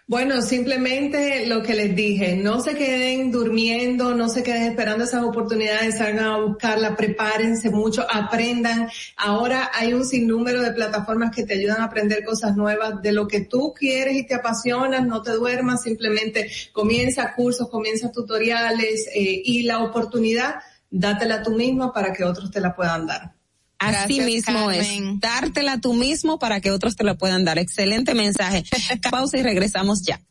Bueno, 0.05 0.41
simplemente 0.41 1.47
lo 1.47 1.63
que 1.63 1.73
les 1.73 1.95
dije, 1.95 2.35
no 2.35 2.59
se 2.59 2.75
queden 2.75 3.31
durmiendo, 3.31 4.13
no 4.13 4.27
se 4.27 4.43
queden 4.43 4.63
esperando 4.63 5.05
esas 5.05 5.23
oportunidades, 5.23 5.97
salgan 5.97 6.25
a 6.25 6.37
buscarlas, 6.39 6.97
prepárense 6.97 7.69
mucho, 7.69 8.05
aprendan. 8.11 8.89
Ahora 9.15 9.71
hay 9.73 9.93
un 9.93 10.05
sinnúmero 10.05 10.61
de 10.61 10.73
plataformas 10.73 11.33
que 11.33 11.45
te 11.45 11.53
ayudan 11.53 11.79
a 11.79 11.85
aprender 11.85 12.25
cosas 12.25 12.57
nuevas 12.57 13.01
de 13.01 13.13
lo 13.13 13.29
que 13.29 13.45
tú 13.45 13.73
quieres 13.73 14.17
y 14.17 14.27
te 14.27 14.35
apasionas, 14.35 15.07
no 15.07 15.21
te 15.21 15.31
duermas, 15.31 15.83
simplemente 15.83 16.51
comienza 16.73 17.33
cursos, 17.33 17.69
comienza 17.69 18.11
tutoriales 18.11 19.07
eh, 19.07 19.41
y 19.45 19.63
la 19.63 19.83
oportunidad, 19.83 20.55
dátela 20.89 21.41
tú 21.43 21.51
misma 21.51 21.93
para 21.93 22.11
que 22.11 22.25
otros 22.25 22.51
te 22.51 22.59
la 22.59 22.75
puedan 22.75 23.07
dar. 23.07 23.42
Así 23.79 24.17
Gracias, 24.17 24.25
mismo 24.25 24.67
Carmen. 24.67 25.13
es. 25.15 25.19
Dártela 25.19 25.81
tú 25.81 25.93
mismo 25.93 26.39
para 26.39 26.61
que 26.61 26.71
otros 26.71 26.95
te 26.95 27.03
la 27.03 27.15
puedan 27.15 27.43
dar. 27.43 27.59
Excelente 27.59 28.13
mensaje. 28.13 28.63
Pausa 29.11 29.37
y 29.37 29.43
regresamos 29.43 30.03
ya. 30.03 30.21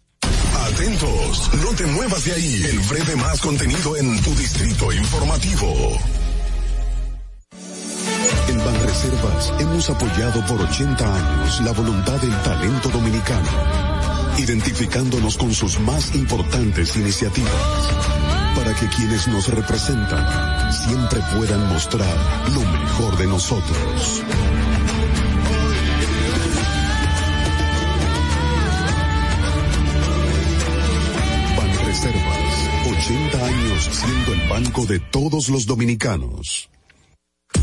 Atentos, 0.54 1.50
no 1.62 1.70
te 1.74 1.86
muevas 1.86 2.24
de 2.24 2.32
ahí. 2.32 2.62
El 2.70 2.78
breve 2.80 3.16
más 3.16 3.40
contenido 3.40 3.96
en 3.96 4.20
tu 4.22 4.34
distrito 4.34 4.92
informativo. 4.92 5.98
En 8.48 8.58
Banreservas 8.58 9.52
hemos 9.60 9.90
apoyado 9.90 10.44
por 10.46 10.60
80 10.60 11.14
años 11.14 11.60
la 11.62 11.72
voluntad 11.72 12.20
del 12.20 12.36
talento 12.42 12.88
dominicano, 12.90 13.48
identificándonos 14.38 15.36
con 15.36 15.52
sus 15.52 15.78
más 15.80 16.14
importantes 16.14 16.96
iniciativas, 16.96 17.52
para 18.54 18.74
que 18.74 18.88
quienes 18.88 19.28
nos 19.28 19.48
representan 19.48 20.72
siempre 20.72 21.20
puedan 21.34 21.68
mostrar 21.68 22.16
lo 22.52 22.60
mejor 22.60 23.16
de 23.16 23.26
nosotros. 23.26 24.22
Banreservas, 31.56 32.68
80 32.98 33.46
años 33.46 33.88
siendo 33.92 34.32
el 34.32 34.48
banco 34.48 34.86
de 34.86 35.00
todos 35.00 35.48
los 35.48 35.66
dominicanos. 35.66 36.68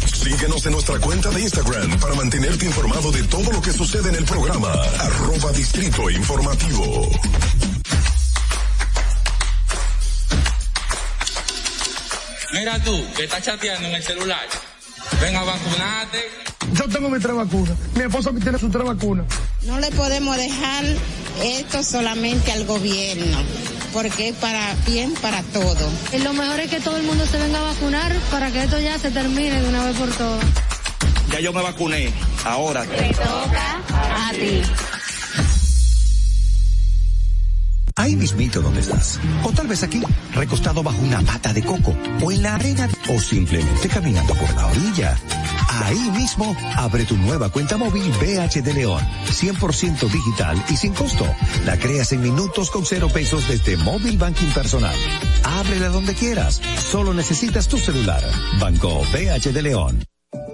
Síguenos 0.05 0.65
en 0.65 0.73
nuestra 0.73 0.99
cuenta 0.99 1.29
de 1.29 1.41
Instagram 1.41 1.99
para 1.99 2.13
mantenerte 2.13 2.65
informado 2.65 3.11
de 3.11 3.23
todo 3.23 3.51
lo 3.51 3.61
que 3.61 3.71
sucede 3.71 4.09
en 4.09 4.15
el 4.15 4.25
programa. 4.25 4.71
Arroba 4.99 5.51
Distrito 5.53 6.09
Informativo. 6.09 7.09
Mira 12.51 12.79
tú, 12.83 13.05
que 13.15 13.25
estás 13.25 13.43
chateando 13.43 13.87
en 13.87 13.95
el 13.95 14.03
celular. 14.03 14.47
Ven 15.21 15.35
a 15.35 15.43
vacunarte. 15.43 16.29
Yo 16.73 16.87
tengo 16.87 17.09
mis 17.09 17.21
tres 17.21 17.35
vacunas. 17.35 17.77
Mi 17.95 18.03
esposa 18.03 18.31
tiene 18.41 18.57
sus 18.57 18.71
tres 18.71 18.85
vacunas. 18.85 19.25
No 19.63 19.79
le 19.79 19.91
podemos 19.91 20.35
dejar 20.35 20.83
esto 21.43 21.83
solamente 21.83 22.51
al 22.51 22.65
gobierno, 22.65 23.37
porque 23.93 24.29
es 24.29 24.35
para 24.35 24.73
bien 24.87 25.13
para 25.15 25.43
todo. 25.43 25.89
Y 26.11 26.19
lo 26.19 26.33
mejor 26.33 26.59
es 26.59 26.69
que 26.69 26.79
todo 26.79 26.97
el 26.97 27.03
mundo 27.03 27.25
se 27.25 27.37
venga 27.37 27.59
a 27.59 27.73
vacunar 27.73 28.13
para 28.31 28.51
que 28.51 28.63
esto 28.63 28.79
ya 28.79 28.97
se 28.97 29.11
termine 29.11 29.61
de 29.61 29.69
una 29.69 29.85
vez 29.85 29.97
por 29.97 30.09
todas. 30.09 30.45
Ya 31.31 31.39
yo 31.39 31.53
me 31.53 31.61
vacuné. 31.61 32.11
Ahora. 32.43 32.81
A 32.81 34.31
ti. 34.31 34.61
Ahí 37.99 38.15
mismito 38.15 38.61
donde 38.61 38.79
estás. 38.79 39.19
O 39.43 39.51
tal 39.51 39.67
vez 39.67 39.83
aquí, 39.83 40.01
recostado 40.33 40.81
bajo 40.81 41.01
una 41.01 41.19
mata 41.19 41.51
de 41.51 41.61
coco. 41.61 41.93
O 42.21 42.31
en 42.31 42.43
la 42.43 42.55
arena. 42.55 42.87
O 43.09 43.19
simplemente 43.19 43.89
caminando 43.89 44.33
por 44.35 44.49
la 44.55 44.67
orilla. 44.67 45.17
Ahí 45.83 46.09
mismo, 46.11 46.55
abre 46.77 47.03
tu 47.03 47.17
nueva 47.17 47.49
cuenta 47.49 47.75
móvil 47.75 48.09
BH 48.21 48.61
de 48.63 48.73
León. 48.73 49.05
100% 49.27 50.09
digital 50.09 50.63
y 50.69 50.77
sin 50.77 50.93
costo. 50.93 51.25
La 51.65 51.77
creas 51.77 52.13
en 52.13 52.21
minutos 52.21 52.71
con 52.71 52.85
cero 52.85 53.09
pesos 53.13 53.45
desde 53.49 53.75
Móvil 53.75 54.17
Banking 54.17 54.51
Personal. 54.53 54.95
Ábrela 55.43 55.89
donde 55.89 56.13
quieras. 56.13 56.61
Solo 56.89 57.13
necesitas 57.13 57.67
tu 57.67 57.77
celular. 57.77 58.23
Banco 58.61 59.01
BH 59.11 59.51
de 59.51 59.61
León. 59.61 60.05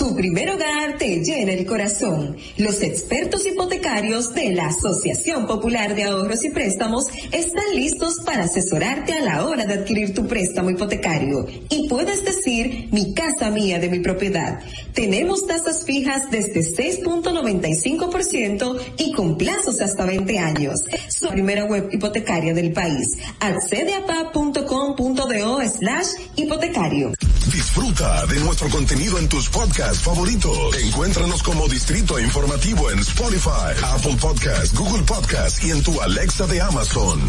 Tu 0.00 0.16
primer 0.16 0.48
hogar 0.48 0.96
te 0.96 1.22
llena 1.22 1.52
el 1.52 1.66
corazón. 1.66 2.34
Los 2.56 2.80
expertos 2.80 3.44
hipotecarios 3.44 4.32
de 4.32 4.54
la 4.54 4.68
Asociación 4.68 5.46
Popular 5.46 5.94
de 5.94 6.04
Ahorros 6.04 6.42
y 6.42 6.48
Préstamos 6.48 7.08
están 7.32 7.66
listos 7.74 8.14
para 8.24 8.44
asesorarte 8.44 9.12
a 9.12 9.20
la 9.20 9.44
hora 9.44 9.66
de 9.66 9.74
adquirir 9.74 10.14
tu 10.14 10.26
préstamo 10.26 10.70
hipotecario. 10.70 11.46
Y 11.68 11.86
puedes 11.86 12.24
decir, 12.24 12.88
mi 12.92 13.12
casa 13.12 13.50
mía 13.50 13.78
de 13.78 13.90
mi 13.90 14.00
propiedad. 14.00 14.60
Tenemos 14.94 15.46
tasas 15.46 15.84
fijas 15.84 16.30
desde 16.30 16.62
6.95% 16.62 18.80
y 18.96 19.12
con 19.12 19.36
plazos 19.36 19.82
hasta 19.82 20.06
20 20.06 20.38
años. 20.38 20.80
Su 21.10 21.28
primera 21.28 21.66
web 21.66 21.90
hipotecaria 21.92 22.54
del 22.54 22.72
país. 22.72 23.18
Accede 23.38 23.96
a 23.96 24.06
pa.com.do 24.06 25.60
slash 25.68 26.06
hipotecario. 26.36 27.12
Disfruta 27.52 28.24
de 28.26 28.40
nuestro 28.40 28.68
contenido 28.70 29.18
en 29.18 29.28
tus 29.28 29.48
podcasts 29.48 29.89
favoritos. 29.98 30.76
Encuéntranos 30.78 31.42
como 31.42 31.68
Distrito 31.68 32.18
Informativo 32.18 32.90
en 32.90 32.98
Spotify, 33.00 33.74
Apple 33.82 34.16
Podcasts, 34.20 34.74
Google 34.74 35.02
Podcasts 35.02 35.62
y 35.64 35.70
en 35.70 35.82
tu 35.82 36.00
Alexa 36.00 36.46
de 36.46 36.60
Amazon. 36.60 37.20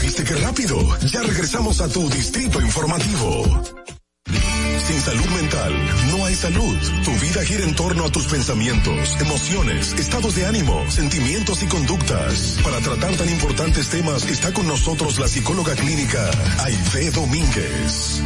¿Viste 0.03 0.25
qué 0.25 0.35
rápido? 0.37 0.99
Ya 1.07 1.23
regresamos 1.23 1.81
a 1.81 1.89
tu 1.89 2.09
Distrito 2.11 2.61
Informativo. 2.61 3.63
Sin 4.89 5.01
salud 5.03 5.29
mental, 5.37 5.75
no 6.11 6.25
hay 6.25 6.35
salud. 6.35 6.75
Tu 7.05 7.11
vida 7.21 7.45
gira 7.45 7.63
en 7.63 7.75
torno 7.75 8.07
a 8.07 8.11
tus 8.11 8.27
pensamientos, 8.27 9.21
emociones, 9.21 9.93
estados 9.93 10.35
de 10.35 10.47
ánimo, 10.47 10.83
sentimientos 10.91 11.63
y 11.63 11.67
conductas. 11.67 12.59
Para 12.65 12.81
tratar 12.81 13.15
tan 13.15 13.29
importantes 13.29 13.91
temas 13.91 14.25
está 14.25 14.51
con 14.55 14.67
nosotros 14.67 15.19
la 15.19 15.29
psicóloga 15.29 15.75
clínica 15.75 16.31
Aide 16.65 17.11
Domínguez. 17.11 18.23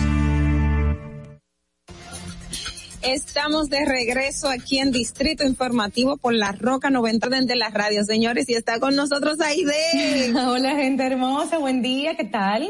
Estamos 3.02 3.68
de 3.68 3.84
regreso 3.84 4.48
aquí 4.48 4.78
en 4.78 4.92
Distrito 4.92 5.44
Informativo 5.44 6.16
por 6.18 6.34
la 6.34 6.52
Roca 6.52 6.88
90 6.88 7.30
de 7.40 7.56
la 7.56 7.68
radio, 7.68 8.04
señores, 8.04 8.48
y 8.48 8.54
está 8.54 8.78
con 8.78 8.94
nosotros 8.94 9.40
Aide. 9.40 10.32
Hola, 10.46 10.76
gente 10.76 11.04
hermosa, 11.04 11.58
buen 11.58 11.82
día, 11.82 12.16
¿qué 12.16 12.24
tal? 12.24 12.68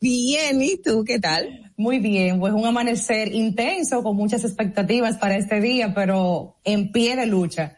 Bien, 0.00 0.62
¿y 0.62 0.76
tú 0.76 1.02
qué 1.04 1.18
tal? 1.18 1.72
Muy 1.76 1.98
bien, 1.98 2.38
pues 2.38 2.52
un 2.52 2.64
amanecer 2.64 3.34
intenso 3.34 4.04
con 4.04 4.14
muchas 4.14 4.44
expectativas 4.44 5.16
para 5.16 5.36
este 5.36 5.60
día, 5.60 5.92
pero 5.92 6.58
en 6.62 6.92
pie 6.92 7.16
de 7.16 7.26
lucha. 7.26 7.76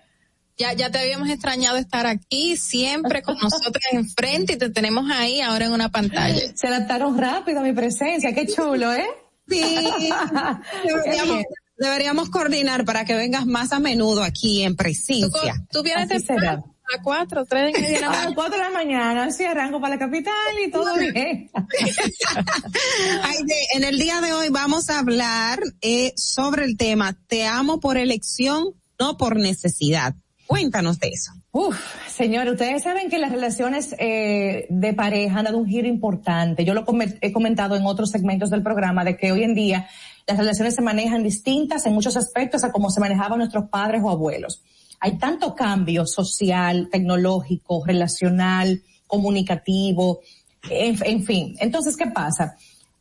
Ya, 0.59 0.75
ya 0.75 0.91
te 0.91 0.99
habíamos 0.99 1.31
extrañado 1.31 1.79
estar 1.79 2.07
aquí, 2.07 2.59
siempre 2.59 3.23
con 3.23 3.37
nosotros 3.39 3.83
enfrente 3.93 4.55
y 4.55 4.59
te 4.59 4.69
tenemos 4.69 5.11
ahí 5.11 5.41
ahora 5.41 5.67
en 5.67 5.73
una 5.73 5.89
pantalla. 5.89 6.43
Se 6.55 6.67
adaptaron 6.67 7.17
rápido 7.17 7.61
a 7.61 7.63
mi 7.63 7.73
presencia, 7.73 8.35
qué 8.35 8.47
chulo, 8.47 8.93
¿eh? 8.93 9.07
Sí. 9.49 9.63
deberíamos, 10.85 11.45
deberíamos 11.79 12.29
coordinar 12.31 12.85
para 12.85 13.05
que 13.05 13.15
vengas 13.15 13.47
más 13.47 13.73
a 13.73 13.79
menudo 13.79 14.23
aquí 14.23 14.63
en 14.63 14.77
presencia. 14.77 15.55
Tú, 15.71 15.79
tú 15.79 15.83
vienes 15.85 16.09
temprano, 16.09 16.75
a 16.99 17.03
cuatro, 17.03 17.45
tres 17.45 17.73
de 17.75 18.01
la 18.01 18.07
A 18.09 18.11
las 18.11 18.11
mañana. 18.19 18.35
cuatro 18.35 18.57
de 18.59 18.65
la 18.65 18.71
mañana, 18.71 19.25
así 19.25 19.45
arranco 19.45 19.81
para 19.81 19.95
la 19.95 19.99
capital 19.99 20.33
y 20.67 20.71
todo 20.71 20.95
bien. 20.97 21.51
Aide, 23.25 23.55
en 23.75 23.85
el 23.85 23.99
día 23.99 24.21
de 24.21 24.33
hoy 24.33 24.49
vamos 24.51 24.89
a 24.91 24.99
hablar 24.99 25.61
eh, 25.81 26.13
sobre 26.17 26.65
el 26.65 26.77
tema 26.77 27.17
Te 27.29 27.47
amo 27.47 27.81
por 27.81 27.97
elección, 27.97 28.75
no 28.99 29.17
por 29.17 29.37
necesidad. 29.37 30.15
Cuéntanos 30.47 30.99
de 30.99 31.09
eso. 31.09 31.33
Uf, 31.53 31.79
señor, 32.09 32.49
ustedes 32.49 32.83
saben 32.83 33.11
que 33.11 33.19
las 33.19 33.31
relaciones 33.33 33.95
eh, 33.99 34.67
de 34.71 34.93
pareja 34.95 35.39
han 35.41 35.45
dado 35.45 35.59
un 35.59 35.67
giro 35.67 35.87
importante. 35.89 36.65
Yo 36.65 36.73
lo 36.73 36.85
come- 36.87 37.19
he 37.21 37.33
comentado 37.33 37.77
en 37.77 37.85
otros 37.85 38.11
segmentos 38.11 38.49
del 38.51 38.63
programa 38.63 39.05
de 39.05 39.17
que 39.19 39.31
hoy 39.33 39.43
en 39.43 39.55
día 39.55 39.89
las 40.29 40.37
relaciones 40.37 40.75
se 40.75 40.83
manejan 40.83 41.23
distintas 41.23 41.87
en 41.87 41.95
muchos 41.95 42.17
aspectos 42.17 42.63
a 42.63 42.71
como 42.71 42.91
se 42.91 43.01
manejaban 43.01 43.39
nuestros 43.39 43.69
padres 43.71 44.03
o 44.05 44.11
abuelos. 44.11 44.63
Hay 45.01 45.17
tanto 45.19 45.55
cambio 45.55 46.07
social, 46.07 46.89
tecnológico, 46.93 47.83
relacional, 47.87 48.83
comunicativo, 49.07 50.21
en, 50.69 50.99
en 51.03 51.25
fin. 51.25 51.57
Entonces, 51.59 51.97
¿qué 51.97 52.07
pasa? 52.07 52.57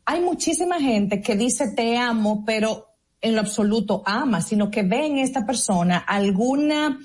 Hay 0.06 0.22
muchísima 0.22 0.80
gente 0.80 1.20
que 1.20 1.36
dice 1.36 1.72
te 1.76 1.98
amo, 1.98 2.44
pero 2.46 2.86
en 3.20 3.34
lo 3.34 3.42
absoluto 3.42 4.02
ama, 4.06 4.40
sino 4.40 4.70
que 4.70 4.82
ve 4.82 5.06
en 5.06 5.18
esta 5.18 5.44
persona 5.44 5.98
alguna 5.98 6.98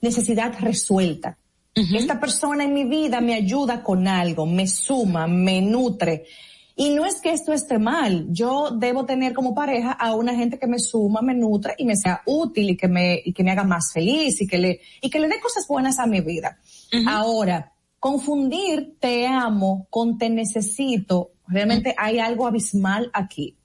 necesidad 0.00 0.54
resuelta. 0.60 1.36
Esta 1.74 2.20
persona 2.20 2.64
en 2.64 2.74
mi 2.74 2.84
vida 2.84 3.20
me 3.20 3.34
ayuda 3.34 3.82
con 3.82 4.06
algo, 4.06 4.44
me 4.44 4.66
suma, 4.66 5.26
me 5.26 5.62
nutre. 5.62 6.26
Y 6.76 6.90
no 6.90 7.04
es 7.04 7.20
que 7.20 7.32
esto 7.32 7.52
esté 7.52 7.78
mal. 7.78 8.26
Yo 8.30 8.70
debo 8.70 9.04
tener 9.04 9.34
como 9.34 9.54
pareja 9.54 9.92
a 9.92 10.14
una 10.14 10.34
gente 10.34 10.58
que 10.58 10.66
me 10.66 10.78
suma, 10.78 11.20
me 11.20 11.34
nutre 11.34 11.74
y 11.78 11.84
me 11.84 11.96
sea 11.96 12.22
útil 12.26 12.70
y 12.70 12.76
que 12.76 12.88
me, 12.88 13.20
y 13.24 13.32
que 13.32 13.44
me 13.44 13.50
haga 13.50 13.64
más 13.64 13.92
feliz 13.92 14.40
y 14.40 14.46
que 14.46 14.58
le, 14.58 14.80
y 15.00 15.10
que 15.10 15.20
le 15.20 15.28
dé 15.28 15.40
cosas 15.40 15.66
buenas 15.68 15.98
a 15.98 16.06
mi 16.06 16.20
vida. 16.20 16.58
Ahora, 17.06 17.72
confundir 17.98 18.96
te 18.98 19.26
amo 19.26 19.86
con 19.90 20.16
te 20.18 20.30
necesito, 20.30 21.32
realmente 21.46 21.94
hay 21.98 22.18
algo 22.18 22.46
abismal 22.46 23.10
aquí. 23.12 23.56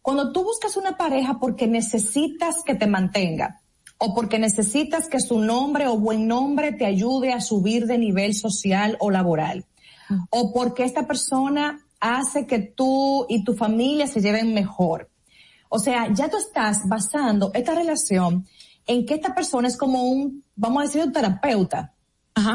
Cuando 0.00 0.32
tú 0.32 0.44
buscas 0.44 0.76
una 0.76 0.96
pareja 0.96 1.38
porque 1.40 1.66
necesitas 1.66 2.62
que 2.64 2.74
te 2.74 2.86
mantenga 2.86 3.60
o 3.98 4.14
porque 4.14 4.38
necesitas 4.38 5.08
que 5.08 5.20
su 5.20 5.40
nombre 5.40 5.88
o 5.88 5.98
buen 5.98 6.26
nombre 6.26 6.72
te 6.72 6.86
ayude 6.86 7.32
a 7.32 7.40
subir 7.40 7.86
de 7.86 7.98
nivel 7.98 8.34
social 8.34 8.96
o 9.00 9.10
laboral, 9.10 9.64
o 10.30 10.52
porque 10.52 10.84
esta 10.84 11.06
persona 11.06 11.85
hace 12.00 12.46
que 12.46 12.58
tú 12.58 13.26
y 13.28 13.44
tu 13.44 13.54
familia 13.54 14.06
se 14.06 14.20
lleven 14.20 14.54
mejor. 14.54 15.10
O 15.68 15.78
sea, 15.78 16.12
ya 16.12 16.28
tú 16.28 16.36
estás 16.36 16.88
basando 16.88 17.50
esta 17.54 17.74
relación 17.74 18.46
en 18.86 19.04
que 19.04 19.14
esta 19.14 19.34
persona 19.34 19.68
es 19.68 19.76
como 19.76 20.04
un, 20.04 20.44
vamos 20.54 20.82
a 20.82 20.86
decir, 20.86 21.02
un 21.02 21.12
terapeuta. 21.12 21.92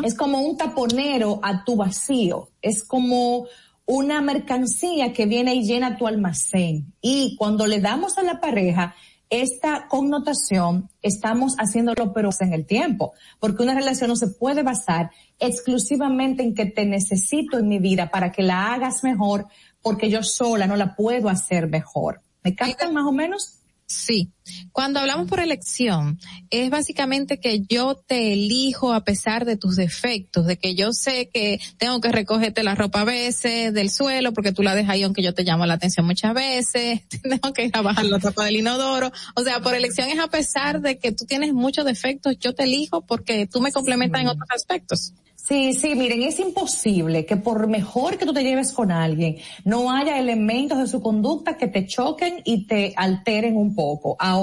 Es 0.03 0.15
como 0.15 0.39
un 0.39 0.57
taponero 0.57 1.39
a 1.41 1.63
tu 1.63 1.75
vacío. 1.75 2.49
Es 2.61 2.83
como 2.83 3.47
una 3.85 4.21
mercancía 4.21 5.11
que 5.11 5.25
viene 5.25 5.55
y 5.55 5.63
llena 5.63 5.97
tu 5.97 6.07
almacén. 6.07 6.93
Y 7.01 7.35
cuando 7.35 7.65
le 7.65 7.81
damos 7.81 8.17
a 8.17 8.23
la 8.23 8.39
pareja 8.39 8.95
esta 9.31 9.87
connotación, 9.87 10.89
estamos 11.01 11.55
haciéndolo 11.57 12.13
pero 12.13 12.29
en 12.41 12.53
el 12.53 12.65
tiempo, 12.65 13.13
porque 13.39 13.63
una 13.63 13.73
relación 13.73 14.09
no 14.09 14.17
se 14.17 14.27
puede 14.27 14.61
basar 14.61 15.09
exclusivamente 15.39 16.43
en 16.43 16.53
que 16.53 16.65
te 16.65 16.85
necesito 16.85 17.57
en 17.57 17.69
mi 17.69 17.79
vida 17.79 18.11
para 18.11 18.31
que 18.33 18.43
la 18.43 18.73
hagas 18.73 19.03
mejor, 19.03 19.47
porque 19.81 20.09
yo 20.09 20.21
sola 20.21 20.67
no 20.67 20.75
la 20.75 20.95
puedo 20.95 21.29
hacer 21.29 21.67
mejor. 21.67 22.21
¿Me 22.43 22.53
captan 22.55 22.93
más 22.93 23.05
o 23.05 23.13
menos? 23.13 23.59
Sí. 23.85 24.31
Cuando 24.71 24.99
hablamos 24.99 25.27
por 25.27 25.39
elección, 25.39 26.19
es 26.49 26.69
básicamente 26.69 27.39
que 27.39 27.61
yo 27.61 27.95
te 27.95 28.33
elijo 28.33 28.93
a 28.93 29.03
pesar 29.03 29.45
de 29.45 29.57
tus 29.57 29.75
defectos, 29.75 30.45
de 30.45 30.57
que 30.57 30.75
yo 30.75 30.93
sé 30.93 31.29
que 31.29 31.59
tengo 31.77 31.99
que 32.01 32.11
recogerte 32.11 32.63
la 32.63 32.75
ropa 32.75 33.01
a 33.01 33.05
veces 33.05 33.73
del 33.73 33.89
suelo 33.89 34.33
porque 34.33 34.51
tú 34.51 34.63
la 34.63 34.75
dejas 34.75 34.91
ahí 34.91 35.03
aunque 35.03 35.23
yo 35.23 35.33
te 35.33 35.43
llamo 35.43 35.65
la 35.65 35.75
atención 35.75 36.05
muchas 36.05 36.33
veces, 36.33 37.01
tengo 37.23 37.53
que 37.53 37.65
ir 37.65 37.71
a 37.73 37.81
bajar 37.81 38.05
la 38.05 38.19
tapa 38.19 38.45
del 38.45 38.57
inodoro. 38.57 39.11
O 39.35 39.43
sea, 39.43 39.61
por 39.61 39.75
elección 39.75 40.09
es 40.09 40.19
a 40.19 40.27
pesar 40.27 40.81
de 40.81 40.97
que 40.97 41.11
tú 41.11 41.25
tienes 41.25 41.53
muchos 41.53 41.85
defectos, 41.85 42.37
yo 42.39 42.53
te 42.53 42.63
elijo 42.63 43.01
porque 43.01 43.47
tú 43.47 43.61
me 43.61 43.71
complementas 43.71 44.21
en 44.21 44.27
otros 44.27 44.49
aspectos. 44.49 45.13
Sí, 45.51 45.73
sí, 45.73 45.95
miren, 45.95 46.21
es 46.21 46.39
imposible 46.39 47.25
que 47.25 47.35
por 47.35 47.67
mejor 47.67 48.19
que 48.19 48.25
tú 48.27 48.33
te 48.33 48.43
lleves 48.43 48.71
con 48.71 48.91
alguien, 48.91 49.37
no 49.65 49.91
haya 49.91 50.19
elementos 50.19 50.77
de 50.77 50.87
su 50.87 51.01
conducta 51.01 51.57
que 51.57 51.67
te 51.67 51.87
choquen 51.87 52.41
y 52.45 52.67
te 52.67 52.93
alteren 52.95 53.57
un 53.57 53.73
poco. 53.73 54.15
Ahora, 54.19 54.40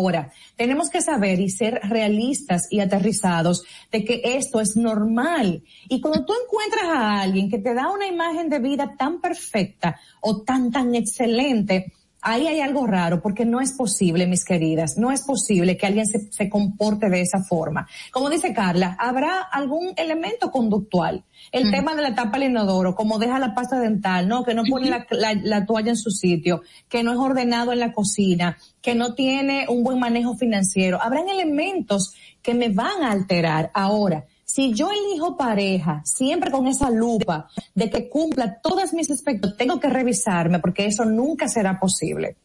tenemos 0.56 0.90
que 0.90 1.00
saber 1.00 1.40
y 1.40 1.50
ser 1.50 1.80
realistas 1.88 2.66
y 2.70 2.80
aterrizados 2.80 3.62
de 3.90 4.04
que 4.04 4.20
esto 4.24 4.60
es 4.60 4.76
normal. 4.76 5.62
Y 5.88 6.00
cuando 6.00 6.24
tú 6.24 6.32
encuentras 6.44 6.84
a 6.84 7.20
alguien 7.22 7.50
que 7.50 7.58
te 7.58 7.74
da 7.74 7.90
una 7.90 8.06
imagen 8.06 8.48
de 8.48 8.58
vida 8.58 8.94
tan 8.98 9.20
perfecta 9.20 9.98
o 10.20 10.42
tan, 10.42 10.70
tan 10.70 10.94
excelente, 10.94 11.92
ahí 12.20 12.46
hay 12.46 12.60
algo 12.60 12.86
raro 12.86 13.20
porque 13.20 13.44
no 13.44 13.60
es 13.60 13.72
posible, 13.72 14.26
mis 14.26 14.44
queridas, 14.44 14.96
no 14.98 15.12
es 15.12 15.22
posible 15.22 15.76
que 15.76 15.86
alguien 15.86 16.06
se, 16.06 16.30
se, 16.32 16.48
comporte 16.48 17.08
de 17.08 17.20
esa 17.20 17.42
forma. 17.42 17.88
Como 18.12 18.30
dice 18.30 18.52
Carla, 18.52 18.96
habrá 18.98 19.40
algún 19.40 19.92
elemento 19.96 20.50
conductual. 20.50 21.24
El 21.52 21.68
mm. 21.68 21.70
tema 21.70 21.94
de 21.94 22.02
la 22.02 22.14
tapa 22.14 22.38
del 22.38 22.50
inodoro, 22.50 22.94
como 22.94 23.18
deja 23.18 23.38
la 23.38 23.54
pasta 23.54 23.78
dental, 23.78 24.28
¿no? 24.28 24.44
Que 24.44 24.54
no 24.54 24.64
pone 24.68 24.90
la, 24.90 25.06
la, 25.10 25.34
la, 25.34 25.66
toalla 25.66 25.90
en 25.90 25.96
su 25.96 26.10
sitio, 26.10 26.62
que 26.88 27.02
no 27.02 27.12
es 27.12 27.18
ordenado 27.18 27.72
en 27.72 27.80
la 27.80 27.92
cocina, 27.92 28.58
que 28.82 28.94
no 28.94 29.14
tiene 29.14 29.66
un 29.68 29.82
buen 29.84 29.98
manejo 29.98 30.36
financiero. 30.36 31.00
Habrán 31.00 31.28
elementos 31.28 32.14
que 32.42 32.54
me 32.54 32.68
van 32.68 33.02
a 33.02 33.12
alterar 33.12 33.70
ahora 33.74 34.26
si 34.58 34.74
yo 34.74 34.90
elijo 34.90 35.36
pareja 35.36 36.02
siempre 36.04 36.50
con 36.50 36.66
esa 36.66 36.90
lupa 36.90 37.48
de 37.76 37.88
que 37.88 38.08
cumpla 38.08 38.58
todos 38.60 38.92
mis 38.92 39.08
aspectos, 39.08 39.56
tengo 39.56 39.78
que 39.78 39.88
revisarme 39.88 40.58
porque 40.58 40.86
eso 40.86 41.04
nunca 41.04 41.46
será 41.46 41.78
posible. 41.78 42.36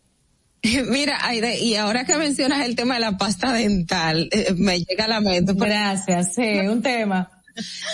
Mira, 0.92 1.18
Aide, 1.24 1.58
y 1.58 1.74
ahora 1.74 2.06
que 2.06 2.16
mencionas 2.18 2.68
el 2.68 2.76
tema 2.76 2.94
de 2.94 3.00
la 3.00 3.18
pasta 3.18 3.52
dental, 3.52 4.30
eh, 4.32 4.54
me 4.56 4.78
llega 4.78 5.06
a 5.06 5.08
la 5.08 5.22
mente. 5.22 5.54
Gracias, 5.56 6.36
sí, 6.36 6.60
un 6.70 6.84
tema. 6.84 7.32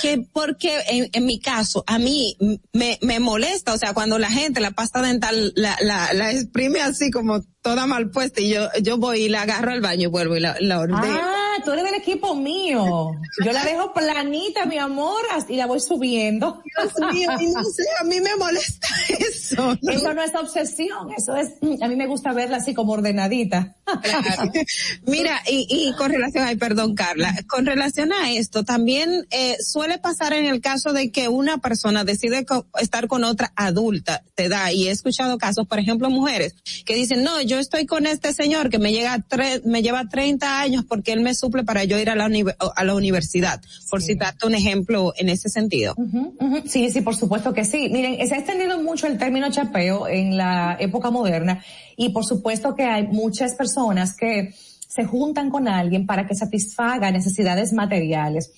Que 0.02 0.26
porque 0.34 0.78
en, 0.90 1.10
en, 1.14 1.26
mi 1.26 1.40
caso, 1.40 1.86
a 1.88 1.98
mí 1.98 2.36
me, 2.74 3.00
me 3.02 3.22
molesta, 3.22 3.74
o 3.74 3.78
sea, 3.78 3.94
cuando 3.94 4.20
la 4.20 4.30
gente 4.30 4.60
la 4.60 4.72
pasta 4.72 5.02
dental 5.02 5.54
la, 5.56 5.78
la, 5.80 6.14
la 6.14 6.32
exprime 6.32 6.82
así 6.82 7.10
como 7.10 7.42
toda 7.62 7.86
mal 7.86 8.10
puesta 8.10 8.42
y 8.42 8.50
yo, 8.50 8.70
yo 8.82 8.98
voy 8.98 9.22
y 9.22 9.30
la 9.30 9.42
agarro 9.42 9.72
al 9.72 9.82
baño 9.82 10.04
y 10.04 10.12
vuelvo 10.12 10.36
y 10.38 10.40
la, 10.40 10.56
la 10.60 10.80
ordeno. 10.80 11.02
Ah, 11.04 11.58
tú 11.64 11.72
eres 11.72 11.84
del 11.84 11.96
equipo 11.96 12.36
mío. 12.36 13.12
Yo 13.44 13.52
la 13.52 13.64
dejo 13.66 13.94
planita, 13.94 14.66
mi 14.66 14.78
amor, 14.78 15.22
y 15.48 15.56
la 15.56 15.66
voy 15.66 15.80
subiendo. 15.80 16.62
Dios 16.64 17.14
mío, 17.14 17.30
y 17.40 17.48
no 17.48 17.64
sé, 17.64 17.84
a 18.00 18.04
mí 18.04 18.20
me 18.22 18.36
molesta 18.38 18.88
eso. 19.10 19.78
¿no? 19.82 19.92
Eso 19.92 20.14
no 20.14 20.24
es 20.24 20.34
obsesión, 20.36 21.12
eso 21.18 21.36
es, 21.36 21.50
a 21.82 21.88
mí 21.88 21.96
me 21.96 22.08
gusta 22.08 22.34
verla 22.34 22.58
así 22.58 22.74
como 22.74 22.94
ordenadita. 22.94 23.76
Claro. 24.02 24.52
Mira, 25.06 25.42
y, 25.50 25.68
y 25.70 25.94
con 25.96 26.12
relación, 26.12 26.46
ay, 26.46 26.56
perdón, 26.56 26.96
Carla, 26.96 27.34
con 27.48 27.66
relación 27.66 28.14
a 28.14 28.32
esto, 28.32 28.64
también 28.64 29.28
eh, 29.32 29.58
suele 29.60 29.98
pasar 29.98 30.34
en 30.34 30.46
el 30.46 30.62
caso 30.62 30.94
de 30.94 31.12
que 31.12 31.28
una 31.28 31.58
persona 31.58 32.04
decide 32.04 32.46
co 32.46 32.68
estar 32.80 33.08
con 33.08 33.24
otra 33.24 33.52
adulta, 33.56 34.24
te 34.36 34.48
da, 34.48 34.72
y 34.72 34.88
he 34.88 34.92
escuchado 34.92 35.38
casos, 35.38 35.68
por 35.68 35.80
ejemplo, 35.80 36.10
mujeres 36.10 36.56
que 36.86 36.96
dicen, 36.96 37.24
no, 37.24 37.42
yo 37.50 37.58
estoy 37.58 37.88
con 37.88 38.06
este 38.06 38.32
señor 38.32 38.70
que 38.70 38.78
me 38.78 38.92
llega 38.92 39.26
me 39.66 39.82
lleva 39.82 40.08
30 40.08 40.62
años 40.62 40.86
porque 40.88 41.12
él 41.12 41.22
me 41.22 41.34
suple 41.34 41.64
para 41.64 41.84
yo 41.84 41.98
ir 41.98 42.10
a 42.12 42.16
la, 42.16 42.30
a 42.76 42.84
la 42.84 42.96
universidad, 42.96 43.60
por 43.90 44.02
sí. 44.02 44.14
citarte 44.14 44.46
un 44.46 44.54
ejemplo 44.54 45.14
en 45.18 45.30
ese 45.30 45.50
sentido. 45.50 45.96
Uh 45.98 46.04
-huh, 46.04 46.34
uh 46.40 46.52
-huh. 46.52 46.64
Sí, 46.68 46.92
sí, 46.92 47.02
por 47.02 47.16
supuesto 47.16 47.52
que 47.52 47.66
sí. 47.66 47.90
Miren, 47.90 48.26
se 48.28 48.36
ha 48.36 48.38
extendido 48.38 48.80
mucho 48.82 49.08
el 49.08 49.18
término 49.18 49.50
chapeo 49.50 50.08
en 50.08 50.38
la 50.38 50.78
época 50.80 51.10
moderna 51.10 51.64
y 51.98 52.10
por 52.10 52.24
supuesto 52.24 52.76
que 52.76 52.84
hay 52.84 53.08
muchas 53.08 53.56
personas 53.56 54.16
que 54.16 54.54
se 54.88 55.06
juntan 55.06 55.50
con 55.50 55.68
alguien 55.68 56.06
para 56.06 56.28
que 56.28 56.36
satisfaga 56.36 57.12
necesidades 57.12 57.74
materiales. 57.74 58.52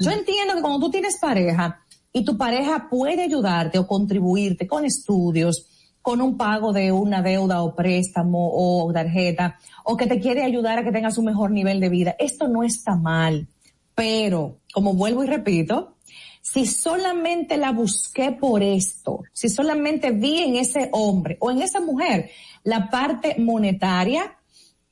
Yo 0.00 0.10
uh 0.10 0.14
-huh. 0.14 0.18
entiendo 0.18 0.54
que 0.54 0.62
cuando 0.62 0.80
tú 0.80 0.90
tienes 0.90 1.16
pareja 1.20 1.80
y 2.12 2.24
tu 2.24 2.36
pareja 2.36 2.88
puede 2.90 3.22
ayudarte 3.22 3.78
o 3.78 3.86
contribuirte 3.86 4.66
con 4.66 4.84
estudios, 4.84 5.66
con 6.02 6.20
un 6.20 6.36
pago 6.36 6.72
de 6.72 6.92
una 6.92 7.22
deuda 7.22 7.62
o 7.62 7.74
préstamo 7.74 8.50
o 8.52 8.92
tarjeta, 8.92 9.58
o 9.84 9.96
que 9.96 10.06
te 10.06 10.20
quiere 10.20 10.42
ayudar 10.42 10.78
a 10.78 10.84
que 10.84 10.92
tengas 10.92 11.16
un 11.16 11.26
mejor 11.26 11.52
nivel 11.52 11.80
de 11.80 11.88
vida. 11.88 12.16
Esto 12.18 12.48
no 12.48 12.64
está 12.64 12.96
mal. 12.96 13.46
Pero, 13.94 14.58
como 14.72 14.94
vuelvo 14.94 15.22
y 15.22 15.28
repito, 15.28 15.96
si 16.40 16.66
solamente 16.66 17.56
la 17.56 17.70
busqué 17.70 18.32
por 18.32 18.62
esto, 18.62 19.22
si 19.32 19.48
solamente 19.48 20.10
vi 20.10 20.40
en 20.40 20.56
ese 20.56 20.88
hombre 20.92 21.36
o 21.40 21.50
en 21.50 21.62
esa 21.62 21.80
mujer 21.80 22.30
la 22.64 22.90
parte 22.90 23.36
monetaria, 23.38 24.36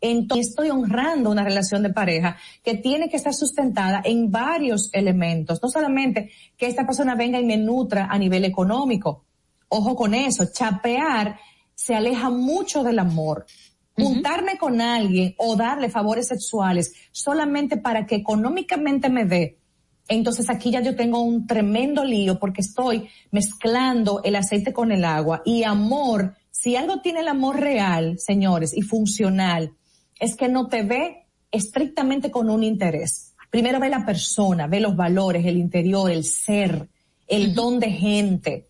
entonces 0.01 0.51
estoy 0.51 0.71
honrando 0.71 1.31
una 1.31 1.45
relación 1.45 1.83
de 1.83 1.91
pareja 1.91 2.37
que 2.63 2.75
tiene 2.75 3.09
que 3.11 3.17
estar 3.17 3.35
sustentada 3.35 4.01
en 4.05 4.31
varios 4.31 4.91
elementos, 4.93 5.61
no 5.63 5.69
solamente 5.69 6.31
que 6.57 6.67
esta 6.67 6.87
persona 6.87 7.15
venga 7.15 7.41
y 7.41 7.45
me 7.45 7.57
nutra 7.57 8.07
a 8.07 8.17
nivel 8.17 8.45
económico. 8.45 9.25
Ojo 9.71 9.97
con 9.97 10.13
eso, 10.13 10.45
chapear 10.53 11.39
se 11.75 11.95
aleja 11.95 12.29
mucho 12.29 12.85
del 12.85 12.99
amor. 12.99 13.47
Juntarme 13.97 14.59
con 14.59 14.81
alguien 14.81 15.35
o 15.39 15.57
darle 15.57 15.89
favores 15.89 16.29
sexuales 16.29 16.93
solamente 17.11 17.79
para 17.79 18.07
que 18.07 18.17
económicamente 18.17 19.09
me 19.09 19.25
dé, 19.25 19.61
entonces 20.11 20.51
aquí 20.51 20.73
ya 20.73 20.81
yo 20.81 20.97
tengo 20.97 21.23
un 21.23 21.47
tremendo 21.47 22.05
lío 22.05 22.41
porque 22.41 22.63
estoy 22.63 23.09
mezclando 23.31 24.21
el 24.25 24.35
aceite 24.35 24.73
con 24.73 24.91
el 24.91 25.05
agua 25.05 25.41
y 25.45 25.63
amor, 25.63 26.35
si 26.51 26.75
algo 26.75 27.01
tiene 27.01 27.21
el 27.21 27.29
amor 27.29 27.61
real, 27.61 28.19
señores, 28.19 28.77
y 28.77 28.83
funcional, 28.83 29.73
es 30.19 30.35
que 30.35 30.49
no 30.49 30.67
te 30.67 30.83
ve 30.83 31.29
estrictamente 31.53 32.33
con 32.33 32.51
un 32.51 32.65
interés. 32.65 33.35
Primero 33.51 33.79
ve 33.79 33.89
la 33.89 34.05
persona, 34.05 34.67
ve 34.67 34.81
los 34.81 34.97
valores, 34.97 35.47
el 35.47 35.59
interior, 35.59 36.11
el 36.11 36.25
ser, 36.25 36.89
el 37.29 37.55
don 37.55 37.79
de 37.79 37.93
gente. 37.93 38.70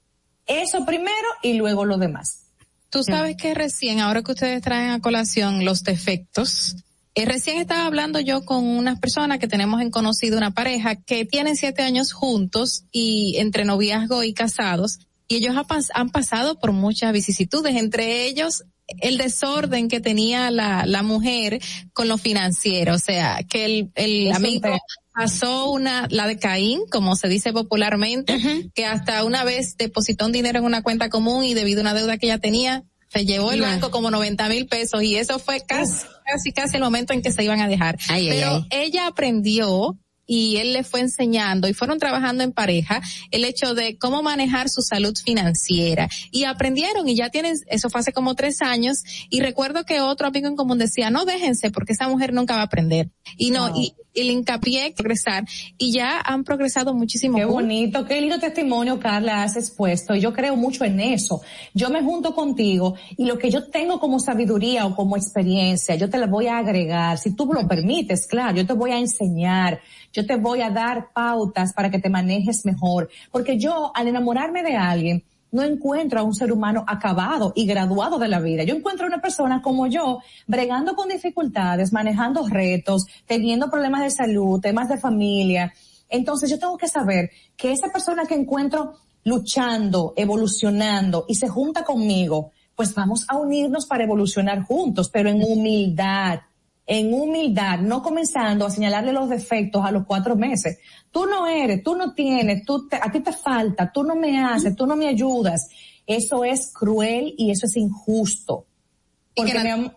Eso 0.50 0.84
primero 0.84 1.14
y 1.42 1.54
luego 1.54 1.84
lo 1.84 1.96
demás. 1.96 2.46
Tú 2.90 3.04
sabes 3.04 3.36
que 3.36 3.54
recién, 3.54 4.00
ahora 4.00 4.22
que 4.22 4.32
ustedes 4.32 4.60
traen 4.62 4.90
a 4.90 5.00
colación 5.00 5.64
los 5.64 5.84
defectos, 5.84 6.74
eh, 7.14 7.24
recién 7.24 7.58
estaba 7.58 7.86
hablando 7.86 8.18
yo 8.18 8.44
con 8.44 8.66
unas 8.66 8.98
personas 8.98 9.38
que 9.38 9.46
tenemos 9.46 9.80
en 9.80 9.90
conocido 9.90 10.36
una 10.36 10.50
pareja 10.50 10.96
que 10.96 11.24
tienen 11.24 11.54
siete 11.54 11.82
años 11.82 12.12
juntos 12.12 12.82
y 12.90 13.36
entre 13.38 13.64
noviazgo 13.64 14.24
y 14.24 14.34
casados 14.34 14.98
y 15.28 15.36
ellos 15.36 15.54
han 15.94 16.10
pasado 16.10 16.58
por 16.58 16.72
muchas 16.72 17.12
vicisitudes, 17.12 17.76
entre 17.76 18.26
ellos 18.26 18.64
el 19.00 19.16
desorden 19.16 19.86
que 19.86 20.00
tenía 20.00 20.50
la, 20.50 20.84
la 20.84 21.04
mujer 21.04 21.60
con 21.92 22.08
lo 22.08 22.18
financiero, 22.18 22.94
o 22.94 22.98
sea, 22.98 23.38
que 23.48 23.64
el, 23.64 23.90
el 23.94 24.32
amigo 24.32 24.76
pasó 25.20 25.70
una, 25.70 26.06
la 26.10 26.26
de 26.26 26.38
Caín, 26.38 26.80
como 26.90 27.14
se 27.14 27.28
dice 27.28 27.52
popularmente, 27.52 28.70
que 28.74 28.86
hasta 28.86 29.22
una 29.24 29.44
vez 29.44 29.76
depositó 29.76 30.24
un 30.24 30.32
dinero 30.32 30.60
en 30.60 30.64
una 30.64 30.82
cuenta 30.82 31.10
común 31.10 31.44
y 31.44 31.52
debido 31.52 31.80
a 31.80 31.82
una 31.82 31.92
deuda 31.92 32.16
que 32.16 32.24
ella 32.24 32.38
tenía, 32.38 32.84
se 33.08 33.26
llevó 33.26 33.52
el 33.52 33.60
banco 33.60 33.90
como 33.90 34.10
90 34.10 34.48
mil 34.48 34.66
pesos 34.66 35.02
y 35.02 35.16
eso 35.16 35.38
fue 35.38 35.60
casi, 35.60 36.06
casi, 36.24 36.52
casi 36.52 36.76
el 36.76 36.82
momento 36.82 37.12
en 37.12 37.20
que 37.20 37.32
se 37.32 37.44
iban 37.44 37.60
a 37.60 37.68
dejar. 37.68 37.98
Pero 38.08 38.64
ella 38.70 39.08
aprendió 39.08 39.98
y 40.24 40.56
él 40.56 40.72
le 40.72 40.84
fue 40.84 41.00
enseñando 41.00 41.68
y 41.68 41.74
fueron 41.74 41.98
trabajando 41.98 42.42
en 42.42 42.52
pareja 42.52 43.02
el 43.30 43.44
hecho 43.44 43.74
de 43.74 43.98
cómo 43.98 44.22
manejar 44.22 44.70
su 44.70 44.80
salud 44.80 45.12
financiera. 45.22 46.08
Y 46.30 46.44
aprendieron 46.44 47.08
y 47.08 47.16
ya 47.16 47.28
tienen, 47.28 47.58
eso 47.66 47.90
fue 47.90 48.00
hace 48.00 48.12
como 48.12 48.36
tres 48.36 48.62
años 48.62 49.02
y 49.28 49.40
recuerdo 49.40 49.84
que 49.84 50.00
otro 50.00 50.28
amigo 50.28 50.46
en 50.46 50.56
común 50.56 50.78
decía, 50.78 51.10
no 51.10 51.24
déjense 51.26 51.70
porque 51.70 51.92
esa 51.92 52.08
mujer 52.08 52.32
nunca 52.32 52.54
va 52.54 52.60
a 52.62 52.66
aprender. 52.66 53.10
Y 53.36 53.50
no, 53.50 53.74
y 53.76 53.92
el 54.14 54.30
hincapié 54.30 54.92
progresar 54.96 55.44
y 55.78 55.92
ya 55.92 56.20
han 56.20 56.44
progresado 56.44 56.94
muchísimo. 56.94 57.38
Qué 57.38 57.44
bonito, 57.44 58.04
qué 58.06 58.20
lindo 58.20 58.38
testimonio, 58.38 58.98
Carla, 58.98 59.42
has 59.42 59.56
expuesto. 59.56 60.14
Y 60.14 60.20
yo 60.20 60.32
creo 60.32 60.56
mucho 60.56 60.84
en 60.84 61.00
eso. 61.00 61.40
Yo 61.74 61.90
me 61.90 62.02
junto 62.02 62.34
contigo 62.34 62.94
y 63.16 63.24
lo 63.24 63.38
que 63.38 63.50
yo 63.50 63.68
tengo 63.68 64.00
como 64.00 64.20
sabiduría 64.20 64.86
o 64.86 64.94
como 64.94 65.16
experiencia, 65.16 65.94
yo 65.94 66.10
te 66.10 66.18
la 66.18 66.26
voy 66.26 66.46
a 66.46 66.58
agregar. 66.58 67.18
Si 67.18 67.34
tú 67.34 67.50
lo 67.52 67.66
permites, 67.66 68.26
claro, 68.26 68.56
yo 68.56 68.66
te 68.66 68.72
voy 68.72 68.90
a 68.92 68.98
enseñar. 68.98 69.80
Yo 70.12 70.26
te 70.26 70.36
voy 70.36 70.60
a 70.60 70.70
dar 70.70 71.12
pautas 71.12 71.72
para 71.72 71.90
que 71.90 71.98
te 71.98 72.10
manejes 72.10 72.64
mejor. 72.64 73.08
Porque 73.30 73.58
yo, 73.58 73.92
al 73.94 74.08
enamorarme 74.08 74.62
de 74.62 74.76
alguien, 74.76 75.24
no 75.52 75.62
encuentro 75.62 76.20
a 76.20 76.22
un 76.22 76.34
ser 76.34 76.52
humano 76.52 76.84
acabado 76.86 77.52
y 77.54 77.66
graduado 77.66 78.18
de 78.18 78.28
la 78.28 78.40
vida. 78.40 78.64
Yo 78.64 78.74
encuentro 78.74 79.06
a 79.06 79.08
una 79.08 79.20
persona 79.20 79.62
como 79.62 79.86
yo, 79.86 80.20
bregando 80.46 80.94
con 80.94 81.08
dificultades, 81.08 81.92
manejando 81.92 82.46
retos, 82.48 83.06
teniendo 83.26 83.70
problemas 83.70 84.02
de 84.02 84.10
salud, 84.10 84.60
temas 84.60 84.88
de 84.88 84.98
familia. 84.98 85.72
Entonces 86.08 86.50
yo 86.50 86.58
tengo 86.58 86.76
que 86.76 86.88
saber 86.88 87.30
que 87.56 87.72
esa 87.72 87.88
persona 87.88 88.26
que 88.26 88.34
encuentro 88.34 88.94
luchando, 89.24 90.14
evolucionando 90.16 91.24
y 91.28 91.34
se 91.34 91.48
junta 91.48 91.84
conmigo, 91.84 92.52
pues 92.74 92.94
vamos 92.94 93.26
a 93.28 93.36
unirnos 93.36 93.86
para 93.86 94.04
evolucionar 94.04 94.62
juntos, 94.62 95.10
pero 95.10 95.28
en 95.28 95.42
humildad, 95.42 96.40
en 96.86 97.12
humildad, 97.12 97.78
no 97.78 98.02
comenzando 98.02 98.66
a 98.66 98.70
señalarle 98.70 99.12
los 99.12 99.28
defectos 99.28 99.84
a 99.84 99.92
los 99.92 100.06
cuatro 100.06 100.34
meses. 100.34 100.78
Tú 101.10 101.26
no 101.26 101.46
eres, 101.46 101.82
tú 101.82 101.96
no 101.96 102.14
tienes, 102.14 102.64
tú 102.64 102.88
a 103.00 103.10
ti 103.10 103.20
te 103.20 103.32
falta, 103.32 103.90
tú 103.92 104.04
no 104.04 104.14
me 104.14 104.42
haces, 104.42 104.76
tú 104.76 104.86
no 104.86 104.96
me 104.96 105.08
ayudas. 105.08 105.68
Eso 106.06 106.44
es 106.44 106.72
cruel 106.72 107.34
y 107.36 107.50
eso 107.50 107.66
es 107.66 107.76
injusto. 107.76 108.66
Porque 109.34 109.52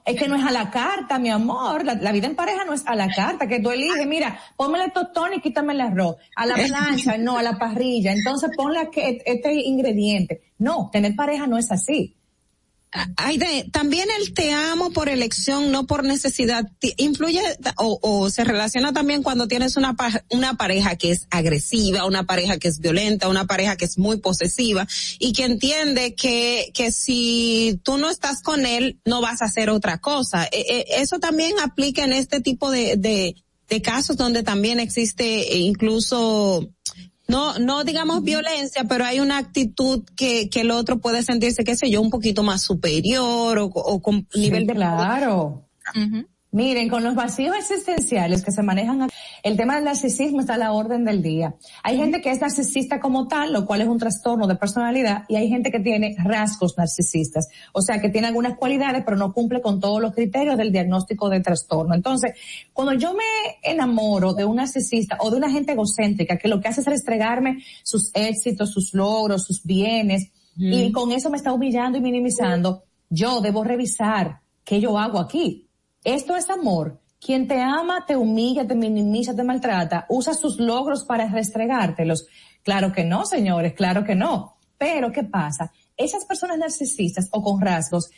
es 0.06 0.20
que 0.20 0.28
no 0.28 0.36
es 0.36 0.44
a 0.44 0.52
la 0.52 0.70
carta, 0.70 1.18
mi 1.20 1.30
amor. 1.30 1.84
La, 1.86 2.12
vida 2.12 2.28
en 2.28 2.36
pareja 2.36 2.66
no 2.66 2.74
es 2.74 2.84
a 2.86 2.96
la 2.96 3.10
carta, 3.10 3.48
que 3.48 3.60
tú 3.60 3.72
eliges, 3.72 4.06
mira, 4.06 4.40
pónmele 4.56 4.92
tostón 4.92 5.34
y 5.34 5.42
quítame 5.42 5.74
el 5.74 5.82
arroz. 5.82 6.18
A 6.36 6.46
la 6.46 6.56
plancha, 6.56 7.18
no, 7.18 7.38
a 7.38 7.44
la 7.44 7.58
parrilla. 7.58 8.14
Entonces 8.14 8.52
ponle 8.56 8.90
este 9.26 9.54
ingrediente. 9.54 10.54
No, 10.60 10.90
tener 10.92 11.16
pareja 11.16 11.48
no 11.48 11.58
es 11.58 11.72
así. 11.72 12.16
Aide, 13.18 13.68
también 13.72 14.08
el 14.20 14.34
te 14.34 14.52
amo 14.52 14.92
por 14.92 15.10
elección, 15.10 15.72
no 15.72 15.88
por 15.88 16.04
necesidad, 16.04 16.70
influye 16.98 17.42
o, 17.78 18.30
se 18.30 18.44
relaciona 18.44 18.94
también 18.94 19.24
cuando 19.24 19.48
tienes 19.48 19.78
una, 19.78 19.96
una 20.30 20.56
pareja 20.56 20.96
que 20.96 21.12
es 21.12 21.28
agresiva, 21.32 22.06
una 22.06 22.26
pareja 22.26 22.58
que 22.58 22.68
es 22.68 22.80
violenta, 22.80 23.30
una 23.30 23.46
pareja 23.46 23.78
que 23.78 23.86
es 23.86 23.98
muy 23.98 24.18
posesiva 24.18 24.88
y 25.20 25.34
que 25.34 25.46
entiende 25.46 26.14
que, 26.16 26.72
que 26.74 26.92
si 26.92 27.80
tú 27.84 27.98
no 27.98 28.10
estás 28.10 28.42
con 28.42 28.66
él, 28.66 29.00
no 29.06 29.22
vas 29.22 29.42
a 29.42 29.46
hacer 29.46 29.70
otra 29.70 30.00
cosa. 30.00 30.46
E, 30.52 30.62
e, 30.62 31.02
eso 31.02 31.20
también 31.20 31.54
aplica 31.60 32.04
en 32.04 32.14
este 32.14 32.42
tipo 32.42 32.70
de, 32.70 32.96
de, 32.98 33.36
de 33.70 33.82
casos 33.82 34.18
donde 34.18 34.44
también 34.44 34.80
existe 34.80 35.58
incluso 35.58 36.70
no, 37.34 37.60
no 37.60 37.84
digamos 37.84 38.24
violencia, 38.24 38.84
pero 38.86 39.06
hay 39.06 39.20
una 39.20 39.38
actitud 39.38 40.04
que, 40.16 40.50
que 40.50 40.62
el 40.62 40.72
otro 40.72 41.00
puede 41.00 41.24
sentirse, 41.24 41.64
qué 41.64 41.76
sé 41.76 41.90
yo, 41.90 42.02
un 42.02 42.10
poquito 42.10 42.44
más 42.44 42.62
superior 42.62 43.58
o, 43.58 43.66
o 43.66 44.02
con 44.02 44.28
nivel 44.36 44.68
de... 44.68 44.74
Claro. 44.74 45.68
Miren, 46.54 46.88
con 46.88 47.04
los 47.04 47.16
vacíos 47.16 47.56
existenciales 47.58 48.46
que 48.46 48.52
se 48.52 48.62
manejan, 48.62 49.10
el 49.42 49.58
tema 49.58 49.74
del 49.74 49.86
narcisismo 49.86 50.40
está 50.40 50.54
a 50.54 50.60
la 50.60 50.72
orden 50.72 51.04
del 51.04 51.24
día. 51.24 51.56
Hay 51.82 51.98
gente 51.98 52.22
que 52.22 52.30
es 52.30 52.42
narcisista 52.42 53.00
como 53.00 53.28
tal, 53.28 53.52
lo 53.52 53.66
cual 53.66 53.82
es 53.82 53.88
un 53.88 53.98
trastorno 53.98 54.46
de 54.46 54.56
personalidad, 54.56 55.24
y 55.28 55.36
hay 55.36 55.50
gente 55.50 55.72
que 55.72 55.80
tiene 55.80 56.16
rasgos 56.24 56.78
narcisistas. 56.78 57.50
O 57.72 57.82
sea, 57.82 58.00
que 58.00 58.10
tiene 58.10 58.28
algunas 58.28 58.56
cualidades, 58.56 59.02
pero 59.04 59.18
no 59.18 59.34
cumple 59.34 59.62
con 59.62 59.80
todos 59.80 60.00
los 60.00 60.14
criterios 60.14 60.56
del 60.56 60.72
diagnóstico 60.72 61.28
de 61.28 61.40
trastorno. 61.40 61.96
Entonces, 61.96 62.34
cuando 62.72 62.94
yo 62.94 63.16
me 63.16 63.24
enamoro 63.64 64.36
de 64.36 64.46
un 64.46 64.58
narcisista 64.58 65.18
o 65.22 65.32
de 65.32 65.38
una 65.38 65.50
gente 65.50 65.72
egocéntrica 65.72 66.38
que 66.38 66.50
lo 66.50 66.62
que 66.62 66.68
hace 66.68 66.82
es 66.82 66.88
restregarme 66.88 67.64
sus 67.82 68.12
éxitos, 68.14 68.72
sus 68.72 68.94
logros, 68.94 69.44
sus 69.44 69.64
bienes, 69.64 70.30
y 70.56 70.92
con 70.92 71.12
eso 71.12 71.32
me 71.32 71.38
está 71.38 71.52
humillando 71.52 71.98
y 71.98 72.02
minimizando, 72.02 72.84
yo 73.10 73.42
debo 73.42 73.64
revisar 73.64 74.42
qué 74.64 74.80
yo 74.80 75.00
hago 75.00 75.20
aquí 75.20 75.68
esto 76.04 76.36
es 76.36 76.50
amor. 76.50 77.00
Quien 77.20 77.48
te 77.48 77.62
ama, 77.62 78.06
te 78.06 78.18
humilla, 78.18 78.68
te 78.68 78.76
minimiza, 78.76 79.34
te 79.34 79.44
maltrata, 79.44 80.06
usa 80.10 80.34
sus 80.34 80.60
logros 80.60 81.06
para 81.06 81.28
restregártelos. 81.28 82.28
Claro 82.64 82.92
que 82.92 83.06
no, 83.06 83.26
señores, 83.26 83.74
claro 83.74 84.04
que 84.04 84.16
no. 84.16 84.58
Pero, 84.78 85.12
¿qué 85.12 85.24
pasa? 85.24 85.72
Esas 85.96 86.26
personas 86.26 86.58
narcisistas 86.58 87.30
o 87.32 87.42
con 87.42 87.62
rasgos 87.62 88.10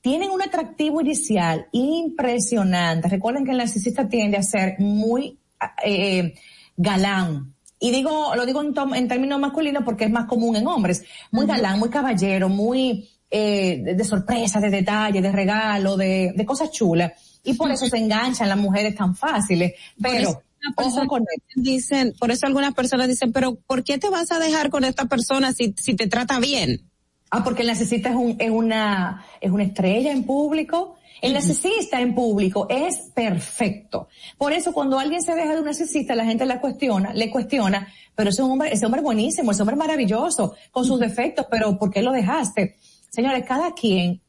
tienen 0.00 0.30
un 0.30 0.42
atractivo 0.42 1.00
inicial 1.00 1.66
impresionante. 1.70 3.08
Recuerden 3.08 3.44
que 3.44 3.52
el 3.52 3.58
narcisista 3.58 4.08
tiende 4.08 4.36
a 4.36 4.42
ser 4.42 4.74
muy 4.80 5.38
eh, 5.84 6.34
galán. 6.76 7.54
Y 7.78 7.92
digo, 7.92 8.34
lo 8.34 8.44
digo 8.44 8.60
en, 8.60 8.74
en 8.94 9.06
términos 9.06 9.38
masculinos 9.38 9.84
porque 9.84 10.06
es 10.06 10.10
más 10.10 10.26
común 10.26 10.56
en 10.56 10.66
hombres. 10.66 11.04
Muy 11.30 11.46
galán, 11.46 11.78
muy 11.78 11.90
caballero, 11.90 12.48
muy 12.48 13.08
eh, 13.30 13.94
de, 13.96 14.04
sorpresa, 14.04 14.58
de 14.58 14.70
detalle, 14.70 15.22
de 15.22 15.30
regalo, 15.30 15.96
de, 15.96 16.32
de 16.34 16.44
cosas 16.44 16.72
chulas 16.72 17.12
y 17.48 17.54
por 17.54 17.70
eso 17.70 17.88
se 17.88 17.96
enganchan 17.96 18.46
las 18.48 18.58
mujeres 18.58 18.94
tan 18.94 19.16
fáciles. 19.16 19.72
Pero, 20.00 20.42
ojo 20.76 21.06
con 21.06 21.24
dicen, 21.56 22.12
por 22.18 22.30
eso 22.30 22.46
algunas 22.46 22.74
personas 22.74 23.08
dicen, 23.08 23.32
pero 23.32 23.54
¿por 23.54 23.82
qué 23.84 23.96
te 23.96 24.10
vas 24.10 24.30
a 24.32 24.38
dejar 24.38 24.68
con 24.68 24.84
esta 24.84 25.06
persona 25.06 25.54
si, 25.54 25.74
si 25.78 25.94
te 25.94 26.08
trata 26.08 26.38
bien? 26.40 26.90
Ah, 27.30 27.42
porque 27.42 27.62
el 27.62 27.68
narcisista 27.68 28.10
es, 28.10 28.16
un, 28.16 28.36
es 28.38 28.50
una, 28.50 29.24
es 29.40 29.50
una 29.50 29.64
estrella 29.64 30.12
en 30.12 30.24
público. 30.24 30.96
El 31.22 31.32
narcisista 31.32 32.02
en 32.02 32.14
público 32.14 32.66
es 32.68 32.98
perfecto. 33.14 34.08
Por 34.36 34.52
eso 34.52 34.74
cuando 34.74 34.98
alguien 34.98 35.22
se 35.22 35.34
deja 35.34 35.54
de 35.54 35.60
un 35.60 35.64
narcisista, 35.64 36.14
la 36.14 36.26
gente 36.26 36.44
la 36.44 36.60
cuestiona, 36.60 37.14
le 37.14 37.30
cuestiona, 37.30 37.88
pero 38.14 38.28
ese 38.28 38.42
hombre, 38.42 38.74
ese 38.74 38.84
hombre 38.84 39.00
buenísimo, 39.00 39.52
ese 39.52 39.62
hombre 39.62 39.76
maravilloso, 39.76 40.54
con 40.70 40.84
sus 40.84 41.00
defectos, 41.00 41.46
pero 41.50 41.78
¿por 41.78 41.90
qué 41.90 42.02
lo 42.02 42.12
dejaste? 42.12 42.76
Señores, 43.08 43.44
cada 43.46 43.72
quien 43.72 44.20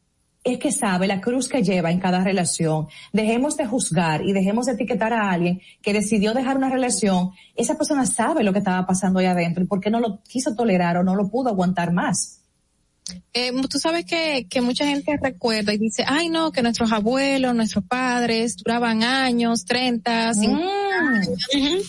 es 0.53 0.59
que 0.59 0.71
sabe 0.71 1.07
la 1.07 1.21
cruz 1.21 1.47
que 1.47 1.63
lleva 1.63 1.91
en 1.91 1.99
cada 1.99 2.23
relación. 2.23 2.87
Dejemos 3.13 3.57
de 3.57 3.65
juzgar 3.65 4.23
y 4.23 4.33
dejemos 4.33 4.65
de 4.65 4.73
etiquetar 4.73 5.13
a 5.13 5.31
alguien 5.31 5.61
que 5.81 5.93
decidió 5.93 6.33
dejar 6.33 6.57
una 6.57 6.69
relación. 6.69 7.31
Esa 7.55 7.75
persona 7.75 8.05
sabe 8.05 8.43
lo 8.43 8.53
que 8.53 8.59
estaba 8.59 8.85
pasando 8.85 9.19
ahí 9.19 9.25
adentro 9.25 9.63
y 9.63 9.67
por 9.67 9.79
qué 9.79 9.89
no 9.89 9.99
lo 9.99 10.21
quiso 10.23 10.55
tolerar 10.55 10.97
o 10.97 11.03
no 11.03 11.15
lo 11.15 11.29
pudo 11.29 11.49
aguantar 11.49 11.93
más. 11.93 12.39
Eh, 13.33 13.51
tú 13.69 13.79
sabes 13.79 14.05
que, 14.05 14.47
que 14.49 14.61
mucha 14.61 14.85
gente 14.85 15.17
recuerda 15.21 15.73
y 15.73 15.77
dice, 15.77 16.03
ay 16.07 16.29
no, 16.29 16.51
que 16.51 16.61
nuestros 16.61 16.91
abuelos, 16.91 17.55
nuestros 17.55 17.83
padres 17.85 18.57
duraban 18.57 19.03
años, 19.03 19.65
30, 19.65 20.33
50 20.33 20.79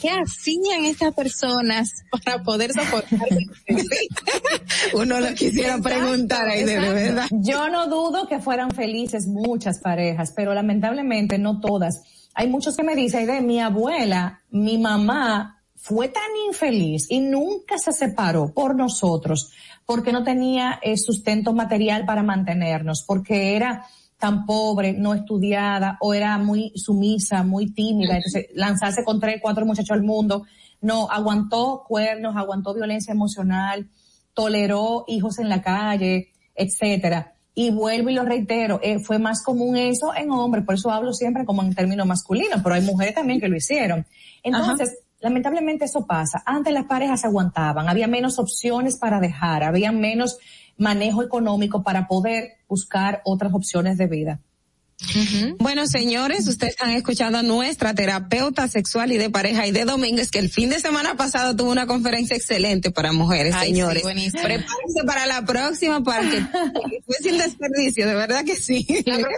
¿Qué 0.00 0.10
hacían 0.10 0.84
estas 0.84 1.15
personas 1.15 2.05
para 2.10 2.42
poder 2.42 2.73
soportar? 2.73 3.20
Uno 4.94 5.20
lo 5.20 5.34
quisiera 5.34 5.78
preguntar 5.78 6.49
ahí 6.49 6.65
de 6.65 6.78
verdad. 6.78 7.26
Yo 7.31 7.68
no 7.68 7.89
dudo 7.89 8.28
que 8.28 8.40
fueran 8.40 8.70
felices 8.70 9.26
muchas 9.26 9.78
parejas, 9.78 10.32
pero 10.34 10.55
lamentablemente 10.55 11.39
no 11.39 11.60
todas. 11.60 12.02
Hay 12.34 12.49
muchos 12.49 12.76
que 12.76 12.82
me 12.82 12.94
dicen, 12.94 13.26
de 13.26 13.40
mi 13.40 13.60
abuela, 13.60 14.42
mi 14.50 14.78
mamá 14.78 15.60
fue 15.81 16.09
tan 16.09 16.31
infeliz 16.47 17.07
y 17.10 17.20
nunca 17.20 17.78
se 17.78 17.92
separó 17.92 18.52
por 18.52 18.76
nosotros 18.76 19.52
porque 19.86 20.12
no 20.12 20.23
tenía 20.23 20.78
eh, 20.83 20.97
sustento 20.97 21.52
material 21.52 22.05
para 22.05 22.23
mantenernos, 22.23 23.02
porque 23.07 23.57
era 23.57 23.86
tan 24.18 24.44
pobre, 24.44 24.92
no 24.92 25.15
estudiada, 25.15 25.97
o 26.00 26.12
era 26.12 26.36
muy 26.39 26.73
sumisa, 26.76 27.42
muy 27.42 27.73
tímida, 27.73 28.17
entonces 28.17 28.49
lanzarse 28.55 29.02
con 29.05 29.18
tres, 29.18 29.41
cuatro 29.41 29.65
muchachos 29.65 29.92
al 29.92 30.02
mundo, 30.02 30.44
no, 30.83 31.10
aguantó 31.10 31.84
cuernos, 31.89 32.36
aguantó 32.36 32.75
violencia 32.75 33.12
emocional, 33.12 33.89
toleró 34.34 35.05
hijos 35.09 35.39
en 35.39 35.49
la 35.49 35.62
calle, 35.62 36.28
etcétera. 36.55 37.34
Y 37.55 37.70
vuelvo 37.70 38.10
y 38.10 38.15
lo 38.15 38.25
reitero, 38.25 38.78
eh, 38.83 39.00
fue 39.00 39.18
más 39.18 39.42
común 39.42 39.76
eso 39.76 40.15
en 40.15 40.31
hombres, 40.31 40.65
por 40.65 40.75
eso 40.75 40.91
hablo 40.91 41.12
siempre 41.15 41.44
como 41.44 41.62
en 41.62 41.75
términos 41.75 42.07
masculinos, 42.07 42.60
pero 42.62 42.75
hay 42.75 42.83
mujeres 42.83 43.15
también 43.15 43.41
que 43.41 43.49
lo 43.49 43.57
hicieron. 43.57 44.07
Entonces, 44.42 44.99
lamentablemente 45.20 45.84
eso 45.84 46.07
pasa. 46.07 46.42
Antes 46.44 46.73
las 46.73 46.86
parejas 46.86 47.24
aguantaban, 47.24 47.89
había 47.89 48.08
menos 48.08 48.39
opciones 48.39 48.97
para 48.97 49.20
dejar, 49.20 49.62
había 49.62 49.92
menos 49.92 50.39
manejo 50.76 51.23
económico 51.23 51.82
para 51.82 52.07
poder 52.07 52.58
buscar 52.68 53.20
otras 53.24 53.52
opciones 53.55 53.99
de 53.99 54.07
vida. 54.07 54.40
Bueno, 55.59 55.87
señores, 55.87 56.47
ustedes 56.47 56.73
están 56.73 56.91
escuchando 56.91 57.39
a 57.39 57.43
nuestra 57.43 57.95
terapeuta 57.95 58.69
sexual 58.69 59.12
y 59.12 59.19
de 59.19 59.31
pareja 59.31 59.67
y 59.67 59.70
de 59.70 59.85
Domínguez, 59.85 60.31
que 60.31 60.39
el 60.39 60.51
fin 60.51 60.70
de 60.70 60.81
semana 60.81 61.17
pasado 61.17 61.57
tuvo 61.57 61.70
una 61.70 61.87
conferencia 61.87 62.37
excelente 62.37 62.91
para 62.91 63.12
mujeres, 63.12 63.55
señores. 63.57 64.03
Prepárense 64.03 65.05
para 65.07 65.27
la 65.27 65.45
próxima 65.45 66.03
para 66.03 66.29
que 66.29 66.41
fue 67.07 67.17
sin 67.23 67.39
desperdicio, 67.39 68.07
de 68.07 68.15
verdad 68.15 68.45
que 68.45 68.57
sí. 68.57 68.87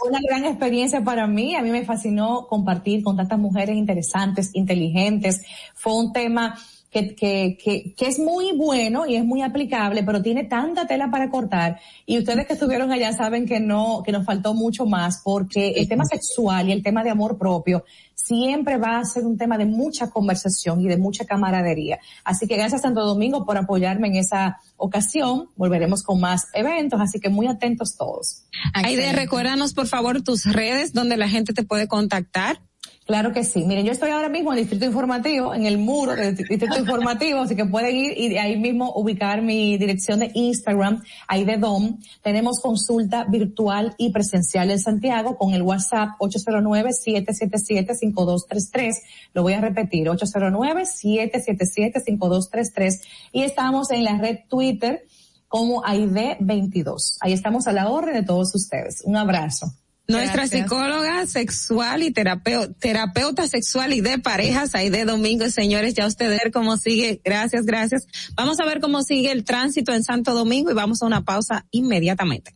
Una 0.08 0.20
gran 0.28 0.44
experiencia 0.44 1.02
para 1.02 1.26
mí, 1.26 1.55
a 1.55 1.62
mí 1.62 1.70
me 1.70 1.84
fascinó 1.84 2.47
compartir 2.49 3.02
con 3.02 3.16
tantas 3.16 3.39
mujeres 3.39 3.76
interesantes, 3.76 4.50
inteligentes. 4.55 5.42
Fue 5.74 5.94
un 5.94 6.12
tema 6.12 6.58
que, 6.92 7.14
que, 7.14 7.56
que, 7.62 7.94
que, 7.96 8.06
es 8.06 8.18
muy 8.18 8.52
bueno 8.52 9.06
y 9.06 9.16
es 9.16 9.24
muy 9.24 9.40
aplicable, 9.40 10.02
pero 10.02 10.20
tiene 10.20 10.44
tanta 10.44 10.86
tela 10.86 11.10
para 11.10 11.30
cortar. 11.30 11.80
Y 12.04 12.18
ustedes 12.18 12.46
que 12.46 12.52
estuvieron 12.52 12.92
allá 12.92 13.14
saben 13.14 13.46
que 13.46 13.60
no, 13.60 14.02
que 14.04 14.12
nos 14.12 14.26
faltó 14.26 14.52
mucho 14.52 14.84
más 14.84 15.22
porque 15.24 15.70
el 15.70 15.88
tema 15.88 16.04
sexual 16.04 16.68
y 16.68 16.72
el 16.72 16.82
tema 16.82 17.02
de 17.02 17.08
amor 17.08 17.38
propio 17.38 17.84
siempre 18.14 18.76
va 18.76 18.98
a 18.98 19.04
ser 19.06 19.24
un 19.24 19.38
tema 19.38 19.56
de 19.56 19.64
mucha 19.64 20.10
conversación 20.10 20.82
y 20.82 20.88
de 20.88 20.98
mucha 20.98 21.24
camaradería. 21.24 21.98
Así 22.24 22.46
que 22.46 22.56
gracias 22.56 22.82
Santo 22.82 23.04
Domingo 23.06 23.46
por 23.46 23.56
apoyarme 23.56 24.08
en 24.08 24.16
esa 24.16 24.58
ocasión. 24.76 25.48
Volveremos 25.56 26.02
con 26.02 26.20
más 26.20 26.48
eventos, 26.52 27.00
así 27.00 27.20
que 27.20 27.30
muy 27.30 27.46
atentos 27.46 27.96
todos. 27.96 28.44
Aide, 28.74 29.12
recuérdanos 29.12 29.72
por 29.72 29.86
favor 29.86 30.20
tus 30.20 30.44
redes 30.44 30.92
donde 30.92 31.16
la 31.16 31.28
gente 31.28 31.54
te 31.54 31.62
puede 31.62 31.88
contactar. 31.88 32.60
Claro 33.06 33.32
que 33.32 33.42
sí. 33.42 33.64
Miren, 33.64 33.84
yo 33.84 33.90
estoy 33.90 34.10
ahora 34.10 34.28
mismo 34.28 34.52
en 34.52 34.58
el 34.58 34.64
Distrito 34.64 34.86
Informativo, 34.86 35.52
en 35.55 35.66
el 35.66 35.76
muro 35.76 36.14
del 36.14 36.36
Distrito 36.36 36.78
Informativo, 36.78 37.40
así 37.40 37.56
que 37.56 37.64
pueden 37.64 37.97
ir 37.97 38.16
y 38.16 38.39
ahí 38.39 38.56
mismo 38.56 38.92
ubicar 38.94 39.42
mi 39.42 39.76
dirección 39.76 40.20
de 40.20 40.31
Instagram, 40.34 41.02
ahí 41.26 41.44
de 41.44 41.56
DOM. 41.56 41.98
Tenemos 42.22 42.60
consulta 42.60 43.24
virtual 43.24 43.97
y 43.98 44.12
presencial 44.12 44.70
en 44.70 44.78
Santiago 44.78 45.36
con 45.36 45.52
el 45.52 45.62
WhatsApp 45.62 46.10
809-777-5233. 46.20 48.94
Lo 49.34 49.42
voy 49.42 49.55
a 49.55 49.60
repetir, 49.60 50.06
809-777-5233. 50.06 53.00
Y 53.32 53.42
estamos 53.42 53.90
en 53.90 54.05
la 54.05 54.16
red 54.18 54.39
Twitter 54.48 55.02
como 55.48 55.82
AID22. 55.82 57.16
Ahí 57.20 57.32
estamos 57.32 57.66
a 57.66 57.72
la 57.72 57.90
orden 57.90 58.14
de 58.14 58.22
todos 58.22 58.55
ustedes. 58.55 59.02
Un 59.05 59.16
abrazo. 59.16 59.74
Nuestra 60.08 60.47
psicóloga 60.47 61.26
sexual 61.26 62.02
y 62.02 62.12
terapeuta, 62.12 62.72
terapeuta 62.78 63.48
sexual 63.48 63.92
y 63.92 64.00
de 64.00 64.18
parejas, 64.18 64.74
ahí 64.74 64.90
de 64.90 65.05
domingo, 65.05 65.48
señores, 65.48 65.94
ya 65.94 66.06
usted 66.06 66.28
ver 66.28 66.50
cómo 66.52 66.76
sigue. 66.76 67.20
Gracias, 67.24 67.64
gracias. 67.64 68.06
Vamos 68.34 68.58
a 68.60 68.64
ver 68.64 68.81
cómo 68.81 69.02
sigue 69.02 69.31
el 69.31 69.44
tránsito 69.44 69.92
en 69.92 70.02
Santo 70.02 70.34
Domingo 70.34 70.70
y 70.70 70.74
vamos 70.74 71.02
a 71.02 71.06
una 71.06 71.24
pausa 71.24 71.66
inmediatamente. 71.70 72.55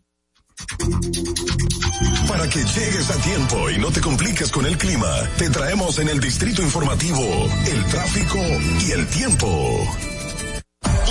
Para 2.29 2.49
que 2.49 2.59
llegues 2.59 3.11
a 3.11 3.23
tiempo 3.23 3.71
y 3.71 3.79
no 3.79 3.91
te 3.91 4.01
compliques 4.01 4.51
con 4.51 4.67
el 4.67 4.77
clima, 4.77 5.09
te 5.39 5.51
traemos 5.51 5.99
en 5.99 6.09
el 6.09 6.21
distrito 6.21 6.63
informativo 6.63 7.23
el 7.67 7.85
tráfico 7.87 8.39
y 8.87 8.91
el 8.93 9.07
tiempo. 9.07 10.16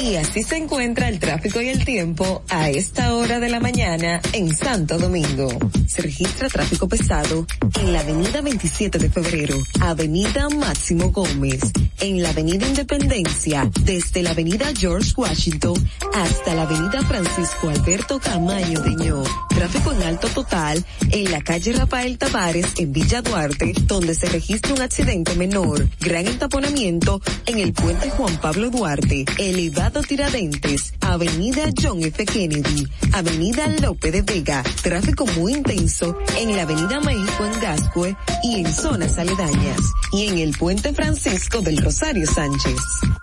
Y 0.02 0.18
así 0.18 0.44
se 0.44 0.58
encuentra 0.58 1.08
el 1.08 1.20
tráfico 1.20 1.62
y 1.62 1.70
el 1.70 1.86
tiempo 1.86 2.44
a 2.50 2.70
esta 2.70 3.16
hora 3.16 3.40
de 3.40 3.50
la 3.50 3.62
mañana 3.62 4.20
en 4.34 4.54
Santo 4.54 4.98
Domingo. 4.98 5.48
Se 5.88 6.02
registra 6.02 6.50
tráfico 6.50 6.90
pesado 6.90 7.48
en 7.80 7.94
la 7.94 8.02
avenida 8.02 8.42
27 8.42 9.00
de 9.00 9.10
febrero, 9.10 9.58
avenida 9.80 10.50
Máximo 10.50 11.12
Gómez, 11.12 11.62
en 12.02 12.22
la 12.22 12.30
avenida 12.30 12.68
Independencia, 12.68 13.70
desde 13.84 14.22
la 14.22 14.32
avenida 14.32 14.68
George 14.78 15.14
Washington 15.16 15.76
hasta 16.14 16.54
la 16.54 16.64
avenida 16.64 17.02
Francisco 17.04 17.70
Alberto 17.70 18.20
Camaño 18.20 18.82
Deño. 18.82 19.24
Tráfico 19.50 19.94
en 19.94 20.04
alto 20.04 20.28
total 20.28 20.84
en 21.12 21.32
la 21.32 21.42
calle 21.42 21.72
Rafael 21.72 22.18
Tavares 22.18 22.74
en 22.78 22.92
Villa 22.92 23.22
Duarte, 23.22 23.72
donde 23.84 24.14
se 24.14 24.28
registra 24.28 24.74
un 24.74 24.82
accidente 24.82 25.36
menor. 25.36 25.88
Gran 26.02 26.28
entaponamiento 26.28 27.22
en 27.46 27.60
el 27.60 27.72
puente 27.72 28.10
Juan 28.10 28.38
Pablo 28.42 28.70
Duarte, 28.70 29.24
elevado 29.38 29.85
Tiradentes, 29.92 30.94
Avenida 31.00 31.70
John 31.82 32.02
F. 32.02 32.26
Kennedy, 32.26 32.88
Avenida 33.14 33.68
Lope 33.68 34.12
de 34.12 34.24
Vega, 34.24 34.64
tráfico 34.82 35.26
muy 35.38 35.54
intenso 35.54 36.18
en 36.38 36.56
la 36.56 36.64
Avenida 36.64 37.00
México 37.02 37.46
en 37.46 37.60
Gascue 37.62 38.16
y 38.44 38.60
en 38.60 38.74
zonas 38.74 39.18
aledañas, 39.18 39.80
y 40.12 40.28
en 40.28 40.38
el 40.40 40.58
Puente 40.58 40.92
Francisco 40.94 41.62
del 41.62 41.78
Rosario 41.78 42.26
Sánchez. 42.26 42.76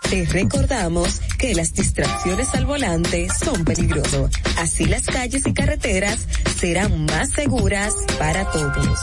Te 0.08 0.24
recordamos 0.26 1.20
que 1.39 1.55
las 1.55 1.73
distracciones 1.74 2.55
al 2.55 2.65
volante 2.65 3.28
son 3.31 3.65
peligrosas, 3.65 4.31
así 4.57 4.86
las 4.86 5.02
calles 5.07 5.47
y 5.47 5.52
carreteras 5.52 6.18
serán 6.58 7.07
más 7.07 7.31
seguras 7.31 7.94
para 8.18 8.50
todos. 8.50 8.99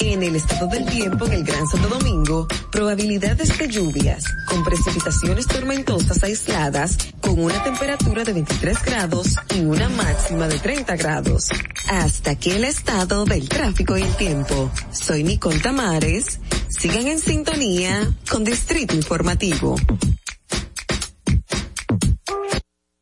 En 0.00 0.22
el 0.22 0.36
estado 0.36 0.66
del 0.66 0.84
tiempo 0.86 1.26
en 1.26 1.32
el 1.32 1.44
Gran 1.44 1.66
Santo 1.66 1.88
Domingo, 1.88 2.46
probabilidades 2.70 3.56
de 3.56 3.68
lluvias, 3.68 4.24
con 4.48 4.64
precipitaciones 4.64 5.46
tormentosas 5.46 6.22
aisladas, 6.22 6.96
con 7.20 7.38
una 7.38 7.62
temperatura 7.62 8.24
de 8.24 8.32
23 8.32 8.82
grados 8.82 9.36
y 9.54 9.60
una 9.60 9.88
máxima 9.88 10.48
de 10.48 10.58
30 10.58 10.96
grados. 10.96 11.48
Hasta 11.88 12.32
aquí 12.32 12.50
el 12.50 12.64
estado 12.64 13.24
del 13.24 13.48
tráfico 13.48 13.96
y 13.96 14.02
el 14.02 14.16
tiempo. 14.16 14.70
Soy 14.90 15.22
Nicole 15.22 15.60
Tamares. 15.60 16.40
Sigan 16.68 17.06
en 17.06 17.20
sintonía 17.20 18.12
con 18.28 18.44
Distrito 18.44 18.94
Informativo. 18.94 19.76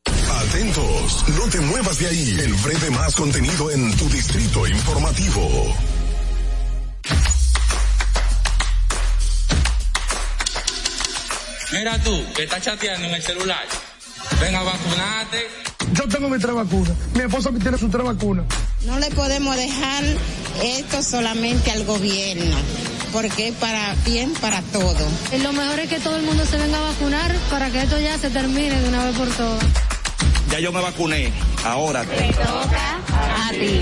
Atentos, 0.05 1.25
no 1.37 1.49
te 1.49 1.59
muevas 1.61 1.99
de 1.99 2.07
ahí. 2.07 2.37
El 2.39 2.53
breve 2.53 2.91
más 2.91 3.15
contenido 3.15 3.71
en 3.71 3.95
tu 3.97 4.07
Distrito 4.09 4.67
Informativo. 4.67 5.75
Mira 11.73 11.97
tú, 12.03 12.23
que 12.35 12.43
estás 12.43 12.61
chateando 12.61 13.07
en 13.07 13.15
el 13.15 13.23
celular. 13.23 13.65
Ven 14.39 14.55
a 14.55 14.61
vacunarte. 14.61 15.49
Yo 15.93 16.07
tengo 16.07 16.29
mi 16.29 16.37
tres 16.37 16.53
vacunas. 16.53 16.93
Mi 17.15 17.21
esposa 17.21 17.49
tiene 17.59 17.77
su 17.79 17.89
tres 17.89 18.03
vacunas. 18.05 18.45
No 18.85 18.99
le 18.99 19.09
podemos 19.09 19.55
dejar 19.55 20.03
esto 20.63 21.01
solamente 21.01 21.71
al 21.71 21.83
gobierno, 21.83 22.55
porque 23.11 23.47
es 23.47 23.55
para 23.55 23.95
bien 24.05 24.33
para 24.35 24.61
todo. 24.61 25.07
Lo 25.41 25.51
mejor 25.51 25.79
es 25.79 25.89
que 25.89 25.99
todo 25.99 26.15
el 26.17 26.21
mundo 26.21 26.45
se 26.45 26.57
venga 26.57 26.77
a 26.77 26.81
vacunar 26.81 27.33
para 27.49 27.71
que 27.71 27.81
esto 27.81 27.99
ya 27.99 28.19
se 28.19 28.29
termine 28.29 28.79
de 28.79 28.89
una 28.89 29.05
vez 29.05 29.17
por 29.17 29.29
todas. 29.29 29.63
Ya 30.51 30.59
yo 30.59 30.71
me 30.71 30.79
vacuné. 30.79 31.33
Ahora 31.65 32.03
te 32.03 32.33
toca 32.33 32.99
a 33.47 33.49
ti. 33.49 33.81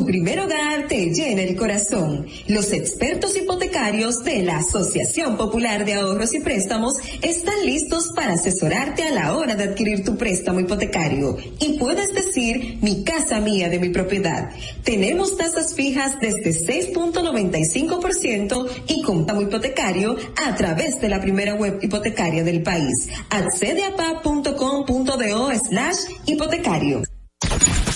Tu 0.00 0.06
primer 0.06 0.40
hogar 0.40 0.88
te 0.88 1.10
llena 1.10 1.42
el 1.42 1.54
corazón. 1.56 2.26
Los 2.46 2.72
expertos 2.72 3.36
hipotecarios 3.36 4.24
de 4.24 4.42
la 4.42 4.56
Asociación 4.56 5.36
Popular 5.36 5.84
de 5.84 5.92
Ahorros 5.92 6.32
y 6.32 6.40
Préstamos 6.40 6.94
están 7.20 7.66
listos 7.66 8.08
para 8.16 8.32
asesorarte 8.32 9.02
a 9.02 9.10
la 9.10 9.36
hora 9.36 9.56
de 9.56 9.64
adquirir 9.64 10.02
tu 10.02 10.16
préstamo 10.16 10.60
hipotecario. 10.60 11.36
Y 11.60 11.76
puedes 11.78 12.14
decir, 12.14 12.78
mi 12.80 13.04
casa 13.04 13.40
mía 13.40 13.68
de 13.68 13.78
mi 13.78 13.90
propiedad. 13.90 14.48
Tenemos 14.84 15.36
tasas 15.36 15.74
fijas 15.74 16.18
desde 16.18 16.52
6.95% 16.94 18.68
y 18.88 19.02
contamos 19.02 19.42
hipotecario 19.42 20.16
a 20.42 20.54
través 20.54 20.98
de 21.02 21.10
la 21.10 21.20
primera 21.20 21.56
web 21.56 21.78
hipotecaria 21.82 22.42
del 22.42 22.62
país. 22.62 23.10
Accede 23.28 23.84
a 23.84 23.94
pa.com.do 23.94 25.50
slash 25.68 25.98
hipotecario. 26.24 27.02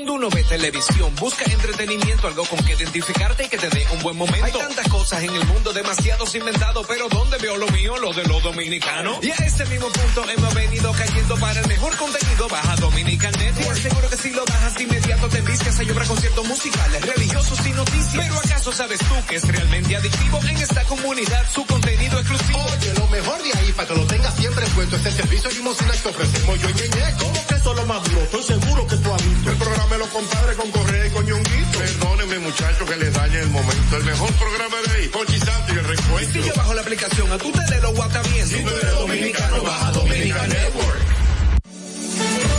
Cuando 0.00 0.14
uno 0.14 0.30
ve 0.30 0.42
televisión, 0.44 1.14
busca 1.16 1.44
entretenimiento, 1.44 2.26
algo 2.26 2.46
con 2.46 2.58
que 2.64 2.72
identificarte 2.72 3.44
y 3.44 3.48
que 3.50 3.58
te 3.58 3.68
dé 3.68 3.86
un 3.92 4.00
buen 4.00 4.16
momento. 4.16 4.46
Hay 4.46 4.52
tantas 4.52 4.88
cosas 4.88 5.22
en 5.22 5.34
el 5.34 5.44
mundo, 5.44 5.74
demasiados 5.74 6.34
inventados, 6.34 6.86
pero 6.88 7.06
¿dónde 7.10 7.36
veo 7.36 7.58
lo 7.58 7.68
mío? 7.68 7.98
Lo 7.98 8.10
de 8.14 8.24
los 8.24 8.42
dominicanos. 8.42 9.18
Y 9.22 9.30
a 9.30 9.34
ese 9.34 9.66
mismo 9.66 9.88
punto 9.88 10.24
hemos 10.30 10.54
venido 10.54 10.90
cayendo 10.92 11.36
para 11.36 11.60
el 11.60 11.68
mejor 11.68 11.94
contenido. 11.98 12.48
Baja 12.48 12.76
Dominican 12.76 13.32
Network. 13.32 13.76
Y 13.76 13.80
seguro 13.82 14.08
que 14.08 14.16
si 14.16 14.30
lo 14.30 14.42
bajas 14.46 14.74
de 14.76 14.82
inmediato 14.84 15.28
te 15.28 15.36
envicias 15.36 15.78
a 15.78 15.82
llorar 15.82 16.06
conciertos 16.06 16.48
musicales, 16.48 17.02
religiosos 17.02 17.66
y 17.66 17.72
noticias. 17.72 18.16
Pero 18.16 18.34
¿acaso 18.38 18.72
sabes 18.72 19.00
tú 19.00 19.14
que 19.28 19.36
es 19.36 19.48
realmente 19.48 19.96
adictivo 19.96 20.40
en 20.48 20.56
esta 20.56 20.82
comunidad 20.84 21.46
su 21.52 21.66
contenido 21.66 22.18
exclusivo? 22.18 22.58
Oye, 22.58 22.94
lo 22.94 23.06
mejor 23.08 23.42
de 23.42 23.52
ahí, 23.52 23.72
para 23.72 23.88
que 23.88 23.94
lo 23.96 24.06
tengas 24.06 24.34
siempre 24.36 24.64
puesto, 24.68 24.96
este 24.96 25.12
servicio 25.12 25.50
limosina 25.50 25.92
que 25.92 26.08
ofrecemos 26.08 26.58
yo 26.58 26.70
y 26.70 26.72
Ñeñe. 26.72 27.14
¿Cómo 27.18 27.46
que 27.46 27.54
eso 27.54 27.70
es 27.72 27.76
lo 27.76 27.86
más 27.86 28.02
duro? 28.04 28.22
Estoy 28.22 28.42
seguro 28.44 28.86
que 28.86 28.96
tú 28.96 29.12
has 29.12 29.28
visto. 29.28 29.50
El 29.50 29.56
programa 29.58 29.89
de 29.90 29.98
los 29.98 30.08
compadres 30.08 30.56
con 30.56 30.70
Correa 30.70 31.06
y 31.06 31.10
con 31.10 31.26
Ñonguito. 31.26 31.78
Perdónenme, 31.78 32.38
muchachos, 32.38 32.88
que 32.88 32.96
les 32.96 33.12
dañe 33.12 33.40
el 33.40 33.50
momento. 33.50 33.96
El 33.96 34.04
mejor 34.04 34.32
programa 34.34 34.76
de 34.86 34.92
ahí, 34.92 35.08
Conchi 35.08 35.38
Santo 35.38 35.74
y 35.74 35.78
el 35.78 35.84
recuento. 35.84 36.32
Sigue 36.32 36.52
bajo 36.56 36.74
la 36.74 36.80
aplicación, 36.82 37.32
a 37.32 37.38
tu 37.38 37.50
tele 37.50 37.80
lo 37.80 37.92
guata 37.92 38.22
bien. 38.22 38.46
Si 38.46 38.62
tú 38.62 38.70
eres 38.70 38.94
dominicano, 38.94 39.62
baja 39.62 39.90
Dominican 39.92 40.48
Network. 40.48 41.00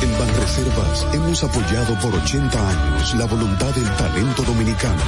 En 0.01 0.19
Banreservas 0.19 1.07
hemos 1.13 1.43
apoyado 1.43 1.99
por 1.99 2.13
80 2.15 2.69
años 2.69 3.15
la 3.15 3.25
voluntad 3.25 3.69
del 3.75 3.95
talento 3.95 4.43
dominicano, 4.43 5.01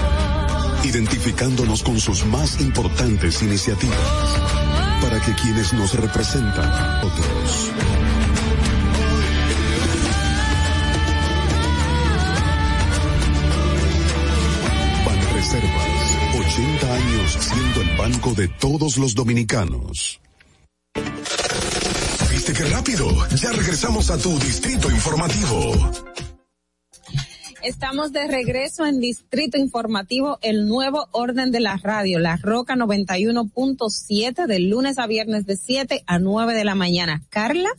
identificándonos 0.84 1.84
con 1.84 2.00
sus 2.00 2.26
más 2.26 2.62
importantes 2.62 3.42
iniciativas, 3.42 3.98
para 5.02 5.20
que 5.20 5.34
quienes 5.36 5.74
nos 5.74 5.94
representan, 5.94 7.02
otros. 7.04 7.93
80 16.54 16.94
años 16.94 17.38
siendo 17.40 17.82
el 17.82 17.98
banco 17.98 18.34
de 18.36 18.48
todos 18.48 18.98
los 18.98 19.16
dominicanos. 19.16 20.22
¿Viste 22.30 22.54
qué 22.54 22.66
rápido? 22.66 23.08
Ya 23.36 23.52
regresamos 23.54 24.12
a 24.12 24.20
tu 24.20 24.38
Distrito 24.38 24.92
Informativo. 24.92 25.74
Estamos 27.64 28.12
de 28.12 28.28
regreso 28.28 28.86
en 28.86 29.00
Distrito 29.00 29.58
Informativo, 29.58 30.38
el 30.44 30.68
nuevo 30.68 31.08
orden 31.12 31.50
de 31.50 31.60
la 31.60 31.78
radio, 31.78 32.20
la 32.20 32.38
Roca 32.38 32.76
91.7, 32.76 34.46
de 34.46 34.60
lunes 34.60 35.00
a 35.00 35.08
viernes 35.08 35.48
de 35.48 35.58
7 35.58 36.04
a 36.06 36.20
9 36.20 36.54
de 36.54 36.66
la 36.66 36.76
mañana. 36.76 37.24
Carla, 37.30 37.70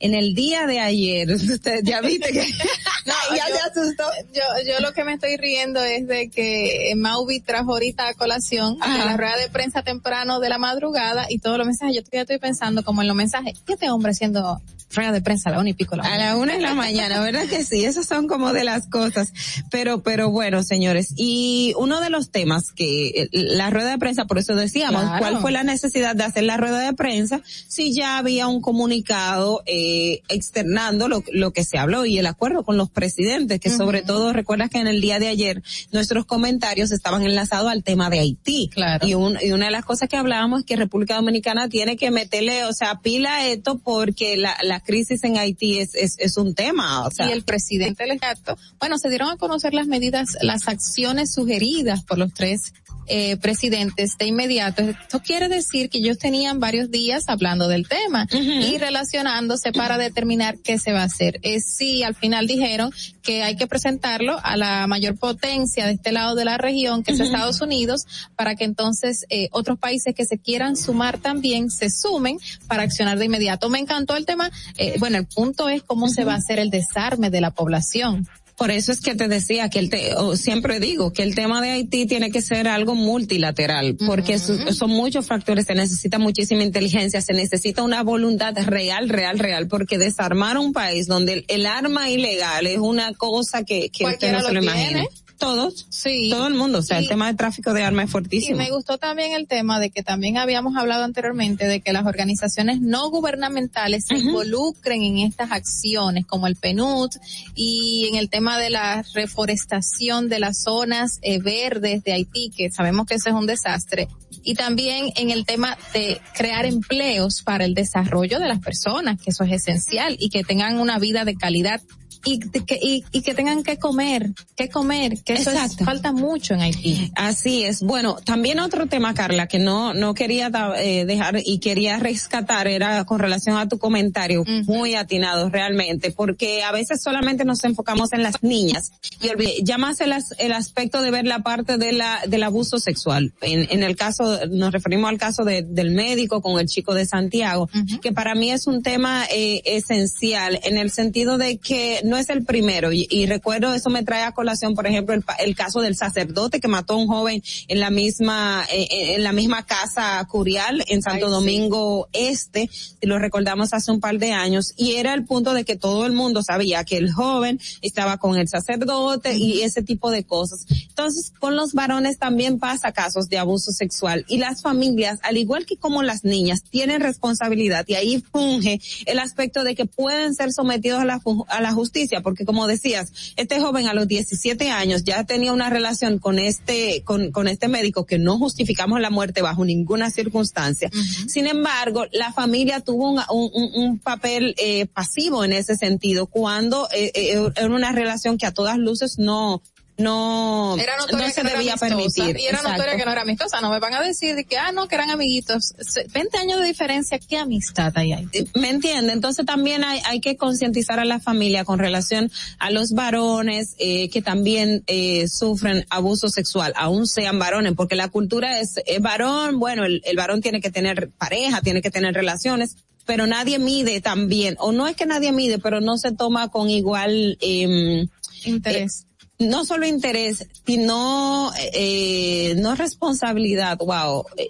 en 0.00 0.14
el 0.14 0.34
día 0.34 0.66
de 0.66 0.80
ayer, 0.80 1.30
usted 1.34 1.80
ya 1.84 2.00
viste 2.00 2.32
que 2.32 2.40
No, 3.06 3.36
ya 3.36 3.48
yo- 3.48 3.54
se 3.54 3.80
asustó. 3.80 4.04
Yo, 4.34 4.42
yo 4.66 4.80
lo 4.80 4.92
que 4.92 5.04
me 5.04 5.14
estoy 5.14 5.36
riendo 5.36 5.82
es 5.82 6.06
de 6.06 6.28
que 6.30 6.92
Mauvi 6.96 7.40
trajo 7.40 7.72
ahorita 7.72 8.08
a 8.08 8.14
colación 8.14 8.76
Ajá. 8.80 9.04
la 9.04 9.16
rueda 9.16 9.36
de 9.36 9.48
prensa 9.48 9.82
temprano 9.82 10.40
de 10.40 10.48
la 10.48 10.58
madrugada 10.58 11.26
y 11.28 11.38
todos 11.38 11.56
los 11.58 11.66
mensajes. 11.66 11.94
Yo 11.96 12.02
todavía 12.02 12.22
estoy 12.22 12.38
pensando 12.38 12.82
como 12.84 13.02
en 13.02 13.08
los 13.08 13.16
mensajes. 13.16 13.58
¿Qué 13.66 13.74
este 13.74 13.90
hombre 13.90 14.10
haciendo 14.12 14.60
rueda 14.92 15.12
de 15.12 15.22
prensa 15.22 15.48
a 15.50 15.52
la 15.52 15.60
una 15.60 15.70
y 15.70 15.74
pico? 15.74 15.96
La 15.96 16.02
A 16.02 16.18
la 16.18 16.36
una 16.36 16.54
de 16.54 16.60
la 16.60 16.74
mañana, 16.74 17.20
¿verdad 17.20 17.46
que 17.48 17.64
sí? 17.64 17.84
Esas 17.84 18.06
son 18.06 18.26
como 18.28 18.52
de 18.52 18.64
las 18.64 18.86
cosas. 18.88 19.32
Pero, 19.70 20.02
pero 20.02 20.30
bueno, 20.30 20.62
señores, 20.62 21.14
y 21.16 21.72
uno 21.78 22.00
de 22.00 22.10
los 22.10 22.30
temas 22.30 22.72
que 22.74 23.08
eh, 23.08 23.28
la 23.32 23.70
rueda 23.70 23.90
de 23.90 23.98
prensa, 23.98 24.24
por 24.26 24.38
eso 24.38 24.54
decíamos, 24.54 25.02
Claro. 25.02 25.18
¿cuál 25.18 25.40
fue 25.40 25.52
la 25.52 25.62
necesidad 25.64 26.14
de 26.16 26.24
hacer 26.24 26.42
la 26.44 26.56
rueda 26.56 26.80
de 26.80 26.92
prensa 26.92 27.40
si 27.44 27.94
ya 27.94 28.18
había 28.18 28.46
un 28.48 28.60
comunicado 28.60 29.62
eh, 29.66 29.89
externando 30.28 31.08
lo, 31.08 31.22
lo 31.32 31.52
que 31.52 31.64
se 31.64 31.78
habló 31.78 32.04
y 32.06 32.18
el 32.18 32.26
acuerdo 32.26 32.64
con 32.64 32.76
los 32.76 32.90
presidentes, 32.90 33.60
que 33.60 33.70
sobre 33.70 34.02
todo 34.02 34.32
recuerdas 34.32 34.70
que 34.70 34.78
en 34.78 34.86
el 34.86 35.00
día 35.00 35.18
de 35.18 35.28
ayer 35.28 35.62
nuestros 35.92 36.24
comentarios 36.26 36.90
estaban 36.92 37.22
enlazados 37.24 37.70
al 37.70 37.82
tema 37.84 38.10
de 38.10 38.20
Haití. 38.20 38.68
Claro. 38.72 39.06
Y, 39.06 39.14
un- 39.14 39.38
y 39.40 39.52
una 39.52 39.66
de 39.66 39.70
las 39.72 39.84
cosas 39.84 40.08
que 40.08 40.16
hablábamos 40.16 40.60
es 40.60 40.66
que 40.66 40.76
República 40.76 41.16
Dominicana 41.16 41.68
tiene 41.68 41.96
que 41.96 42.10
meterle, 42.10 42.64
o 42.64 42.72
sea, 42.72 43.00
pila 43.00 43.46
esto 43.46 43.78
porque 43.78 44.36
la, 44.36 44.56
la 44.62 44.80
crisis 44.80 45.22
en 45.24 45.38
Haití 45.38 45.78
es, 45.78 45.94
es, 45.94 46.16
es 46.18 46.36
un 46.36 46.54
tema, 46.54 47.06
o 47.06 47.10
sea. 47.10 47.28
y 47.28 47.32
el 47.32 47.42
presidente 47.42 48.04
electo. 48.04 48.56
Bueno, 48.78 48.98
se 48.98 49.08
dieron 49.08 49.30
a 49.30 49.36
conocer 49.36 49.74
las 49.74 49.86
medidas, 49.86 50.36
las 50.42 50.68
acciones 50.68 51.32
sugeridas 51.34 52.02
por 52.04 52.18
los 52.18 52.32
tres 52.34 52.72
eh, 53.12 53.36
presidentes 53.38 54.16
de 54.18 54.26
inmediato. 54.26 54.82
Esto 54.82 55.20
quiere 55.20 55.48
decir 55.48 55.90
que 55.90 55.98
ellos 55.98 56.18
tenían 56.18 56.60
varios 56.60 56.90
días 56.92 57.24
hablando 57.26 57.66
del 57.66 57.88
tema 57.88 58.28
y 58.30 58.78
relacionándose 58.78 59.72
para 59.80 59.96
determinar 59.96 60.58
qué 60.58 60.78
se 60.78 60.92
va 60.92 61.00
a 61.00 61.04
hacer. 61.04 61.40
Es 61.40 61.74
sí, 61.74 62.02
al 62.02 62.14
final 62.14 62.46
dijeron 62.46 62.92
que 63.22 63.42
hay 63.42 63.56
que 63.56 63.66
presentarlo 63.66 64.38
a 64.42 64.58
la 64.58 64.86
mayor 64.86 65.16
potencia 65.16 65.86
de 65.86 65.92
este 65.92 66.12
lado 66.12 66.34
de 66.34 66.44
la 66.44 66.58
región, 66.58 67.02
que 67.02 67.12
es 67.12 67.20
Estados 67.20 67.62
Unidos, 67.62 68.04
para 68.36 68.56
que 68.56 68.64
entonces 68.64 69.24
eh, 69.30 69.48
otros 69.52 69.78
países 69.78 70.14
que 70.14 70.26
se 70.26 70.36
quieran 70.36 70.76
sumar 70.76 71.16
también 71.16 71.70
se 71.70 71.88
sumen 71.88 72.36
para 72.68 72.82
accionar 72.82 73.18
de 73.18 73.24
inmediato. 73.24 73.70
Me 73.70 73.78
encantó 73.78 74.16
el 74.16 74.26
tema. 74.26 74.50
eh, 74.76 74.96
bueno, 74.98 75.16
el 75.16 75.24
punto 75.24 75.70
es 75.70 75.82
cómo 75.82 76.08
se 76.08 76.24
va 76.24 76.34
a 76.34 76.36
hacer 76.36 76.58
el 76.58 76.68
desarme 76.68 77.30
de 77.30 77.40
la 77.40 77.50
población. 77.50 78.28
Por 78.60 78.70
eso 78.70 78.92
es 78.92 79.00
que 79.00 79.14
te 79.14 79.26
decía 79.26 79.70
que 79.70 79.78
el 79.78 79.88
te, 79.88 80.14
o 80.16 80.36
siempre 80.36 80.80
digo 80.80 81.14
que 81.14 81.22
el 81.22 81.34
tema 81.34 81.62
de 81.62 81.70
Haití 81.70 82.04
tiene 82.04 82.30
que 82.30 82.42
ser 82.42 82.68
algo 82.68 82.94
multilateral, 82.94 83.96
porque 84.06 84.38
su- 84.38 84.74
son 84.74 84.90
muchos 84.90 85.26
factores, 85.26 85.64
se 85.64 85.74
necesita 85.74 86.18
muchísima 86.18 86.62
inteligencia, 86.62 87.22
se 87.22 87.32
necesita 87.32 87.82
una 87.82 88.02
voluntad 88.02 88.54
real, 88.66 89.08
real, 89.08 89.38
real, 89.38 89.66
porque 89.66 89.96
desarmar 89.96 90.58
un 90.58 90.74
país 90.74 91.06
donde 91.06 91.32
el, 91.32 91.44
el 91.48 91.64
arma 91.64 92.10
ilegal 92.10 92.66
es 92.66 92.76
una 92.78 93.14
cosa 93.14 93.64
que, 93.64 93.88
que 93.88 94.04
usted 94.26 94.32
no 94.32 94.38
se 94.48 94.52
lo 94.52 94.60
lo 94.60 94.62
imagina. 94.62 95.04
Todos, 95.40 95.86
sí. 95.88 96.28
todo 96.30 96.46
el 96.46 96.54
mundo, 96.54 96.78
o 96.78 96.82
sea, 96.82 96.98
el 96.98 97.08
tema 97.08 97.26
de 97.26 97.34
tráfico 97.34 97.72
de 97.72 97.82
armas 97.82 98.04
es 98.04 98.10
Y 98.10 98.12
fuertísimo. 98.12 98.58
me 98.58 98.70
gustó 98.70 98.98
también 98.98 99.32
el 99.32 99.48
tema 99.48 99.80
de 99.80 99.90
que 99.90 100.04
también 100.04 100.36
habíamos 100.36 100.76
hablado 100.76 101.02
anteriormente 101.02 101.66
de 101.66 101.80
que 101.80 101.92
las 101.92 102.06
organizaciones 102.06 102.80
no 102.80 103.10
gubernamentales 103.10 104.04
se 104.06 104.18
involucren 104.18 105.02
en 105.02 105.18
estas 105.18 105.50
acciones 105.50 106.26
como 106.26 106.46
el 106.46 106.54
PNUD 106.54 107.10
y 107.56 108.06
en 108.10 108.16
el 108.16 108.28
tema 108.28 108.58
de 108.58 108.70
la 108.70 109.02
reforestación 109.14 110.28
de 110.28 110.38
las 110.38 110.62
zonas 110.62 111.18
eh, 111.22 111.40
verdes 111.40 112.04
de 112.04 112.12
Haití, 112.12 112.52
que 112.54 112.70
sabemos 112.70 113.06
que 113.06 113.14
eso 113.14 113.30
es 113.30 113.34
un 113.34 113.46
desastre. 113.46 114.08
Y 114.42 114.54
también 114.54 115.12
en 115.16 115.30
el 115.30 115.44
tema 115.44 115.76
de 115.92 116.20
crear 116.34 116.66
empleos 116.66 117.42
para 117.42 117.64
el 117.64 117.74
desarrollo 117.74 118.38
de 118.38 118.48
las 118.48 118.60
personas, 118.60 119.20
que 119.20 119.30
eso 119.30 119.44
es 119.44 119.52
esencial 119.52 120.16
y 120.18 120.28
que 120.28 120.44
tengan 120.44 120.78
una 120.78 120.98
vida 120.98 121.24
de 121.24 121.34
calidad 121.34 121.80
y 122.24 122.38
que, 122.40 122.78
y, 122.80 123.04
y 123.12 123.22
que 123.22 123.34
tengan 123.34 123.62
que 123.62 123.78
comer, 123.78 124.30
que 124.56 124.68
comer, 124.68 125.22
que 125.24 125.34
eso 125.34 125.50
es- 125.50 125.76
falta 125.84 126.12
mucho 126.12 126.54
en 126.54 126.60
Haití. 126.60 127.10
Así 127.16 127.64
es. 127.64 127.80
Bueno, 127.82 128.16
también 128.24 128.60
otro 128.60 128.86
tema, 128.86 129.14
Carla, 129.14 129.46
que 129.46 129.58
no 129.58 129.94
no 129.94 130.14
quería 130.14 130.50
da- 130.50 130.74
eh, 130.82 131.04
dejar 131.04 131.40
y 131.44 131.58
quería 131.58 131.98
rescatar 131.98 132.66
era 132.68 133.04
con 133.04 133.18
relación 133.18 133.56
a 133.56 133.68
tu 133.68 133.78
comentario, 133.78 134.44
muy 134.66 134.94
atinado 134.94 135.48
realmente, 135.50 136.10
porque 136.10 136.62
a 136.62 136.72
veces 136.72 137.02
solamente 137.02 137.44
nos 137.44 137.64
enfocamos 137.64 138.12
en 138.12 138.22
las 138.22 138.42
niñas 138.42 138.92
y 139.20 139.64
ya 139.64 139.78
más 139.78 140.00
el, 140.00 140.12
as- 140.12 140.34
el 140.38 140.52
aspecto 140.52 141.02
de 141.02 141.10
ver 141.10 141.26
la 141.26 141.40
parte 141.42 141.76
de 141.78 141.92
la 141.92 142.20
del 142.26 142.42
abuso 142.42 142.78
sexual. 142.78 143.32
En, 143.40 143.66
en 143.70 143.82
el 143.82 143.96
caso, 143.96 144.38
nos 144.50 144.72
referimos 144.72 145.08
al 145.08 145.18
caso 145.18 145.44
de- 145.44 145.62
del 145.62 145.90
médico 145.92 146.40
con 146.42 146.60
el 146.60 146.66
chico 146.66 146.94
de 146.94 147.06
Santiago, 147.06 147.68
que 148.02 148.12
para 148.12 148.34
mí 148.34 148.50
es 148.50 148.66
un 148.66 148.82
tema 148.82 149.24
eh, 149.30 149.62
esencial 149.64 150.60
en 150.62 150.78
el 150.78 150.90
sentido 150.90 151.38
de 151.38 151.58
que 151.58 152.00
no 152.10 152.18
es 152.18 152.28
el 152.28 152.44
primero. 152.44 152.92
Y, 152.92 153.06
y 153.10 153.26
recuerdo 153.26 153.72
eso 153.72 153.88
me 153.88 154.02
trae 154.02 154.24
a 154.24 154.32
colación 154.32 154.74
por 154.74 154.86
ejemplo 154.86 155.14
el, 155.14 155.24
el 155.38 155.54
caso 155.54 155.80
del 155.80 155.96
sacerdote 155.96 156.60
que 156.60 156.68
mató 156.68 156.94
a 156.94 156.96
un 156.96 157.06
joven 157.06 157.42
en 157.68 157.80
la 157.80 157.90
misma 157.90 158.64
eh, 158.72 158.88
eh, 158.90 159.14
en 159.14 159.22
la 159.22 159.32
misma 159.32 159.64
casa 159.64 160.26
curial 160.30 160.84
en 160.88 161.02
Santo 161.02 161.30
Domingo 161.30 162.08
Este 162.12 162.68
si 162.70 163.06
lo 163.06 163.18
recordamos 163.18 163.72
hace 163.72 163.90
un 163.92 164.00
par 164.00 164.18
de 164.18 164.32
años 164.32 164.72
y 164.76 164.96
era 164.96 165.14
el 165.14 165.24
punto 165.24 165.54
de 165.54 165.64
que 165.64 165.76
todo 165.76 166.04
el 166.06 166.12
mundo 166.12 166.42
sabía 166.42 166.84
que 166.84 166.96
el 166.96 167.12
joven 167.12 167.60
estaba 167.82 168.18
con 168.18 168.36
el 168.36 168.48
sacerdote 168.48 169.36
y 169.36 169.62
ese 169.62 169.82
tipo 169.82 170.10
de 170.10 170.24
cosas. 170.24 170.66
Entonces 170.88 171.32
con 171.38 171.56
los 171.56 171.72
varones 171.72 172.18
también 172.18 172.58
pasa 172.58 172.92
casos 172.92 173.28
de 173.28 173.38
abuso 173.38 173.70
sexual 173.70 174.24
y 174.28 174.38
las 174.38 174.62
familias 174.62 175.20
al 175.22 175.36
igual 175.36 175.64
que 175.64 175.76
como 175.76 176.02
las 176.02 176.24
niñas 176.24 176.64
tienen 176.68 177.00
responsabilidad 177.00 177.84
y 177.86 177.94
ahí 177.94 178.22
funge 178.32 178.80
el 179.06 179.18
aspecto 179.18 179.62
de 179.64 179.74
que 179.74 179.86
pueden 179.86 180.34
ser 180.34 180.52
sometidos 180.52 181.00
a 181.00 181.04
la, 181.04 181.20
a 181.48 181.60
la 181.60 181.72
justicia, 181.72 181.99
porque 182.22 182.44
como 182.44 182.66
decías, 182.66 183.12
este 183.36 183.60
joven 183.60 183.86
a 183.88 183.94
los 183.94 184.08
17 184.08 184.70
años 184.70 185.04
ya 185.04 185.24
tenía 185.24 185.52
una 185.52 185.70
relación 185.70 186.18
con 186.18 186.38
este, 186.38 187.02
con, 187.04 187.30
con 187.32 187.48
este 187.48 187.68
médico 187.68 188.06
que 188.06 188.18
no 188.18 188.38
justificamos 188.38 189.00
la 189.00 189.10
muerte 189.10 189.42
bajo 189.42 189.64
ninguna 189.64 190.10
circunstancia. 190.10 190.90
Sin 191.28 191.46
embargo, 191.46 192.04
la 192.12 192.32
familia 192.32 192.80
tuvo 192.80 193.10
un, 193.10 193.20
un- 193.30 193.50
un- 193.52 193.70
un 193.82 193.98
papel 193.98 194.54
eh, 194.58 194.86
pasivo 194.86 195.44
en 195.44 195.52
ese 195.52 195.76
sentido 195.76 196.26
cuando 196.26 196.88
eh, 196.92 197.12
eh, 197.14 197.50
era 197.56 197.66
una 197.74 197.92
relación 197.92 198.38
que 198.38 198.46
a 198.46 198.52
todas 198.52 198.78
luces 198.78 199.18
no, 199.18 199.62
no, 200.00 200.76
Era 200.78 200.94
no 201.12 201.28
se 201.30 201.42
debía 201.42 201.76
permitir. 201.76 202.36
Y 202.38 202.46
era 202.46 202.58
Exacto. 202.58 202.70
notoria 202.70 202.96
que 202.96 203.04
no 203.04 203.12
era 203.12 203.22
amistosa. 203.22 203.60
No 203.60 203.70
me 203.70 203.78
van 203.78 203.94
a 203.94 204.00
decir 204.00 204.34
de 204.34 204.44
que, 204.44 204.56
ah, 204.58 204.72
no, 204.72 204.88
que 204.88 204.94
eran 204.94 205.10
amiguitos. 205.10 205.74
Se- 205.80 206.06
20 206.12 206.38
años 206.38 206.58
de 206.60 206.66
diferencia, 206.66 207.18
¿qué 207.18 207.36
amistad 207.38 207.92
hay 207.96 208.12
ahí? 208.12 208.28
¿Me 208.54 208.70
entiende? 208.70 209.12
Entonces 209.12 209.46
también 209.46 209.84
hay, 209.84 210.00
hay 210.06 210.20
que 210.20 210.36
concientizar 210.36 210.98
a 211.00 211.04
la 211.04 211.20
familia 211.20 211.64
con 211.64 211.78
relación 211.78 212.30
a 212.58 212.70
los 212.70 212.92
varones 212.92 213.74
eh, 213.78 214.08
que 214.10 214.22
también 214.22 214.82
eh, 214.86 215.28
sufren 215.28 215.86
abuso 215.90 216.28
sexual, 216.28 216.72
aún 216.76 217.06
sean 217.06 217.38
varones, 217.38 217.74
porque 217.76 217.94
la 217.96 218.08
cultura 218.08 218.60
es, 218.60 218.74
es 218.86 219.00
varón, 219.00 219.58
bueno, 219.58 219.84
el, 219.84 220.02
el 220.04 220.16
varón 220.16 220.40
tiene 220.40 220.60
que 220.60 220.70
tener 220.70 221.10
pareja, 221.10 221.60
tiene 221.60 221.82
que 221.82 221.90
tener 221.90 222.14
relaciones, 222.14 222.76
pero 223.06 223.26
nadie 223.26 223.58
mide 223.58 224.00
también, 224.00 224.56
o 224.60 224.72
no 224.72 224.86
es 224.86 224.94
que 224.96 225.06
nadie 225.06 225.32
mide, 225.32 225.58
pero 225.58 225.80
no 225.80 225.96
se 225.98 226.12
toma 226.12 226.48
con 226.48 226.70
igual 226.70 227.36
em, 227.40 228.06
interés. 228.44 229.06
No 229.40 229.64
solo 229.64 229.86
interés, 229.86 230.46
sino 230.64 231.50
eh, 231.72 232.54
no 232.58 232.76
responsabilidad, 232.76 233.78
wow. 233.78 234.24
Eh, 234.36 234.48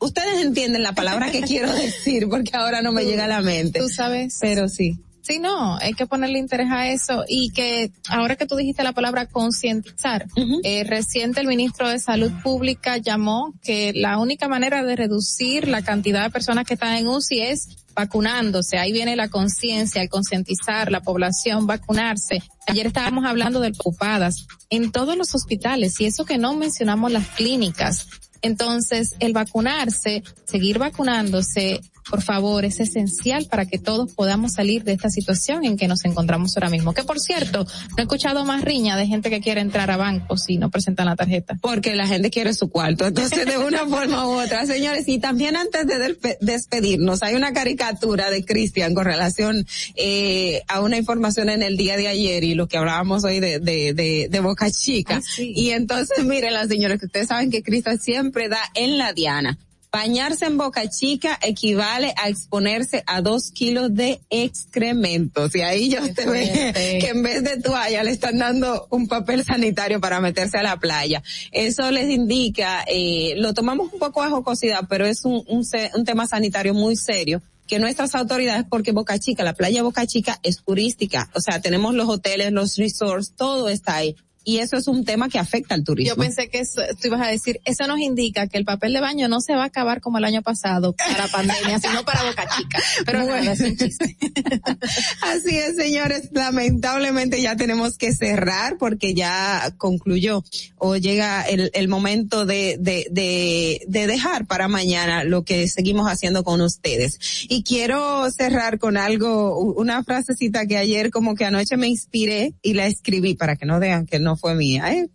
Ustedes 0.00 0.44
entienden 0.44 0.82
la 0.82 0.92
palabra 0.92 1.30
que 1.30 1.40
quiero 1.42 1.72
decir 1.74 2.28
porque 2.28 2.56
ahora 2.56 2.82
no 2.82 2.92
me 2.92 3.04
llega 3.04 3.26
a 3.26 3.28
la 3.28 3.42
mente. 3.42 3.78
Tú 3.78 3.88
sabes. 3.88 4.38
Pero 4.40 4.68
sí. 4.68 4.98
Sí, 5.22 5.38
no, 5.38 5.76
hay 5.76 5.94
que 5.94 6.06
ponerle 6.06 6.40
interés 6.40 6.68
a 6.72 6.88
eso 6.88 7.24
y 7.28 7.50
que 7.50 7.92
ahora 8.08 8.34
que 8.34 8.44
tú 8.44 8.56
dijiste 8.56 8.82
la 8.82 8.92
palabra 8.92 9.26
concientizar, 9.26 10.26
eh, 10.64 10.82
reciente 10.82 11.40
el 11.40 11.46
ministro 11.46 11.88
de 11.88 12.00
Salud 12.00 12.32
Pública 12.42 12.96
llamó 12.96 13.54
que 13.62 13.92
la 13.94 14.18
única 14.18 14.48
manera 14.48 14.82
de 14.82 14.96
reducir 14.96 15.68
la 15.68 15.82
cantidad 15.82 16.24
de 16.24 16.30
personas 16.30 16.66
que 16.66 16.74
están 16.74 16.96
en 16.96 17.06
UCI 17.06 17.40
es 17.40 17.68
vacunándose. 17.94 18.78
Ahí 18.78 18.90
viene 18.90 19.14
la 19.14 19.28
conciencia, 19.28 20.02
el 20.02 20.08
concientizar 20.08 20.90
la 20.90 21.02
población, 21.02 21.68
vacunarse. 21.68 22.42
Ayer 22.66 22.88
estábamos 22.88 23.24
hablando 23.24 23.60
de 23.60 23.68
ocupadas 23.68 24.46
en 24.70 24.90
todos 24.90 25.16
los 25.16 25.36
hospitales 25.36 26.00
y 26.00 26.06
eso 26.06 26.24
que 26.24 26.38
no 26.38 26.54
mencionamos 26.54 27.12
las 27.12 27.28
clínicas. 27.28 28.08
Entonces, 28.40 29.14
el 29.20 29.32
vacunarse, 29.32 30.24
seguir 30.46 30.80
vacunándose, 30.80 31.80
por 32.08 32.22
favor, 32.22 32.64
es 32.64 32.80
esencial 32.80 33.46
para 33.50 33.66
que 33.66 33.78
todos 33.78 34.12
podamos 34.12 34.52
salir 34.52 34.84
de 34.84 34.92
esta 34.92 35.08
situación 35.10 35.64
en 35.64 35.76
que 35.76 35.88
nos 35.88 36.04
encontramos 36.04 36.56
ahora 36.56 36.68
mismo. 36.70 36.92
Que 36.94 37.04
por 37.04 37.20
cierto, 37.20 37.64
no 37.64 37.96
he 37.98 38.02
escuchado 38.02 38.44
más 38.44 38.62
riña 38.62 38.96
de 38.96 39.06
gente 39.06 39.30
que 39.30 39.40
quiere 39.40 39.60
entrar 39.60 39.90
a 39.90 39.96
bancos 39.96 40.44
y 40.48 40.56
no 40.58 40.70
presentan 40.70 41.06
la 41.06 41.16
tarjeta. 41.16 41.56
Porque 41.60 41.94
la 41.94 42.06
gente 42.06 42.30
quiere 42.30 42.54
su 42.54 42.68
cuarto. 42.70 43.06
Entonces, 43.06 43.46
de 43.46 43.58
una 43.58 43.86
forma 43.88 44.26
u 44.26 44.40
otra, 44.40 44.66
señores, 44.66 45.06
y 45.08 45.18
también 45.18 45.56
antes 45.56 45.86
de 45.86 45.94
despe- 45.94 46.36
despedirnos, 46.40 47.22
hay 47.22 47.34
una 47.34 47.52
caricatura 47.52 48.30
de 48.30 48.44
Cristian 48.44 48.94
con 48.94 49.04
relación 49.04 49.66
eh, 49.96 50.62
a 50.68 50.80
una 50.80 50.96
información 50.98 51.48
en 51.50 51.62
el 51.62 51.76
día 51.76 51.96
de 51.96 52.08
ayer 52.08 52.44
y 52.44 52.54
lo 52.54 52.66
que 52.68 52.76
hablábamos 52.78 53.24
hoy 53.24 53.40
de, 53.40 53.58
de, 53.58 53.94
de, 53.94 54.28
de 54.30 54.40
Boca 54.40 54.70
Chica. 54.70 55.20
Y 55.38 55.70
entonces, 55.70 56.24
miren 56.24 56.54
las 56.54 56.68
señores, 56.68 56.98
que 56.98 57.06
ustedes 57.06 57.28
saben 57.28 57.50
que 57.50 57.62
Cristian 57.62 57.98
siempre 58.00 58.48
da 58.48 58.60
en 58.74 58.98
la 58.98 59.12
diana. 59.12 59.58
Bañarse 59.92 60.46
en 60.46 60.56
Boca 60.56 60.88
Chica 60.88 61.38
equivale 61.42 62.14
a 62.16 62.30
exponerse 62.30 63.04
a 63.06 63.20
dos 63.20 63.50
kilos 63.50 63.94
de 63.94 64.20
excrementos. 64.30 65.54
Y 65.54 65.60
ahí 65.60 65.90
yo 65.90 66.00
te 66.14 66.24
ve 66.24 66.46
fuerte. 66.46 66.98
que 66.98 67.08
en 67.08 67.22
vez 67.22 67.44
de 67.44 67.60
toalla 67.60 68.02
le 68.02 68.10
están 68.10 68.38
dando 68.38 68.86
un 68.88 69.06
papel 69.06 69.44
sanitario 69.44 70.00
para 70.00 70.18
meterse 70.18 70.56
a 70.56 70.62
la 70.62 70.78
playa. 70.78 71.22
Eso 71.50 71.90
les 71.90 72.08
indica, 72.08 72.82
eh, 72.86 73.34
lo 73.36 73.52
tomamos 73.52 73.92
un 73.92 73.98
poco 73.98 74.22
a 74.22 74.30
jocosidad, 74.30 74.86
pero 74.88 75.04
es 75.04 75.26
un, 75.26 75.44
un 75.46 76.04
tema 76.06 76.26
sanitario 76.26 76.72
muy 76.72 76.96
serio 76.96 77.42
que 77.66 77.78
nuestras 77.78 78.14
autoridades, 78.14 78.64
porque 78.68 78.92
Boca 78.92 79.18
Chica, 79.18 79.44
la 79.44 79.52
playa 79.52 79.82
Boca 79.82 80.06
Chica 80.06 80.38
es 80.42 80.62
turística, 80.64 81.30
o 81.34 81.40
sea, 81.40 81.60
tenemos 81.60 81.94
los 81.94 82.08
hoteles, 82.08 82.52
los 82.52 82.76
resorts, 82.76 83.34
todo 83.36 83.68
está 83.68 83.96
ahí. 83.96 84.16
Y 84.44 84.58
eso 84.58 84.76
es 84.76 84.88
un 84.88 85.04
tema 85.04 85.28
que 85.28 85.38
afecta 85.38 85.74
al 85.74 85.84
turismo. 85.84 86.14
Yo 86.14 86.20
pensé 86.20 86.48
que 86.48 86.60
eso, 86.60 86.82
tú 87.00 87.08
ibas 87.08 87.20
a 87.20 87.28
decir, 87.30 87.60
eso 87.64 87.86
nos 87.86 87.98
indica 88.00 88.46
que 88.48 88.58
el 88.58 88.64
papel 88.64 88.92
de 88.92 89.00
baño 89.00 89.28
no 89.28 89.40
se 89.40 89.54
va 89.54 89.62
a 89.64 89.66
acabar 89.66 90.00
como 90.00 90.18
el 90.18 90.24
año 90.24 90.42
pasado 90.42 90.94
para 90.94 91.28
pandemia, 91.28 91.78
sino 91.78 92.04
para 92.04 92.24
Boca 92.24 92.46
Chica. 92.56 92.78
Pero 93.06 93.20
Bueno. 93.20 93.36
nada, 93.36 93.52
es 93.52 93.60
un 93.60 93.76
chiste. 93.76 94.16
Así 95.22 95.56
es, 95.56 95.76
señores. 95.76 96.30
Lamentablemente 96.32 97.40
ya 97.40 97.56
tenemos 97.56 97.96
que 97.98 98.12
cerrar 98.12 98.76
porque 98.78 99.14
ya 99.14 99.72
concluyó 99.78 100.44
o 100.78 100.96
llega 100.96 101.42
el, 101.42 101.70
el 101.74 101.88
momento 101.88 102.44
de, 102.46 102.76
de, 102.78 103.06
de, 103.10 103.82
de 103.86 104.06
dejar 104.06 104.46
para 104.46 104.68
mañana 104.68 105.24
lo 105.24 105.44
que 105.44 105.68
seguimos 105.68 106.08
haciendo 106.08 106.44
con 106.44 106.60
ustedes. 106.60 107.18
Y 107.48 107.62
quiero 107.62 108.30
cerrar 108.30 108.78
con 108.78 108.96
algo, 108.96 109.58
una 109.74 110.02
frasecita 110.04 110.66
que 110.66 110.76
ayer 110.76 111.10
como 111.10 111.34
que 111.34 111.44
anoche 111.44 111.76
me 111.76 111.88
inspiré 111.88 112.54
y 112.62 112.74
la 112.74 112.86
escribí 112.86 113.34
para 113.34 113.56
que 113.56 113.66
no 113.66 113.78
vean 113.80 114.06
que 114.06 114.18
no 114.18 114.31
fue 114.36 114.54
mía. 114.54 114.92
¿eh? 114.92 115.08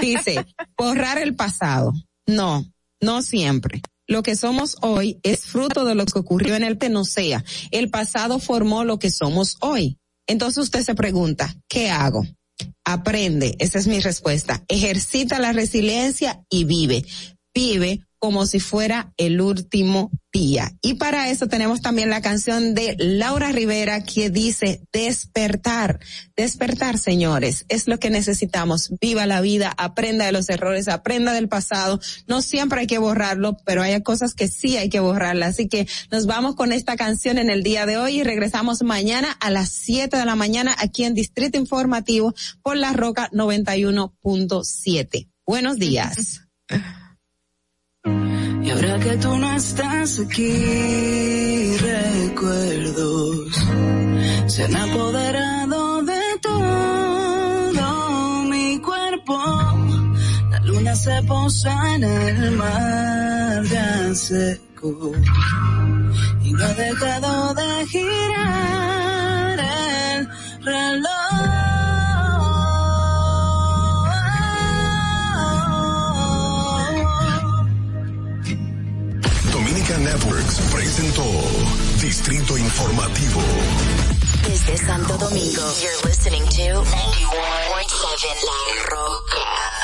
Dice, 0.00 0.44
borrar 0.78 1.18
el 1.18 1.34
pasado. 1.34 1.92
No, 2.26 2.64
no 3.00 3.22
siempre. 3.22 3.82
Lo 4.06 4.22
que 4.22 4.36
somos 4.36 4.76
hoy 4.82 5.18
es 5.22 5.44
fruto 5.44 5.84
de 5.84 5.94
lo 5.94 6.04
que 6.04 6.18
ocurrió 6.18 6.56
en 6.56 6.64
el 6.64 6.78
no 6.90 7.04
sea. 7.04 7.42
El 7.70 7.90
pasado 7.90 8.38
formó 8.38 8.84
lo 8.84 8.98
que 8.98 9.10
somos 9.10 9.56
hoy. 9.60 9.98
Entonces 10.26 10.64
usted 10.64 10.82
se 10.82 10.94
pregunta, 10.94 11.54
¿qué 11.68 11.90
hago? 11.90 12.26
Aprende, 12.84 13.56
esa 13.58 13.78
es 13.78 13.86
mi 13.86 14.00
respuesta. 14.00 14.62
Ejercita 14.68 15.38
la 15.38 15.52
resiliencia 15.52 16.44
y 16.50 16.64
vive. 16.64 17.04
Vive 17.54 18.00
como 18.24 18.46
si 18.46 18.58
fuera 18.58 19.12
el 19.18 19.38
último 19.42 20.10
día. 20.32 20.72
Y 20.80 20.94
para 20.94 21.28
eso 21.28 21.46
tenemos 21.46 21.82
también 21.82 22.08
la 22.08 22.22
canción 22.22 22.74
de 22.74 22.96
Laura 22.98 23.52
Rivera 23.52 24.02
que 24.02 24.30
dice 24.30 24.80
despertar, 24.94 26.00
despertar 26.34 26.96
señores, 26.96 27.66
es 27.68 27.86
lo 27.86 27.98
que 27.98 28.08
necesitamos. 28.08 28.94
Viva 28.98 29.26
la 29.26 29.42
vida, 29.42 29.74
aprenda 29.76 30.24
de 30.24 30.32
los 30.32 30.48
errores, 30.48 30.88
aprenda 30.88 31.34
del 31.34 31.50
pasado. 31.50 32.00
No 32.26 32.40
siempre 32.40 32.80
hay 32.80 32.86
que 32.86 32.96
borrarlo, 32.96 33.58
pero 33.66 33.82
hay 33.82 34.02
cosas 34.02 34.32
que 34.32 34.48
sí 34.48 34.78
hay 34.78 34.88
que 34.88 35.00
borrarlas. 35.00 35.50
Así 35.50 35.68
que 35.68 35.86
nos 36.10 36.24
vamos 36.24 36.54
con 36.54 36.72
esta 36.72 36.96
canción 36.96 37.36
en 37.36 37.50
el 37.50 37.62
día 37.62 37.84
de 37.84 37.98
hoy 37.98 38.20
y 38.20 38.22
regresamos 38.22 38.82
mañana 38.82 39.32
a 39.32 39.50
las 39.50 39.68
7 39.68 40.16
de 40.16 40.24
la 40.24 40.34
mañana 40.34 40.74
aquí 40.78 41.04
en 41.04 41.12
Distrito 41.12 41.58
Informativo 41.58 42.32
por 42.62 42.78
la 42.78 42.94
Roca 42.94 43.28
91.7. 43.32 45.28
Buenos 45.44 45.78
días. 45.78 46.40
Y 48.04 48.70
ahora 48.70 48.98
que 48.98 49.16
tú 49.16 49.38
no 49.38 49.56
estás 49.56 50.20
aquí, 50.20 51.76
recuerdos 51.78 53.64
se 54.46 54.64
han 54.64 54.76
apoderado 54.76 56.02
de 56.02 56.20
todo 56.42 58.44
mi 58.44 58.78
cuerpo. 58.80 59.38
La 60.50 60.60
luna 60.60 60.94
se 60.94 61.22
posa 61.22 61.94
en 61.94 62.04
el 62.04 62.50
mar 62.52 63.64
ya 63.64 64.14
seco 64.14 65.12
y 66.42 66.52
no 66.52 66.64
ha 66.64 66.74
dejado 66.74 67.54
de 67.54 67.86
girar 67.86 69.58
el 69.58 70.28
reloj. 70.62 71.43
Networks 80.04 80.60
presentó 80.70 81.24
Distrito 81.98 82.58
Informativo. 82.58 83.40
Desde 84.46 84.76
Santo 84.76 85.16
Domingo, 85.16 85.62
you're 85.80 85.96
listening 86.04 86.44
to 86.44 86.84
91.7 86.84 86.92
La 88.44 88.84
Roca. 88.90 89.83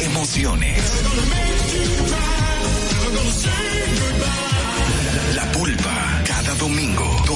Emociones. 0.00 1.02
La 5.34 5.50
pulpa, 5.50 6.22
cada 6.24 6.54
domingo, 6.54 7.24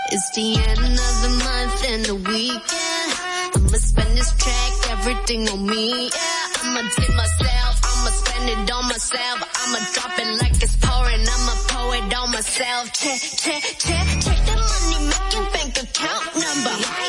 It's 0.09 0.29
the 0.29 0.55
end 0.55 0.79
of 0.79 1.15
the 1.21 1.33
month 1.43 1.83
and 1.85 2.05
the 2.05 2.15
weekend. 2.15 3.11
I'ma 3.55 3.77
spend 3.77 4.17
this 4.17 4.31
track, 4.37 4.73
everything 4.91 5.49
on 5.49 5.65
me. 5.65 6.07
Yeah, 6.07 6.63
I'ma 6.63 6.81
tip 6.95 7.13
myself, 7.13 7.75
I'ma 7.83 8.11
spend 8.15 8.49
it 8.49 8.71
on 8.71 8.85
myself. 8.87 9.37
I'ma 9.43 9.79
drop 9.93 10.17
it 10.19 10.41
like 10.41 10.63
it's 10.63 10.77
pouring, 10.77 11.27
I'ma 11.27 11.55
pour 11.67 11.95
it 11.95 12.13
on 12.15 12.31
myself. 12.31 12.93
Check, 12.93 13.19
check, 13.19 13.63
check, 13.83 14.07
check 14.23 14.39
the 14.47 14.55
money 14.55 14.99
making 15.11 15.45
bank 15.51 15.75
account 15.75 16.25
number. 16.39 17.06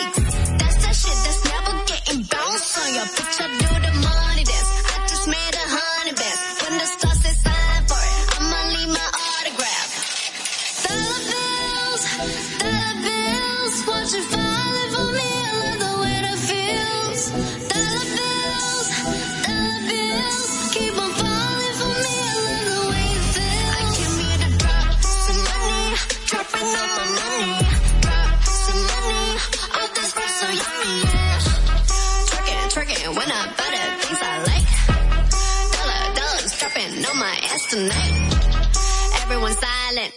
When 33.29 33.37
I 33.37 33.45
the 33.45 34.07
things 34.07 34.21
I 34.23 34.37
like. 34.49 34.69
Dollar, 35.75 36.03
dollars 36.17 36.53
dropping 36.59 37.05
on 37.05 37.17
my 37.19 37.37
ass 37.53 37.67
tonight. 37.71 38.17
Everyone 39.23 39.53
silent. 39.53 40.13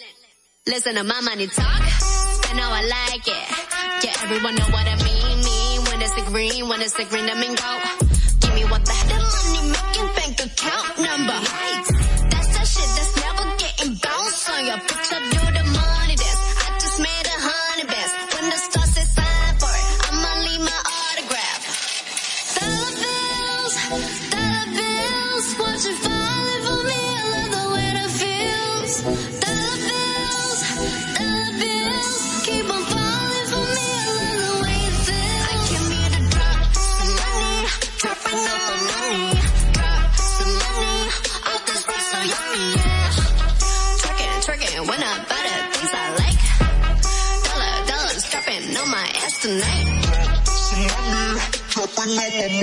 Listen 0.67 0.95
to 0.95 1.03
my 1.03 1.19
money 1.22 1.48
talk. 1.48 1.83
Spend 1.83 2.59
how 2.59 2.72
I 2.72 2.83
like 2.88 3.27
it. 3.27 3.45
Yeah, 4.03 4.23
everyone 4.23 4.56
know 4.56 4.69
what 4.72 4.88
I 4.88 4.95
mean. 5.03 5.43
Mean 5.43 5.81
when 5.90 6.01
it's 6.01 6.15
a 6.15 6.25
green, 6.31 6.69
when 6.69 6.81
it's 6.81 6.98
a 6.98 7.06
green, 7.06 7.27
I 7.30 7.35
mean 7.35 7.56
go. 7.56 7.72
Give 8.41 8.53
me 8.56 8.64
what 8.72 8.85
the 8.85 8.95
the 9.11 9.17
money 9.35 9.64
making 9.75 10.09
bank 10.15 10.35
account 10.48 10.99
number. 10.99 11.35
That's 11.35 11.91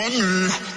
Mama. 0.09 0.68